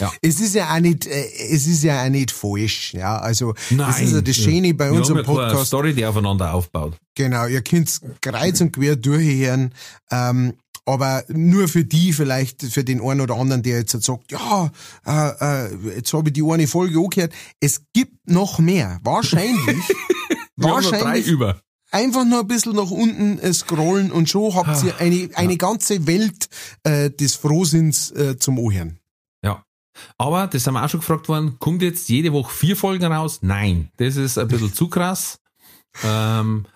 ja. 0.00 0.12
Es 0.22 0.40
ist 0.40 0.54
ja 0.54 0.72
auch 0.72 0.80
nicht, 0.80 1.06
äh, 1.06 1.26
es 1.50 1.66
ist 1.66 1.82
ja 1.82 2.04
auch 2.04 2.10
nicht 2.10 2.30
falsch, 2.30 2.94
ja. 2.94 3.18
Also, 3.18 3.54
Nein, 3.70 3.88
das 3.88 4.00
ist 4.00 4.12
ja 4.12 4.20
das 4.20 4.36
Schöne 4.36 4.72
bei 4.74 4.90
wir 4.90 4.98
unserem 4.98 5.18
haben 5.18 5.34
ja 5.34 5.42
Podcast. 5.48 5.66
Story, 5.66 5.94
die 5.94 6.06
aufeinander 6.06 6.54
aufbaut. 6.54 6.96
Genau, 7.16 7.46
ihr 7.46 7.62
könnt 7.62 8.00
kreuz 8.20 8.60
und 8.60 8.72
quer 8.72 8.94
durchhören, 8.94 9.74
ähm, 10.12 10.54
aber 10.86 11.24
nur 11.28 11.66
für 11.66 11.84
die 11.84 12.12
vielleicht, 12.12 12.62
für 12.62 12.84
den 12.84 13.00
einen 13.00 13.20
oder 13.20 13.36
anderen, 13.36 13.62
der 13.62 13.78
jetzt 13.78 14.00
sagt, 14.00 14.30
ja, 14.30 14.70
äh, 15.06 15.66
äh, 15.66 15.96
jetzt 15.96 16.12
habe 16.12 16.28
ich 16.28 16.34
die 16.34 16.44
eine 16.44 16.68
Folge 16.68 16.98
angehört. 16.98 17.32
Es 17.58 17.82
gibt 17.94 18.30
noch 18.30 18.58
mehr. 18.58 19.00
Wahrscheinlich. 19.02 19.58
Haben 20.62 20.70
noch 20.70 20.82
drei 20.82 20.92
wahrscheinlich 20.92 21.26
über. 21.26 21.60
Einfach 21.94 22.24
nur 22.24 22.40
ein 22.40 22.46
bisschen 22.46 22.74
nach 22.74 22.90
unten 22.90 23.38
äh, 23.38 23.52
scrollen 23.54 24.12
und 24.12 24.28
schon 24.28 24.54
habt 24.54 24.82
ihr 24.82 25.00
eine, 25.00 25.30
eine 25.34 25.56
ganze 25.56 26.06
Welt 26.06 26.48
äh, 26.82 27.10
des 27.10 27.36
Frohsinns 27.36 28.10
äh, 28.10 28.36
zum 28.36 28.58
Ohren. 28.58 28.98
Ja. 29.42 29.64
Aber, 30.18 30.48
das 30.48 30.66
haben 30.66 30.74
wir 30.74 30.84
auch 30.84 30.88
schon 30.88 31.00
gefragt 31.00 31.28
worden, 31.28 31.56
kommt 31.58 31.82
jetzt 31.82 32.08
jede 32.08 32.32
Woche 32.32 32.52
vier 32.52 32.76
Folgen 32.76 33.04
raus? 33.04 33.38
Nein. 33.42 33.90
Das 33.96 34.16
ist 34.16 34.36
ein 34.38 34.48
bisschen 34.48 34.74
zu 34.74 34.88
krass. 34.88 35.40
Ähm, 36.02 36.66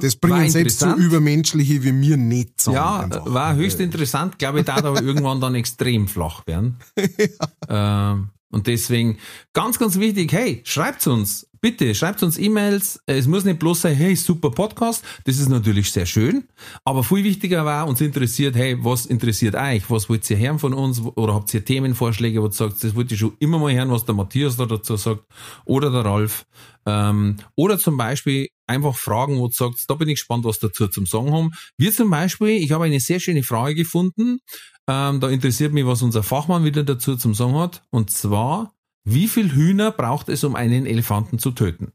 Das 0.00 0.16
bringen 0.16 0.50
selbst 0.50 0.80
so. 0.80 0.94
Übermenschliche 0.94 1.82
wie 1.82 1.92
mir 1.92 2.16
nicht 2.16 2.60
zusammen. 2.60 2.76
ja, 2.76 3.00
einfach. 3.00 3.32
war 3.32 3.54
höchst 3.54 3.80
interessant, 3.80 4.38
glaube 4.38 4.60
ich, 4.60 4.66
da 4.66 4.76
aber 4.76 5.02
irgendwann 5.02 5.40
dann 5.40 5.54
extrem 5.54 6.08
flach 6.08 6.46
werden. 6.46 6.78
ähm, 7.68 8.30
und 8.50 8.66
deswegen 8.68 9.18
ganz, 9.52 9.78
ganz 9.78 9.98
wichtig, 9.98 10.32
hey, 10.32 10.62
schreibt 10.64 11.06
uns, 11.06 11.48
bitte, 11.64 11.94
schreibt 11.94 12.22
uns 12.22 12.36
E-Mails. 12.36 13.00
Es 13.06 13.26
muss 13.26 13.46
nicht 13.46 13.58
bloß 13.58 13.80
sein, 13.80 13.94
hey, 13.96 14.14
super 14.16 14.50
Podcast. 14.50 15.02
Das 15.24 15.38
ist 15.38 15.48
natürlich 15.48 15.90
sehr 15.90 16.04
schön. 16.04 16.44
Aber 16.84 17.02
viel 17.02 17.24
wichtiger 17.24 17.64
war, 17.64 17.88
uns 17.88 18.02
interessiert, 18.02 18.54
hey, 18.54 18.76
was 18.84 19.06
interessiert 19.06 19.54
euch? 19.54 19.88
Was 19.88 20.10
wollt 20.10 20.28
ihr 20.28 20.36
hören 20.36 20.58
von 20.58 20.74
uns? 20.74 21.00
Oder 21.00 21.32
habt 21.32 21.54
ihr 21.54 21.64
Themenvorschläge, 21.64 22.42
wo 22.42 22.48
ihr 22.48 22.52
sagt, 22.52 22.84
das 22.84 22.94
wollt 22.94 23.10
ihr 23.12 23.16
schon 23.16 23.32
immer 23.38 23.58
mal 23.58 23.72
hören, 23.72 23.90
was 23.90 24.04
der 24.04 24.14
Matthias 24.14 24.58
da 24.58 24.66
dazu 24.66 24.96
sagt? 24.96 25.24
Oder 25.64 25.90
der 25.90 26.04
Ralf? 26.04 26.44
Ähm, 26.84 27.38
oder 27.56 27.78
zum 27.78 27.96
Beispiel 27.96 28.50
einfach 28.66 28.94
Fragen, 28.94 29.38
wo 29.38 29.46
du 29.46 29.54
sagst, 29.54 29.88
da 29.88 29.94
bin 29.94 30.10
ich 30.10 30.16
gespannt, 30.16 30.44
was 30.44 30.58
dazu 30.58 30.86
zum 30.88 31.06
Sagen 31.06 31.32
haben. 31.32 31.52
Wir 31.78 31.92
zum 31.92 32.10
Beispiel, 32.10 32.62
ich 32.62 32.72
habe 32.72 32.84
eine 32.84 33.00
sehr 33.00 33.20
schöne 33.20 33.42
Frage 33.42 33.74
gefunden. 33.74 34.40
Ähm, 34.86 35.18
da 35.18 35.30
interessiert 35.30 35.72
mich, 35.72 35.86
was 35.86 36.02
unser 36.02 36.22
Fachmann 36.22 36.64
wieder 36.64 36.82
dazu 36.82 37.16
zum 37.16 37.32
Sagen 37.32 37.56
hat. 37.56 37.82
Und 37.88 38.10
zwar, 38.10 38.73
wie 39.04 39.28
viel 39.28 39.52
Hühner 39.52 39.92
braucht 39.92 40.28
es, 40.28 40.44
um 40.44 40.56
einen 40.56 40.86
Elefanten 40.86 41.38
zu 41.38 41.52
töten? 41.52 41.92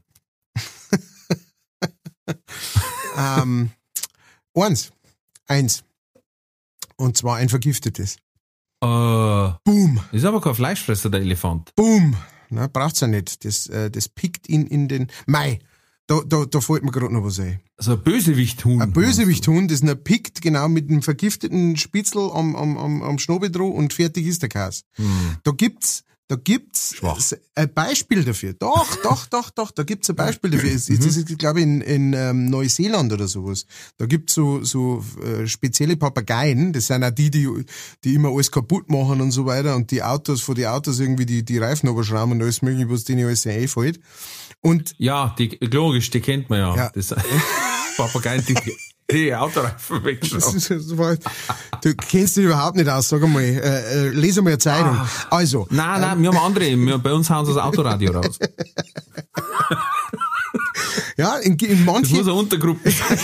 ähm, 3.17 3.71
eins. 4.53 4.91
Eins. 5.47 5.83
Und 6.95 7.17
zwar 7.17 7.37
ein 7.37 7.49
vergiftetes. 7.49 8.17
Äh, 8.81 8.87
Boom. 9.63 9.99
ist 10.11 10.25
aber 10.25 10.41
kein 10.41 10.55
Fleischfresser, 10.55 11.09
der 11.09 11.21
Elefant. 11.21 11.73
Boom. 11.75 12.15
Na, 12.49 12.67
braucht's 12.67 12.99
ja 12.99 13.07
nicht. 13.07 13.45
Das, 13.45 13.67
äh, 13.67 13.91
das 13.91 14.09
pickt 14.09 14.49
ihn 14.49 14.67
in 14.67 14.87
den. 14.87 15.07
Mei, 15.25 15.59
da, 16.07 16.21
da, 16.25 16.45
da 16.45 16.61
fällt 16.61 16.83
mir 16.83 16.91
gerade 16.91 17.13
noch 17.13 17.23
was 17.23 17.39
ein. 17.39 17.59
Also 17.77 17.93
ein 17.93 18.03
Bösewichthuhn. 18.03 18.81
Ein 18.81 18.93
Bösewichthund, 18.93 19.69
das 19.71 19.81
ihn 19.81 20.03
pickt, 20.03 20.41
genau 20.41 20.67
mit 20.67 20.89
einem 20.89 21.01
vergifteten 21.01 21.77
Spitzel 21.77 22.31
am, 22.33 22.55
am, 22.55 22.77
am, 22.77 23.01
am 23.03 23.19
Schnobedroh 23.19 23.69
und 23.69 23.93
fertig 23.93 24.25
ist 24.25 24.41
der 24.41 24.49
Käse. 24.49 24.83
Hm. 24.95 25.37
Da 25.43 25.51
gibt's, 25.51 26.03
da 26.29 26.35
gibt's 26.35 26.95
Schwach. 26.95 27.19
ein 27.55 27.73
Beispiel 27.73 28.23
dafür. 28.23 28.53
Doch, 28.53 28.95
doch, 29.03 29.25
doch, 29.25 29.49
doch, 29.49 29.71
da 29.71 29.81
gibt's 29.81 30.11
ein 30.11 30.15
Beispiel 30.15 30.51
dafür. 30.51 30.71
Das 30.71 30.87
ist, 30.87 31.39
glaube 31.39 31.59
ich, 31.59 31.65
in, 31.65 31.81
in 31.81 32.13
ähm, 32.13 32.51
Neuseeland 32.51 33.11
oder 33.11 33.27
sowas. 33.27 33.65
Da 33.97 34.05
gibt's 34.05 34.35
so, 34.35 34.63
so 34.63 35.03
äh, 35.23 35.47
spezielle 35.47 35.97
Papageien, 35.97 36.71
das 36.71 36.85
sind 36.85 37.03
auch 37.03 37.09
die, 37.09 37.31
die, 37.31 37.49
die 38.03 38.13
immer 38.13 38.29
alles 38.29 38.51
kaputt 38.51 38.91
machen 38.91 39.21
und 39.21 39.31
so 39.31 39.47
weiter 39.47 39.75
und 39.75 39.89
die 39.89 40.03
Autos, 40.03 40.41
vor 40.41 40.53
die 40.53 40.67
Autos 40.67 40.99
irgendwie 40.99 41.25
die, 41.25 41.43
die 41.43 41.57
Reifen 41.57 41.89
überschrauben 41.89 42.33
und 42.33 42.43
alles 42.43 42.61
mögliche, 42.61 42.91
was 42.91 43.05
denen 43.05 43.25
alles 43.25 43.47
einfällt. 43.47 43.99
Und 44.61 44.93
Ja, 44.99 45.35
die, 45.39 45.57
logisch, 45.61 46.11
die 46.11 46.21
kennt 46.21 46.47
man 46.51 46.59
ja. 46.59 46.75
Ja. 46.75 46.91
Das, 46.93 47.07
Papageien, 47.97 48.45
die, 48.45 48.53
die 49.11 49.33
Autoreifen 49.35 50.03
Das 50.31 50.67
das 50.67 50.87
du 50.87 51.95
kennst 51.95 52.37
dich 52.37 52.45
überhaupt 52.45 52.77
nicht 52.77 52.89
aus, 52.89 53.09
sag 53.09 53.23
einmal. 53.23 53.43
Äh, 53.43 54.07
äh, 54.07 54.09
lese 54.09 54.41
mal 54.41 54.51
eine 54.51 54.57
Zeitung. 54.59 54.95
Ah. 54.95 55.07
Also, 55.29 55.67
Nein, 55.69 56.01
nein, 56.01 56.21
wir 56.21 56.29
haben 56.29 56.37
andere. 56.37 56.65
Wir, 56.65 56.97
bei 56.97 57.13
uns 57.13 57.29
hauen 57.29 57.45
sie 57.45 57.53
das 57.53 57.63
Autoradio 57.63 58.11
raus. 58.11 58.39
ja, 61.17 61.37
in, 61.37 61.57
in 61.57 61.85
Das 61.85 61.85
manchen 61.85 62.17
muss 62.17 62.27
eine 62.27 62.35
Untergruppe 62.35 62.91
sein. 62.91 63.19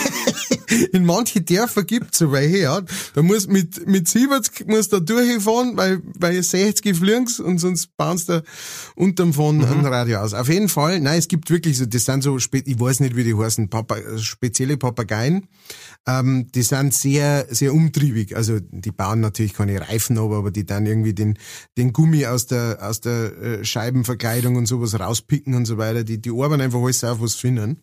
in 0.91 1.05
manche 1.05 1.41
Dörfer 1.41 1.83
gibt's 1.83 2.17
so 2.17 2.31
welche, 2.31 2.57
ja. 2.59 2.81
Da 3.13 3.21
muss 3.21 3.47
mit, 3.47 3.87
mit 3.87 4.07
70 4.07 4.67
muss 4.67 4.89
da 4.89 4.99
durchfahren, 4.99 5.77
weil, 5.77 6.01
weil 6.19 6.41
60 6.41 6.95
fliegen 6.95 7.27
und 7.43 7.59
sonst 7.59 7.95
bauen 7.97 8.17
sie 8.17 8.25
da 8.27 8.41
unterm 8.95 9.33
von 9.33 9.63
ein 9.63 9.85
Radio 9.85 10.19
aus. 10.19 10.33
Auf 10.33 10.49
jeden 10.49 10.69
Fall, 10.69 10.99
nein, 10.99 11.19
es 11.19 11.27
gibt 11.27 11.49
wirklich 11.49 11.77
so, 11.77 11.85
das 11.85 12.05
sind 12.05 12.23
so, 12.23 12.37
ich 12.37 12.51
weiß 12.79 12.99
nicht, 12.99 13.15
wie 13.15 13.23
die 13.23 13.35
heißen, 13.35 13.69
Papa, 13.69 13.97
spezielle 14.17 14.77
Papageien. 14.77 15.47
Ähm, 16.07 16.47
die 16.53 16.61
sind 16.61 16.93
sehr, 16.93 17.47
sehr 17.49 17.73
umtriebig. 17.73 18.35
Also, 18.35 18.59
die 18.61 18.91
bauen 18.91 19.21
natürlich 19.21 19.53
keine 19.53 19.81
Reifen 19.81 20.17
ab, 20.19 20.31
aber 20.31 20.51
die 20.51 20.63
dann 20.65 20.85
irgendwie 20.85 21.13
den, 21.13 21.37
den 21.77 21.93
Gummi 21.93 22.25
aus 22.27 22.45
der, 22.45 22.77
aus 22.81 23.01
der 23.01 23.35
äh, 23.41 23.65
Scheibenverkleidung 23.65 24.55
und 24.55 24.67
sowas 24.67 24.99
rauspicken 24.99 25.55
und 25.55 25.65
so 25.65 25.77
weiter. 25.79 26.03
Die, 26.03 26.21
die 26.21 26.29
arbeiten 26.29 26.61
einfach 26.61 26.79
alles 26.81 27.03
auf, 27.03 27.21
was 27.21 27.33
finden. 27.35 27.81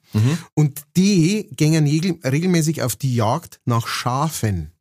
Und 0.54 0.82
die 0.96 1.48
gingen 1.56 1.86
jegel- 1.86 2.18
auf 2.82 2.96
die 2.96 3.14
Jagd 3.14 3.60
nach 3.64 3.86
Schafen. 3.86 4.72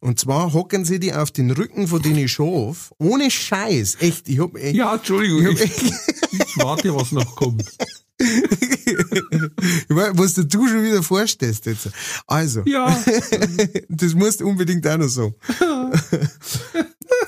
Und 0.00 0.18
zwar 0.18 0.52
hocken 0.52 0.84
sie 0.84 0.98
die 0.98 1.12
auf 1.12 1.30
den 1.30 1.50
Rücken 1.50 1.86
von 1.86 2.02
den 2.02 2.26
Schaf, 2.28 2.92
ohne 2.98 3.30
Scheiß, 3.30 3.98
echt, 4.00 4.28
ich 4.28 4.40
hab 4.40 4.56
echt, 4.56 4.74
Ja, 4.76 4.94
Entschuldigung, 4.94 5.42
ich 5.42 5.46
hab 5.46 5.54
ich, 5.54 5.60
echt 5.62 5.82
ich 6.32 6.56
warte, 6.58 6.94
was 6.94 7.12
noch 7.12 7.36
kommt. 7.36 7.64
was 9.88 10.34
du 10.34 10.68
schon 10.68 10.82
wieder 10.84 11.02
vorstellst 11.02 11.66
jetzt. 11.66 11.88
Also, 12.26 12.62
Ja, 12.66 12.96
das 13.88 14.14
musst 14.14 14.40
du 14.40 14.48
unbedingt 14.48 14.86
auch 14.86 14.98
noch 14.98 15.08
so. 15.08 15.34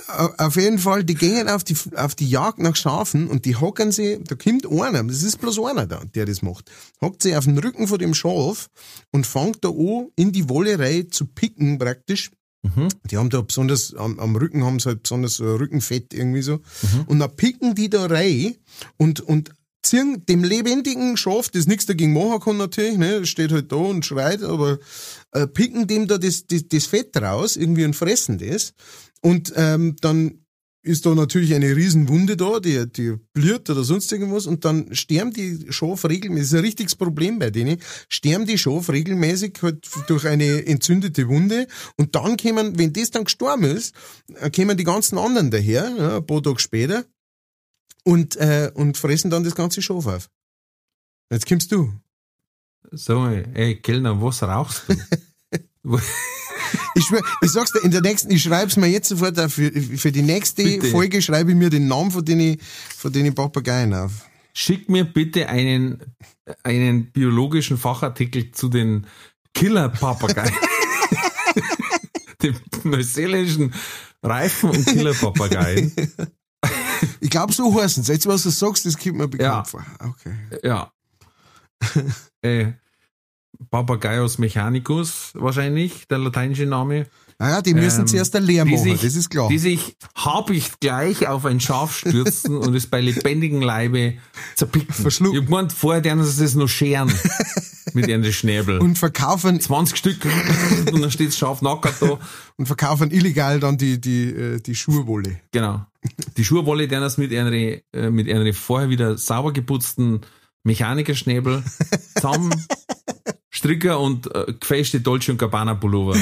Au- 0.09 0.33
auf 0.39 0.57
jeden 0.57 0.79
Fall, 0.79 1.05
die 1.05 1.15
gehen 1.15 1.49
auf 1.49 1.65
die, 1.65 1.77
auf 1.97 2.15
die 2.15 2.29
Jagd 2.29 2.59
nach 2.59 2.77
Schafen 2.77 3.29
und 3.29 3.45
die 3.47 3.57
hocken 3.57 3.93
sie, 3.93 4.21
da 4.23 4.35
kommt 4.35 4.67
einer, 4.71 5.03
das 5.05 5.23
ist 5.23 5.39
bloß 5.41 5.59
einer 5.65 5.87
da, 5.87 6.03
der 6.15 6.27
das 6.27 6.43
macht, 6.43 6.71
hockt 7.01 7.23
sie 7.23 7.35
auf 7.35 7.45
den 7.47 7.59
Rücken 7.59 7.89
von 7.89 7.99
dem 7.99 8.15
Schaf 8.15 8.69
und 9.11 9.27
fängt 9.27 9.65
da 9.65 9.71
an, 9.71 10.09
in 10.17 10.31
die 10.33 10.49
Wollerei 10.49 11.07
zu 11.11 11.27
picken 11.27 11.79
praktisch. 11.79 12.31
Die 13.11 13.17
haben 13.17 13.29
da 13.29 13.41
besonders, 13.41 13.93
am, 13.95 14.21
am 14.21 14.37
Rücken 14.37 14.65
haben 14.65 14.79
sie 14.79 14.89
halt 14.91 15.03
besonders 15.03 15.35
so 15.35 15.57
Rückenfett 15.57 16.15
irgendwie 16.15 16.43
so. 16.43 16.61
Und 17.07 17.19
dann 17.19 17.35
picken 17.35 17.75
die 17.75 17.91
da 17.91 18.07
rein 18.07 18.55
und, 18.99 19.19
und 19.21 19.51
ziehen 19.83 20.25
dem 20.27 20.45
lebendigen 20.45 21.17
Schaf, 21.17 21.49
das 21.49 21.67
nichts 21.67 21.87
dagegen 21.87 22.13
machen 22.13 22.41
kann 22.41 22.57
natürlich, 22.57 22.99
ne, 22.99 23.27
steht 23.27 23.53
halt 23.53 23.73
da 23.73 23.77
und 23.77 24.05
schreit, 24.05 24.43
aber 24.43 24.79
äh, 25.33 25.47
picken 25.47 25.87
dem 25.87 26.07
da 26.07 26.19
das, 26.19 26.47
das, 26.47 26.69
das 26.69 26.87
Fett 26.87 27.17
raus, 27.17 27.57
irgendwie 27.57 27.85
und 27.85 27.97
fressen 27.97 28.39
das. 28.39 28.75
Und 29.21 29.53
ähm, 29.57 29.97
dann 30.01 30.43
ist 30.85 31.07
da 31.07 31.15
natürlich 31.15 31.55
eine 31.55 31.77
Riesenwunde 31.77 32.37
da, 32.37 32.59
die, 32.59 32.87
die 32.91 33.15
blüht 33.33 33.71
oder 33.71 33.85
sonst 33.85 34.11
irgendwas 34.11 34.47
und 34.47 34.65
dann 34.65 34.93
sterben 34.95 35.33
die 35.33 35.67
Schaf 35.71 36.05
regelmäßig, 36.05 36.43
das 36.43 36.53
ist 36.53 36.59
ein 36.59 36.65
richtiges 36.65 36.97
Problem 36.97 37.39
bei 37.39 37.51
denen, 37.51 37.79
sterben 38.09 38.47
die 38.47 38.59
Schaf 38.59 38.91
regelmäßig 38.91 39.59
halt 39.63 39.89
durch 40.09 40.27
eine 40.27 40.67
entzündete 40.67 41.29
Wunde 41.29 41.69
und 41.97 42.17
dann 42.17 42.37
kämen, 42.37 42.79
wenn 42.79 42.93
das 42.93 43.13
dann 43.13 43.25
gestorben 43.25 43.65
ist, 43.65 43.95
äh, 44.41 44.51
kämen 44.51 44.77
die 44.77 44.85
ganzen 44.85 45.19
anderen 45.19 45.53
daher, 45.53 45.93
ja, 45.97 46.17
ein 46.17 46.27
paar 46.27 46.43
Tage 46.43 46.59
später 46.59 47.05
und, 48.05 48.37
äh, 48.37 48.71
und 48.75 48.97
fressen 48.97 49.31
dann 49.31 49.45
das 49.45 49.55
ganze 49.55 49.83
Schaf 49.83 50.07
auf. 50.07 50.29
Jetzt 51.31 51.47
kommst 51.47 51.73
du. 51.73 51.93
so, 52.91 53.27
ey, 53.27 53.81
Kellner, 53.81 54.21
was 54.21 54.43
rauchst 54.43 54.85
du? 54.89 54.95
Ich, 56.95 57.05
schwör, 57.05 57.23
ich 57.41 57.51
sag's 57.51 57.73
dir, 57.73 57.83
in 57.85 57.91
der 57.91 58.01
nächsten, 58.01 58.31
ich 58.31 58.43
schreib's 58.43 58.77
mir 58.77 58.87
jetzt 58.87 59.09
sofort 59.09 59.39
auf, 59.39 59.55
für, 59.55 59.71
für 59.71 60.13
die 60.13 60.23
nächste 60.23 60.63
Bitte. 60.63 60.89
Folge 60.89 61.23
schreibe 61.23 61.51
ich 61.51 61.57
mir 61.57 61.71
den 61.71 61.87
Namen 61.89 62.11
von 62.11 62.25
den, 62.25 62.59
von 62.61 63.13
den 63.13 63.35
Papageien 63.35 63.95
auf. 63.95 64.27
Schick 64.55 64.89
mir 64.89 65.05
bitte 65.05 65.49
einen, 65.49 66.03
einen 66.63 67.11
biologischen 67.11 67.79
Fachartikel 67.79 68.53
zu 68.53 68.69
den 68.69 69.07
Killer-Papageien. 69.55 70.55
den 72.43 72.57
neuseeländischen 72.85 73.75
Reifen- 74.23 74.71
und 74.71 74.87
Killer-Papageien. 74.87 75.93
Ich 77.21 77.31
glaube, 77.31 77.53
so 77.53 77.81
heißen 77.81 78.03
sie. 78.05 78.13
Jetzt, 78.13 78.27
was 78.27 78.43
du 78.43 78.51
sagst, 78.51 78.85
das 78.87 78.97
kommt 78.99 79.17
mir 79.17 79.29
bekannt 79.29 79.41
Ja. 79.53 79.65
vor. 79.65 79.85
Okay. 80.01 80.35
Ja. 80.63 80.93
äh, 82.43 82.73
Papagaios 83.71 84.39
mechanicus 84.39 85.31
wahrscheinlich, 85.35 86.07
der 86.09 86.19
lateinische 86.19 86.67
Name. 86.67 87.07
Naja, 87.39 87.61
die 87.63 87.75
müssen 87.75 88.01
Ähm, 88.03 88.07
zuerst 88.07 88.35
eine 88.37 88.47
Lehr 88.47 88.65
die 88.65 88.73
machen, 88.73 88.85
sich- 88.85 89.01
das 89.01 89.15
ist 89.17 89.31
klar. 89.31 89.49
Die 89.49 89.59
sich 89.59 89.97
habicht 90.17 90.81
gleich 90.81 91.27
auf 91.27 91.45
ein 91.45 91.61
Schaf 91.61 91.97
stürzen 91.97 92.57
und 92.57 92.75
es 92.75 92.87
bei 92.87 93.01
lebendigem 93.01 93.61
Leibe 93.63 94.15
zerpicken. 94.55 94.95
Verschlucken. 94.95 95.41
Ich 95.41 95.45
gemeint, 95.47 95.73
vorher 95.73 96.03
werden 96.05 96.23
sie 96.25 96.43
das 96.43 96.55
noch 96.55 96.69
scheren. 96.69 97.13
mit 97.95 98.07
ihren 98.07 98.25
Schnäbel. 98.33 98.79
Und 98.79 98.97
verkaufen, 98.99 99.61
20 99.61 99.97
Stück 99.99 100.25
und 100.93 101.03
dann 101.03 101.11
steht 101.11 101.29
das 101.29 101.37
Schaf 101.39 101.63
nackert 101.63 102.01
da. 102.01 102.19
und 102.57 102.67
verkaufen 102.67 103.11
illegal 103.11 103.61
dann 103.61 103.77
die, 103.77 104.01
die, 104.01 104.31
äh, 104.31 104.61
die 104.61 104.75
Schuhwolle. 104.75 105.41
Genau. 105.51 105.85
Die 106.37 106.45
Schuhwolle, 106.45 106.89
die 106.89 106.95
das 106.97 107.19
mit 107.19 107.31
ihren, 107.31 107.53
äh, 107.53 108.11
mit 108.11 108.27
ihren 108.27 108.53
vorher 108.53 108.89
wieder 108.91 109.17
sauber 109.19 109.53
geputzten 109.53 110.21
Mechanikerschnäbel 110.65 111.63
zusammen 112.17 112.53
Stricker 113.55 114.01
und 114.01 114.35
äh, 114.35 114.55
gefälschte 114.59 115.01
Dolce 115.03 115.31
und 115.33 115.39
Gabbana 115.39 115.75
Pullover, 115.75 116.17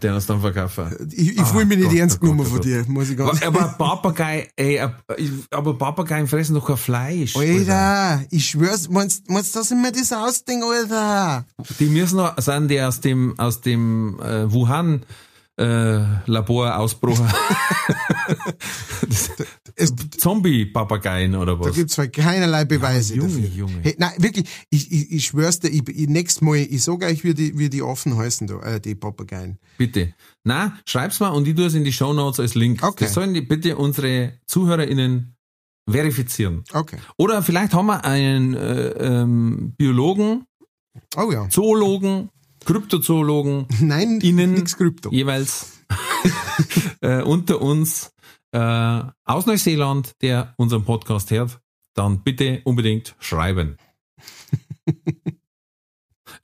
der 0.00 0.14
das 0.14 0.26
dann 0.26 0.40
verkaufen. 0.40 1.08
Ich, 1.10 1.32
ich 1.32 1.40
Ah, 1.40 1.44
fühle 1.44 1.64
mich 1.66 1.78
nicht 1.78 1.88
Gott, 1.90 1.98
ernst 1.98 2.20
Gott, 2.20 2.30
genommen 2.30 2.46
von 2.46 2.56
Gott. 2.58 2.64
dir, 2.64 2.84
muss 2.86 3.10
ich 3.10 3.16
ganz 3.16 3.42
Aber 3.42 3.74
Papagei, 3.76 4.48
ey, 4.54 4.76
äh, 4.76 4.88
aber 5.50 5.76
Papageien 5.76 6.28
fressen 6.28 6.54
doch 6.54 6.64
kein 6.68 6.76
Fleisch. 6.76 7.34
Alter, 7.36 8.22
ich 8.30 8.46
schwör's, 8.48 8.88
meinst, 8.88 9.28
meinst 9.28 9.54
du, 9.56 9.58
dass 9.58 9.72
ich 9.72 9.76
mir 9.76 9.90
das 9.90 10.12
ausdenke, 10.12 10.66
Alter? 10.66 11.44
Die 11.80 11.86
müssen 11.86 12.16
noch, 12.18 12.38
sind 12.38 12.68
die 12.68 12.80
aus 12.80 13.00
dem, 13.00 13.36
aus 13.38 13.60
dem 13.60 14.20
äh, 14.20 14.50
Wuhan 14.50 15.02
äh, 15.56 16.00
Laborausbruch. 16.26 17.20
Es, 19.78 19.94
Zombie-Papageien 20.16 21.34
oder 21.34 21.56
da 21.56 21.60
was? 21.60 21.74
gibt's 21.74 21.98
halt 21.98 22.14
keinerlei 22.14 22.64
Beweise 22.64 23.14
Junge, 23.14 23.28
dafür. 23.28 23.48
Junge. 23.48 23.80
Hey, 23.82 23.94
nein, 23.98 24.12
wirklich, 24.16 24.48
ich, 24.70 24.90
ich, 24.90 25.12
ich 25.12 25.26
schwör's 25.26 25.60
dir, 25.60 25.68
ich, 25.68 25.86
ich, 25.86 26.08
nächstes 26.08 26.40
Mal, 26.40 26.56
ich 26.56 26.82
sag 26.82 27.04
euch, 27.04 27.24
wie 27.24 27.34
die, 27.34 27.58
wie 27.58 27.68
die 27.68 27.82
offen 27.82 28.16
heißen 28.16 28.46
da, 28.46 28.58
äh, 28.60 28.80
die 28.80 28.94
Papageien. 28.94 29.58
Bitte. 29.76 30.14
Na, 30.44 30.78
schreib's 30.86 31.20
mal 31.20 31.28
und 31.28 31.46
ich 31.46 31.54
tue 31.54 31.66
es 31.66 31.74
in 31.74 31.84
die 31.84 31.92
Show 31.92 32.14
Notes 32.14 32.40
als 32.40 32.54
Link. 32.54 32.82
Okay. 32.82 33.04
Das 33.04 33.12
sollen 33.12 33.34
die 33.34 33.42
bitte 33.42 33.76
unsere 33.76 34.32
ZuhörerInnen 34.46 35.36
verifizieren. 35.88 36.64
Okay. 36.72 36.96
Oder 37.18 37.42
vielleicht 37.42 37.74
haben 37.74 37.86
wir 37.86 38.02
einen 38.04 38.54
äh, 38.54 38.88
ähm, 38.88 39.74
Biologen, 39.76 40.46
Oh 41.16 41.30
ja. 41.30 41.48
Zoologen, 41.50 42.30
Kryptozoologen, 42.66 43.66
Nein, 43.80 44.20
Innen- 44.20 44.54
nix 44.54 44.76
Krypto. 44.76 45.10
jeweils 45.10 45.72
äh, 47.00 47.22
unter 47.22 47.62
uns 47.62 48.12
äh, 48.52 48.58
aus 49.24 49.46
Neuseeland, 49.46 50.12
der 50.22 50.54
unseren 50.56 50.84
Podcast 50.84 51.30
hört, 51.30 51.60
dann 51.94 52.22
bitte 52.22 52.60
unbedingt 52.64 53.14
schreiben. 53.20 53.76
ich 54.86 54.94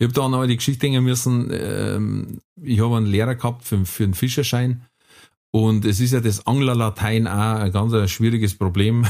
habe 0.00 0.12
da 0.12 0.28
noch 0.28 0.46
die 0.46 0.56
Geschichte 0.56 0.80
denken 0.80 1.04
müssen, 1.04 1.50
ähm, 1.52 2.40
ich 2.60 2.80
habe 2.80 2.96
einen 2.96 3.06
Lehrer 3.06 3.34
gehabt 3.34 3.64
für, 3.64 3.84
für 3.84 4.04
einen 4.04 4.14
Fischerschein 4.14 4.86
und 5.54 5.84
es 5.84 6.00
ist 6.00 6.12
ja 6.12 6.20
das 6.20 6.46
Anglerlatein 6.46 7.28
auch 7.28 7.60
ein 7.60 7.70
ganz 7.72 7.92
ein 7.92 8.08
schwieriges 8.08 8.56
Problem. 8.56 9.06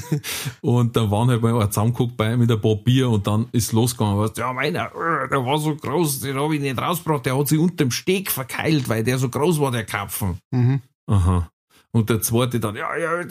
und 0.60 0.96
da 0.96 1.08
waren 1.12 1.30
halt 1.30 1.42
mal 1.42 1.70
zusammengeguckt 1.70 2.16
bei 2.16 2.36
mit 2.36 2.50
ein 2.50 2.60
paar 2.60 2.74
Bier 2.74 3.08
und 3.08 3.24
dann 3.28 3.46
ist 3.52 3.72
losgegangen. 3.72 4.18
Weißt, 4.18 4.36
ja, 4.36 4.52
meiner, 4.52 4.86
äh, 4.86 5.28
der 5.28 5.44
war 5.46 5.58
so 5.58 5.76
groß, 5.76 6.20
den 6.20 6.36
habe 6.36 6.56
ich 6.56 6.60
nicht 6.60 6.76
rausgebracht, 6.76 7.24
der 7.26 7.38
hat 7.38 7.46
sich 7.46 7.60
unter 7.60 7.84
dem 7.84 7.92
Steg 7.92 8.32
verkeilt, 8.32 8.88
weil 8.88 9.04
der 9.04 9.18
so 9.18 9.28
groß 9.28 9.60
war, 9.60 9.70
der 9.70 9.84
Kapfen. 9.84 10.38
Mhm. 10.50 10.82
Aha. 11.06 11.48
Und 11.92 12.10
der 12.10 12.20
zweite 12.20 12.58
dann, 12.58 12.74
ja, 12.74 12.94
ja, 12.96 13.24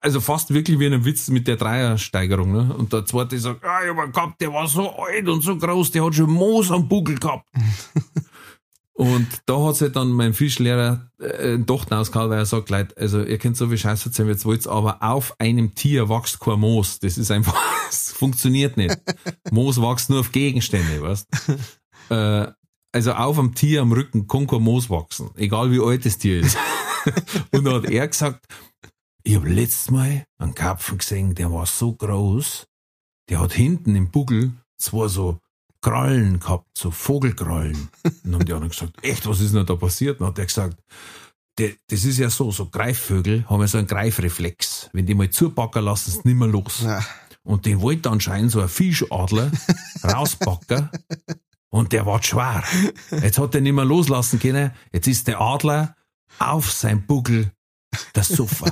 also 0.00 0.20
fast 0.20 0.52
wirklich 0.52 0.78
wie 0.78 0.86
ein 0.86 1.04
Witz 1.06 1.28
mit 1.30 1.48
der 1.48 1.56
Dreiersteigerung, 1.56 2.52
ne? 2.52 2.74
Und 2.76 2.92
der 2.92 3.06
zweite 3.06 3.38
sagt, 3.38 3.64
ja, 3.64 3.82
ich 3.82 3.90
hab 3.90 3.98
einen 3.98 4.12
gehabt, 4.12 4.40
der 4.42 4.52
war 4.52 4.68
so 4.68 4.94
alt 4.94 5.26
und 5.26 5.40
so 5.40 5.56
groß, 5.56 5.90
der 5.90 6.04
hat 6.04 6.14
schon 6.14 6.30
Moos 6.30 6.70
am 6.70 6.86
Buckel 6.86 7.18
gehabt. 7.18 7.48
und 8.98 9.28
da 9.46 9.62
hat 9.62 9.76
sich 9.76 9.92
dann 9.92 10.10
mein 10.10 10.34
Fischlehrer 10.34 11.08
äh, 11.20 11.56
Dochten 11.56 11.94
ausgehauen, 11.94 12.30
weil 12.30 12.38
er 12.38 12.46
sagt, 12.46 12.68
Leute, 12.68 12.96
also 12.96 13.22
ihr 13.22 13.38
könnt 13.38 13.56
so 13.56 13.68
viel 13.68 13.78
Scheiß 13.78 14.04
erzählen, 14.04 14.28
wie 14.28 14.32
ihr 14.32 14.44
wollt, 14.44 14.66
aber 14.66 15.00
auf 15.04 15.36
einem 15.38 15.76
Tier 15.76 16.08
wächst 16.08 16.40
kein 16.40 16.58
Moos. 16.58 16.98
Das 16.98 17.16
ist 17.16 17.30
einfach, 17.30 17.54
das 17.86 18.10
funktioniert 18.10 18.76
nicht. 18.76 18.98
Moos 19.52 19.80
wächst 19.80 20.10
nur 20.10 20.18
auf 20.18 20.32
Gegenstände, 20.32 21.00
weißt 21.00 21.28
äh, 22.10 22.48
Also 22.90 23.12
auf 23.12 23.38
einem 23.38 23.54
Tier 23.54 23.82
am 23.82 23.92
Rücken 23.92 24.26
kann 24.26 24.48
kein 24.48 24.62
Moos 24.62 24.90
wachsen, 24.90 25.30
egal 25.36 25.70
wie 25.70 25.80
alt 25.80 26.04
das 26.04 26.18
Tier 26.18 26.40
ist. 26.40 26.58
Und 27.52 27.64
dann 27.64 27.74
hat 27.74 27.84
er 27.84 28.08
gesagt, 28.08 28.46
ich 29.22 29.36
habe 29.36 29.48
letztes 29.48 29.92
Mal 29.92 30.24
einen 30.38 30.56
Karpfen 30.56 30.98
gesehen, 30.98 31.36
der 31.36 31.52
war 31.52 31.66
so 31.66 31.92
groß, 31.92 32.66
der 33.28 33.38
hat 33.38 33.52
hinten 33.52 33.94
im 33.94 34.10
Buckel 34.10 34.54
zwei 34.76 35.06
so 35.06 35.38
Krallen 35.88 36.38
gehabt, 36.38 36.66
so 36.76 36.90
Vogelkrallen. 36.90 37.88
Und 38.02 38.14
dann 38.22 38.34
haben 38.34 38.44
die 38.44 38.52
anderen 38.52 38.70
gesagt, 38.70 38.92
echt, 39.02 39.26
was 39.26 39.40
ist 39.40 39.54
denn 39.54 39.64
da 39.64 39.74
passiert? 39.74 40.20
Dann 40.20 40.28
hat 40.28 40.38
er 40.38 40.44
gesagt, 40.44 40.76
das 41.56 42.04
ist 42.04 42.18
ja 42.18 42.28
so, 42.28 42.50
so 42.50 42.66
Greifvögel 42.66 43.44
haben 43.48 43.60
ja 43.62 43.66
so 43.66 43.78
einen 43.78 43.86
Greifreflex. 43.86 44.90
Wenn 44.92 45.06
die 45.06 45.14
mal 45.14 45.30
zupacken, 45.30 45.82
lassen 45.82 46.10
sie 46.10 46.20
nicht 46.24 46.36
mehr 46.36 46.48
los. 46.48 46.82
Ja. 46.84 47.02
Und 47.42 47.64
den 47.64 47.80
wollte 47.80 48.10
anscheinend 48.10 48.52
so 48.52 48.60
ein 48.60 48.68
Fischadler 48.68 49.50
rauspacken. 50.04 50.90
Und 51.70 51.92
der 51.92 52.04
war 52.04 52.22
schwer. 52.22 52.62
Jetzt 53.10 53.38
hat 53.38 53.54
er 53.54 53.62
nicht 53.62 53.72
mehr 53.72 53.86
loslassen 53.86 54.38
können. 54.38 54.72
Jetzt 54.92 55.08
ist 55.08 55.26
der 55.26 55.40
Adler 55.40 55.96
auf 56.38 56.70
sein 56.70 57.06
Buckel 57.06 57.50
das 58.12 58.28
Sofa. 58.28 58.66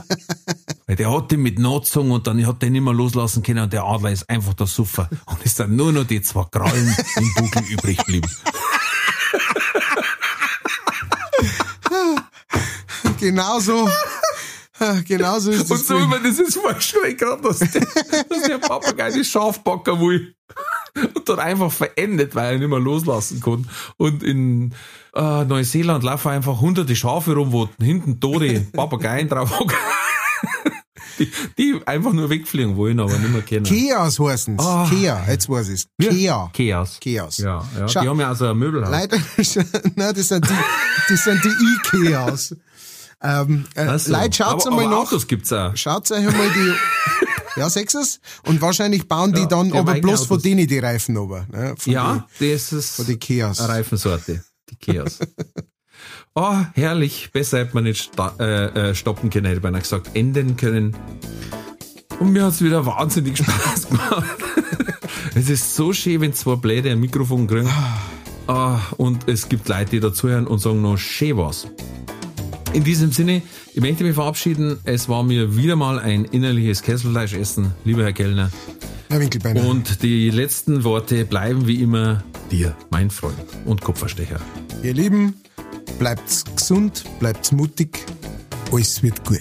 Weil 0.86 0.96
der 0.96 1.10
hat 1.10 1.30
den 1.30 1.40
mit 1.42 1.58
Notzogen 1.58 2.10
und 2.10 2.26
dann 2.26 2.46
hat 2.46 2.62
der 2.62 2.70
nicht 2.70 2.82
mehr 2.82 2.94
loslassen 2.94 3.42
können 3.42 3.64
und 3.64 3.72
der 3.72 3.84
Adler 3.84 4.12
ist 4.12 4.28
einfach 4.28 4.54
der 4.54 4.66
Sofa. 4.66 5.08
Und 5.26 5.38
es 5.44 5.56
sind 5.56 5.74
nur 5.76 5.92
noch 5.92 6.04
die 6.04 6.22
zwei 6.22 6.44
Krallen 6.50 6.96
im 7.16 7.34
Buckel 7.34 7.62
übrig 7.64 7.98
geblieben. 7.98 8.30
Genauso. 14.78 15.02
Genauso 15.06 15.50
ist 15.52 15.70
Und 15.70 15.76
es. 15.80 15.86
so 15.86 15.96
immer, 15.96 16.18
das 16.18 16.38
ist 16.38 16.56
voll 16.56 16.80
schön 16.80 17.16
gerade, 17.16 17.42
dass 17.42 17.58
der, 17.58 17.80
dass 18.28 18.42
der 18.42 18.58
Papagei 18.58 19.10
die 19.10 19.24
Schafbacker 19.24 19.98
will. 20.00 20.34
Und 21.14 21.28
dann 21.28 21.38
einfach 21.40 21.70
verendet, 21.72 22.34
weil 22.34 22.54
er 22.54 22.58
nicht 22.58 22.68
mehr 22.68 22.78
loslassen 22.78 23.40
kann. 23.40 23.68
Und 23.96 24.22
in 24.22 24.72
äh, 25.14 25.44
Neuseeland 25.44 26.04
laufen 26.04 26.28
einfach 26.30 26.60
hunderte 26.60 26.96
Schafe 26.96 27.34
rum, 27.34 27.52
wo 27.52 27.68
hinten 27.80 28.20
tote 28.20 28.60
Papageien 28.72 29.28
drauf 29.28 29.50
die, 31.18 31.30
die 31.58 31.80
einfach 31.86 32.12
nur 32.12 32.28
wegfliegen 32.30 32.76
wollen, 32.76 33.00
aber 33.00 33.16
nicht 33.18 33.32
mehr 33.32 33.42
kennen. 33.42 33.64
Chaos 33.64 34.18
heißen 34.18 34.58
Ah. 34.60 34.86
Kea, 34.88 35.24
jetzt 35.28 35.48
weiß 35.48 35.68
ich's. 35.70 35.86
Kea. 36.00 36.50
Chaos. 36.54 36.98
Chaos. 37.02 37.38
Ja, 37.38 37.64
ja. 37.78 37.88
Schau. 37.88 38.00
Die 38.02 38.08
haben 38.08 38.20
ja 38.20 38.28
also 38.28 38.46
ein 38.48 38.56
Möbelhaus. 38.58 38.90
Leider, 38.90 39.16
nein, 39.96 40.14
das 40.14 40.28
sind 40.28 40.44
die, 40.48 40.54
das 41.08 41.24
sind 41.24 41.40
die 41.44 41.98
Ikeas. 42.06 42.54
Ähm, 43.22 43.64
äh. 43.74 43.84
Leute, 43.84 44.36
schaut's 44.36 44.66
aber, 44.66 44.76
einmal 44.78 44.84
aber 44.86 44.94
nach. 45.04 45.08
Autos 45.08 45.26
gibt's 45.26 45.52
auch. 45.52 45.74
Schaut 45.76 46.10
euch 46.10 46.18
einmal 46.26 46.48
die, 46.54 46.72
ja, 47.60 47.70
sechses. 47.70 48.20
Und 48.46 48.60
wahrscheinlich 48.60 49.08
bauen 49.08 49.32
die 49.32 49.40
Ja, 49.40 49.46
dann 49.46 49.70
die 49.72 49.78
aber 49.78 49.94
bloß 49.94 50.26
von 50.26 50.36
Autos. 50.36 50.42
denen 50.42 50.66
die 50.66 50.78
Reifen 50.78 51.16
runter. 51.16 51.46
Ne? 51.50 51.74
Von 51.78 51.92
Ja, 51.92 52.26
das 52.38 52.72
ist 52.72 52.96
von 52.96 53.06
die 53.06 53.16
Kias. 53.16 53.60
eine 53.60 53.70
Reifensorte. 53.70 54.44
Die 54.70 54.76
Chaos. 54.76 55.18
Oh, 56.34 56.56
herrlich. 56.74 57.30
Besser 57.32 57.58
hätte 57.60 57.74
man 57.74 57.84
nicht 57.84 58.10
äh, 58.38 58.64
äh, 58.90 58.94
stoppen 58.94 59.30
können, 59.30 59.46
hätte 59.46 59.60
man 59.62 59.74
gesagt, 59.80 60.10
enden 60.14 60.56
können. 60.56 60.94
Und 62.20 62.32
mir 62.32 62.44
hat's 62.44 62.60
wieder 62.62 62.84
wahnsinnig 62.84 63.38
Spaß 63.38 63.88
gemacht. 63.88 64.24
es 65.34 65.48
ist 65.48 65.74
so 65.74 65.92
schön, 65.92 66.20
wenn 66.20 66.34
zwei 66.34 66.56
Blätter 66.56 66.90
ein 66.90 67.00
Mikrofon 67.00 67.46
kriegen. 67.46 67.70
Ah, 68.46 68.78
und 68.96 69.28
es 69.28 69.48
gibt 69.48 69.68
Leute, 69.68 69.90
die 69.92 70.00
dazuhören 70.00 70.46
und 70.46 70.58
sagen 70.58 70.82
noch 70.82 70.96
schön 70.98 71.36
was. 71.38 71.66
In 72.76 72.84
diesem 72.84 73.10
Sinne, 73.10 73.40
ich 73.72 73.80
möchte 73.80 74.04
mich 74.04 74.16
verabschieden. 74.16 74.78
Es 74.84 75.08
war 75.08 75.22
mir 75.22 75.56
wieder 75.56 75.76
mal 75.76 75.98
ein 75.98 76.26
innerliches 76.26 76.82
Kesselfleischessen, 76.82 77.72
lieber 77.86 78.02
Herr 78.02 78.12
Kellner. 78.12 78.50
Herr 79.08 79.18
Winkelbeiner. 79.18 79.66
Und 79.66 80.02
die 80.02 80.28
letzten 80.28 80.84
Worte 80.84 81.24
bleiben 81.24 81.66
wie 81.66 81.80
immer 81.80 82.22
dir, 82.50 82.76
mein 82.90 83.10
Freund 83.10 83.38
und 83.64 83.80
Kupferstecher. 83.80 84.40
Ihr 84.82 84.92
Lieben, 84.92 85.32
bleibt's 85.98 86.44
gesund, 86.54 87.04
bleibt's 87.18 87.50
mutig. 87.50 87.98
Alles 88.70 89.02
wird 89.02 89.24
gut. 89.24 89.40